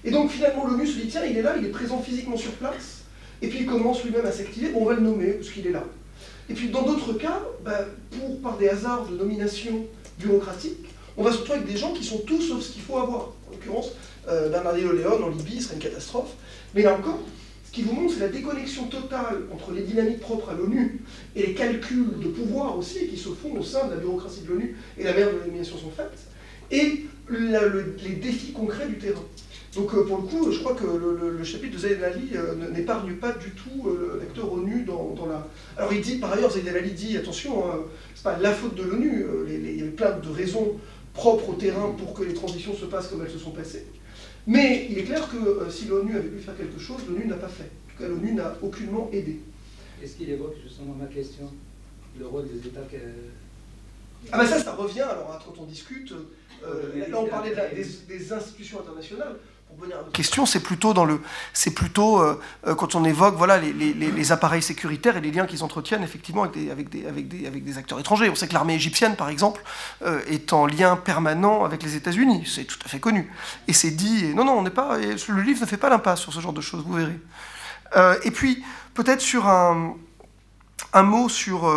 Et 0.03 0.11
donc 0.11 0.31
finalement 0.31 0.67
l'ONU 0.67 0.85
se 0.85 0.99
dit 0.99 1.07
tiens, 1.07 1.23
il 1.23 1.37
est 1.37 1.41
là, 1.41 1.55
il 1.57 1.65
est 1.65 1.69
présent 1.69 2.01
physiquement 2.01 2.35
sur 2.35 2.51
place. 2.53 3.03
Et 3.41 3.47
puis 3.47 3.59
il 3.59 3.65
commence 3.65 4.03
lui-même 4.03 4.25
à 4.25 4.31
s'activer, 4.31 4.71
on 4.75 4.85
va 4.85 4.95
le 4.95 5.01
nommer 5.01 5.33
parce 5.33 5.49
qu'il 5.49 5.65
est 5.67 5.71
là. 5.71 5.83
Et 6.49 6.53
puis 6.53 6.69
dans 6.69 6.81
d'autres 6.81 7.13
cas, 7.13 7.41
pour, 8.11 8.41
par 8.41 8.57
des 8.57 8.67
hasards 8.67 9.07
de 9.07 9.15
nomination 9.15 9.85
bureaucratique, 10.19 10.92
on 11.17 11.23
va 11.23 11.31
se 11.31 11.37
retrouver 11.37 11.59
avec 11.59 11.71
des 11.71 11.77
gens 11.77 11.93
qui 11.93 12.03
sont 12.03 12.19
tous 12.19 12.41
sauf 12.41 12.61
ce 12.61 12.71
qu'il 12.71 12.81
faut 12.81 12.97
avoir. 12.97 13.31
En 13.47 13.51
l'occurrence, 13.51 13.91
euh, 14.27 14.49
Bernardino 14.49 14.93
Léon 14.93 15.23
en 15.23 15.29
Libye 15.29 15.61
serait 15.61 15.75
une 15.75 15.81
catastrophe. 15.81 16.33
Mais 16.73 16.81
là 16.81 16.95
encore, 16.95 17.19
ce 17.65 17.71
qui 17.71 17.81
vous 17.81 17.93
montre, 17.93 18.13
c'est 18.13 18.21
la 18.21 18.29
déconnexion 18.29 18.85
totale 18.85 19.43
entre 19.51 19.71
les 19.71 19.81
dynamiques 19.81 20.19
propres 20.19 20.49
à 20.51 20.53
l'ONU 20.53 21.01
et 21.35 21.47
les 21.47 21.53
calculs 21.53 22.19
de 22.19 22.27
pouvoir 22.27 22.77
aussi 22.77 23.07
qui 23.07 23.17
se 23.17 23.29
font 23.29 23.55
au 23.57 23.63
sein 23.63 23.87
de 23.87 23.91
la 23.91 23.97
bureaucratie 23.97 24.41
de 24.41 24.49
l'ONU 24.49 24.77
et 24.97 25.03
la 25.03 25.11
manière 25.11 25.31
dont 25.31 25.37
les 25.39 25.47
nominations 25.47 25.77
sont 25.77 25.91
faites, 25.91 26.19
et 26.71 27.05
les 27.29 28.15
défis 28.15 28.53
concrets 28.53 28.87
du 28.87 28.97
terrain. 28.97 29.23
Donc 29.75 29.91
euh, 29.95 30.03
pour 30.03 30.17
le 30.17 30.23
coup, 30.23 30.51
je 30.51 30.59
crois 30.59 30.75
que 30.75 30.85
le, 30.85 31.43
chapitre 31.43 31.73
de 31.73 31.79
Zaid 31.79 32.03
Ali 32.03 32.29
euh, 32.35 32.53
n'épargne 32.71 33.13
pas 33.13 33.31
du 33.31 33.49
tout 33.51 33.89
l'acteur 34.19 34.53
ONU 34.53 34.83
dans, 34.83 35.15
dans, 35.15 35.25
la... 35.25 35.47
Alors 35.77 35.91
il 35.91 36.01
dit, 36.01 36.17
par 36.17 36.31
ailleurs, 36.31 36.51
Zaid 36.51 36.67
Ali 36.67 36.91
dit, 36.91 37.17
attention, 37.17 37.65
hein, 37.65 37.79
c'est 38.13 38.23
pas 38.23 38.37
la 38.37 38.51
faute 38.51 38.75
de 38.75 38.83
l'ONU, 38.83 39.25
il 39.47 39.77
y 39.77 39.81
avait 39.81 39.89
plein 39.89 40.11
de 40.11 40.29
raisons 40.29 40.79
propres 41.13 41.49
au 41.49 41.53
terrain 41.53 41.93
pour 41.97 42.13
que 42.13 42.23
les 42.23 42.33
transitions 42.33 42.73
se 42.75 42.85
passent 42.85 43.07
comme 43.07 43.23
elles 43.23 43.31
se 43.31 43.39
sont 43.39 43.51
passées. 43.51 43.85
Mais 44.45 44.87
il 44.89 44.97
est 44.97 45.03
clair 45.03 45.29
que 45.29 45.37
euh, 45.37 45.69
si 45.69 45.85
l'ONU 45.85 46.15
avait 46.15 46.27
pu 46.27 46.39
faire 46.39 46.57
quelque 46.57 46.79
chose, 46.79 47.01
l'ONU 47.07 47.25
n'a 47.25 47.37
pas 47.37 47.47
fait. 47.47 47.63
En 47.63 47.91
tout 47.91 48.03
cas, 48.03 48.07
l'ONU 48.09 48.33
n'a 48.33 48.57
aucunement 48.61 49.09
aidé. 49.13 49.39
Est-ce 50.01 50.17
qu'il 50.17 50.29
évoque 50.29 50.55
justement 50.61 50.93
ma 50.95 51.05
question, 51.05 51.49
le 52.19 52.27
rôle 52.27 52.47
des 52.47 52.67
États 52.67 52.81
que... 52.81 52.97
Ah 54.31 54.37
ben 54.37 54.45
ça, 54.45 54.59
ça 54.59 54.73
revient, 54.73 55.01
alors 55.01 55.41
quand 55.45 55.61
on 55.61 55.65
discute, 55.65 56.13
euh, 56.65 57.09
là 57.09 57.19
on 57.19 57.27
parlait 57.27 57.51
de 57.51 57.55
la, 57.55 57.67
des, 57.69 57.85
des, 58.07 58.33
institutions 58.33 58.79
internationales, 58.79 59.35
question, 60.13 60.45
c'est 60.45 60.59
plutôt 60.59 60.93
plutôt 61.75 62.19
euh, 62.19 62.39
quand 62.75 62.95
on 62.95 63.03
évoque 63.05 63.35
les, 63.61 64.31
appareils 64.31 64.61
sécuritaires 64.61 65.17
et 65.17 65.21
les 65.21 65.31
liens 65.31 65.45
qu'ils 65.45 65.63
entretiennent 65.63 66.03
effectivement 66.03 66.43
avec 66.43 66.89
des, 66.89 67.77
acteurs 67.77 67.99
étrangers. 67.99 68.29
On 68.29 68.35
sait 68.35 68.47
que 68.47 68.53
l'armée 68.53 68.75
égyptienne, 68.75 69.15
par 69.15 69.29
exemple, 69.29 69.61
euh, 70.03 70.21
est 70.27 70.53
en 70.53 70.65
lien 70.65 70.95
permanent 70.95 71.65
avec 71.65 71.83
les 71.83 71.95
États-Unis. 71.95 72.43
C'est 72.47 72.65
tout 72.65 72.79
à 72.85 72.89
fait 72.89 72.99
connu. 72.99 73.31
Et 73.67 73.73
c'est 73.73 73.91
dit. 73.91 74.33
Non, 74.33 74.45
non, 74.45 74.53
on 74.53 74.63
n'est 74.63 74.69
pas. 74.69 74.97
le 74.97 75.41
livre 75.41 75.61
ne 75.61 75.65
fait 75.65 75.77
pas 75.77 75.89
l'impasse 75.89 76.21
sur 76.21 76.33
ce 76.33 76.39
genre 76.39 76.53
de 76.53 76.61
choses. 76.61 76.83
Vous 76.85 76.93
verrez. 76.93 77.19
Euh, 77.95 78.15
et 78.23 78.31
puis 78.31 78.63
peut-être 78.93 79.21
sur 79.21 79.47
un, 79.47 79.95
mot 80.93 81.29
sur 81.29 81.67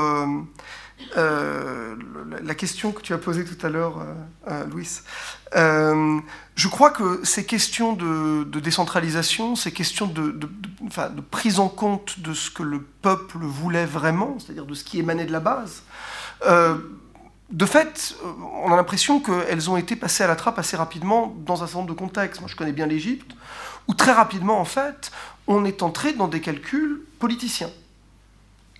euh, 1.16 1.96
la 2.42 2.54
question 2.54 2.92
que 2.92 3.02
tu 3.02 3.12
as 3.12 3.18
posée 3.18 3.44
tout 3.44 3.66
à 3.66 3.70
l'heure, 3.70 3.98
euh, 3.98 4.14
euh, 4.50 4.66
Louis. 4.66 5.00
Je 6.56 6.68
crois 6.68 6.90
que 6.90 7.24
ces 7.24 7.46
questions 7.46 7.92
de, 7.92 8.44
décentralisation, 8.60 9.54
ces 9.54 9.72
questions 9.72 10.06
de, 10.06 10.34
prise 11.30 11.60
en 11.60 11.68
compte 11.68 12.18
de 12.20 12.34
ce 12.34 12.50
que 12.50 12.62
le 12.62 12.80
peuple 12.80 13.38
voulait 13.40 13.86
vraiment, 13.86 14.38
c'est-à-dire 14.38 14.66
de 14.66 14.74
ce 14.74 14.82
qui 14.82 14.98
émanait 14.98 15.26
de 15.26 15.32
la 15.32 15.40
base, 15.40 15.82
de 17.50 17.66
fait, 17.66 18.16
on 18.64 18.72
a 18.72 18.76
l'impression 18.76 19.20
qu'elles 19.20 19.70
ont 19.70 19.76
été 19.76 19.94
passées 19.94 20.24
à 20.24 20.26
la 20.26 20.34
trappe 20.34 20.58
assez 20.58 20.76
rapidement 20.76 21.34
dans 21.46 21.62
un 21.62 21.66
certain 21.66 21.78
nombre 21.78 21.94
de 21.94 21.98
contextes. 21.98 22.40
Moi, 22.40 22.50
je 22.50 22.56
connais 22.56 22.72
bien 22.72 22.86
l'Égypte, 22.86 23.36
où 23.86 23.94
très 23.94 24.12
rapidement, 24.12 24.60
en 24.60 24.64
fait, 24.64 25.12
on 25.46 25.64
est 25.64 25.82
entré 25.82 26.12
dans 26.12 26.26
des 26.26 26.40
calculs 26.40 27.02
politiciens 27.18 27.70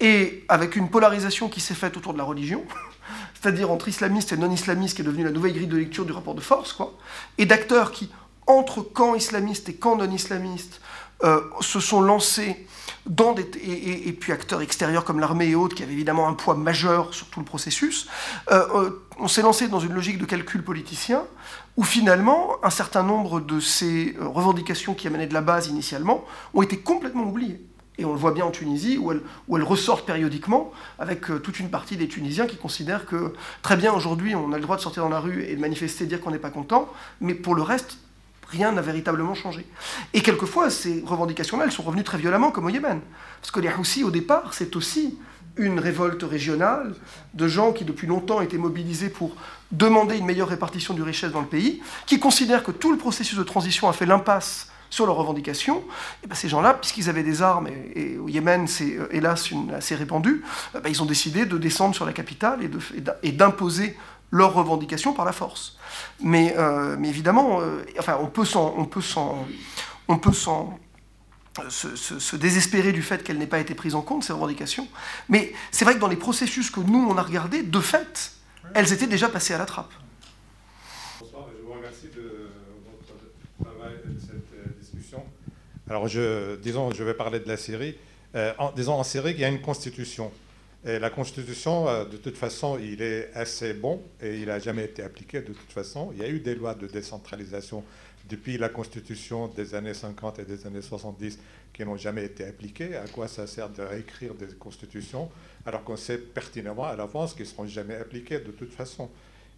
et 0.00 0.44
avec 0.48 0.76
une 0.76 0.90
polarisation 0.90 1.48
qui 1.48 1.60
s'est 1.60 1.74
faite 1.74 1.96
autour 1.96 2.12
de 2.12 2.18
la 2.18 2.24
religion, 2.24 2.64
c'est-à-dire 3.40 3.70
entre 3.70 3.88
islamistes 3.88 4.32
et 4.32 4.36
non-islamistes, 4.36 4.96
qui 4.96 5.02
est 5.02 5.04
devenue 5.04 5.24
la 5.24 5.30
nouvelle 5.30 5.52
grille 5.52 5.66
de 5.66 5.76
lecture 5.76 6.04
du 6.04 6.12
rapport 6.12 6.34
de 6.34 6.40
force, 6.40 6.72
quoi, 6.72 6.94
et 7.38 7.46
d'acteurs 7.46 7.92
qui, 7.92 8.10
entre 8.46 8.80
camps 8.80 9.14
islamistes 9.14 9.68
et 9.68 9.74
camps 9.74 9.96
non-islamistes, 9.96 10.80
euh, 11.24 11.40
se 11.60 11.80
sont 11.80 12.02
lancés 12.02 12.66
dans 13.06 13.32
des, 13.32 13.48
et, 13.62 14.12
puis 14.12 14.32
acteurs 14.32 14.60
extérieurs 14.60 15.04
comme 15.04 15.18
l'armée 15.18 15.48
et 15.48 15.54
autres, 15.54 15.74
qui 15.74 15.82
avaient 15.82 15.94
évidemment 15.94 16.28
un 16.28 16.34
poids 16.34 16.54
majeur 16.54 17.14
sur 17.14 17.28
tout 17.28 17.40
le 17.40 17.46
processus, 17.46 18.06
euh, 18.50 18.66
euh, 18.74 18.90
on 19.18 19.28
s'est 19.28 19.42
lancé 19.42 19.68
dans 19.68 19.80
une 19.80 19.94
logique 19.94 20.18
de 20.18 20.26
calcul 20.26 20.62
politicien, 20.62 21.24
où 21.76 21.84
finalement, 21.84 22.56
un 22.62 22.70
certain 22.70 23.02
nombre 23.02 23.40
de 23.40 23.60
ces 23.60 24.14
revendications 24.20 24.94
qui 24.94 25.06
amenaient 25.06 25.26
de 25.26 25.34
la 25.34 25.40
base 25.40 25.68
initialement 25.68 26.24
ont 26.52 26.62
été 26.62 26.78
complètement 26.78 27.24
oubliées. 27.24 27.60
Et 27.98 28.04
on 28.04 28.12
le 28.12 28.18
voit 28.18 28.32
bien 28.32 28.44
en 28.44 28.50
Tunisie, 28.50 28.98
où 28.98 29.12
elles, 29.12 29.22
où 29.48 29.56
ressortent 29.64 30.06
périodiquement, 30.06 30.72
avec 30.98 31.30
euh, 31.30 31.38
toute 31.38 31.58
une 31.60 31.70
partie 31.70 31.96
des 31.96 32.08
Tunisiens 32.08 32.46
qui 32.46 32.56
considèrent 32.56 33.06
que, 33.06 33.32
très 33.62 33.76
bien, 33.76 33.92
aujourd'hui, 33.92 34.34
on 34.34 34.52
a 34.52 34.56
le 34.56 34.62
droit 34.62 34.76
de 34.76 34.82
sortir 34.82 35.02
dans 35.02 35.08
la 35.08 35.20
rue 35.20 35.44
et 35.44 35.56
de 35.56 35.60
manifester, 35.60 36.06
dire 36.06 36.20
qu'on 36.20 36.30
n'est 36.30 36.38
pas 36.38 36.50
content, 36.50 36.88
mais 37.20 37.34
pour 37.34 37.54
le 37.54 37.62
reste, 37.62 37.98
rien 38.48 38.72
n'a 38.72 38.82
véritablement 38.82 39.34
changé. 39.34 39.66
Et 40.12 40.20
quelquefois, 40.20 40.70
ces 40.70 41.02
revendications-là, 41.06 41.64
elles 41.64 41.72
sont 41.72 41.82
revenues 41.82 42.04
très 42.04 42.18
violemment, 42.18 42.50
comme 42.50 42.66
au 42.66 42.70
Yémen. 42.70 43.00
Parce 43.40 43.50
que 43.50 43.60
les 43.60 43.68
Houthis, 43.68 44.04
au 44.04 44.10
départ, 44.10 44.52
c'est 44.52 44.76
aussi 44.76 45.18
une 45.56 45.78
révolte 45.78 46.22
régionale 46.22 46.94
de 47.34 47.48
gens 47.48 47.72
qui, 47.72 47.84
depuis 47.84 48.06
longtemps, 48.06 48.40
étaient 48.42 48.58
mobilisés 48.58 49.08
pour 49.08 49.34
demander 49.72 50.18
une 50.18 50.26
meilleure 50.26 50.48
répartition 50.48 50.92
du 50.94 51.02
richesse 51.02 51.32
dans 51.32 51.40
le 51.40 51.46
pays, 51.46 51.82
qui 52.06 52.20
considèrent 52.20 52.62
que 52.62 52.72
tout 52.72 52.92
le 52.92 52.98
processus 52.98 53.38
de 53.38 53.42
transition 53.42 53.88
a 53.88 53.92
fait 53.92 54.06
l'impasse 54.06 54.68
sur 54.90 55.06
leurs 55.06 55.16
revendications, 55.16 55.82
et 56.24 56.26
ben 56.26 56.34
ces 56.34 56.48
gens-là, 56.48 56.74
puisqu'ils 56.74 57.08
avaient 57.08 57.22
des 57.22 57.42
armes, 57.42 57.68
et, 57.94 58.18
au 58.18 58.28
Yémen 58.28 58.66
c'est 58.68 58.96
euh, 58.96 59.08
hélas 59.10 59.50
assez 59.74 59.94
répandu, 59.94 60.42
ben 60.74 60.88
ils 60.88 61.02
ont 61.02 61.06
décidé 61.06 61.46
de 61.46 61.58
descendre 61.58 61.94
sur 61.94 62.06
la 62.06 62.12
capitale 62.12 62.60
et 63.22 63.32
d'imposer 63.32 63.96
leurs 64.30 64.54
revendications 64.54 65.12
par 65.12 65.24
la 65.24 65.32
force. 65.32 65.76
Mais, 66.20 66.54
euh, 66.56 66.96
mais 66.98 67.08
évidemment, 67.08 67.60
euh, 67.60 67.84
enfin, 67.98 68.18
on 68.20 68.26
peut 68.26 68.44
s'en, 68.44 68.74
on 68.76 68.84
peut 68.84 69.00
s'en, 69.00 69.46
on 70.08 70.18
peut 70.18 70.32
s'en 70.32 70.78
se, 71.68 71.96
se, 71.96 72.18
se, 72.18 72.36
désespérer 72.36 72.92
du 72.92 73.02
fait 73.02 73.24
qu'elles 73.24 73.38
n'aient 73.38 73.46
pas 73.46 73.60
été 73.60 73.74
prises 73.74 73.94
en 73.94 74.02
compte, 74.02 74.24
ces 74.24 74.32
revendications. 74.32 74.88
Mais 75.28 75.54
c'est 75.70 75.84
vrai 75.84 75.94
que 75.94 76.00
dans 76.00 76.08
les 76.08 76.16
processus 76.16 76.70
que 76.70 76.80
nous, 76.80 77.06
on 77.08 77.16
a 77.16 77.22
regardés, 77.22 77.62
de 77.62 77.80
fait, 77.80 78.32
elles 78.74 78.92
étaient 78.92 79.06
déjà 79.06 79.28
passées 79.28 79.54
à 79.54 79.58
la 79.58 79.64
trappe. 79.64 79.92
Bonsoir, 81.18 81.46
je 81.56 81.66
vous 81.66 81.72
remercie 81.72 82.08
de 82.14 82.50
votre 82.84 83.70
travail 83.70 83.94
et 84.04 84.08
de 84.12 84.20
cette 84.20 84.78
discussion. 84.78 85.24
Alors, 85.88 86.08
je, 86.08 86.56
disons, 86.56 86.90
je 86.90 87.04
vais 87.04 87.14
parler 87.14 87.38
de 87.38 87.46
la 87.46 87.56
Syrie. 87.56 87.96
Euh, 88.34 88.52
en, 88.58 88.72
disons, 88.72 88.94
en 88.94 89.04
Syrie, 89.04 89.32
il 89.32 89.38
y 89.40 89.44
a 89.44 89.48
une 89.48 89.60
constitution. 89.60 90.32
Et 90.84 90.98
la 90.98 91.10
Constitution, 91.10 91.88
euh, 91.88 92.04
de 92.04 92.16
toute 92.16 92.36
façon, 92.36 92.78
il 92.78 93.02
est 93.02 93.30
assez 93.34 93.72
bon 93.72 94.02
et 94.20 94.38
il 94.40 94.46
n'a 94.46 94.58
jamais 94.58 94.84
été 94.84 95.02
appliqué 95.02 95.40
de 95.40 95.52
toute 95.52 95.72
façon. 95.72 96.10
Il 96.12 96.18
y 96.18 96.24
a 96.24 96.28
eu 96.28 96.40
des 96.40 96.56
lois 96.56 96.74
de 96.74 96.88
décentralisation 96.88 97.84
depuis 98.28 98.58
la 98.58 98.68
Constitution 98.68 99.46
des 99.46 99.76
années 99.76 99.94
50 99.94 100.40
et 100.40 100.44
des 100.44 100.66
années 100.66 100.82
70 100.82 101.38
qui 101.72 101.84
n'ont 101.84 101.96
jamais 101.96 102.24
été 102.24 102.44
appliquées. 102.44 102.96
À 102.96 103.06
quoi 103.06 103.28
ça 103.28 103.46
sert 103.46 103.68
de 103.68 103.82
réécrire 103.82 104.34
des 104.34 104.46
constitutions 104.46 105.30
alors 105.64 105.84
qu'on 105.84 105.96
sait 105.96 106.18
pertinemment 106.18 106.86
à 106.86 106.96
l'avance 106.96 107.32
qu'ils 107.32 107.44
ne 107.44 107.50
seront 107.50 107.66
jamais 107.66 107.94
appliquées 107.94 108.40
de 108.40 108.50
toute 108.50 108.72
façon? 108.72 109.08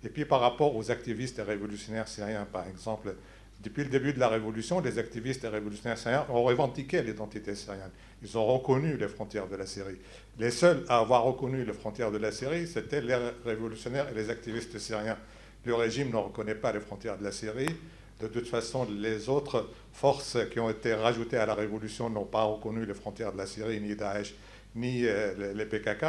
Et 0.04 0.10
puis 0.10 0.24
par 0.24 0.40
rapport 0.40 0.76
aux 0.76 0.90
activistes 0.90 1.38
et 1.38 1.42
révolutionnaires 1.42 2.08
syriens, 2.08 2.46
par 2.50 2.68
exemple, 2.68 3.14
depuis 3.60 3.82
le 3.82 3.90
début 3.90 4.12
de 4.12 4.20
la 4.20 4.28
révolution, 4.28 4.80
les 4.80 4.98
activistes 4.98 5.42
et 5.42 5.48
révolutionnaires 5.48 5.98
syriens 5.98 6.26
ont 6.28 6.44
revendiqué 6.44 7.02
l'identité 7.02 7.56
syrienne. 7.56 7.90
Ils 8.22 8.38
ont 8.38 8.46
reconnu 8.46 8.96
les 8.96 9.08
frontières 9.08 9.48
de 9.48 9.56
la 9.56 9.66
Syrie. 9.66 9.98
Les 10.38 10.52
seuls 10.52 10.84
à 10.88 10.98
avoir 10.98 11.24
reconnu 11.24 11.64
les 11.64 11.72
frontières 11.72 12.12
de 12.12 12.18
la 12.18 12.30
Syrie, 12.30 12.68
c'était 12.68 13.00
les 13.00 13.16
révolutionnaires 13.44 14.08
et 14.10 14.14
les 14.14 14.30
activistes 14.30 14.78
syriens. 14.78 15.18
Le 15.64 15.74
régime 15.74 16.10
ne 16.10 16.16
reconnaît 16.16 16.54
pas 16.54 16.72
les 16.72 16.78
frontières 16.80 17.18
de 17.18 17.24
la 17.24 17.32
Syrie. 17.32 17.74
De 18.20 18.28
toute 18.28 18.46
façon, 18.46 18.86
les 18.90 19.28
autres 19.28 19.68
forces 19.92 20.38
qui 20.52 20.60
ont 20.60 20.70
été 20.70 20.94
rajoutées 20.94 21.36
à 21.36 21.46
la 21.46 21.54
révolution 21.54 22.08
n'ont 22.10 22.24
pas 22.24 22.44
reconnu 22.44 22.86
les 22.86 22.94
frontières 22.94 23.32
de 23.32 23.38
la 23.38 23.46
Syrie, 23.46 23.80
ni 23.80 23.96
Daesh, 23.96 24.34
ni 24.76 25.04
euh, 25.04 25.52
les 25.52 25.66
PKK. 25.66 26.04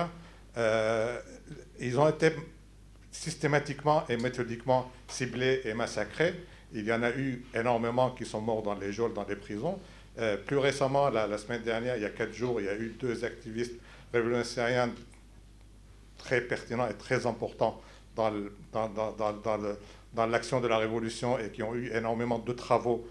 Euh, 0.58 1.20
ils 1.80 2.00
ont 2.00 2.08
été 2.08 2.32
systématiquement 3.12 4.06
et 4.08 4.18
méthodiquement 4.18 4.92
ciblés 5.08 5.62
et 5.66 5.74
massacrés. 5.74 6.34
Il 6.74 6.86
y 6.86 6.94
en 6.94 7.02
a 7.04 7.12
eu 7.12 7.44
énormément 7.54 8.12
qui 8.12 8.26
sont 8.26 8.42
morts 8.42 8.62
dans 8.62 8.76
les 8.76 8.92
geôles, 8.92 9.14
dans 9.14 9.26
les 9.28 9.36
prisons. 9.36 9.80
Euh, 10.20 10.38
plus 10.38 10.58
récemment, 10.58 11.10
la, 11.10 11.38
semaine 11.38 11.62
dernière, 11.62 11.96
il 11.96 12.04
y 12.04 12.06
a 12.06 12.10
quatre 12.10 12.34
jours, 12.34 12.60
il 12.60 12.66
y 12.66 12.70
a 12.70 12.76
eu 12.76 12.96
deux 13.00 13.24
activistes 13.24 13.76
révolutionnaires 14.14 14.90
très 16.18 16.42
pertinents 16.42 16.88
et 16.88 16.94
très 16.94 17.26
importants 17.26 17.82
dans, 18.16 18.32
l'action 20.28 20.60
de 20.60 20.68
la 20.68 20.78
révolution 20.78 21.40
et 21.40 21.50
qui 21.50 21.64
ont 21.64 21.74
eu 21.74 21.90
énormément 21.94 22.40
de 22.40 22.52
travaux 22.54 23.08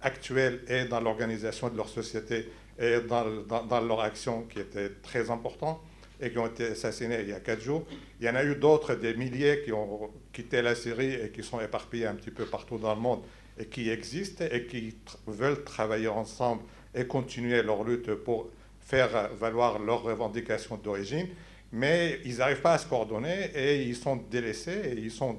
actuels 0.00 0.62
et 0.68 0.86
dans 0.86 1.00
l'organisation 1.00 1.68
de 1.68 1.76
leur 1.76 1.88
société 1.88 2.50
et 2.78 3.00
dans, 3.00 3.80
leur 3.80 4.00
action 4.00 4.42
qui 4.44 4.60
étaient 4.60 4.90
très 5.02 5.30
importants 5.30 5.82
et 6.20 6.30
qui 6.30 6.38
ont 6.38 6.46
été 6.46 6.66
assassinés 6.68 7.20
il 7.22 7.28
y 7.30 7.32
a 7.32 7.40
quatre 7.40 7.60
jours. 7.62 7.84
Il 8.20 8.26
y 8.26 8.30
en 8.30 8.34
a 8.34 8.44
eu 8.44 8.54
d'autres, 8.56 8.94
des 8.94 9.14
milliers 9.14 9.62
qui 9.64 9.72
ont 9.72 10.10
quitté 10.32 10.62
la 10.62 10.74
Syrie 10.74 11.14
et 11.14 11.30
qui 11.30 11.42
sont 11.42 11.60
éparpillés 11.60 12.06
un 12.06 12.14
petit 12.14 12.30
peu 12.30 12.44
partout 12.44 12.78
dans 12.78 12.94
le 12.94 13.00
monde 13.00 13.22
et 13.58 13.66
qui 13.66 13.90
existent 13.90 14.44
et 14.50 14.66
qui 14.66 14.96
veulent 15.26 15.64
travailler 15.64 16.08
ensemble 16.08 16.62
et 16.94 17.06
continuer 17.06 17.62
leur 17.62 17.84
lutte 17.84 18.14
pour 18.14 18.50
faire 18.80 19.30
valoir 19.34 19.78
leurs 19.78 20.02
revendications 20.02 20.76
d'origine, 20.76 21.28
mais 21.72 22.18
ils 22.24 22.38
n'arrivent 22.38 22.62
pas 22.62 22.74
à 22.74 22.78
se 22.78 22.86
coordonner 22.86 23.50
et 23.54 23.82
ils 23.82 23.94
sont 23.94 24.16
délaissés 24.16 24.80
et 24.84 24.98
ils, 24.98 25.12
sont, 25.12 25.38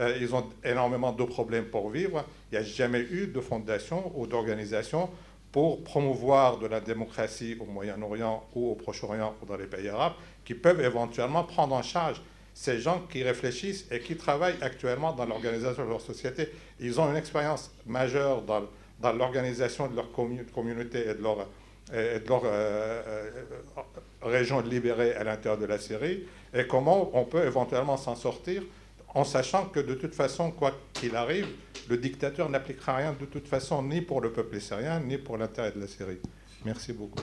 euh, 0.00 0.18
ils 0.20 0.34
ont 0.34 0.48
énormément 0.64 1.12
de 1.12 1.22
problèmes 1.22 1.66
pour 1.66 1.90
vivre. 1.90 2.24
Il 2.50 2.58
n'y 2.58 2.64
a 2.64 2.66
jamais 2.66 3.00
eu 3.00 3.28
de 3.28 3.40
fondation 3.40 4.12
ou 4.16 4.26
d'organisation 4.26 5.10
pour 5.52 5.82
promouvoir 5.82 6.58
de 6.58 6.66
la 6.66 6.80
démocratie 6.80 7.56
au 7.58 7.64
Moyen-Orient 7.64 8.44
ou 8.54 8.72
au 8.72 8.74
Proche-Orient 8.74 9.34
ou 9.42 9.46
dans 9.46 9.56
les 9.56 9.66
pays 9.66 9.88
arabes 9.88 10.12
qui 10.44 10.54
peuvent 10.54 10.80
éventuellement 10.80 11.44
prendre 11.44 11.74
en 11.74 11.82
charge 11.82 12.22
ces 12.54 12.80
gens 12.80 13.02
qui 13.10 13.22
réfléchissent 13.22 13.86
et 13.90 14.00
qui 14.00 14.16
travaillent 14.16 14.60
actuellement 14.60 15.12
dans 15.12 15.26
l'organisation 15.26 15.84
de 15.84 15.90
leur 15.90 16.00
société. 16.00 16.48
Ils 16.80 17.00
ont 17.00 17.08
une 17.08 17.16
expérience 17.16 17.70
majeure 17.86 18.42
dans, 18.42 19.12
l'organisation 19.12 19.86
de 19.86 19.94
leur 19.94 20.10
communauté 20.10 21.08
et 21.08 21.14
de 21.14 21.22
leur, 21.22 21.46
et 21.92 22.18
de 22.18 22.28
leur 22.28 22.42
euh, 22.44 23.02
euh, 23.06 23.30
région 24.22 24.60
libérée 24.60 25.14
à 25.14 25.22
l'intérieur 25.22 25.58
de 25.60 25.66
la 25.66 25.78
Syrie, 25.78 26.24
et 26.52 26.66
comment 26.66 27.10
on 27.12 27.24
peut 27.24 27.46
éventuellement 27.46 27.96
s'en 27.96 28.16
sortir 28.16 28.62
en 29.14 29.24
sachant 29.24 29.66
que 29.66 29.80
de 29.80 29.94
toute 29.94 30.14
façon, 30.14 30.50
quoi 30.50 30.72
qu'il 30.92 31.16
arrive, 31.16 31.48
le 31.88 31.96
dictateur 31.96 32.48
n'appliquera 32.48 32.96
rien 32.96 33.16
de 33.18 33.24
toute 33.24 33.48
façon, 33.48 33.82
ni 33.82 34.00
pour 34.00 34.20
le 34.20 34.32
peuple 34.32 34.60
syrien, 34.60 35.00
ni 35.00 35.18
pour 35.18 35.38
l'intérêt 35.38 35.72
de 35.72 35.80
la 35.80 35.86
Syrie. 35.86 36.18
Merci 36.64 36.92
beaucoup 36.92 37.22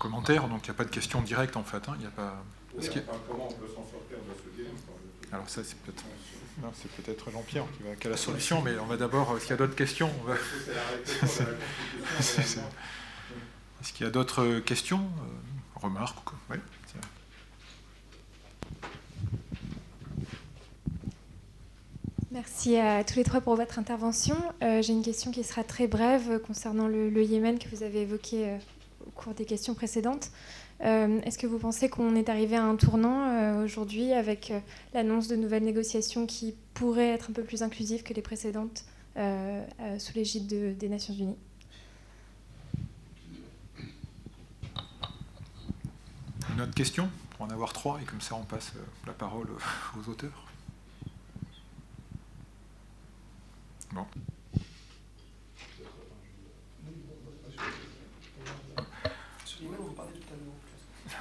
commentaire, 0.00 0.48
donc 0.48 0.66
il 0.66 0.70
n'y 0.70 0.74
a 0.74 0.78
pas 0.78 0.84
de 0.84 0.90
question 0.90 1.22
directe 1.22 1.56
en 1.56 1.62
fait. 1.62 1.88
Hein. 1.88 1.94
Il 1.98 2.04
y 2.04 2.06
a 2.06 2.10
pas... 2.10 2.42
comment 3.28 3.48
on 3.48 3.52
peut 3.52 3.68
s'en 3.68 3.84
sortir 3.84 4.16
de 4.16 4.34
ce 4.42 4.56
dilemme 4.56 4.74
Alors 5.30 5.48
ça 5.48 5.62
c'est 5.62 5.78
peut-être... 5.78 6.02
c'est 6.74 6.90
peut-être 6.90 7.30
Jean-Pierre 7.30 7.66
qui, 7.76 7.84
va, 7.84 7.94
qui 7.94 8.08
a 8.08 8.10
la 8.10 8.16
solution, 8.16 8.62
mais 8.62 8.76
on 8.78 8.86
va 8.86 8.96
d'abord, 8.96 9.38
s'il 9.38 9.50
y 9.50 9.52
a 9.52 9.56
d'autres 9.56 9.76
questions, 9.76 10.10
va... 10.24 10.34
Est-ce 13.80 13.92
qu'il 13.92 14.04
y 14.04 14.08
a 14.08 14.12
d'autres 14.12 14.58
questions, 14.60 14.98
euh, 14.98 15.80
remarques 15.80 16.28
oui. 16.50 16.56
Merci 22.32 22.76
à 22.76 23.02
tous 23.02 23.16
les 23.16 23.24
trois 23.24 23.40
pour 23.40 23.56
votre 23.56 23.80
intervention. 23.80 24.36
Euh, 24.62 24.82
j'ai 24.82 24.92
une 24.92 25.02
question 25.02 25.32
qui 25.32 25.42
sera 25.42 25.64
très 25.64 25.88
brève 25.88 26.38
concernant 26.38 26.86
le, 26.86 27.24
Yémen 27.24 27.58
que 27.58 27.68
vous 27.74 27.82
avez 27.82 28.02
évoqué 28.02 28.48
euh, 28.48 28.58
au 29.04 29.10
cours 29.10 29.34
des 29.34 29.44
questions 29.44 29.74
précédentes. 29.74 30.30
Euh, 30.82 31.20
est-ce 31.22 31.38
que 31.38 31.48
vous 31.48 31.58
pensez 31.58 31.88
qu'on 31.88 32.14
est 32.14 32.28
arrivé 32.28 32.54
à 32.54 32.62
un 32.62 32.76
tournant 32.76 33.64
aujourd'hui 33.64 34.12
avec 34.12 34.52
l'annonce 34.94 35.26
de 35.26 35.34
nouvelles 35.34 35.64
négociations 35.64 36.24
qui 36.24 36.54
pourraient 36.72 37.10
être 37.10 37.30
un 37.30 37.32
peu 37.32 37.42
plus 37.42 37.64
inclusives 37.64 38.04
que 38.04 38.14
les 38.14 38.22
précédentes 38.22 38.84
sous 39.16 40.12
l'égide 40.14 40.78
des 40.78 40.88
Nations 40.88 41.14
Unies? 41.14 41.36
Une 46.54 46.60
autre 46.60 46.74
question? 46.74 47.10
Pour 47.36 47.46
en 47.46 47.50
avoir 47.50 47.72
trois, 47.72 47.98
et 48.00 48.04
comme 48.04 48.20
ça 48.20 48.36
on 48.36 48.44
passe 48.44 48.72
la 49.06 49.12
parole 49.12 49.48
aux 49.98 50.08
auteurs. 50.08 50.49
Bon. 53.92 54.06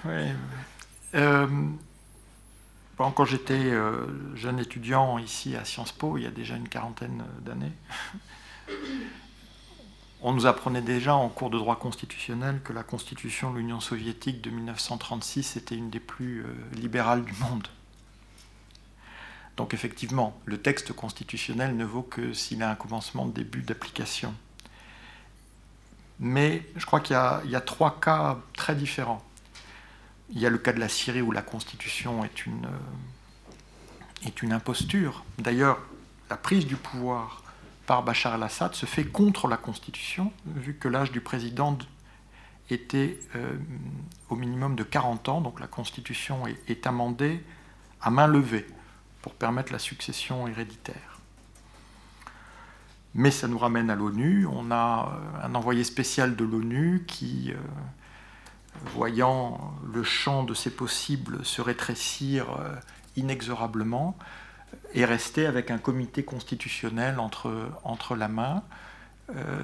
Oui. 0.05 0.31
Euh, 1.15 1.47
quand 2.97 3.25
j'étais 3.25 3.53
euh, 3.53 4.35
jeune 4.35 4.59
étudiant 4.59 5.17
ici 5.17 5.55
à 5.55 5.65
Sciences 5.65 5.91
Po, 5.91 6.17
il 6.17 6.23
y 6.23 6.27
a 6.27 6.31
déjà 6.31 6.55
une 6.55 6.69
quarantaine 6.69 7.23
d'années, 7.41 7.71
on 10.21 10.33
nous 10.33 10.45
apprenait 10.45 10.81
déjà 10.81 11.15
en 11.15 11.29
cours 11.29 11.49
de 11.49 11.57
droit 11.57 11.77
constitutionnel 11.77 12.61
que 12.63 12.73
la 12.73 12.83
constitution 12.83 13.51
de 13.51 13.57
l'Union 13.57 13.79
soviétique 13.79 14.41
de 14.41 14.49
1936 14.49 15.55
était 15.55 15.75
une 15.75 15.89
des 15.89 16.01
plus 16.01 16.41
euh, 16.41 16.53
libérales 16.73 17.23
du 17.23 17.33
monde. 17.33 17.67
Donc 19.59 19.73
effectivement, 19.73 20.39
le 20.45 20.57
texte 20.57 20.93
constitutionnel 20.93 21.75
ne 21.75 21.83
vaut 21.83 22.01
que 22.01 22.31
s'il 22.31 22.63
a 22.63 22.71
un 22.71 22.75
commencement 22.75 23.25
de 23.25 23.33
début 23.33 23.61
d'application. 23.61 24.33
Mais 26.21 26.65
je 26.77 26.85
crois 26.85 27.01
qu'il 27.01 27.17
y, 27.17 27.55
a 27.55 27.61
trois 27.61 27.99
cas 27.99 28.37
très 28.55 28.73
différents. 28.73 29.21
Il 30.29 30.39
y 30.39 30.45
a 30.45 30.49
le 30.49 30.59
cas 30.59 30.71
de 30.71 30.79
la 30.79 30.87
Syrie 30.87 31.21
où 31.21 31.33
la 31.33 31.41
constitution 31.41 32.23
est 32.23 32.45
une, 32.45 32.67
euh, 32.67 34.27
est 34.27 34.41
une 34.41 34.53
imposture. 34.53 35.25
D'ailleurs, 35.39 35.77
la 36.29 36.37
prise 36.37 36.65
du 36.65 36.77
pouvoir 36.77 37.43
par 37.85 38.03
Bachar 38.03 38.35
el-Assad 38.35 38.75
se 38.75 38.85
fait 38.85 39.03
contre 39.03 39.49
la 39.49 39.57
constitution, 39.57 40.31
vu 40.45 40.73
que 40.73 40.87
l'âge 40.87 41.11
du 41.11 41.19
président 41.19 41.77
était 42.69 43.19
euh, 43.35 43.57
au 44.29 44.37
minimum 44.37 44.77
de 44.77 44.83
40 44.83 45.27
ans, 45.27 45.41
donc 45.41 45.59
la 45.59 45.67
constitution 45.67 46.43
est, 46.47 46.87
amendée 46.87 47.43
à 47.99 48.09
main 48.09 48.27
levée 48.27 48.65
permettre 49.33 49.71
la 49.71 49.79
succession 49.79 50.47
héréditaire. 50.47 51.19
Mais 53.15 53.31
ça 53.31 53.47
nous 53.47 53.57
ramène 53.57 53.89
à 53.89 53.95
l'ONU. 53.95 54.45
On 54.45 54.71
a 54.71 55.11
euh, 55.11 55.47
un 55.47 55.55
envoyé 55.55 55.83
spécial 55.83 56.35
de 56.35 56.45
l'ONU 56.45 57.05
qui 57.07 57.53
voyant 58.85 59.73
le 59.91 60.03
champ 60.03 60.43
de 60.43 60.53
ses 60.53 60.69
possibles 60.69 61.43
se 61.45 61.61
rétrécir 61.61 62.49
euh, 62.59 62.75
inexorablement, 63.15 64.17
est 64.93 65.05
resté 65.05 65.45
avec 65.45 65.71
un 65.71 65.77
comité 65.77 66.23
constitutionnel 66.23 67.19
entre, 67.19 68.15
la 68.15 68.27
main, 68.27 68.63
euh, 69.35 69.63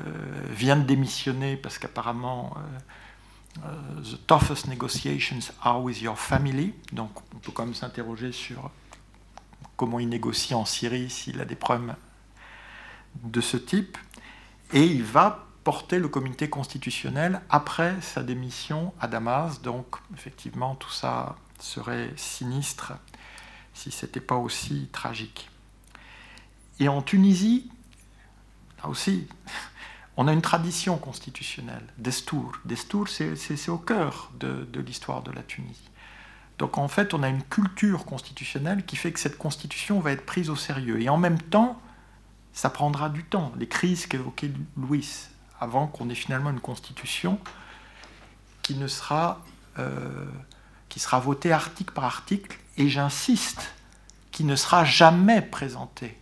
vient 0.50 0.76
de 0.76 0.84
démissionner 0.84 1.58
parce 1.58 1.78
qu'apparemment 1.78 2.56
euh, 3.64 4.02
the 4.02 4.28
toughest 4.28 4.68
negotiations 4.68 5.52
are 5.62 5.82
with 5.82 6.02
your 6.02 6.18
family, 6.18 6.74
donc 6.92 7.12
on 7.34 7.38
peut 7.38 7.52
quand 7.52 7.66
même 7.66 7.76
s'interroger 7.76 8.32
sur 8.32 8.72
comment 9.78 10.00
il 10.00 10.10
négocie 10.10 10.54
en 10.54 10.66
Syrie 10.66 11.10
s'il 11.10 11.42
a 11.42 11.46
des 11.46 11.56
problèmes 11.56 11.96
de 13.24 13.42
ce 13.42 13.58
type, 13.58 13.98
et 14.74 14.84
il 14.84 15.04
va 15.04 15.46
porter 15.64 16.00
le 16.00 16.08
comité 16.08 16.50
constitutionnel 16.50 17.42
après 17.50 18.00
sa 18.02 18.24
démission 18.24 18.94
à 19.00 19.08
Damas. 19.08 19.62
Donc, 19.62 19.96
effectivement, 20.14 20.76
tout 20.76 20.92
ça 20.92 21.36
serait 21.60 22.12
sinistre 22.16 22.94
si 23.74 23.92
ce 23.92 24.06
n'était 24.06 24.22
pas 24.22 24.36
aussi 24.36 24.90
tragique. 24.92 25.50
Et 26.80 26.88
en 26.88 27.02
Tunisie, 27.02 27.70
là 28.82 28.90
aussi, 28.90 29.28
On 30.18 30.28
a 30.28 30.34
une 30.34 30.42
tradition 30.42 30.98
constitutionnelle, 30.98 31.86
Destour. 31.98 32.54
Destour, 32.64 33.10
c'est 33.10 33.70
au 33.70 33.78
cœur 33.78 34.32
de, 34.40 34.66
de 34.72 34.80
l'histoire 34.80 35.22
de 35.24 35.32
la 35.32 35.44
Tunisie. 35.44 35.90
Donc 36.58 36.78
en 36.78 36.88
fait, 36.88 37.14
on 37.14 37.24
a 37.24 37.30
une 37.30 37.44
culture 37.44 38.06
constitutionnelle 38.06 38.86
qui 38.86 38.96
fait 38.96 39.12
que 39.12 39.20
cette 39.20 39.38
constitution 39.38 40.00
va 40.00 40.12
être 40.12 40.26
prise 40.26 40.50
au 40.50 40.56
sérieux. 40.56 41.02
Et 41.02 41.10
en 41.10 41.18
même 41.18 41.42
temps, 41.42 41.82
ça 42.54 42.70
prendra 42.70 43.10
du 43.10 43.24
temps. 43.24 43.52
Les 43.58 43.68
crises 43.68 44.08
qu'évoquait 44.08 44.52
Louis, 44.78 45.28
avant 45.60 45.88
qu'on 45.88 46.10
ait 46.10 46.16
finalement 46.16 46.50
une 46.50 46.62
constitution 46.62 47.40
qui 48.62 48.76
ne 48.76 48.88
sera, 48.88 49.42
euh, 49.80 50.26
sera 50.96 51.20
votée 51.20 51.52
article 51.52 51.94
par 51.94 52.06
article, 52.06 52.58
et 52.78 52.88
j'insiste, 52.88 53.74
qui 54.32 54.46
ne 54.46 54.56
sera 54.56 54.86
jamais 54.86 55.42
présentée 55.42 56.18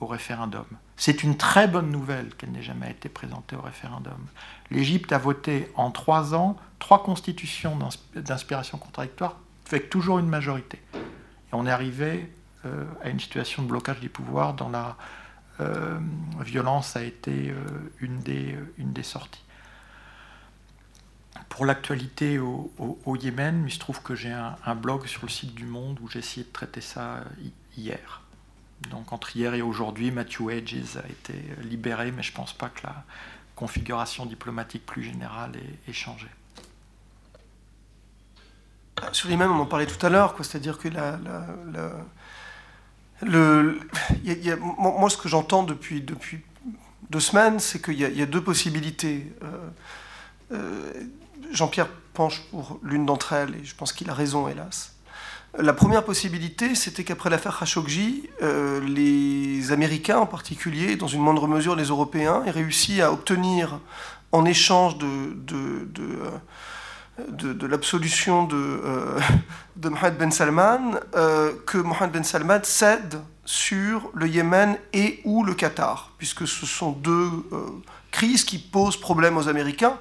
au 0.00 0.06
référendum. 0.06 0.64
C'est 0.96 1.22
une 1.22 1.36
très 1.36 1.68
bonne 1.68 1.90
nouvelle 1.90 2.34
qu'elle 2.34 2.52
n'ait 2.52 2.62
jamais 2.62 2.90
été 2.90 3.08
présentée 3.08 3.56
au 3.56 3.60
référendum. 3.60 4.18
L'Égypte 4.70 5.12
a 5.12 5.18
voté 5.18 5.70
en 5.74 5.90
trois 5.90 6.34
ans 6.34 6.56
trois 6.78 7.02
constitutions 7.02 7.78
d'inspiration 8.14 8.76
contradictoire 8.76 9.36
avec 9.68 9.90
toujours 9.90 10.18
une 10.18 10.28
majorité. 10.28 10.80
Et 10.94 11.54
on 11.54 11.66
est 11.66 11.70
arrivé 11.70 12.30
euh, 12.66 12.84
à 13.02 13.10
une 13.10 13.20
situation 13.20 13.62
de 13.62 13.68
blocage 13.68 14.00
du 14.00 14.08
pouvoir 14.08 14.54
dont 14.54 14.70
la 14.70 14.96
euh, 15.60 15.98
violence 16.40 16.96
a 16.96 17.02
été 17.02 17.50
euh, 17.50 17.54
une, 18.00 18.18
des, 18.20 18.56
des 18.78 19.02
sorties. 19.02 19.42
Pour 21.48 21.66
l'actualité 21.66 22.38
au, 22.38 23.16
Yémen, 23.16 23.64
il 23.66 23.72
se 23.72 23.78
trouve 23.78 24.02
que 24.02 24.16
j'ai 24.16 24.32
un, 24.32 24.74
blog 24.74 25.06
sur 25.06 25.22
le 25.22 25.28
site 25.28 25.54
du 25.54 25.66
Monde 25.66 26.00
où 26.02 26.08
j'ai 26.08 26.18
essayé 26.18 26.44
de 26.44 26.52
traiter 26.52 26.80
ça 26.80 27.22
hier. 27.76 28.22
Donc 28.90 29.12
entre 29.12 29.36
hier 29.36 29.54
et 29.54 29.62
aujourd'hui, 29.62 30.10
Matthew 30.10 30.50
Hedges 30.50 30.96
a 30.96 31.08
été 31.08 31.34
libéré, 31.62 32.10
mais 32.10 32.24
je 32.24 32.32
ne 32.32 32.36
pense 32.36 32.52
pas 32.52 32.70
que 32.70 32.84
la 32.84 33.04
configuration 33.54 34.26
diplomatique 34.26 34.84
plus 34.84 35.04
générale 35.04 35.52
ait, 35.86 35.92
changé. 35.92 36.26
Sur 39.12 39.28
les 39.28 39.36
mêmes, 39.36 39.52
on 39.52 39.60
en 39.60 39.66
parlait 39.66 39.86
tout 39.86 40.04
à 40.04 40.08
l'heure, 40.08 40.34
c'est-à-dire 40.38 40.78
que 40.78 40.88
la, 40.88 41.18
moi, 44.58 45.10
ce 45.10 45.16
que 45.16 45.28
j'entends 45.28 45.62
depuis, 45.62 46.04
deux 47.10 47.20
semaines, 47.20 47.60
c'est 47.60 47.82
qu'il 47.82 47.98
y, 47.98 48.22
a 48.22 48.26
deux 48.26 48.42
possibilités. 48.42 49.32
Euh, 49.42 49.68
euh, 50.52 50.92
Jean-Pierre 51.52 51.88
penche 52.12 52.42
pour 52.50 52.80
l'une 52.82 53.06
d'entre 53.06 53.32
elles, 53.32 53.54
et 53.56 53.64
je 53.64 53.74
pense 53.74 53.92
qu'il 53.92 54.10
a 54.10 54.14
raison, 54.14 54.48
hélas. 54.48 54.94
La 55.56 55.72
première 55.72 56.04
possibilité, 56.04 56.74
c'était 56.74 57.04
qu'après 57.04 57.30
l'affaire 57.30 57.56
Khashoggi, 57.56 58.28
euh, 58.42 58.80
les 58.80 59.70
Américains 59.70 60.18
en 60.18 60.26
particulier, 60.26 60.96
dans 60.96 61.06
une 61.06 61.20
moindre 61.20 61.46
mesure 61.46 61.76
les 61.76 61.84
Européens, 61.84 62.42
aient 62.44 62.50
réussi 62.50 63.00
à 63.00 63.12
obtenir 63.12 63.78
en 64.32 64.44
échange 64.44 64.98
de, 64.98 65.36
l'absolution 67.66 68.44
de, 68.44 68.56
euh, 68.56 69.20
de 69.76 69.88
Mohamed 69.88 70.18
Ben 70.18 70.32
Salman, 70.32 70.98
euh, 71.14 71.52
que 71.66 71.78
Mohamed 71.78 72.12
Ben 72.12 72.24
Salman 72.24 72.60
cède 72.62 73.20
sur 73.44 74.10
le 74.14 74.26
Yémen 74.26 74.76
et 74.92 75.20
ou 75.24 75.44
le 75.44 75.54
Qatar, 75.54 76.12
puisque 76.18 76.48
ce 76.48 76.64
sont 76.64 76.92
deux 76.92 77.28
crises 78.10 78.44
qui 78.44 78.58
posent 78.58 78.96
problème 78.96 79.36
aux 79.36 79.48
Américains 79.48 79.98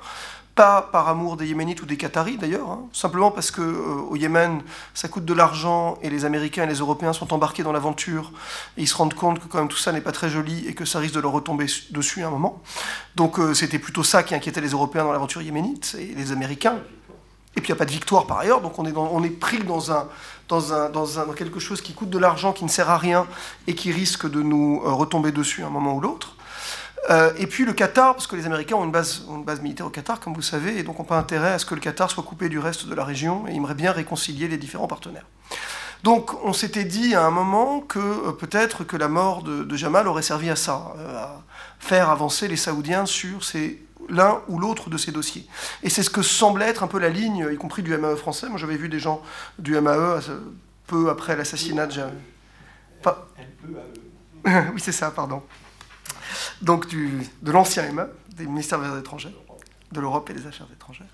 pas 0.55 0.83
par 0.91 1.07
amour 1.07 1.35
des 1.35 1.47
Yéménites 1.47 1.81
ou 1.81 1.85
des 1.85 1.97
Qataris 1.97 2.37
d'ailleurs, 2.37 2.69
hein. 2.69 2.83
simplement 2.93 3.31
parce 3.31 3.49
que 3.49 3.61
euh, 3.61 4.01
au 4.09 4.15
Yémen, 4.15 4.61
ça 4.93 5.07
coûte 5.07 5.25
de 5.25 5.33
l'argent 5.33 5.97
et 6.03 6.09
les 6.09 6.25
Américains 6.25 6.63
et 6.63 6.67
les 6.67 6.75
Européens 6.75 7.11
sont 7.11 7.33
embarqués 7.33 7.63
dans 7.63 7.71
l'aventure 7.71 8.31
et 8.77 8.83
ils 8.83 8.87
se 8.87 8.95
rendent 8.95 9.15
compte 9.15 9.39
que 9.39 9.47
quand 9.47 9.57
même 9.57 9.67
tout 9.67 9.77
ça 9.77 9.91
n'est 9.91 10.01
pas 10.01 10.11
très 10.11 10.29
joli 10.29 10.67
et 10.67 10.75
que 10.75 10.85
ça 10.85 10.99
risque 10.99 11.15
de 11.15 11.19
leur 11.19 11.31
retomber 11.31 11.65
dessus 11.89 12.23
à 12.23 12.27
un 12.27 12.29
moment. 12.29 12.61
Donc 13.15 13.39
euh, 13.39 13.53
c'était 13.55 13.79
plutôt 13.79 14.03
ça 14.03 14.21
qui 14.21 14.35
inquiétait 14.35 14.61
les 14.61 14.69
Européens 14.69 15.05
dans 15.05 15.11
l'aventure 15.11 15.41
yéménite 15.41 15.95
et 15.99 16.13
les 16.13 16.31
Américains. 16.31 16.77
Et 17.55 17.61
puis 17.61 17.69
il 17.69 17.73
n'y 17.73 17.77
a 17.77 17.79
pas 17.79 17.85
de 17.85 17.91
victoire 17.91 18.25
par 18.25 18.39
ailleurs, 18.39 18.61
donc 18.61 18.79
on 18.79 19.23
est, 19.23 19.29
pris 19.29 19.59
dans, 19.59 19.79
quelque 21.35 21.59
chose 21.59 21.81
qui 21.81 21.93
coûte 21.93 22.09
de 22.09 22.17
l'argent, 22.17 22.51
qui 22.51 22.63
ne 22.63 22.69
sert 22.69 22.89
à 22.89 22.97
rien 22.97 23.27
et 23.67 23.75
qui 23.75 23.91
risque 23.91 24.29
de 24.29 24.41
nous 24.41 24.81
euh, 24.83 24.91
retomber 24.91 25.31
dessus 25.31 25.63
à 25.63 25.67
un 25.67 25.69
moment 25.69 25.95
ou 25.95 26.01
l'autre. 26.01 26.35
Euh, 27.09 27.31
et 27.37 27.47
puis 27.47 27.65
le 27.65 27.73
Qatar, 27.73 28.15
parce 28.15 28.27
que 28.27 28.35
les 28.35 28.45
Américains 28.45 28.75
ont 28.75 28.85
une, 28.85 28.91
base, 28.91 29.21
militaire 29.61 29.85
au 29.85 29.89
Qatar, 29.89 30.19
comme 30.19 30.33
vous 30.33 30.41
savez, 30.41 30.79
et 30.79 30.83
donc 30.83 30.97
n'ont 30.97 31.05
pas 31.05 31.17
intérêt 31.17 31.51
à 31.51 31.59
ce 31.59 31.65
que 31.65 31.75
le 31.75 31.81
Qatar 31.81 32.09
soit 32.09 32.23
coupé 32.23 32.49
du 32.49 32.59
reste 32.59 32.87
de 32.87 32.95
la 32.95 33.03
région, 33.03 33.45
et 33.47 33.51
ils 33.51 33.57
aimeraient 33.57 33.75
bien 33.75 33.91
réconcilier 33.91 34.47
les 34.47 34.57
différents 34.57 34.87
partenaires. 34.87 35.25
Donc 36.01 36.33
on 36.43 36.53
s'était 36.53 36.85
dit 36.85 37.13
à 37.13 37.23
un 37.23 37.31
moment 37.31 37.81
que 37.81 37.99
euh, 37.99 38.31
peut-être 38.31 38.83
que 38.83 38.97
la 38.97 39.09
mort 39.09 39.43
de, 39.43 39.75
Jamal 39.75 40.07
aurait 40.07 40.23
servi 40.23 40.49
à 40.49 40.55
ça, 40.55 40.95
à 41.15 41.41
faire 41.79 42.09
avancer 42.09 42.47
les 42.47 42.57
Saoudiens 42.57 43.05
sur 43.05 43.43
l'un 44.09 44.41
ou 44.47 44.59
l'autre 44.59 44.89
de 44.89 44.97
ces 44.97 45.11
dossiers. 45.11 45.45
Et 45.83 45.89
c'est 45.89 46.03
ce 46.03 46.09
que 46.09 46.21
semblait 46.21 46.67
être 46.67 46.83
un 46.83 46.87
peu 46.87 46.99
la 46.99 47.09
ligne, 47.09 47.47
y 47.51 47.57
compris 47.57 47.83
du 47.83 47.95
MAE 47.95 48.15
français. 48.15 48.49
Moi 48.49 48.57
j'avais 48.57 48.77
vu 48.77 48.89
des 48.89 48.99
gens 48.99 49.21
du 49.59 49.79
MAE 49.79 50.19
peu 50.87 51.09
après 51.09 51.35
l'assassinat 51.35 51.87
de 51.87 51.91
Jamal. 51.91 52.13
oui, 54.45 54.79
c'est 54.79 54.91
ça, 54.91 55.11
pardon 55.11 55.41
donc 56.61 56.87
de 56.87 57.51
l'ancien 57.51 57.91
MA, 57.91 58.07
des 58.35 58.45
ministères 58.45 58.79
des 58.79 58.85
Affaires 58.85 58.99
étrangères, 58.99 59.31
de 59.91 59.99
l'Europe 59.99 60.29
et 60.29 60.33
des 60.33 60.47
Affaires 60.47 60.67
étrangères. 60.73 61.07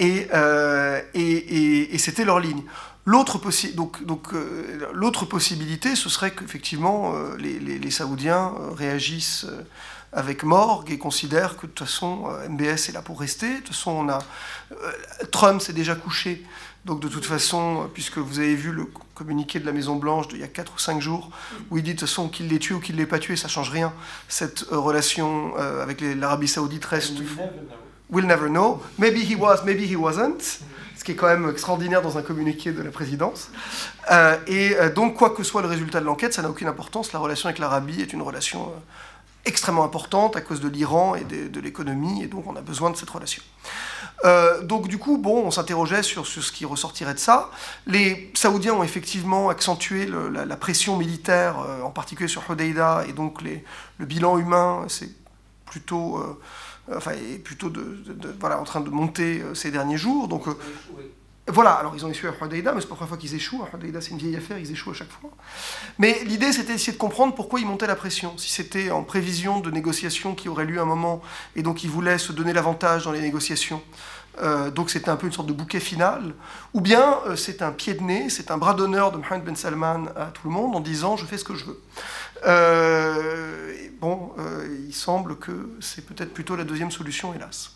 Euh, 0.00 1.00
et, 1.14 1.94
et, 1.94 1.98
c'était 1.98 2.24
leur 2.24 2.40
ligne. 2.40 2.62
L'autre 3.04 3.38
donc, 3.74 4.04
donc, 4.04 4.32
euh, 4.32 5.26
possibilité, 5.28 5.94
ce 5.94 6.08
serait 6.08 6.32
qu'effectivement 6.32 7.14
euh, 7.14 7.36
les, 7.36 7.58
les, 7.58 7.90
Saoudiens 7.90 8.52
réagissent 8.74 9.46
avec 10.12 10.42
morgue 10.42 10.90
et 10.90 10.98
considèrent 10.98 11.56
que 11.56 11.66
de 11.66 11.72
toute 11.72 11.86
façon 11.86 12.28
MBS 12.48 12.88
est 12.88 12.92
là 12.92 13.02
pour 13.02 13.20
rester. 13.20 13.54
De 13.54 13.58
toute 13.58 13.68
façon, 13.68 13.92
on 13.92 14.08
a, 14.08 14.18
Trump 15.30 15.60
s'est 15.60 15.72
déjà 15.72 15.94
couché 15.94 16.44
donc 16.84 17.00
de 17.00 17.08
toute 17.08 17.24
façon, 17.24 17.88
puisque 17.94 18.18
vous 18.18 18.40
avez 18.40 18.56
vu 18.56 18.72
le 18.72 18.86
communiqué 19.14 19.60
de 19.60 19.66
la 19.66 19.72
Maison 19.72 19.96
Blanche 19.96 20.26
d'il 20.28 20.40
y 20.40 20.44
a 20.44 20.48
4 20.48 20.72
ou 20.74 20.78
5 20.78 21.00
jours, 21.00 21.30
où 21.70 21.78
il 21.78 21.84
dit 21.84 21.94
de 21.94 21.98
toute 21.98 22.08
façon 22.08 22.28
qu'il 22.28 22.48
l'ait 22.48 22.58
tué 22.58 22.74
ou 22.74 22.80
qu'il 22.80 22.96
ne 22.96 23.00
l'ait 23.00 23.06
pas 23.06 23.20
tué, 23.20 23.36
ça 23.36 23.46
ne 23.46 23.52
change 23.52 23.70
rien. 23.70 23.92
Cette 24.28 24.66
euh, 24.72 24.78
relation 24.78 25.52
euh, 25.58 25.82
avec 25.82 26.00
l'Arabie 26.00 26.48
Saoudite 26.48 26.84
reste... 26.84 27.12
We'll 28.10 28.26
never 28.26 28.48
know. 28.48 28.82
Maybe 28.98 29.20
he 29.20 29.36
was, 29.36 29.62
maybe 29.64 29.90
he 29.90 29.96
wasn't. 29.96 30.60
Ce 30.98 31.02
qui 31.02 31.12
est 31.12 31.14
quand 31.14 31.28
même 31.28 31.48
extraordinaire 31.48 32.02
dans 32.02 32.18
un 32.18 32.22
communiqué 32.22 32.70
de 32.70 32.82
la 32.82 32.90
présidence. 32.90 33.50
Euh, 34.10 34.36
et 34.46 34.74
donc, 34.94 35.14
quoi 35.14 35.30
que 35.30 35.42
soit 35.42 35.62
le 35.62 35.68
résultat 35.68 36.00
de 36.00 36.04
l'enquête, 36.04 36.34
ça 36.34 36.42
n'a 36.42 36.50
aucune 36.50 36.68
importance. 36.68 37.14
La 37.14 37.20
relation 37.20 37.48
avec 37.48 37.58
l'Arabie 37.58 38.02
est 38.02 38.12
une 38.12 38.20
relation 38.20 38.70
extrêmement 39.44 39.84
importante 39.84 40.36
à 40.36 40.40
cause 40.40 40.60
de 40.60 40.68
l'Iran 40.68 41.14
et 41.14 41.24
de, 41.24 41.60
l'économie, 41.60 42.22
et 42.22 42.26
donc 42.26 42.46
on 42.46 42.54
a 42.56 42.60
besoin 42.60 42.90
de 42.90 42.96
cette 42.96 43.10
relation. 43.10 43.42
Euh, 44.24 44.62
donc 44.62 44.88
du 44.88 44.98
coup, 44.98 45.18
bon, 45.18 45.44
on 45.44 45.50
s'interrogeait 45.50 46.02
sur, 46.02 46.26
ce 46.26 46.52
qui 46.52 46.64
ressortirait 46.64 47.14
de 47.14 47.18
ça. 47.18 47.50
Les 47.86 48.30
Saoudiens 48.34 48.74
ont 48.74 48.84
effectivement 48.84 49.48
accentué 49.48 50.06
la, 50.06 50.56
pression 50.56 50.96
militaire, 50.96 51.60
euh, 51.60 51.82
en 51.82 51.90
particulier 51.90 52.28
sur 52.28 52.48
Hodeida, 52.48 53.04
et 53.08 53.12
donc 53.12 53.42
le 53.42 54.06
bilan 54.06 54.38
humain, 54.38 54.84
c'est 54.88 55.10
plutôt, 55.66 56.18
euh, 56.18 56.96
enfin, 56.96 57.12
est 57.12 57.38
plutôt 57.38 57.68
de, 57.68 58.04
voilà, 58.38 58.60
en 58.60 58.64
train 58.64 58.80
de 58.80 58.90
monter 58.90 59.42
ces 59.54 59.70
derniers 59.70 59.96
jours. 59.96 60.28
Donc, 60.28 60.44
voilà, 61.48 61.72
alors 61.72 61.94
ils 61.96 62.06
ont 62.06 62.08
échoué 62.08 62.30
à 62.30 62.44
Hodeida, 62.44 62.72
mais 62.72 62.80
c'est 62.80 62.86
pas 62.86 62.92
la 62.92 62.96
première 62.96 63.08
fois 63.08 63.18
qu'ils 63.18 63.34
échouent. 63.34 63.64
À 63.64 63.74
Hodeida, 63.74 64.00
c'est 64.00 64.10
une 64.10 64.18
vieille 64.18 64.36
affaire, 64.36 64.58
ils 64.58 64.70
échouent 64.70 64.92
à 64.92 64.94
chaque 64.94 65.10
fois. 65.10 65.30
Mais 65.98 66.22
l'idée, 66.24 66.52
c'était 66.52 66.72
d'essayer 66.72 66.92
de 66.92 66.98
comprendre 66.98 67.34
pourquoi 67.34 67.58
ils 67.58 67.66
montaient 67.66 67.88
la 67.88 67.96
pression. 67.96 68.38
Si 68.38 68.48
c'était 68.48 68.90
en 68.90 69.02
prévision 69.02 69.58
de 69.58 69.70
négociations 69.70 70.36
qui 70.36 70.48
auraient 70.48 70.64
lieu 70.64 70.80
un 70.80 70.84
moment, 70.84 71.20
et 71.56 71.62
donc 71.62 71.82
ils 71.82 71.90
voulaient 71.90 72.18
se 72.18 72.32
donner 72.32 72.52
l'avantage 72.52 73.04
dans 73.04 73.12
les 73.12 73.20
négociations. 73.20 73.82
Euh, 74.40 74.70
donc 74.70 74.88
c'était 74.88 75.10
un 75.10 75.16
peu 75.16 75.26
une 75.26 75.32
sorte 75.32 75.48
de 75.48 75.52
bouquet 75.52 75.80
final. 75.80 76.32
Ou 76.74 76.80
bien 76.80 77.18
euh, 77.26 77.36
c'est 77.36 77.60
un 77.60 77.72
pied 77.72 77.94
de 77.94 78.02
nez, 78.02 78.30
c'est 78.30 78.50
un 78.50 78.56
bras 78.56 78.74
d'honneur 78.74 79.10
de 79.10 79.18
Mohamed 79.18 79.44
Ben 79.44 79.56
Salman 79.56 80.06
à 80.16 80.26
tout 80.26 80.46
le 80.46 80.54
monde 80.54 80.74
en 80.76 80.80
disant 80.80 81.16
je 81.16 81.26
fais 81.26 81.38
ce 81.38 81.44
que 81.44 81.54
je 81.54 81.64
veux. 81.64 81.80
Euh, 82.46 83.74
bon, 84.00 84.32
il 84.86 84.94
semble 84.94 85.36
que 85.36 85.70
c'est 85.80 86.06
peut-être 86.06 86.32
plutôt 86.32 86.56
la 86.56 86.64
deuxième 86.64 86.90
solution, 86.90 87.34
hélas. 87.34 87.72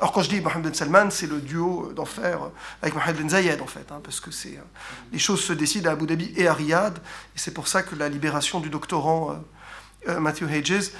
Alors 0.00 0.12
quand 0.12 0.22
je 0.22 0.30
dis 0.30 0.40
Mohamed 0.40 0.62
Ben 0.62 0.74
Salman, 0.74 1.10
c'est 1.10 1.26
le 1.26 1.42
duo 1.42 1.92
d'enfer 1.94 2.40
avec 2.80 2.94
Mohamed 2.94 3.16
Ben 3.18 3.28
Zayed 3.28 3.60
en 3.60 3.66
fait, 3.66 3.92
hein, 3.92 4.00
parce 4.02 4.18
que 4.18 4.30
c'est 4.30 4.56
euh, 4.56 4.62
les 5.12 5.18
choses 5.18 5.42
se 5.44 5.52
décident 5.52 5.90
à 5.90 5.92
Abu 5.92 6.06
Dhabi 6.06 6.32
et 6.36 6.48
à 6.48 6.54
Riyad, 6.54 6.96
et 6.96 7.38
c'est 7.38 7.52
pour 7.52 7.68
ça 7.68 7.82
que 7.82 7.94
la 7.94 8.08
libération 8.08 8.60
du 8.60 8.70
doctorant 8.70 9.32
euh, 9.32 9.34
euh, 10.08 10.18
Matthew 10.18 10.44
Hedges, 10.50 10.92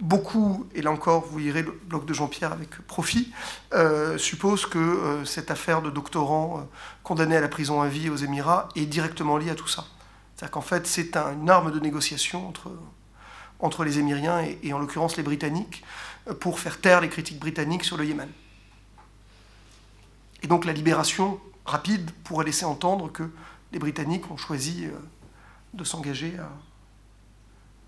beaucoup, 0.00 0.66
et 0.74 0.82
là 0.82 0.90
encore 0.90 1.24
vous 1.26 1.38
lirez 1.38 1.62
le 1.62 1.70
blog 1.70 2.04
de 2.04 2.12
Jean-Pierre 2.12 2.50
avec 2.52 2.70
profit, 2.88 3.32
suppose 4.16 4.66
que 4.66 5.22
cette 5.24 5.52
affaire 5.52 5.80
de 5.80 5.90
doctorant 5.90 6.68
condamné 7.04 7.36
à 7.36 7.40
la 7.40 7.46
prison 7.46 7.80
à 7.80 7.86
vie 7.86 8.10
aux 8.10 8.16
Émirats 8.16 8.68
est 8.74 8.86
directement 8.86 9.36
liée 9.36 9.50
à 9.50 9.54
tout 9.54 9.68
ça. 9.68 9.84
C'est-à-dire 10.34 10.50
qu'en 10.50 10.60
fait 10.60 10.88
c'est 10.88 11.16
une 11.16 11.48
arme 11.48 11.70
de 11.70 11.78
négociation 11.78 12.48
entre, 12.48 12.72
entre 13.60 13.84
les 13.84 14.00
Émiriens 14.00 14.44
et 14.64 14.72
en 14.72 14.80
l'occurrence 14.80 15.16
les 15.16 15.22
Britanniques 15.22 15.84
pour 16.40 16.58
faire 16.58 16.80
taire 16.80 17.00
les 17.00 17.08
critiques 17.08 17.38
britanniques 17.38 17.84
sur 17.84 17.96
le 17.96 18.04
Yémen. 18.06 18.30
Et 20.42 20.46
donc 20.46 20.64
la 20.64 20.72
libération 20.72 21.40
rapide 21.64 22.10
pourrait 22.24 22.44
laisser 22.44 22.64
entendre 22.64 23.10
que 23.10 23.30
les 23.72 23.78
Britanniques 23.78 24.30
ont 24.30 24.36
choisi 24.36 24.84
euh, 24.84 24.90
de 25.72 25.84
s'engager 25.84 26.34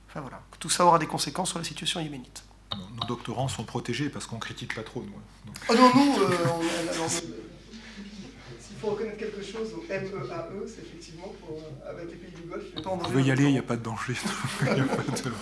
Enfin, 0.08 0.20
voilà. 0.20 0.40
Tout 0.58 0.70
ça 0.70 0.84
aura 0.86 0.98
des 0.98 1.06
conséquences 1.06 1.50
sur 1.50 1.58
la 1.58 1.64
situation 1.64 2.00
yéménite. 2.00 2.44
Nos 2.72 3.06
doctorants 3.06 3.48
sont 3.48 3.64
protégés 3.64 4.08
parce 4.08 4.26
qu'on 4.26 4.38
critique 4.38 4.74
pas 4.74 4.82
trop, 4.82 5.02
nous. 5.02 5.12
Oh 5.68 5.74
non, 5.74 5.90
nous, 5.94 6.22
euh, 6.22 6.36
on, 7.04 7.08
s'il 7.08 8.76
faut 8.80 8.88
reconnaître 8.88 9.18
quelque 9.18 9.42
chose 9.42 9.72
au 9.74 9.82
MEAE, 9.88 10.06
e, 10.06 10.66
c'est 10.66 10.82
effectivement 10.82 11.32
pour, 11.40 11.58
euh, 11.58 11.90
avec 11.90 12.10
les 12.10 12.16
pays 12.16 12.32
du 12.32 12.42
Golfe. 12.48 12.64
Vous 12.74 12.98
pouvez 12.98 13.22
y 13.24 13.30
aller, 13.30 13.44
il 13.44 13.52
n'y 13.52 13.58
a 13.58 13.62
pas 13.62 13.76
de 13.76 13.82
danger. 13.82 14.14
il 14.62 14.66
y 14.66 14.70
a 14.80 14.84
pas 14.84 15.02
de... 15.02 15.32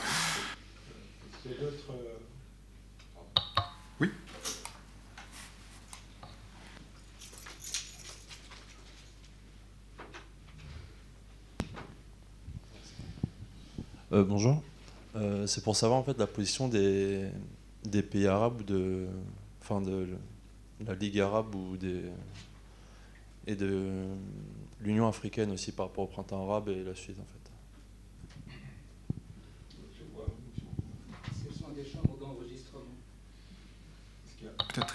euh, 14.14 14.24
Bonjour. 14.24 14.62
Euh, 15.16 15.46
c'est 15.46 15.62
pour 15.62 15.76
savoir 15.76 15.98
en 15.98 16.04
fait 16.04 16.16
la 16.18 16.26
position 16.26 16.68
des, 16.68 17.26
des 17.84 18.02
pays 18.02 18.26
arabes 18.26 18.60
ou 18.60 18.64
de, 18.64 19.06
enfin 19.60 19.80
de 19.80 20.08
la 20.86 20.94
Ligue 20.94 21.20
arabe 21.20 21.54
ou 21.54 21.76
des 21.76 22.02
et 23.46 23.54
de 23.56 24.06
l'Union 24.80 25.06
africaine 25.06 25.50
aussi 25.50 25.70
par 25.70 25.86
rapport 25.86 26.04
au 26.04 26.06
printemps 26.06 26.48
arabe 26.48 26.68
et 26.70 26.82
la 26.82 26.94
suite 26.94 27.18
en 27.20 27.24
fait. 27.24 27.40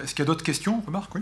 Est-ce 0.03 0.13
qu'il 0.13 0.19
y 0.19 0.23
a 0.23 0.25
d'autres 0.25 0.43
questions, 0.43 0.81
remarque 0.81 1.15
Oui. 1.15 1.21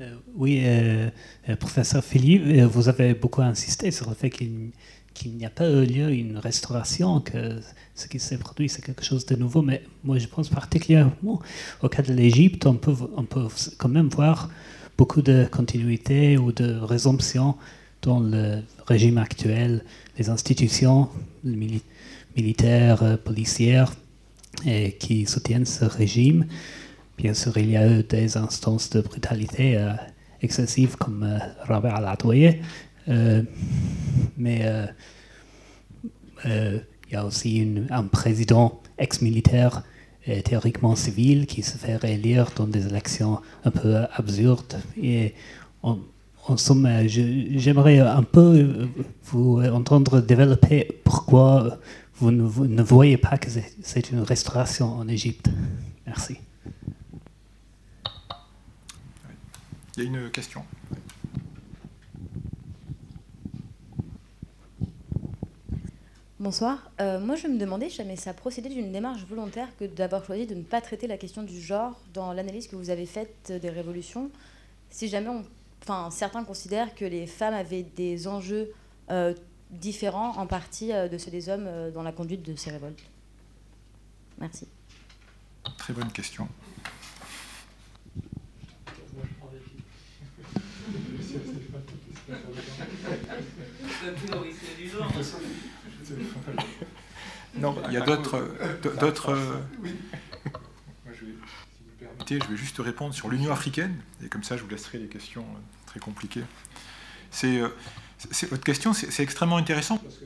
Euh, 0.00 0.16
oui, 0.34 0.62
euh, 0.64 1.10
professeur 1.56 2.02
Philippe, 2.02 2.42
vous 2.64 2.88
avez 2.88 3.14
beaucoup 3.14 3.42
insisté 3.42 3.92
sur 3.92 4.08
le 4.08 4.16
fait 4.16 4.30
qu'il 4.30 4.72
qu'il 5.14 5.36
n'y 5.36 5.46
a 5.46 5.50
pas 5.50 5.68
eu 5.68 5.84
lieu 5.84 6.10
une 6.10 6.38
restauration, 6.38 7.20
que 7.20 7.60
ce 7.94 8.06
qui 8.08 8.18
s'est 8.18 8.38
produit, 8.38 8.68
c'est 8.68 8.82
quelque 8.82 9.04
chose 9.04 9.26
de 9.26 9.36
nouveau. 9.36 9.62
Mais 9.62 9.82
moi, 10.04 10.18
je 10.18 10.26
pense 10.26 10.48
particulièrement 10.48 11.40
au 11.82 11.88
cas 11.88 12.02
de 12.02 12.12
l'Égypte, 12.12 12.66
on 12.66 12.74
peut, 12.74 12.94
on 13.16 13.24
peut 13.24 13.46
quand 13.78 13.88
même 13.88 14.08
voir 14.08 14.50
beaucoup 14.98 15.22
de 15.22 15.46
continuité 15.50 16.38
ou 16.38 16.52
de 16.52 16.74
résomption 16.74 17.56
dans 18.02 18.20
le 18.20 18.62
régime 18.86 19.18
actuel, 19.18 19.84
les 20.18 20.28
institutions 20.28 21.08
militaires, 21.44 23.02
euh, 23.02 23.16
policières, 23.16 23.94
qui 24.98 25.26
soutiennent 25.26 25.64
ce 25.64 25.84
régime. 25.84 26.46
Bien 27.18 27.34
sûr, 27.34 27.56
il 27.56 27.70
y 27.70 27.76
a 27.76 27.88
eu 27.88 28.02
des 28.02 28.36
instances 28.36 28.90
de 28.90 29.00
brutalité 29.00 29.76
euh, 29.76 29.92
excessives 30.42 30.96
comme 30.96 31.22
euh, 31.22 31.38
Robert 31.68 32.00
euh, 32.00 32.52
mais 33.06 34.60
euh, 34.64 34.86
euh, 36.46 36.78
il 37.08 37.12
y 37.12 37.16
a 37.16 37.24
aussi 37.24 37.86
un 37.90 38.04
président 38.04 38.80
ex-militaire 38.98 39.82
théoriquement 40.44 40.94
civil 40.94 41.46
qui 41.46 41.62
se 41.62 41.76
fait 41.76 41.96
réélire 41.96 42.50
dans 42.54 42.68
des 42.68 42.86
élections 42.86 43.40
un 43.64 43.72
peu 43.72 43.96
absurdes. 44.12 44.80
Et 44.96 45.34
en, 45.82 45.98
somme, 46.56 46.88
j'aimerais 47.06 47.98
un 47.98 48.22
peu 48.22 48.88
vous 49.24 49.60
entendre 49.62 50.20
développer 50.20 51.00
pourquoi 51.02 51.80
vous 52.14 52.30
ne 52.30 52.82
voyez 52.82 53.16
pas 53.16 53.36
que 53.36 53.48
c'est 53.82 54.10
une 54.10 54.20
restauration 54.20 54.94
en 54.94 55.08
Égypte. 55.08 55.50
Merci. 56.06 56.38
Il 59.96 60.04
y 60.04 60.06
a 60.06 60.08
une 60.08 60.30
question. 60.30 60.62
Bonsoir. 66.42 66.90
Euh, 67.00 67.20
moi, 67.20 67.36
je 67.36 67.46
me 67.46 67.56
demandais 67.56 67.88
jamais 67.88 68.16
ça 68.16 68.34
procédait 68.34 68.68
d'une 68.68 68.90
démarche 68.90 69.24
volontaire 69.26 69.68
que 69.76 69.84
d'avoir 69.84 70.24
choisi 70.24 70.44
de 70.44 70.56
ne 70.56 70.64
pas 70.64 70.80
traiter 70.80 71.06
la 71.06 71.16
question 71.16 71.44
du 71.44 71.60
genre 71.60 72.00
dans 72.14 72.32
l'analyse 72.32 72.66
que 72.66 72.74
vous 72.74 72.90
avez 72.90 73.06
faite 73.06 73.52
des 73.62 73.70
révolutions. 73.70 74.28
Si 74.90 75.06
jamais, 75.06 75.30
enfin, 75.82 76.10
certains 76.10 76.42
considèrent 76.42 76.96
que 76.96 77.04
les 77.04 77.28
femmes 77.28 77.54
avaient 77.54 77.84
des 77.84 78.26
enjeux 78.26 78.72
euh, 79.12 79.34
différents 79.70 80.36
en 80.36 80.48
partie 80.48 80.92
euh, 80.92 81.06
de 81.06 81.16
ceux 81.16 81.30
des 81.30 81.48
hommes 81.48 81.70
dans 81.94 82.02
la 82.02 82.10
conduite 82.10 82.42
de 82.42 82.56
ces 82.56 82.72
révoltes. 82.72 83.04
Merci. 84.40 84.66
Très 85.78 85.92
bonne 85.92 86.10
question. 86.10 86.48
Non, 97.54 97.76
il 97.88 97.92
y 97.92 97.96
a 97.98 98.00
d'autres. 98.00 98.48
d'autres 98.98 99.36
je 102.40 102.48
vais 102.48 102.56
juste 102.56 102.78
répondre 102.78 103.14
sur 103.14 103.28
l'Union 103.28 103.52
africaine, 103.52 103.96
et 104.24 104.28
comme 104.28 104.42
ça 104.42 104.56
je 104.56 104.62
vous 104.62 104.68
laisserai 104.68 104.98
les 104.98 105.06
questions 105.06 105.42
euh, 105.42 105.60
très 105.86 106.00
compliquées. 106.00 106.44
C'est, 107.30 107.58
euh, 107.58 107.68
votre 108.50 108.64
question, 108.64 108.92
c'est 108.92 109.22
extrêmement 109.22 109.56
intéressant. 109.56 109.98
Parce 109.98 110.16
que 110.16 110.24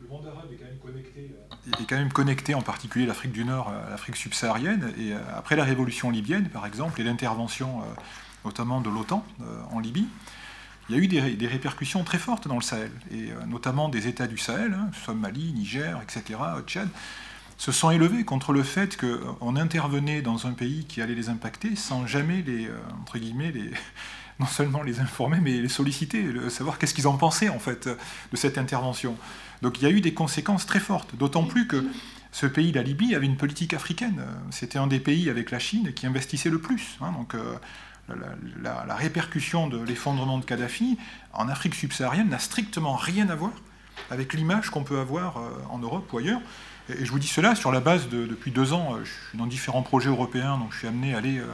le 0.00 0.08
monde 0.08 0.26
arabe 0.26 0.46
est 0.52 0.56
quand 0.56 0.64
même 0.64 0.78
connecté. 0.78 1.30
Euh, 1.30 1.82
est 1.82 1.86
quand 1.88 1.96
même 1.96 2.12
connecté, 2.12 2.54
en 2.54 2.62
particulier 2.62 3.06
l'Afrique 3.06 3.32
du 3.32 3.44
Nord 3.44 3.68
à 3.68 3.90
l'Afrique 3.90 4.16
subsaharienne. 4.16 4.92
Et 4.98 5.12
après 5.12 5.56
la 5.56 5.64
révolution 5.64 6.10
libyenne, 6.10 6.48
par 6.48 6.66
exemple, 6.66 7.00
et 7.00 7.04
l'intervention 7.04 7.82
notamment 8.44 8.82
de 8.82 8.90
l'OTAN 8.90 9.24
en 9.70 9.80
Libye, 9.80 10.06
il 10.88 10.96
y 10.96 10.98
a 10.98 11.02
eu 11.02 11.08
des, 11.08 11.46
répercussions 11.46 12.04
très 12.04 12.18
fortes 12.18 12.48
dans 12.48 12.56
le 12.56 12.62
Sahel, 12.62 12.90
et 13.10 13.30
euh, 13.30 13.46
notamment 13.46 13.88
des 13.88 14.06
États 14.06 14.26
du 14.26 14.38
Sahel, 14.38 14.74
hein, 14.74 14.90
Niger, 15.34 16.00
etc., 16.02 16.38
Tchad, 16.66 16.88
se 17.56 17.72
sont 17.72 17.90
élevés 17.90 18.24
contre 18.24 18.52
le 18.52 18.62
fait 18.62 18.96
qu'on 18.96 19.56
intervenait 19.56 20.22
dans 20.22 20.46
un 20.46 20.52
pays 20.52 20.84
qui 20.86 21.00
allait 21.00 21.14
les 21.14 21.28
impacter 21.28 21.76
sans 21.76 22.06
jamais 22.06 22.42
les, 22.42 22.66
euh, 22.66 22.76
entre 23.00 23.18
guillemets, 23.18 23.52
non 24.40 24.46
seulement 24.46 24.82
les 24.82 25.00
informer, 25.00 25.38
mais 25.40 25.60
les 25.60 25.68
solliciter, 25.68 26.26
savoir 26.50 26.78
qu'est-ce 26.78 26.94
qu'ils 26.94 27.06
en 27.06 27.16
pensaient 27.16 27.48
en 27.48 27.60
fait 27.60 27.88
de 27.88 28.36
cette 28.36 28.58
intervention. 28.58 29.16
Donc 29.62 29.80
il 29.80 29.84
y 29.84 29.86
a 29.86 29.90
eu 29.90 30.00
des 30.00 30.12
conséquences 30.12 30.66
très 30.66 30.80
fortes, 30.80 31.14
d'autant 31.16 31.44
plus 31.44 31.68
que 31.68 31.86
ce 32.34 32.46
pays, 32.46 32.72
la 32.72 32.82
Libye, 32.82 33.14
avait 33.14 33.26
une 33.26 33.36
politique 33.36 33.74
africaine. 33.74 34.20
C'était 34.50 34.78
un 34.78 34.88
des 34.88 34.98
pays 34.98 35.30
avec 35.30 35.52
la 35.52 35.60
Chine 35.60 35.92
qui 35.94 36.04
investissait 36.04 36.50
le 36.50 36.60
plus. 36.60 36.98
Hein. 37.00 37.12
donc 37.12 37.36
euh, 37.36 37.54
la, 38.08 38.94
répercussion 38.94 39.68
de 39.68 39.78
l'effondrement 39.82 40.38
de 40.38 40.44
Kadhafi 40.44 40.98
en 41.32 41.48
Afrique 41.48 41.74
subsaharienne 41.74 42.28
n'a 42.28 42.38
strictement 42.38 42.96
rien 42.96 43.28
à 43.28 43.34
voir 43.34 43.52
avec 44.10 44.34
l'image 44.34 44.70
qu'on 44.70 44.84
peut 44.84 44.98
avoir 44.98 45.38
euh, 45.38 45.50
en 45.70 45.78
Europe 45.78 46.12
ou 46.12 46.18
ailleurs. 46.18 46.40
Et 46.88 47.04
je 47.04 47.10
vous 47.10 47.18
dis 47.18 47.28
cela 47.28 47.54
sur 47.54 47.72
la 47.72 47.80
base 47.80 48.08
de, 48.08 48.26
depuis 48.26 48.50
deux 48.50 48.72
ans, 48.72 48.94
euh, 48.94 49.04
je 49.04 49.10
suis 49.28 49.38
dans 49.38 49.46
différents 49.46 49.82
projets 49.82 50.10
européens, 50.10 50.58
donc 50.58 50.72
je 50.72 50.78
suis 50.78 50.88
amené 50.88 51.14
à 51.14 51.18
aller 51.18 51.38
euh, 51.38 51.46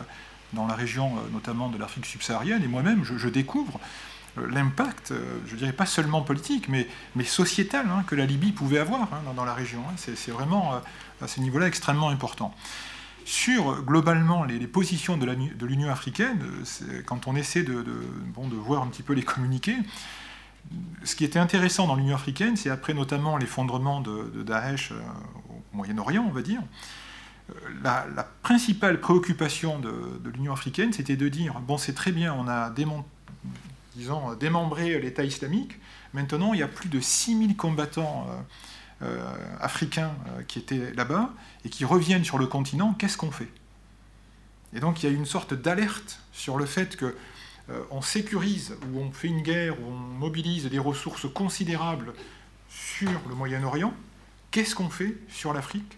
dans 0.53 0.67
la 0.67 0.75
région 0.75 1.13
notamment 1.33 1.69
de 1.69 1.79
l'Afrique 1.79 2.07
subsaharienne, 2.07 2.65
et 2.65 2.67
moi-même, 2.67 3.05
je, 3.05 3.29
découvre 3.29 3.79
l'impact, 4.37 5.13
je 5.47 5.55
dirais 5.55 5.73
pas 5.73 5.87
seulement 5.87 6.23
politique, 6.23 6.69
mais, 6.69 6.89
sociétal 7.25 7.87
hein, 7.89 8.03
que 8.05 8.17
la 8.17 8.27
Libye 8.27 8.51
pouvait 8.51 8.81
avoir 8.81 9.03
hein, 9.03 9.23
dans, 9.37 9.45
la 9.45 9.55
région. 9.55 9.81
Hein. 9.89 9.95
C'est 9.97 10.33
vraiment 10.33 10.81
à 11.23 11.29
ce 11.29 11.39
niveau-là 11.39 11.69
extrêmement 11.69 12.09
important 12.09 12.53
sur 13.25 13.83
globalement 13.83 14.45
les, 14.45 14.67
positions 14.67 15.17
de 15.17 15.67
l'Union 15.67 15.91
africaine, 15.91 16.39
quand 17.07 17.27
on 17.27 17.37
essaie 17.37 17.63
de, 17.63 17.85
voir 18.53 18.83
un 18.83 18.89
petit 18.89 19.03
peu 19.03 19.13
les 19.13 19.23
communiqués, 19.23 19.77
ce 21.05 21.17
qui 21.17 21.25
était 21.25 21.39
intéressant 21.39 21.87
dans 21.87 21.97
l'Union 21.97 22.15
africaine, 22.15 22.57
c'est 22.57 22.71
après 22.71 22.95
notamment 22.95 23.37
l'effondrement 23.37 24.01
de, 24.01 24.43
Daesh 24.43 24.93
euh, 24.93 25.01
au 25.49 25.77
Moyen-Orient, 25.77 26.25
on 26.29 26.33
va 26.33 26.43
dire, 26.43 26.61
euh, 27.51 27.55
la, 27.83 28.29
principale 28.43 29.01
préoccupation 29.01 29.79
de, 29.79 30.31
l'Union 30.31 30.53
africaine, 30.53 30.93
c'était 30.93 31.17
de 31.17 31.29
dire, 31.29 31.61
bon 31.61 31.79
c'est 31.79 31.95
très 31.95 32.13
bien, 32.13 32.35
on 32.35 32.49
a 32.49 32.73
disons, 33.97 34.35
démembré 34.35 35.01
l'État 35.01 35.25
islamique, 35.25 35.79
maintenant 36.13 36.53
il 36.53 36.61
y 36.61 36.63
a 36.63 36.69
plus 36.69 36.89
de 36.89 37.01
6000 37.01 37.57
combattants 37.57 38.27
euh, 38.29 38.35
euh, 38.35 38.43
africains 39.61 40.15
euh, 40.29 40.43
qui 40.43 40.59
étaient 40.59 40.93
là-bas 40.93 41.31
et 41.65 41.71
qui 41.71 41.85
reviennent 41.85 42.25
sur 42.25 42.39
le 42.39 42.47
continent, 42.47 42.95
qu'est-ce 42.95 43.17
qu'on 43.17 43.31
fait? 43.31 43.49
Et 44.75 44.81
donc 44.81 45.03
il 45.03 45.11
y 45.11 45.13
a 45.13 45.17
une 45.17 45.27
sorte 45.27 45.55
d'alerte 45.55 46.21
sur 46.33 46.57
le 46.59 46.67
fait 46.67 46.97
que 46.97 47.17
euh, 47.71 47.83
on 47.91 48.03
sécurise 48.03 48.77
ou 48.93 49.01
on 49.01 49.11
fait 49.11 49.29
une 49.29 49.43
guerre 49.43 49.81
ou 49.81 49.87
on 49.87 49.97
mobilise 49.97 50.67
des 50.67 50.79
ressources 50.79 51.27
considérables 51.33 52.13
sur 52.69 53.11
le 53.29 53.35
Moyen-Orient, 53.35 53.95
qu'est-ce 54.51 54.75
qu'on 54.75 54.91
fait 54.91 55.17
sur 55.29 55.53
l'Afrique? 55.53 55.97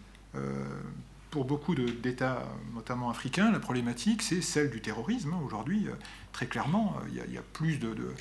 Pour 1.30 1.44
beaucoup 1.44 1.74
d'États, 1.74 2.42
notamment 2.74 3.10
africains, 3.10 3.52
la 3.52 3.60
problématique, 3.60 4.22
c'est 4.22 4.40
celle 4.40 4.70
du 4.70 4.80
terrorisme. 4.80 5.34
Aujourd'hui, 5.44 5.88
très 6.32 6.46
clairement, 6.46 6.96
il 7.08 7.34
y, 7.34 7.36
a 7.36 7.42
plus 7.52 7.76
de, 7.76 7.88
le 7.88 8.14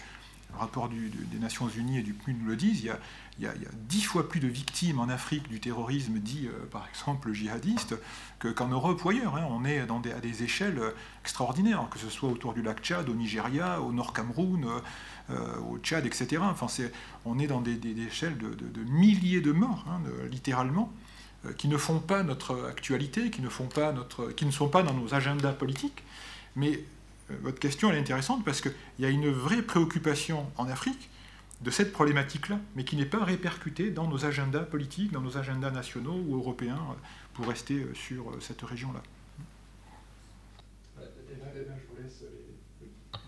rapport 0.58 0.90
des 0.90 1.40
Nations 1.40 1.70
Unies 1.70 2.00
et 2.00 2.02
du 2.02 2.14
PNUD 2.14 2.42
nous 2.42 2.50
le 2.50 2.56
disent, 2.58 2.92
il, 3.40 3.46
y 3.46 3.48
a, 3.48 3.54
dix 3.74 4.04
fois 4.04 4.28
plus 4.28 4.40
de 4.40 4.48
victimes 4.48 5.00
en 5.00 5.10
Afrique 5.10 5.48
du 5.50 5.60
terrorisme 5.60 6.20
dit, 6.20 6.48
euh, 6.48 6.66
par 6.70 6.88
exemple, 6.88 7.32
djihadiste, 7.32 7.96
qu'en 8.56 8.68
Europe 8.68 9.04
ou 9.06 9.10
ailleurs. 9.10 9.36
Hein. 9.36 9.48
On 9.50 9.66
est 9.66 9.80
à 9.80 10.20
des 10.20 10.44
échelles 10.44 10.82
extraordinaires, 11.24 11.88
que 11.92 12.00
ce 12.00 12.10
soit 12.10 12.30
autour 12.30 12.54
du 12.54 12.62
lac 12.62 12.82
Tchad, 12.82 13.10
au 13.10 13.14
Nigeria, 13.14 13.82
au 13.82 13.92
Nord 13.92 14.14
Cameroun, 14.14 14.66
euh, 15.30 15.60
au 15.70 15.78
Tchad, 15.80 16.06
etc. 16.06 16.42
Enfin, 16.42 16.68
on 17.26 17.40
est 17.40 17.48
dans 17.48 17.62
des, 17.62 17.80
échelles 18.06 18.38
de, 18.38 18.82
milliers 18.84 19.42
de 19.42 19.52
morts, 19.52 19.86
hein, 19.88 20.02
littéralement, 20.30 20.92
euh, 21.46 21.54
qui 21.54 21.68
ne 21.68 21.78
font 21.78 22.00
pas 22.00 22.24
notre 22.24 22.66
actualité, 22.66 23.32
qui 23.32 23.42
ne, 23.42 23.50
sont 23.50 23.68
pas 23.68 24.84
dans 24.84 24.94
nos 24.94 25.14
agendas 25.14 25.54
politiques. 25.54 26.04
Mais 26.56 26.84
votre 27.42 27.60
question 27.60 27.92
est 27.92 27.98
intéressante 27.98 28.44
parce 28.44 28.60
qu'il 28.60 28.74
y 29.00 29.06
a 29.06 29.10
une 29.10 29.30
vraie 29.30 29.62
préoccupation 29.62 30.46
en 30.58 30.68
Afrique 30.68 31.10
de 31.62 31.70
cette 31.70 31.92
problématique-là, 31.92 32.60
mais 32.76 32.84
qui 32.84 32.96
n'est 32.96 33.06
pas 33.06 33.24
répercutée 33.24 33.92
dans 33.92 34.08
nos 34.08 34.26
agendas 34.26 34.64
politiques, 34.64 35.12
dans 35.12 35.22
nos 35.22 35.38
agendas 35.38 35.72
nationaux 35.72 36.20
ou 36.28 36.36
européens, 36.36 36.80
pour 37.34 37.48
rester 37.48 37.86
sur 37.94 38.36
cette 38.40 38.62
région-là. 38.62 39.02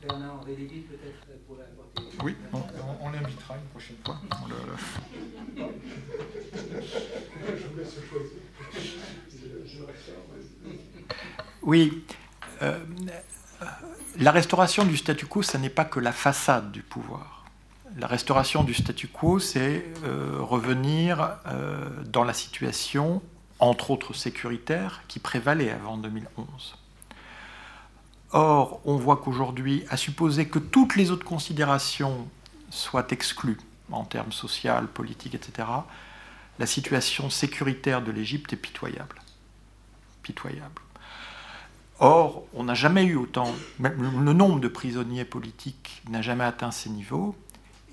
Bernard 0.01 0.43
peut-être 0.43 1.45
pour 1.47 1.57
Oui, 2.23 2.35
on, 3.01 3.09
l'invitera 3.09 3.55
une 3.55 3.67
prochaine 3.69 3.95
fois. 4.03 4.19
Oui. 11.61 12.03
Euh, 12.61 12.79
la 14.19 14.31
restauration 14.31 14.83
du 14.83 14.97
statu 14.97 15.25
quo, 15.25 15.41
ce 15.41 15.57
n'est 15.57 15.69
pas 15.69 15.85
que 15.85 15.99
la 15.99 16.11
façade 16.11 16.71
du 16.71 16.83
pouvoir. 16.83 17.32
La 17.95 18.07
restauration 18.07 18.63
du 18.63 18.73
statu 18.73 19.07
quo, 19.07 19.37
c'est 19.37 19.85
euh, 20.03 20.37
revenir 20.39 21.37
euh, 21.45 21.89
dans 22.05 22.23
la 22.23 22.33
situation, 22.33 23.21
entre 23.59 23.91
autres 23.91 24.13
sécuritaire, 24.13 25.03
qui 25.07 25.19
prévalait 25.19 25.69
avant 25.69 25.97
2011. 25.97 26.75
Or, 28.31 28.81
on 28.85 28.95
voit 28.95 29.17
qu'aujourd'hui, 29.17 29.83
à 29.89 29.97
supposer 29.97 30.47
que 30.47 30.57
toutes 30.57 30.95
les 30.95 31.11
autres 31.11 31.25
considérations 31.25 32.27
soient 32.71 33.05
exclues 33.11 33.59
en 33.91 34.05
termes 34.05 34.31
social, 34.31 34.87
politiques, 34.87 35.35
etc., 35.35 35.67
la 36.57 36.65
situation 36.65 37.29
sécuritaire 37.29 38.01
de 38.01 38.11
l'Égypte 38.11 38.53
est 38.53 38.57
pitoyable. 38.57 39.21
Pitoyable. 40.23 40.81
Or, 41.99 42.43
on 42.55 42.63
n'a 42.63 42.73
jamais 42.73 43.05
eu 43.05 43.15
autant, 43.15 43.53
le 43.79 44.33
nombre 44.33 44.59
de 44.59 44.67
prisonniers 44.67 45.25
politiques 45.25 46.01
n'a 46.09 46.23
jamais 46.23 46.43
atteint 46.43 46.71
ces 46.71 46.89
niveaux, 46.89 47.35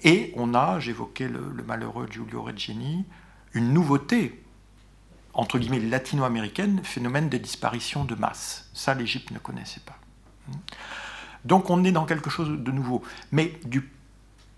et 0.02 0.32
on 0.36 0.54
a, 0.54 0.80
j'évoquais 0.80 1.28
le, 1.28 1.40
malheureux 1.66 2.08
Giulio 2.10 2.42
Reggiani, 2.42 3.04
une 3.52 3.72
nouveauté, 3.72 4.42
entre 5.34 5.58
guillemets 5.58 5.80
latino-américaine, 5.80 6.80
phénomène 6.84 7.28
de 7.28 7.38
disparition 7.38 8.04
de 8.04 8.14
masse. 8.14 8.68
Ça, 8.74 8.94
l'Égypte 8.94 9.30
ne 9.30 9.38
connaissait 9.38 9.80
pas. 9.80 9.98
Donc 11.44 11.70
on 11.70 11.84
est 11.84 11.92
dans 11.92 12.06
quelque 12.06 12.30
chose 12.30 12.48
de 12.48 12.70
nouveau. 12.70 13.02
Mais 13.32 13.58
du 13.64 13.88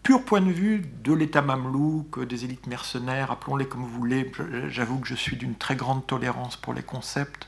pur 0.02 0.24
point 0.24 0.40
de 0.40 0.50
vue 0.50 0.82
de 1.04 1.12
l'État 1.12 1.42
mamelouk, 1.42 2.24
des 2.26 2.44
élites 2.44 2.66
mercenaires, 2.66 3.30
appelons-les 3.30 3.66
comme 3.66 3.82
vous 3.82 3.88
voulez, 3.88 4.30
j'avoue 4.68 4.98
que 4.98 5.06
je 5.06 5.14
suis 5.14 5.36
d'une 5.36 5.54
très 5.54 5.76
grande 5.76 6.06
tolérance 6.06 6.56
pour 6.56 6.74
les 6.74 6.82
concepts, 6.82 7.46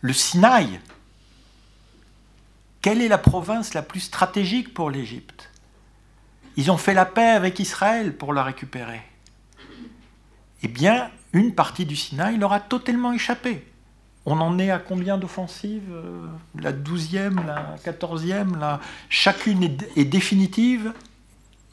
le 0.00 0.12
Sinaï, 0.12 0.80
quelle 2.82 3.00
est 3.00 3.08
la 3.08 3.18
province 3.18 3.74
la 3.74 3.82
plus 3.82 4.00
stratégique 4.00 4.74
pour 4.74 4.90
l'Égypte? 4.90 5.51
Ils 6.56 6.70
ont 6.70 6.76
fait 6.76 6.94
la 6.94 7.06
paix 7.06 7.30
avec 7.30 7.58
Israël 7.58 8.16
pour 8.16 8.32
la 8.32 8.42
récupérer. 8.42 9.00
Eh 10.62 10.68
bien, 10.68 11.10
une 11.32 11.54
partie 11.54 11.86
du 11.86 11.96
Sinaï 11.96 12.36
leur 12.36 12.52
a 12.52 12.60
totalement 12.60 13.12
échappé. 13.12 13.66
On 14.24 14.40
en 14.40 14.58
est 14.58 14.70
à 14.70 14.78
combien 14.78 15.18
d'offensives 15.18 15.90
La 16.60 16.72
douzième, 16.72 17.44
la 17.46 17.76
quatorzième, 17.82 18.56
la... 18.56 18.80
chacune 19.08 19.64
est, 19.64 20.04
définitive, 20.04 20.92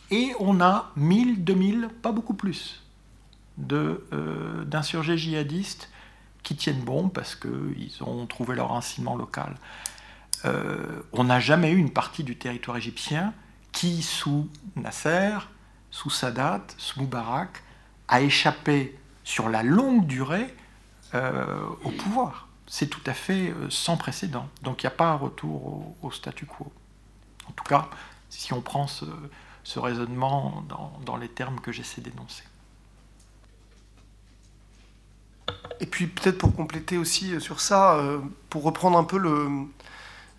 et 0.09 0.31
on 0.39 0.59
a 0.59 0.91
1000, 0.95 1.43
2000, 1.43 1.89
pas 2.01 2.11
beaucoup 2.11 2.33
plus, 2.33 2.83
euh, 3.71 4.63
d'insurgés 4.65 5.17
djihadistes 5.17 5.91
qui 6.41 6.55
tiennent 6.55 6.81
bon 6.81 7.09
parce 7.09 7.35
qu'ils 7.35 8.01
ont 8.01 8.25
trouvé 8.25 8.55
leur 8.55 8.73
inciment 8.73 9.15
local. 9.15 9.55
Euh, 10.45 11.03
on 11.11 11.25
n'a 11.25 11.39
jamais 11.39 11.71
eu 11.71 11.77
une 11.77 11.91
partie 11.91 12.23
du 12.23 12.37
territoire 12.37 12.77
égyptien 12.77 13.33
qui, 13.71 14.01
sous 14.01 14.49
Nasser, 14.75 15.37
sous 15.91 16.09
Sadat, 16.09 16.61
sous 16.77 16.99
Moubarak, 17.01 17.63
a 18.07 18.21
échappé 18.21 18.97
sur 19.23 19.49
la 19.49 19.63
longue 19.63 20.05
durée 20.07 20.53
euh, 21.13 21.61
au 21.83 21.91
pouvoir. 21.91 22.47
C'est 22.67 22.87
tout 22.87 23.01
à 23.05 23.13
fait 23.13 23.49
euh, 23.49 23.69
sans 23.69 23.97
précédent. 23.97 24.47
Donc 24.63 24.83
il 24.83 24.85
n'y 24.85 24.93
a 24.93 24.95
pas 24.95 25.09
un 25.09 25.15
retour 25.15 25.95
au, 26.01 26.11
statu 26.11 26.45
quo. 26.45 26.71
En 27.47 27.51
tout 27.51 27.63
cas, 27.63 27.89
si 28.29 28.53
on 28.53 28.61
prend 28.61 28.87
ce, 28.87 29.05
raisonnement 29.75 30.63
dans 31.05 31.17
les 31.17 31.29
termes 31.29 31.59
que 31.59 31.71
j'essaie 31.71 32.01
d'énoncer. 32.01 32.43
Et 35.79 35.85
puis 35.85 36.07
peut-être 36.07 36.39
pour 36.39 36.55
compléter 36.55 36.97
aussi 36.97 37.33
euh, 37.33 37.39
sur 37.39 37.61
ça, 37.61 37.99
pour 38.49 38.63
reprendre 38.63 38.97
un 38.97 39.03
peu 39.03 39.17
le, 39.17 39.67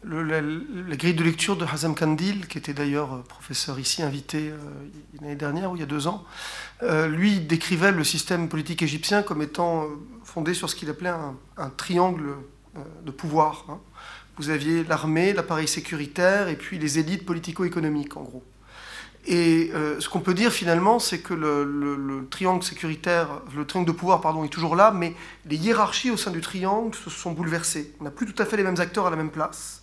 la, 0.04 0.96
grille 0.96 1.14
de 1.14 1.24
lecture 1.24 1.56
de 1.56 1.64
Hazem 1.64 1.94
Kandil, 1.94 2.46
qui 2.46 2.58
était 2.58 2.72
d'ailleurs 2.72 3.14
euh, 3.14 3.22
professeur 3.22 3.78
ici 3.78 4.02
invité 4.02 4.52
l'année 5.20 5.36
dernière 5.36 5.70
ou 5.70 5.76
il 5.76 5.80
y 5.80 5.82
a 5.82 5.86
deux 5.86 6.06
ans, 6.06 6.24
lui 7.08 7.40
décrivait 7.40 7.92
le 7.92 8.04
système 8.04 8.48
politique 8.48 8.82
égyptien 8.82 9.22
comme 9.22 9.42
étant 9.42 9.86
fondé 10.24 10.54
sur 10.54 10.70
ce 10.70 10.74
qu'il 10.74 10.88
appelait 10.88 11.10
un, 11.10 11.70
triangle 11.76 12.36
de 13.04 13.10
pouvoir. 13.10 13.66
Hein. 13.68 13.78
Vous 14.36 14.48
aviez 14.48 14.84
l'armée, 14.84 15.34
l'appareil 15.34 15.68
sécuritaire 15.68 16.48
et 16.48 16.56
puis 16.56 16.78
les 16.78 16.98
élites 16.98 17.26
politico-économiques 17.26 18.16
en 18.16 18.22
gros. 18.22 18.42
Et 19.26 19.70
euh, 19.74 20.00
ce 20.00 20.08
qu'on 20.08 20.20
peut 20.20 20.32
dire 20.32 20.50
finalement, 20.50 20.98
c'est 20.98 21.18
que 21.18 21.34
le, 21.34 22.26
triangle 22.30 22.64
sécuritaire, 22.64 23.42
le 23.54 23.66
triangle 23.66 23.88
de 23.88 23.92
pouvoir, 23.92 24.20
pardon, 24.20 24.44
est 24.44 24.48
toujours 24.48 24.76
là, 24.76 24.92
mais 24.92 25.14
les 25.46 25.56
hiérarchies 25.56 26.10
au 26.10 26.16
sein 26.16 26.30
du 26.30 26.40
triangle 26.40 26.94
se 26.94 27.10
sont 27.10 27.32
bouleversées. 27.32 27.94
On 28.00 28.04
n'a 28.04 28.10
plus 28.10 28.26
tout 28.26 28.42
à 28.42 28.46
fait 28.46 28.56
les 28.56 28.62
mêmes 28.62 28.80
acteurs 28.80 29.06
à 29.06 29.10
la 29.10 29.16
même 29.16 29.30
place. 29.30 29.79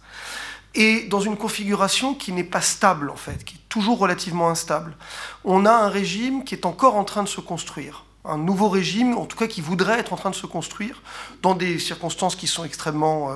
Et 0.75 1.03
dans 1.03 1.19
une 1.19 1.37
configuration 1.37 2.13
qui 2.13 2.31
n'est 2.31 2.43
pas 2.43 2.61
stable, 2.61 3.09
en 3.09 3.15
fait, 3.15 3.43
qui 3.43 3.55
est 3.55 3.69
toujours 3.69 3.97
relativement 3.97 4.49
instable. 4.49 4.95
On 5.43 5.65
a 5.65 5.71
un 5.71 5.89
régime 5.89 6.43
qui 6.43 6.53
est 6.53 6.65
encore 6.65 6.95
en 6.95 7.03
train 7.03 7.23
de 7.23 7.27
se 7.27 7.41
construire 7.41 8.03
un 8.27 8.37
nouveau 8.37 8.69
régime, 8.69 9.17
en 9.17 9.25
tout 9.25 9.37
cas 9.37 9.47
qui 9.47 9.61
voudrait 9.61 9.99
être 9.99 10.13
en 10.13 10.17
train 10.17 10.29
de 10.29 10.35
se 10.35 10.45
construire 10.45 11.01
dans 11.41 11.55
des 11.55 11.79
circonstances 11.79 12.35
qui 12.35 12.47
sont 12.47 12.65
extrêmement 12.65 13.31
euh, 13.31 13.35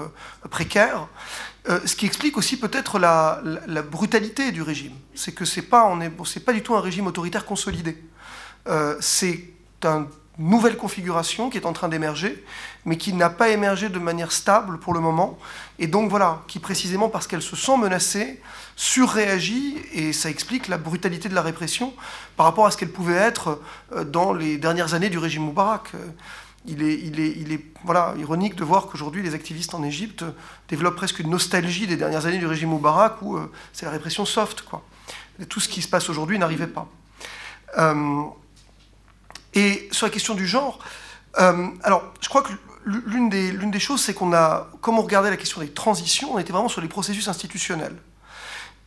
précaires. 0.49 1.07
Euh, 1.69 1.79
ce 1.85 1.95
qui 1.95 2.05
explique 2.05 2.37
aussi 2.37 2.59
peut-être 2.59 2.99
la, 2.99 3.41
brutalité 3.89 4.51
du 4.51 4.61
régime. 4.61 4.93
C'est 5.15 5.33
que 5.33 5.45
c'est 5.45 5.61
pas, 5.61 5.85
on 5.85 6.01
est, 6.01 6.11
c'est 6.25 6.43
pas 6.43 6.53
du 6.53 6.61
tout 6.61 6.75
un 6.75 6.81
régime 6.81 7.07
autoritaire 7.07 7.45
consolidé. 7.45 7.97
Euh, 8.67 8.95
c'est 8.99 9.49
une 9.83 10.07
nouvelle 10.49 10.77
configuration 10.77 11.49
qui 11.49 11.57
est 11.57 11.65
en 11.65 11.73
train 11.73 11.89
d'émerger, 11.89 12.43
mais 12.85 12.97
qui 12.97 13.13
n'a 13.13 13.29
pas 13.29 13.49
émergé 13.49 13.89
de 13.89 13.99
manière 13.99 14.31
stable 14.31 14.79
pour 14.79 14.93
le 14.93 14.99
moment. 14.99 15.37
Et 15.79 15.87
donc 15.87 16.09
voilà, 16.09 16.41
qui 16.47 16.59
précisément 16.59 17.09
parce 17.09 17.27
qu'elle 17.27 17.41
se 17.41 17.55
sent 17.55 17.77
menacée, 17.77 18.41
surréagit, 18.75 19.77
et 19.93 20.13
ça 20.13 20.29
explique 20.29 20.67
la 20.67 20.77
brutalité 20.77 21.29
de 21.29 21.35
la 21.35 21.41
répression 21.41 21.93
par 22.37 22.45
rapport 22.45 22.65
à 22.65 22.71
ce 22.71 22.77
qu'elle 22.77 22.91
pouvait 22.91 23.15
être 23.15 23.61
euh, 23.93 24.03
dans 24.03 24.33
les 24.33 24.57
dernières 24.57 24.93
années 24.93 25.09
du 25.09 25.17
régime 25.17 25.43
Moubarak 25.43 25.93
il 26.65 26.83
est, 26.83 26.99
il 26.99 27.19
est, 27.19 27.31
il 27.37 27.51
est 27.51 27.63
voilà, 27.83 28.13
ironique 28.19 28.55
de 28.55 28.63
voir 28.63 28.87
qu'aujourd'hui 28.87 29.23
les 29.23 29.33
activistes 29.33 29.73
en 29.73 29.83
Égypte 29.83 30.23
développent 30.69 30.95
presque 30.95 31.19
une 31.19 31.29
nostalgie 31.29 31.87
des 31.87 31.97
dernières 31.97 32.25
années 32.25 32.37
du 32.37 32.45
régime 32.45 32.69
Moubarak 32.69 33.21
où 33.21 33.37
euh, 33.37 33.51
c'est 33.73 33.85
la 33.85 33.91
répression 33.91 34.25
soft. 34.25 34.61
Quoi. 34.61 34.83
tout 35.49 35.59
ce 35.59 35.67
qui 35.67 35.81
se 35.81 35.87
passe 35.87 36.09
aujourd'hui 36.09 36.37
n'arrivait 36.37 36.67
pas. 36.67 36.87
Euh, 37.77 38.23
et 39.53 39.89
sur 39.91 40.05
la 40.05 40.11
question 40.11 40.33
du 40.33 40.47
genre, 40.47 40.79
euh, 41.39 41.67
alors 41.83 42.13
je 42.21 42.29
crois 42.29 42.41
que 42.41 42.51
l'une 42.85 43.29
des, 43.29 43.79
choses, 43.79 44.01
c'est 44.01 44.13
qu'on 44.13 44.33
a, 44.33 44.69
comme 44.81 44.97
on 44.97 45.03
regardait 45.03 45.29
la 45.29 45.37
question 45.37 45.61
des 45.61 45.69
transitions, 45.69 46.33
on 46.33 46.39
était 46.39 46.51
vraiment 46.51 46.69
sur 46.69 46.81
les 46.81 46.87
processus 46.87 47.27
institutionnels. 47.27 47.95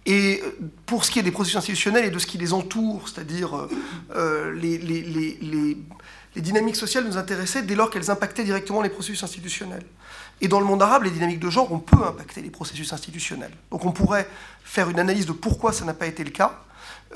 Et 0.06 0.42
pour 0.84 1.04
ce 1.04 1.10
qui 1.10 1.18
est 1.18 1.22
des 1.22 1.30
processus 1.30 1.56
institutionnels 1.56 2.04
et 2.04 2.10
de 2.10 2.18
ce 2.18 2.26
qui 2.26 2.36
les 2.36 2.52
entoure, 2.52 3.08
c'est-à-dire 3.08 3.68
les 4.54 4.78
les 6.34 6.42
dynamiques 6.42 6.76
sociales 6.76 7.04
nous 7.04 7.16
intéressaient 7.16 7.62
dès 7.62 7.74
lors 7.74 7.90
qu'elles 7.90 8.10
impactaient 8.10 8.44
directement 8.44 8.82
les 8.82 8.88
processus 8.88 9.22
institutionnels. 9.22 9.84
Et 10.40 10.48
dans 10.48 10.58
le 10.58 10.66
monde 10.66 10.82
arabe, 10.82 11.04
les 11.04 11.10
dynamiques 11.10 11.38
de 11.38 11.48
genre, 11.48 11.70
on 11.72 11.78
peut 11.78 12.04
impacter 12.04 12.42
les 12.42 12.50
processus 12.50 12.92
institutionnels. 12.92 13.52
Donc 13.70 13.84
on 13.84 13.92
pourrait 13.92 14.28
faire 14.64 14.90
une 14.90 14.98
analyse 14.98 15.26
de 15.26 15.32
pourquoi 15.32 15.72
ça 15.72 15.84
n'a 15.84 15.94
pas 15.94 16.06
été 16.06 16.24
le 16.24 16.30
cas, 16.30 16.60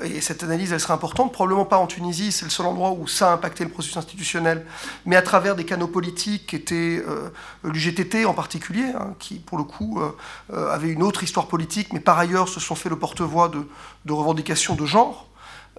et 0.01 0.21
cette 0.21 0.43
analyse, 0.43 0.71
elle 0.71 0.79
serait 0.79 0.93
importante, 0.93 1.33
probablement 1.33 1.65
pas 1.65 1.77
en 1.77 1.87
Tunisie, 1.87 2.31
c'est 2.31 2.45
le 2.45 2.51
seul 2.51 2.65
endroit 2.65 2.91
où 2.91 3.07
ça 3.07 3.31
a 3.31 3.33
impacté 3.33 3.63
le 3.63 3.69
processus 3.69 3.97
institutionnel, 3.97 4.65
mais 5.05 5.15
à 5.15 5.21
travers 5.21 5.55
des 5.55 5.65
canaux 5.65 5.87
politiques 5.87 6.47
qui 6.47 6.55
étaient 6.55 7.03
euh, 7.07 7.29
l'UGTT 7.63 8.25
en 8.25 8.33
particulier, 8.33 8.91
hein, 8.95 9.13
qui 9.19 9.39
pour 9.39 9.57
le 9.57 9.63
coup 9.63 9.99
euh, 9.99 10.11
euh, 10.53 10.71
avait 10.71 10.89
une 10.89 11.03
autre 11.03 11.23
histoire 11.23 11.47
politique, 11.47 11.91
mais 11.93 11.99
par 11.99 12.17
ailleurs 12.17 12.47
se 12.47 12.59
sont 12.59 12.75
fait 12.75 12.89
le 12.89 12.97
porte-voix 12.97 13.49
de, 13.49 14.11
revendications 14.11 14.75
de 14.75 14.85
genre. 14.85 15.27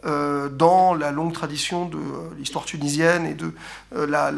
dans 0.02 0.94
la 0.94 1.10
longue 1.10 1.34
tradition 1.34 1.84
de 1.84 1.98
l'histoire 2.38 2.64
tunisienne 2.64 3.26
et 3.26 3.34
de 3.34 3.52
la, 3.92 4.30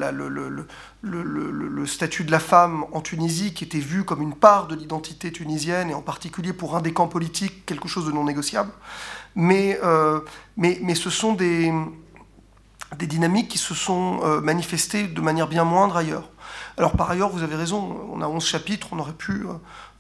le, 1.03 1.87
statut 1.87 2.25
de 2.25 2.33
la 2.33 2.41
femme 2.41 2.85
en 2.93 3.01
Tunisie, 3.01 3.55
qui 3.55 3.65
était 3.65 3.79
vu 3.79 4.03
comme 4.03 4.23
une 4.23 4.35
part 4.35 4.67
de 4.67 4.75
l'identité 4.75 5.31
tunisienne, 5.31 5.91
et 5.91 5.95
en 5.95 6.03
particulier 6.03 6.53
pour 6.53 6.75
un 6.75 6.81
des 6.81 6.93
camps 6.93 7.07
politiques, 7.07 7.65
quelque 7.65 7.87
chose 7.87 8.07
de 8.07 8.13
non 8.13 8.25
négociable 8.25 8.73
mais, 9.35 9.79
euh, 9.83 10.21
mais, 10.57 10.79
mais 10.83 10.95
ce 10.95 11.11
sont 11.11 11.35
des, 11.35 11.73
des 12.99 13.07
dynamiques 13.07 13.49
qui 13.49 13.59
se 13.59 13.75
sont 13.75 14.21
euh, 14.23 14.41
manifestées 14.41 15.09
de 15.09 15.21
manière 15.21 15.49
bien 15.49 15.65
moindre 15.65 15.97
ailleurs. 15.97 16.31
Alors 16.77 16.97
par 16.97 17.11
ailleurs, 17.11 17.31
vous 17.31 17.43
avez 17.43 17.57
raison, 17.57 18.09
on 18.13 18.21
a 18.21 18.27
11 18.27 18.45
chapitres, 18.45 18.89
on 18.93 18.99
aurait 18.99 19.13
pu 19.13 19.45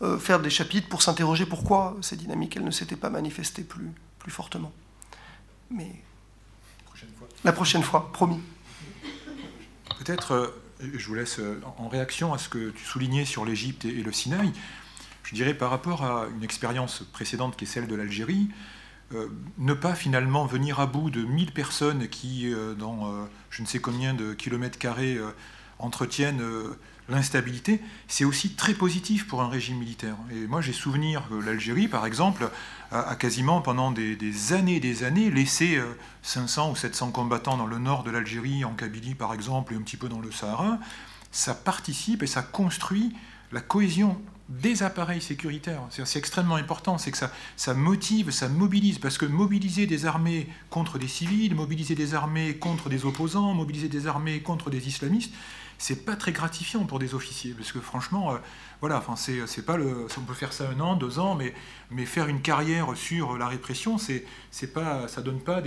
euh, 0.02 0.18
faire 0.18 0.40
des 0.40 0.50
chapitres 0.50 0.88
pour 0.88 1.02
s'interroger 1.02 1.46
pourquoi 1.46 1.96
ces 2.00 2.16
dynamiques 2.16 2.56
elles 2.56 2.64
ne 2.64 2.70
s'étaient 2.70 2.96
pas 2.96 3.10
manifestées 3.10 3.62
plus, 3.62 3.90
plus 4.18 4.30
fortement. 4.30 4.72
Mais 5.70 5.90
la 7.44 7.52
prochaine 7.52 7.82
fois, 7.82 8.12
promis. 8.12 8.40
Peut-être, 9.98 10.54
je 10.80 11.06
vous 11.06 11.14
laisse 11.14 11.40
en 11.78 11.88
réaction 11.88 12.32
à 12.32 12.38
ce 12.38 12.48
que 12.48 12.70
tu 12.70 12.84
soulignais 12.84 13.24
sur 13.24 13.44
l'Égypte 13.44 13.84
et 13.84 14.02
le 14.02 14.12
Sinaï, 14.12 14.52
je 15.24 15.34
dirais 15.34 15.54
par 15.54 15.70
rapport 15.70 16.04
à 16.04 16.26
une 16.36 16.44
expérience 16.44 17.04
précédente 17.12 17.56
qui 17.56 17.64
est 17.64 17.66
celle 17.66 17.86
de 17.86 17.94
l'Algérie, 17.94 18.50
ne 19.59 19.74
pas 19.74 19.94
finalement 19.94 20.47
venir 20.47 20.80
à 20.80 20.86
bout 20.86 21.10
de 21.10 21.22
1000 21.22 21.52
personnes 21.52 22.09
qui, 22.09 22.52
euh, 22.52 22.74
dans 22.74 23.06
euh, 23.06 23.24
je 23.51 23.62
ne 23.62 23.66
sais 23.66 23.78
combien 23.78 24.14
de 24.14 24.34
kilomètres 24.34 24.78
carrés, 24.78 25.18
entretiennent 25.78 26.43
l'instabilité, 27.09 27.80
c'est 28.06 28.24
aussi 28.24 28.55
très 28.55 28.72
positif 28.72 29.26
pour 29.26 29.43
un 29.43 29.48
régime 29.48 29.78
militaire. 29.78 30.14
Et 30.30 30.47
moi, 30.47 30.60
j'ai 30.60 30.72
souvenir 30.72 31.28
que 31.28 31.34
l'Algérie, 31.34 31.89
par 31.89 32.06
exemple, 32.06 32.48
a, 32.93 33.16
quasiment 33.16 33.60
pendant 33.60 33.90
des, 33.90 34.14
des, 34.14 34.52
années 34.52 34.76
et 34.76 34.80
des 34.80 35.02
années 35.02 35.30
laissé 35.30 35.80
500 36.22 36.70
ou 36.70 36.76
700 36.76 37.10
combattants 37.10 37.56
dans 37.56 37.66
le 37.66 37.78
nord 37.78 38.05
de 38.05 38.12
l'Algérie, 38.12 38.64
en 38.64 38.74
Kabylie 38.74 39.16
par 39.16 39.34
exemple, 39.34 39.74
et 39.74 39.76
un 39.76 39.82
petit 39.82 39.97
peu 39.97 40.09
dans 40.09 40.20
le 40.20 40.30
Sahara. 40.30 40.78
Ça 41.32 41.55
participe 41.55 42.22
et 42.22 42.28
ça 42.28 42.43
construit 42.43 43.12
la 43.51 43.60
cohésion 43.60 44.20
des 44.48 44.82
appareils 44.82 45.23
sécuritaires. 45.23 45.82
C'est 45.90 46.19
extrêmement 46.19 46.56
important, 46.56 46.98
c'est 46.98 47.10
que 47.10 47.19
ça, 47.56 47.74
motive, 47.74 48.31
ça 48.31 48.48
mobilise, 48.48 48.98
parce 48.98 49.19
que 49.19 49.27
mobiliser 49.27 49.86
des 49.86 50.06
armées 50.06 50.48
contre 50.70 50.98
des 50.98 51.09
civils, 51.09 51.55
mobiliser 51.55 51.94
des 51.94 52.14
armées 52.14 52.56
contre 52.56 52.89
des 52.89 53.05
opposants, 53.05 53.55
mobiliser 53.55 53.89
des 53.89 54.06
armées 54.06 54.40
contre 54.40 54.70
des 54.70 54.89
islamistes, 54.89 55.32
c'est 55.78 56.05
pas 56.05 56.14
très 56.14 56.31
gratifiant 56.31 56.85
pour 56.85 57.01
des 57.01 57.14
officiers, 57.14 57.55
parce 57.55 57.73
que 57.73 57.81
franchement, 57.81 58.32
euh, 58.32 58.39
voilà, 58.81 58.98
enfin 58.98 59.16
c'est 59.16 59.66
pas 59.66 59.77
le, 59.77 60.06
on 60.16 60.20
peut 60.20 60.35
faire 60.35 60.52
ça 60.52 60.69
un 60.69 60.78
an, 60.81 60.94
deux 60.94 61.19
ans, 61.19 61.35
mais, 61.35 61.55
mais 61.90 62.05
faire 62.05 62.28
une 62.28 62.40
carrière 62.40 62.97
sur 62.97 63.36
la 63.36 63.48
répression, 63.48 63.97
c'est 63.98 64.73
pas, 64.73 65.09
ça 65.09 65.23
donne 65.23 65.40
pas 65.40 65.60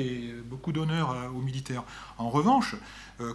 beaucoup 0.45 0.71
d'honneur 0.71 1.15
aux 1.35 1.41
militaires. 1.41 1.83
En 2.17 2.29
revanche, 2.29 2.75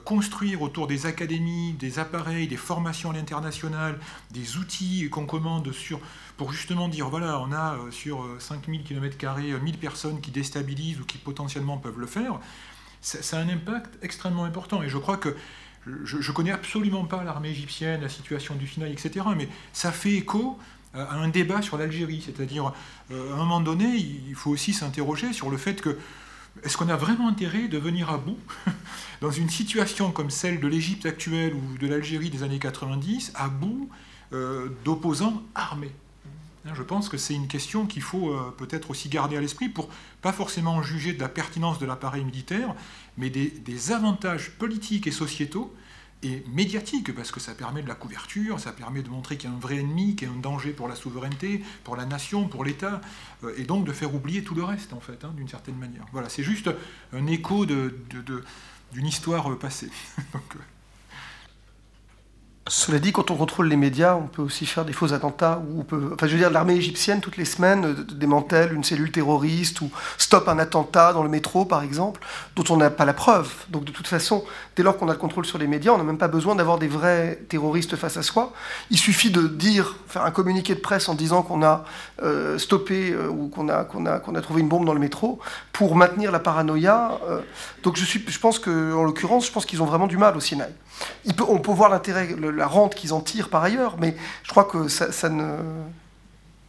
construire 0.04 0.62
autour 0.62 0.86
des 0.86 1.06
académies, 1.06 1.72
des 1.72 1.98
appareils, 1.98 2.46
des 2.46 2.56
formations 2.56 3.10
à 3.10 3.14
l'international, 3.14 3.98
des 4.30 4.56
outils 4.56 5.08
qu'on 5.10 5.26
commande 5.26 5.72
sur, 5.72 6.00
pour 6.36 6.52
justement 6.52 6.88
dire, 6.88 7.08
voilà, 7.08 7.40
on 7.40 7.52
a 7.52 7.74
euh, 7.74 7.90
sur 7.90 8.24
5000 8.38 8.82
km, 8.82 9.16
1000 9.62 9.78
personnes 9.78 10.20
qui 10.20 10.30
déstabilisent 10.30 11.00
ou 11.00 11.04
qui 11.04 11.18
potentiellement 11.18 11.78
peuvent 11.78 11.98
le 11.98 12.06
faire, 12.06 12.40
ça, 13.00 13.38
a 13.38 13.40
un 13.40 13.48
impact 13.48 13.98
extrêmement 14.02 14.44
important. 14.44 14.82
Et 14.82 14.88
je 14.88 14.98
crois 14.98 15.16
que 15.16 15.34
je 16.04 16.16
ne 16.16 16.34
connais 16.34 16.50
absolument 16.50 17.04
pas 17.04 17.24
l'armée 17.24 17.50
égyptienne, 17.50 18.02
la 18.02 18.08
situation 18.08 18.54
du 18.54 18.66
Sinaï, 18.66 18.92
etc., 18.92 19.24
mais 19.36 19.48
ça 19.72 19.92
fait 19.92 20.12
écho 20.12 20.58
à 20.92 21.14
un 21.14 21.28
débat 21.28 21.62
sur 21.62 21.78
l'Algérie. 21.78 22.22
C'est-à-dire, 22.24 22.72
euh, 23.10 23.32
à 23.32 23.34
un 23.34 23.38
moment 23.38 23.60
donné, 23.60 23.96
il 23.96 24.34
faut 24.34 24.50
aussi 24.50 24.72
s'interroger 24.72 25.32
sur 25.32 25.50
le 25.50 25.56
fait 25.56 25.80
que 25.80 25.98
est-ce 26.64 26.76
qu'on 26.76 26.88
a 26.88 26.96
vraiment 26.96 27.28
intérêt 27.28 27.68
de 27.68 27.78
venir 27.78 28.10
à 28.10 28.18
bout 28.18 28.38
dans 29.20 29.30
une 29.30 29.50
situation 29.50 30.10
comme 30.10 30.30
celle 30.30 30.60
de 30.60 30.68
l'Égypte 30.68 31.06
actuelle 31.06 31.54
ou 31.54 31.78
de 31.78 31.86
l'Algérie 31.86 32.30
des 32.30 32.42
années 32.42 32.58
90, 32.58 33.32
à 33.34 33.48
bout 33.48 33.88
euh, 34.32 34.68
d'opposants 34.84 35.42
armés? 35.54 35.92
Hein, 36.66 36.72
Je 36.74 36.82
pense 36.82 37.08
que 37.08 37.16
c'est 37.16 37.34
une 37.34 37.48
question 37.48 37.86
qu'il 37.86 38.02
faut 38.02 38.30
euh, 38.30 38.54
peut-être 38.56 38.90
aussi 38.90 39.08
garder 39.08 39.36
à 39.36 39.40
l'esprit 39.40 39.68
pour 39.68 39.88
pas 40.22 40.32
forcément 40.32 40.82
juger 40.82 41.12
de 41.12 41.20
la 41.20 41.28
pertinence 41.28 41.78
de 41.78 41.86
l'appareil 41.86 42.24
militaire, 42.24 42.74
mais 43.16 43.30
des 43.30 43.92
avantages 43.92 44.50
politiques 44.52 45.06
et 45.06 45.12
sociétaux 45.12 45.74
et 46.22 46.44
médiatique, 46.52 47.14
parce 47.14 47.30
que 47.30 47.40
ça 47.40 47.54
permet 47.54 47.82
de 47.82 47.88
la 47.88 47.94
couverture, 47.94 48.60
ça 48.60 48.72
permet 48.72 49.02
de 49.02 49.08
montrer 49.08 49.36
qu'il 49.36 49.48
y 49.48 49.52
a 49.52 49.56
un 49.56 49.58
vrai 49.58 49.76
ennemi, 49.76 50.16
qu'il 50.16 50.28
y 50.28 50.30
a 50.30 50.34
un 50.34 50.38
danger 50.38 50.70
pour 50.72 50.86
la 50.86 50.94
souveraineté, 50.94 51.62
pour 51.82 51.96
la 51.96 52.04
nation, 52.04 52.46
pour 52.46 52.64
l'État, 52.64 53.00
euh, 53.44 53.54
et 53.56 53.64
donc 53.64 53.86
de 53.86 53.92
faire 53.92 54.14
oublier 54.14 54.44
tout 54.44 54.54
le 54.54 54.64
reste, 54.64 54.92
en 54.92 55.00
fait, 55.00 55.24
hein, 55.24 55.32
d'une 55.36 55.48
certaine 55.48 55.76
manière. 55.76 56.04
Voilà, 56.12 56.28
c'est 56.28 56.42
juste 56.42 56.70
un 57.12 57.26
écho 57.26 57.64
d'une 57.64 57.90
de, 58.10 58.20
de, 58.22 58.44
histoire 59.00 59.56
passée. 59.58 59.90
donc, 60.32 60.56
euh, 60.56 60.58
cela 62.68 62.98
dit, 62.98 63.10
quand 63.10 63.30
on 63.30 63.36
contrôle 63.36 63.68
les 63.68 63.76
médias, 63.76 64.14
on 64.14 64.26
peut 64.26 64.42
aussi 64.42 64.66
faire 64.66 64.84
des 64.84 64.92
faux 64.92 65.12
attentats. 65.14 65.62
On 65.76 65.82
peut, 65.82 66.10
enfin, 66.12 66.26
je 66.26 66.32
veux 66.32 66.38
dire, 66.38 66.50
l'armée 66.50 66.74
égyptienne, 66.74 67.20
toutes 67.20 67.38
les 67.38 67.46
semaines, 67.46 67.84
euh, 67.86 67.94
démantèle 68.14 68.74
une 68.74 68.84
cellule 68.84 69.10
terroriste 69.10 69.80
ou 69.80 69.90
stoppe 70.18 70.46
un 70.46 70.58
attentat 70.58 71.14
dans 71.14 71.22
le 71.22 71.30
métro, 71.30 71.64
par 71.64 71.82
exemple, 71.82 72.20
dont 72.56 72.64
on 72.68 72.76
n'a 72.76 72.90
pas 72.90 73.06
la 73.06 73.14
preuve. 73.14 73.50
Donc, 73.70 73.84
de 73.84 73.92
toute 73.92 74.06
façon, 74.06 74.44
dès 74.76 74.82
lors 74.82 74.98
qu'on 74.98 75.08
a 75.08 75.12
le 75.12 75.18
contrôle 75.18 75.46
sur 75.46 75.56
les 75.56 75.66
médias, 75.66 75.92
on 75.92 75.98
n'a 75.98 76.04
même 76.04 76.18
pas 76.18 76.28
besoin 76.28 76.54
d'avoir 76.54 76.78
des 76.78 76.86
vrais 76.86 77.40
terroristes 77.48 77.96
face 77.96 78.18
à 78.18 78.22
soi. 78.22 78.52
Il 78.90 78.98
suffit 78.98 79.30
de 79.30 79.48
dire, 79.48 79.96
faire 80.06 80.24
un 80.24 80.30
communiqué 80.30 80.74
de 80.74 80.80
presse 80.80 81.08
en 81.08 81.14
disant 81.14 81.42
qu'on 81.42 81.62
a 81.62 81.84
euh, 82.22 82.58
stoppé 82.58 83.10
euh, 83.10 83.28
ou 83.28 83.48
qu'on 83.48 83.68
a, 83.70 83.84
trouvé 84.42 84.60
une 84.60 84.68
bombe 84.68 84.84
dans 84.84 84.94
le 84.94 85.00
métro 85.00 85.40
pour 85.72 85.96
maintenir 85.96 86.30
la 86.30 86.40
paranoïa. 86.40 87.18
donc, 87.82 87.96
je, 87.96 88.38
pense 88.38 88.58
qu'en 88.58 89.02
l'occurrence, 89.02 89.46
je 89.46 89.52
pense 89.52 89.64
qu'ils 89.64 89.82
ont 89.82 89.86
vraiment 89.86 90.06
du 90.06 90.18
mal 90.18 90.36
au 90.36 90.40
Sinaï 90.40 90.72
on 91.48 91.58
peut 91.58 91.72
voir 91.72 91.90
l'intérêt, 91.90 92.34
la 92.36 92.66
rente 92.66 92.94
qu'ils 92.94 93.12
en 93.12 93.20
tirent 93.20 93.48
par 93.48 93.62
ailleurs, 93.62 93.96
mais 93.98 94.16
je 94.42 94.50
crois 94.50 94.64
que 94.64 94.88
ça, 94.88 95.28
ne. 95.28 95.58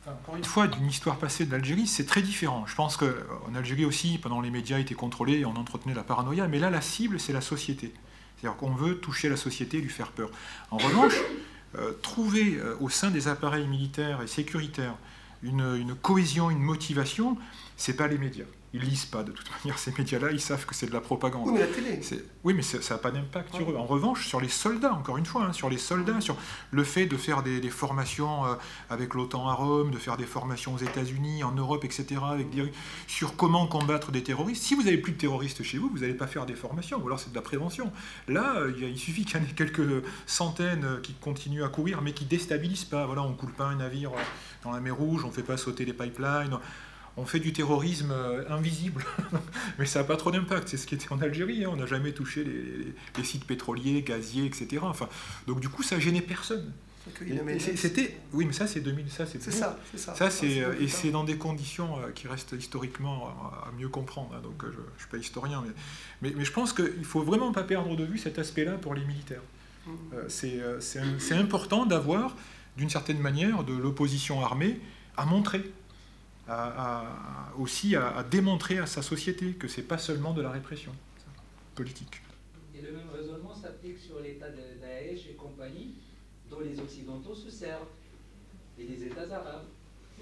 Encore 0.07 0.35
une 0.35 0.43
fois, 0.43 0.67
d'une 0.67 0.87
histoire 0.87 1.17
passée 1.17 1.45
de 1.45 1.51
l'Algérie, 1.51 1.87
c'est 1.87 2.05
très 2.05 2.21
différent. 2.21 2.65
Je 2.65 2.75
pense 2.75 2.97
qu'en 2.97 3.55
Algérie 3.55 3.85
aussi, 3.85 4.17
pendant 4.17 4.41
les 4.41 4.49
médias 4.49 4.79
étaient 4.79 4.95
contrôlés 4.95 5.39
et 5.39 5.45
on 5.45 5.55
entretenait 5.55 5.93
la 5.93 6.03
paranoïa, 6.03 6.47
mais 6.47 6.59
là, 6.59 6.69
la 6.69 6.81
cible, 6.81 7.19
c'est 7.19 7.33
la 7.33 7.41
société. 7.41 7.93
C'est-à-dire 8.35 8.57
qu'on 8.57 8.73
veut 8.73 8.97
toucher 8.97 9.29
la 9.29 9.37
société 9.37 9.77
et 9.77 9.81
lui 9.81 9.89
faire 9.89 10.11
peur. 10.11 10.29
En 10.71 10.77
revanche, 10.77 11.13
euh, 11.77 11.93
trouver 12.01 12.55
euh, 12.55 12.75
au 12.81 12.89
sein 12.89 13.11
des 13.11 13.27
appareils 13.27 13.67
militaires 13.67 14.21
et 14.21 14.27
sécuritaires 14.27 14.95
une, 15.43 15.95
cohésion, 16.01 16.49
une 16.49 16.61
motivation, 16.61 17.37
c'est 17.77 17.93
pas 17.93 18.07
les 18.07 18.17
médias 18.17 18.45
ils 18.73 18.81
lisent 18.81 19.05
pas 19.05 19.23
de 19.23 19.31
toute 19.31 19.49
manière 19.51 19.77
ces 19.77 19.91
médias-là, 19.91 20.31
ils 20.31 20.39
savent 20.39 20.65
que 20.65 20.73
c'est 20.73 20.85
de 20.85 20.93
la 20.93 21.01
propagande. 21.01 21.47
Oui, 21.47 21.53
mais 21.53 21.59
la 21.59 21.67
télé. 21.67 22.01
Oui, 22.43 22.53
mais 22.53 22.61
ça 22.61 22.77
n'a 22.93 22.97
pas 22.97 23.11
d'impact 23.11 23.53
sur 23.53 23.69
eux. 23.69 23.75
En 23.75 23.85
revanche, 23.85 24.27
sur 24.27 24.39
les 24.39 24.47
soldats, 24.47 24.93
encore 24.93 25.17
une 25.17 25.25
fois, 25.25 25.43
hein, 25.43 25.53
sur 25.53 25.69
les 25.69 25.77
soldats, 25.77 26.21
sur 26.21 26.37
le 26.71 26.83
fait 26.85 27.05
de 27.05 27.17
faire 27.17 27.43
des, 27.43 27.61
formations 27.69 28.45
euh, 28.45 28.55
avec 28.89 29.13
l'OTAN 29.13 29.47
à 29.49 29.53
Rome, 29.53 29.91
de 29.91 29.97
faire 29.97 30.15
des 30.15 30.25
formations 30.25 30.73
aux 30.73 30.77
États-Unis, 30.77 31.43
en 31.43 31.51
Europe, 31.51 31.83
etc., 31.83 32.21
avec 32.29 32.47
sur 33.07 33.35
comment 33.35 33.67
combattre 33.67 34.11
des 34.11 34.23
terroristes. 34.23 34.63
Si 34.63 34.75
vous 34.75 34.83
n'avez 34.83 34.97
plus 34.97 35.13
de 35.13 35.17
terroristes 35.17 35.63
chez 35.63 35.77
vous, 35.77 35.89
vous 35.89 35.99
n'allez 35.99 36.13
pas 36.13 36.27
faire 36.27 36.45
des 36.45 36.55
formations, 36.55 37.01
ou 37.01 37.07
alors 37.07 37.19
c'est 37.19 37.31
de 37.31 37.35
la 37.35 37.41
prévention. 37.41 37.91
Là, 38.29 38.55
euh, 38.55 38.73
il 38.81 38.97
suffit 38.97 39.25
qu'il 39.25 39.37
y 39.37 39.41
en 39.41 39.43
ait 39.43 39.53
quelques 39.53 40.03
centaines 40.25 40.85
euh, 40.85 41.01
qui 41.01 41.13
continuent 41.13 41.63
à 41.63 41.69
courir, 41.69 42.01
mais 42.01 42.13
qui 42.13 42.23
déstabilisent 42.23 42.85
pas. 42.85 43.05
Voilà, 43.05 43.21
on 43.21 43.33
coule 43.33 43.51
pas 43.51 43.65
un 43.65 43.75
navire 43.75 44.11
dans 44.63 44.71
la 44.71 44.79
mer 44.79 44.95
Rouge, 44.95 45.25
on 45.25 45.31
fait 45.31 45.43
pas 45.43 45.57
sauter 45.57 45.83
les 45.85 45.93
pipelines 45.93 46.57
on 47.17 47.25
fait 47.25 47.39
du 47.39 47.53
terrorisme 47.53 48.11
euh, 48.11 48.49
invisible, 48.49 49.03
mais 49.79 49.85
ça 49.85 49.99
n'a 49.99 50.05
pas 50.05 50.17
trop 50.17 50.31
d'impact. 50.31 50.69
C'est 50.69 50.77
ce 50.77 50.87
qui 50.87 50.95
était 50.95 51.11
en 51.11 51.21
Algérie, 51.21 51.65
hein. 51.65 51.69
on 51.71 51.75
n'a 51.75 51.85
jamais 51.85 52.13
touché 52.13 52.45
les, 53.17 53.23
sites 53.23 53.45
pétroliers, 53.45 54.01
gaziers, 54.01 54.45
etc. 54.45 54.79
Enfin, 54.83 55.09
donc 55.47 55.59
du 55.59 55.69
coup, 55.69 55.83
ça 55.83 55.99
gênait 55.99 56.21
personne. 56.21 56.71
C'était, 57.75 58.15
oui, 58.31 58.45
mais 58.45 58.53
ça 58.53 58.67
c'est 58.67 58.79
2000, 58.79 59.09
ça 59.09 59.25
c'est 59.25 59.41
ça, 59.41 59.79
c'est 59.91 59.97
ça. 59.97 60.13
ça 60.13 60.29
c'est 60.29 60.63
et 60.79 60.87
c'est 60.87 61.09
dans 61.09 61.23
des 61.23 61.35
conditions 61.35 61.97
euh, 61.97 62.11
qui 62.11 62.27
restent 62.27 62.53
historiquement 62.57 63.29
à 63.65 63.71
mieux 63.75 63.89
comprendre. 63.89 64.35
Hein. 64.35 64.41
donc 64.43 64.63
euh, 64.63 64.71
je, 64.71 64.77
ne 64.77 64.99
suis 64.99 65.07
pas 65.09 65.17
historien, 65.17 65.63
mais, 66.21 66.31
mais, 66.35 66.45
je 66.45 66.51
pense 66.51 66.73
qu'il 66.73 67.03
faut 67.03 67.23
vraiment 67.23 67.51
pas 67.51 67.63
perdre 67.63 67.95
de 67.95 68.03
vue 68.03 68.19
cet 68.19 68.37
aspect-là 68.37 68.73
pour 68.73 68.93
les 68.93 69.03
militaires. 69.03 69.41
Mmh. 69.87 70.27
c'est 70.29 71.33
important 71.33 71.87
d'avoir, 71.87 72.35
d'une 72.77 72.91
certaine 72.91 73.17
manière, 73.17 73.63
de 73.63 73.73
l'opposition 73.73 74.45
armée 74.45 74.79
à 75.17 75.25
montrer 75.25 75.63
aussi 77.57 77.95
à, 77.95 78.23
démontrer 78.29 78.79
à 78.79 78.85
sa 78.85 79.01
société 79.01 79.53
que 79.53 79.67
c'est 79.67 79.83
pas 79.83 79.97
seulement 79.97 80.33
de 80.33 80.41
la 80.41 80.51
répression 80.51 80.91
politique. 81.75 82.21
Et 82.75 82.81
le 82.81 82.91
même 82.91 83.09
raisonnement 83.13 83.55
s'applique 83.55 83.99
sur 83.99 84.19
l'État 84.19 84.49
de 84.49 84.79
Daesh 84.81 85.27
et 85.29 85.35
compagnie, 85.35 85.95
dont 86.49 86.59
les 86.59 86.79
Occidentaux 86.79 87.35
se 87.35 87.49
servent, 87.49 87.87
et 88.79 88.83
les 88.83 89.03
États 89.05 89.23
arabes. 89.23 89.65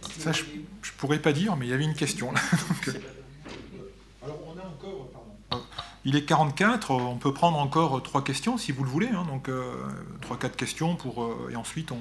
Ça, 0.01 0.31
je, 0.31 0.43
ne 0.43 0.97
pourrais 0.97 1.19
pas 1.19 1.33
dire, 1.33 1.55
mais 1.55 1.67
il 1.67 1.69
y 1.69 1.73
avait 1.73 1.83
une 1.83 1.95
question 1.95 2.31
là. 2.31 2.41
Il 6.05 6.15
est 6.15 6.23
44, 6.23 6.91
on 6.91 7.17
peut 7.17 7.33
prendre 7.33 7.57
encore 7.57 8.01
trois 8.01 8.23
questions 8.23 8.57
si 8.57 8.71
vous 8.71 8.85
le 8.85 8.89
voulez. 8.89 9.09
Hein. 9.09 9.25
donc 9.25 9.49
trois, 10.21 10.37
quatre 10.37 10.55
questions 10.55 10.95
pour, 10.95 11.29
et 11.51 11.55
ensuite 11.57 11.91
on, 11.91 11.99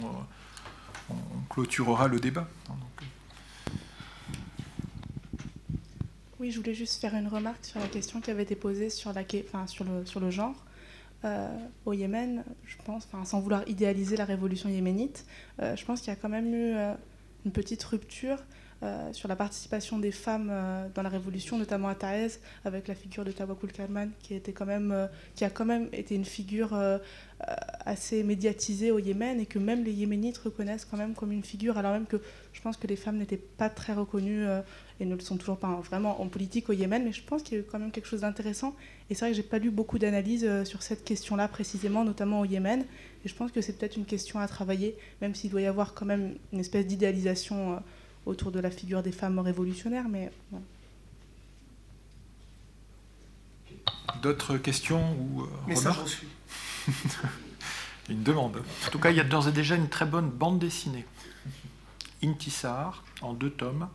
clôturera 1.50 2.06
le 2.06 2.20
débat. 2.20 2.48
Hein. 2.70 2.74
Oui, 6.40 6.52
je 6.52 6.58
voulais 6.58 6.74
juste 6.74 7.00
faire 7.00 7.14
une 7.14 7.26
remarque 7.26 7.64
sur 7.64 7.80
la 7.80 7.88
question 7.88 8.20
qui 8.20 8.30
avait 8.30 8.44
été 8.44 8.54
posée 8.54 8.90
sur, 8.90 9.12
le, 9.12 10.04
sur 10.04 10.20
le 10.20 10.30
genre. 10.30 10.64
Euh, 11.24 11.48
au 11.84 11.94
Yémen, 11.94 12.44
je 12.64 12.76
pense, 12.84 13.08
sans 13.24 13.40
vouloir 13.40 13.68
idéaliser 13.68 14.16
la 14.16 14.24
révolution 14.24 14.68
yéménite, 14.68 15.26
euh, 15.60 15.74
je 15.74 15.84
pense 15.84 16.00
qu'il 16.00 16.10
y 16.10 16.12
a 16.12 16.16
quand 16.16 16.28
même 16.28 16.54
eu 16.54 16.74
euh, 16.76 16.94
une 17.44 17.50
petite 17.50 17.82
rupture 17.82 18.38
sur 19.12 19.28
la 19.28 19.36
participation 19.36 19.98
des 19.98 20.12
femmes 20.12 20.52
dans 20.94 21.02
la 21.02 21.08
révolution, 21.08 21.58
notamment 21.58 21.88
à 21.88 21.94
Taez, 21.94 22.38
avec 22.64 22.86
la 22.86 22.94
figure 22.94 23.24
de 23.24 23.32
Tawakul 23.32 23.70
quand 23.76 23.88
même, 23.88 24.12
qui 24.22 24.34
a 24.34 25.50
quand 25.50 25.64
même 25.64 25.88
été 25.92 26.14
une 26.14 26.24
figure 26.24 26.78
assez 27.84 28.22
médiatisée 28.22 28.90
au 28.90 28.98
Yémen 28.98 29.40
et 29.40 29.46
que 29.46 29.58
même 29.58 29.82
les 29.82 29.92
Yéménites 29.92 30.38
reconnaissent 30.38 30.84
quand 30.84 30.96
même 30.96 31.14
comme 31.14 31.32
une 31.32 31.42
figure, 31.42 31.76
alors 31.76 31.92
même 31.92 32.06
que 32.06 32.20
je 32.52 32.60
pense 32.60 32.76
que 32.76 32.86
les 32.86 32.96
femmes 32.96 33.16
n'étaient 33.16 33.36
pas 33.36 33.68
très 33.68 33.94
reconnues 33.94 34.46
et 35.00 35.04
ne 35.04 35.14
le 35.14 35.20
sont 35.20 35.36
toujours 35.36 35.58
pas 35.58 35.80
vraiment 35.84 36.20
en 36.20 36.28
politique 36.28 36.68
au 36.68 36.72
Yémen, 36.72 37.04
mais 37.04 37.12
je 37.12 37.22
pense 37.22 37.42
qu'il 37.42 37.56
y 37.56 37.60
a 37.60 37.62
eu 37.62 37.66
quand 37.66 37.78
même 37.78 37.90
quelque 37.90 38.08
chose 38.08 38.22
d'intéressant. 38.22 38.74
Et 39.10 39.14
c'est 39.14 39.20
vrai 39.20 39.30
que 39.30 39.36
j'ai 39.36 39.42
pas 39.42 39.58
lu 39.58 39.70
beaucoup 39.70 39.98
d'analyses 39.98 40.44
euh, 40.44 40.64
sur 40.64 40.82
cette 40.82 41.04
question-là 41.04 41.48
précisément, 41.48 42.04
notamment 42.04 42.40
au 42.40 42.44
Yémen. 42.44 42.84
Et 43.24 43.28
je 43.28 43.34
pense 43.34 43.52
que 43.52 43.60
c'est 43.60 43.78
peut-être 43.78 43.96
une 43.96 44.04
question 44.04 44.38
à 44.38 44.48
travailler, 44.48 44.96
même 45.20 45.34
s'il 45.34 45.50
doit 45.50 45.60
y 45.60 45.66
avoir 45.66 45.94
quand 45.94 46.06
même 46.06 46.34
une 46.52 46.60
espèce 46.60 46.86
d'idéalisation 46.86 47.74
euh, 47.74 47.76
autour 48.28 48.52
de 48.52 48.60
la 48.60 48.70
figure 48.70 49.02
des 49.02 49.12
femmes 49.12 49.38
révolutionnaires. 49.38 50.08
Mais 50.08 50.30
D'autres 54.22 54.58
questions 54.58 55.16
ou 55.18 55.42
euh, 55.42 55.74
remarques 55.74 56.24
Une 58.08 58.22
demande. 58.22 58.62
En 58.86 58.90
tout 58.90 58.98
cas, 58.98 59.10
il 59.10 59.16
y 59.18 59.20
a 59.20 59.24
d'ores 59.24 59.48
et 59.48 59.52
déjà 59.52 59.74
une 59.74 59.88
très 59.88 60.06
bonne 60.06 60.30
bande 60.30 60.58
dessinée. 60.58 61.04
Intissar, 62.24 63.04
en 63.20 63.34
deux 63.34 63.50
tomes, 63.50 63.88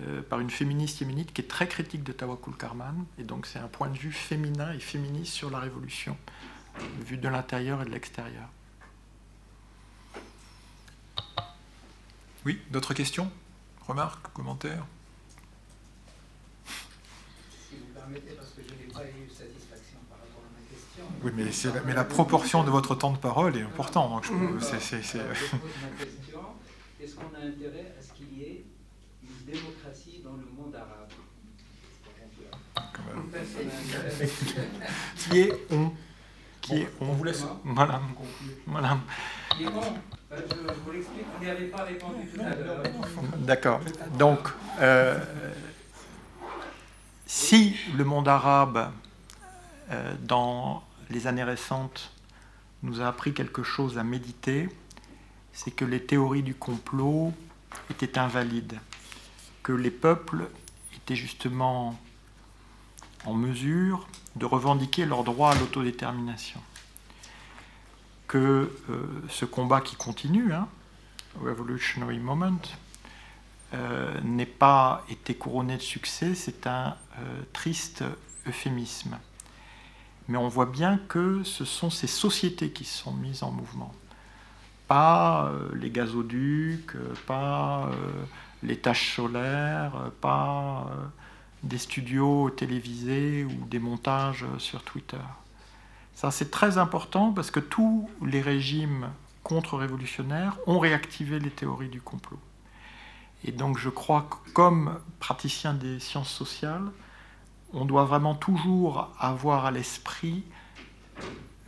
euh, 0.00 0.22
par 0.22 0.40
une 0.40 0.50
féministe 0.50 1.00
yéménite 1.00 1.32
qui 1.32 1.40
est 1.40 1.46
très 1.46 1.68
critique 1.68 2.02
de 2.02 2.12
Tawakul 2.12 2.56
Karman. 2.56 3.04
Et 3.18 3.22
donc 3.22 3.46
c'est 3.46 3.60
un 3.60 3.68
point 3.68 3.88
de 3.88 3.96
vue 3.96 4.12
féminin 4.12 4.72
et 4.72 4.80
féministe 4.80 5.32
sur 5.32 5.50
la 5.50 5.60
révolution, 5.60 6.16
vu 7.06 7.16
de 7.16 7.28
l'intérieur 7.28 7.80
et 7.82 7.84
de 7.84 7.90
l'extérieur. 7.90 8.48
Oui, 12.44 12.60
d'autres 12.70 12.92
questions? 12.92 13.30
Remarques 13.86 14.32
Commentaires 14.32 14.86
Si 17.50 17.76
vous 17.76 17.92
permettez, 17.94 18.32
parce 18.34 18.50
que 18.50 18.62
je 18.62 18.70
n'ai 18.70 18.90
pas 18.92 19.04
eu 19.04 19.28
satisfaction 19.28 19.98
par 20.08 20.18
rapport 20.18 20.42
à 20.42 20.50
ma 20.56 20.62
question. 20.70 21.04
Oui, 21.22 21.32
mais, 21.34 21.82
mais 21.86 21.94
la 21.94 22.04
proportion 22.04 22.64
de 22.64 22.70
votre 22.70 22.94
temps 22.94 23.12
de 23.12 23.18
parole 23.18 23.56
est 23.56 23.62
importante. 23.62 24.10
Donc 24.10 24.24
je, 24.24 24.64
c'est, 24.64 24.80
c'est, 24.80 25.18
Est-ce 27.00 27.14
qu'on 27.16 27.34
a 27.34 27.40
intérêt 27.44 27.94
à 27.98 28.02
ce 28.02 28.12
qu'il 28.14 28.32
y 28.38 28.42
ait 28.42 28.64
démocratie 29.46 30.22
dans 30.24 30.32
le 30.32 30.46
monde 30.56 30.74
arabe? 30.74 31.10
qui 35.16 35.40
est 35.40 35.52
on? 35.70 35.92
Qui 36.60 36.76
est 36.76 36.88
on? 37.00 37.12
Vous 37.12 37.24
laisse. 37.24 37.44
Voilà. 37.64 38.00
voilà. 38.66 38.98
Qui 39.56 39.64
est 39.64 39.68
on? 39.68 39.94
Je, 40.36 40.74
vous 40.84 40.92
l'explique, 40.92 41.26
vous 41.36 41.44
n'y 41.44 41.50
avez 41.50 41.66
pas 41.66 41.84
répondu. 41.84 42.28
D'accord. 43.38 43.80
Donc, 44.18 44.48
euh, 44.80 45.18
si 47.26 47.76
le 47.96 48.04
monde 48.04 48.28
arabe, 48.28 48.90
euh, 49.90 50.14
dans 50.22 50.82
les 51.10 51.26
années 51.26 51.44
récentes, 51.44 52.10
nous 52.82 53.00
a 53.00 53.08
appris 53.08 53.32
quelque 53.32 53.62
chose 53.62 53.98
à 53.98 54.04
méditer, 54.04 54.68
c'est 55.52 55.70
que 55.70 55.84
les 55.84 56.02
théories 56.02 56.42
du 56.42 56.54
complot 56.54 57.32
étaient 57.90 58.18
invalides 58.18 58.78
que 59.64 59.72
les 59.72 59.90
peuples 59.90 60.46
étaient 60.94 61.16
justement 61.16 61.98
en 63.24 63.34
mesure 63.34 64.06
de 64.36 64.44
revendiquer 64.44 65.06
leur 65.06 65.24
droit 65.24 65.52
à 65.52 65.54
l'autodétermination. 65.58 66.60
Que 68.34 68.68
euh, 68.90 69.06
ce 69.28 69.44
combat 69.44 69.80
qui 69.80 69.94
continue, 69.94 70.52
hein, 70.52 70.66
Revolutionary 71.40 72.18
Moment, 72.18 72.58
euh, 73.74 74.20
n'ait 74.22 74.44
pas 74.44 75.04
été 75.08 75.36
couronné 75.36 75.76
de 75.76 75.82
succès, 75.82 76.34
c'est 76.34 76.66
un 76.66 76.96
euh, 77.20 77.42
triste 77.52 78.02
euphémisme. 78.48 79.20
Mais 80.26 80.36
on 80.36 80.48
voit 80.48 80.66
bien 80.66 80.98
que 81.06 81.44
ce 81.44 81.64
sont 81.64 81.90
ces 81.90 82.08
sociétés 82.08 82.70
qui 82.70 82.84
se 82.84 83.04
sont 83.04 83.12
mises 83.12 83.44
en 83.44 83.52
mouvement. 83.52 83.94
Pas 84.88 85.52
les 85.72 85.90
gazoducs, 85.90 86.96
pas 87.28 87.88
les 88.64 88.78
tâches 88.78 89.14
solaires, 89.14 90.10
pas 90.20 90.90
des 91.62 91.78
studios 91.78 92.50
télévisés 92.50 93.44
ou 93.44 93.64
des 93.66 93.78
montages 93.78 94.44
sur 94.58 94.82
Twitter. 94.82 95.22
Ça, 96.14 96.30
c'est 96.30 96.50
très 96.50 96.78
important 96.78 97.32
parce 97.32 97.50
que 97.50 97.60
tous 97.60 98.08
les 98.24 98.40
régimes 98.40 99.10
contre-révolutionnaires 99.42 100.56
ont 100.66 100.78
réactivé 100.78 101.38
les 101.38 101.50
théories 101.50 101.88
du 101.88 102.00
complot. 102.00 102.38
Et 103.44 103.52
donc, 103.52 103.78
je 103.78 103.90
crois 103.90 104.22
que 104.22 104.50
comme 104.52 104.98
praticien 105.20 105.74
des 105.74 106.00
sciences 106.00 106.30
sociales, 106.30 106.90
on 107.72 107.84
doit 107.84 108.04
vraiment 108.04 108.34
toujours 108.34 109.12
avoir 109.18 109.66
à 109.66 109.70
l'esprit 109.70 110.44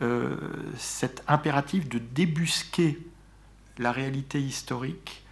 euh, 0.01 0.37
cet 0.77 1.23
impératif 1.27 1.89
de 1.89 1.99
débusquer 1.99 2.99
la 3.77 3.91
réalité 3.91 4.39
historique 4.39 5.23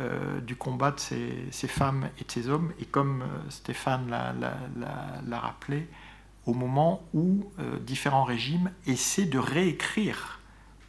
euh, 0.00 0.40
du 0.40 0.56
combat 0.56 0.90
de 0.90 0.98
ces, 1.00 1.68
femmes 1.68 2.08
et 2.18 2.24
de 2.24 2.30
ces 2.30 2.48
hommes, 2.48 2.72
et 2.80 2.84
comme 2.84 3.22
euh, 3.22 3.50
Stéphane 3.50 4.08
l'a 4.08 5.38
rappelé, 5.38 5.86
au 6.46 6.54
moment 6.54 7.02
où 7.14 7.50
euh, 7.58 7.78
différents 7.78 8.24
régimes 8.24 8.70
essaient 8.86 9.24
de 9.24 9.38
réécrire, 9.38 10.40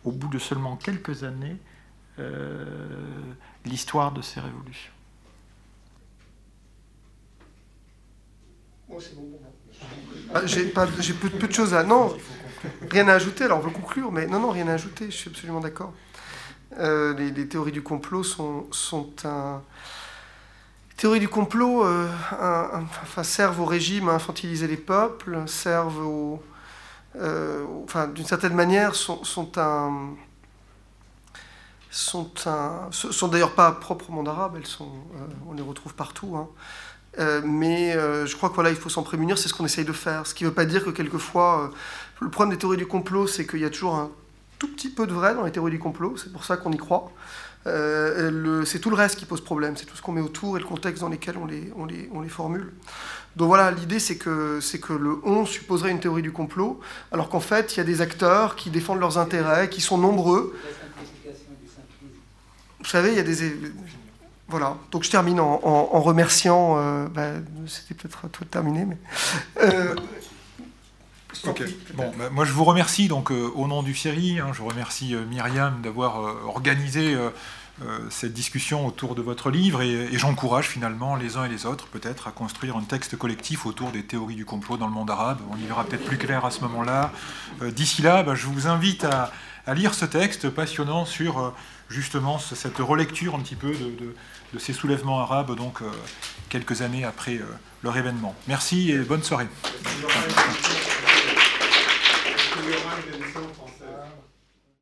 au 0.03 0.11
bout 0.11 0.27
de 0.27 0.39
seulement 0.39 0.75
quelques 0.75 1.23
années, 1.23 1.57
l'histoire 3.65 4.11
de 4.11 4.21
ces 4.21 4.39
révolutions. 4.39 4.93
Ah, 10.33 10.41
j'ai 10.45 11.13
peu, 11.13 11.47
de 11.47 11.53
choses 11.53 11.73
à. 11.73 11.83
Non, 11.83 12.15
rien 12.89 13.07
à 13.07 13.13
ajouter. 13.13 13.43
Alors 13.45 13.59
on 13.59 13.61
veut 13.61 13.71
conclure, 13.71 14.11
mais 14.11 14.27
non, 14.27 14.39
non, 14.39 14.49
rien 14.49 14.67
à 14.67 14.73
ajouter. 14.73 15.05
Je 15.05 15.15
suis 15.15 15.29
absolument 15.29 15.59
d'accord. 15.59 15.93
Euh, 16.79 17.13
les, 17.13 17.47
théories 17.47 17.71
du 17.71 17.83
complot 17.83 18.23
sont, 18.23 18.67
sont 18.71 19.11
un. 19.25 19.61
Théories 21.03 21.19
du 21.19 21.27
complot 21.27 21.83
euh, 21.83 22.07
servent 23.23 23.59
au 23.59 23.65
régime 23.65 24.07
à 24.07 24.13
infantiliser 24.13 24.67
les 24.67 24.77
peuples, 24.77 25.43
servent 25.47 25.99
au. 25.99 26.41
Euh, 27.17 27.65
d'une 28.15 28.23
certaine 28.23 28.53
manière, 28.53 28.95
sont, 28.95 29.21
sont 29.25 29.57
un. 29.57 30.11
sont, 31.91 32.31
sont 32.89 33.27
d'ailleurs 33.27 33.53
pas 33.53 33.73
propres 33.73 34.11
au 34.11 34.13
monde 34.13 34.29
arabe, 34.29 34.63
sont, 34.63 34.93
on 35.45 35.51
les 35.51 35.61
retrouve 35.61 35.93
partout. 35.93 36.37
Hein. 36.37 36.47
mais 37.43 37.91
je 38.25 38.33
crois 38.37 38.47
que 38.47 38.55
voilà, 38.55 38.69
il 38.69 38.77
faut 38.77 38.87
s'en 38.87 39.03
prémunir, 39.03 39.37
c'est 39.37 39.49
ce 39.49 39.53
qu'on 39.53 39.65
essaye 39.65 39.83
de 39.83 39.91
faire. 39.91 40.25
Ce 40.25 40.33
qui 40.33 40.45
ne 40.45 40.49
veut 40.49 40.55
pas 40.55 40.63
dire 40.63 40.85
que 40.85 40.89
quelquefois, 40.89 41.71
le 42.21 42.29
problème 42.29 42.55
des 42.55 42.59
théories 42.59 42.77
du 42.77 42.87
complot, 42.87 43.27
c'est 43.27 43.45
qu'il 43.45 43.59
y 43.59 43.65
a 43.65 43.69
toujours 43.69 43.95
un 43.95 44.09
tout 44.57 44.69
petit 44.69 44.89
peu 44.89 45.05
de 45.05 45.11
vrai 45.11 45.35
dans 45.35 45.43
les 45.43 45.51
théories 45.51 45.71
du 45.71 45.79
complot, 45.79 46.15
c'est 46.15 46.31
pour 46.31 46.45
ça 46.45 46.55
qu'on 46.55 46.71
y 46.71 46.77
croit. 46.77 47.11
Euh, 47.65 48.65
c'est 48.65 48.79
tout 48.79 48.89
le 48.89 48.95
reste 48.95 49.17
qui 49.17 49.25
pose 49.25 49.41
problème, 49.41 49.77
c'est 49.77 49.85
tout 49.85 49.95
ce 49.95 50.01
qu'on 50.01 50.11
met 50.11 50.21
autour 50.21 50.57
et 50.57 50.59
le 50.59 50.65
contexte 50.65 51.01
dans 51.01 51.09
lequel 51.09 51.35
on 51.37 51.85
les, 51.85 52.29
formule. 52.29 52.73
Donc 53.35 53.47
voilà, 53.47 53.71
l'idée 53.71 53.99
c'est 53.99 54.17
que, 54.17 54.59
que 54.77 54.93
le 54.93 55.19
on 55.23 55.45
supposerait 55.45 55.91
une 55.91 55.99
théorie 55.99 56.21
du 56.21 56.31
complot, 56.31 56.79
alors 57.11 57.29
qu'en 57.29 57.39
fait 57.39 57.75
il 57.75 57.77
y 57.77 57.79
a 57.79 57.85
des 57.85 58.01
acteurs 58.01 58.55
qui 58.55 58.69
défendent 58.69 58.99
leurs 58.99 59.17
intérêts, 59.17 59.69
qui 59.69 59.81
sont 59.81 59.97
nombreux. 59.97 60.55
Vous 62.79 62.89
savez, 62.89 63.11
il 63.11 63.15
y 63.15 63.19
a 63.19 63.23
des... 63.23 63.35
Voilà, 64.49 64.77
donc 64.91 65.03
je 65.03 65.09
termine 65.09 65.39
en, 65.39 66.01
remerciant, 66.01 66.75
euh, 66.77 67.07
bah, 67.07 67.31
c'était 67.65 67.95
peut-être 67.95 68.27
tout 68.27 68.43
terminé, 68.45 68.85
mais... 68.85 68.97
Euh, 69.61 69.95
Bon, 71.93 72.11
bah, 72.17 72.29
moi 72.31 72.45
je 72.45 72.51
vous 72.51 72.63
remercie 72.63 73.07
donc 73.07 73.31
euh, 73.31 73.51
au 73.55 73.67
nom 73.67 73.83
du 73.83 73.95
série, 73.95 74.39
hein, 74.39 74.51
je 74.53 74.61
remercie 74.61 75.15
euh, 75.15 75.25
Myriam 75.25 75.81
d'avoir 75.81 76.25
euh, 76.25 76.41
organisé 76.45 77.17
cette 78.11 78.33
discussion 78.33 78.85
autour 78.85 79.15
de 79.15 79.23
votre 79.23 79.49
livre 79.49 79.81
et, 79.81 80.07
j'encourage 80.13 80.67
finalement 80.67 81.15
les 81.15 81.37
uns 81.37 81.45
et 81.45 81.49
les 81.49 81.65
autres 81.65 81.87
peut-être 81.87 82.27
à 82.27 82.31
construire 82.31 82.77
un 82.77 82.83
texte 82.83 83.17
collectif 83.17 83.65
autour 83.65 83.91
des 83.91 84.03
théories 84.03 84.35
du 84.35 84.45
complot 84.45 84.77
dans 84.77 84.85
le 84.85 84.93
monde 84.93 85.09
arabe. 85.09 85.39
On 85.51 85.57
y 85.57 85.65
verra 85.65 85.83
peut-être 85.83 86.05
plus 86.05 86.19
clair 86.19 86.45
à 86.45 86.51
ce 86.51 86.61
moment-là. 86.61 87.11
D'ici 87.61 88.03
là, 88.03 88.21
bah, 88.21 88.35
je 88.35 88.45
vous 88.45 88.67
invite 88.67 89.05
à, 89.05 89.31
lire 89.73 89.95
ce 89.95 90.05
texte 90.05 90.49
passionnant 90.49 91.03
sur 91.05 91.51
justement 91.89 92.37
cette 92.37 92.77
relecture 92.77 93.33
un 93.33 93.39
petit 93.39 93.55
peu 93.55 93.73
de, 93.73 94.59
ces 94.59 94.71
soulèvements 94.71 95.19
arabes, 95.19 95.55
donc 95.55 95.79
quelques 96.49 96.83
années 96.83 97.03
après 97.03 97.39
leur 97.83 97.97
événement. 97.97 98.35
Merci 98.47 98.91
et 98.91 98.99
bonne 98.99 99.23
soirée. 99.23 99.47
I've 102.95 103.25
so 103.33 103.52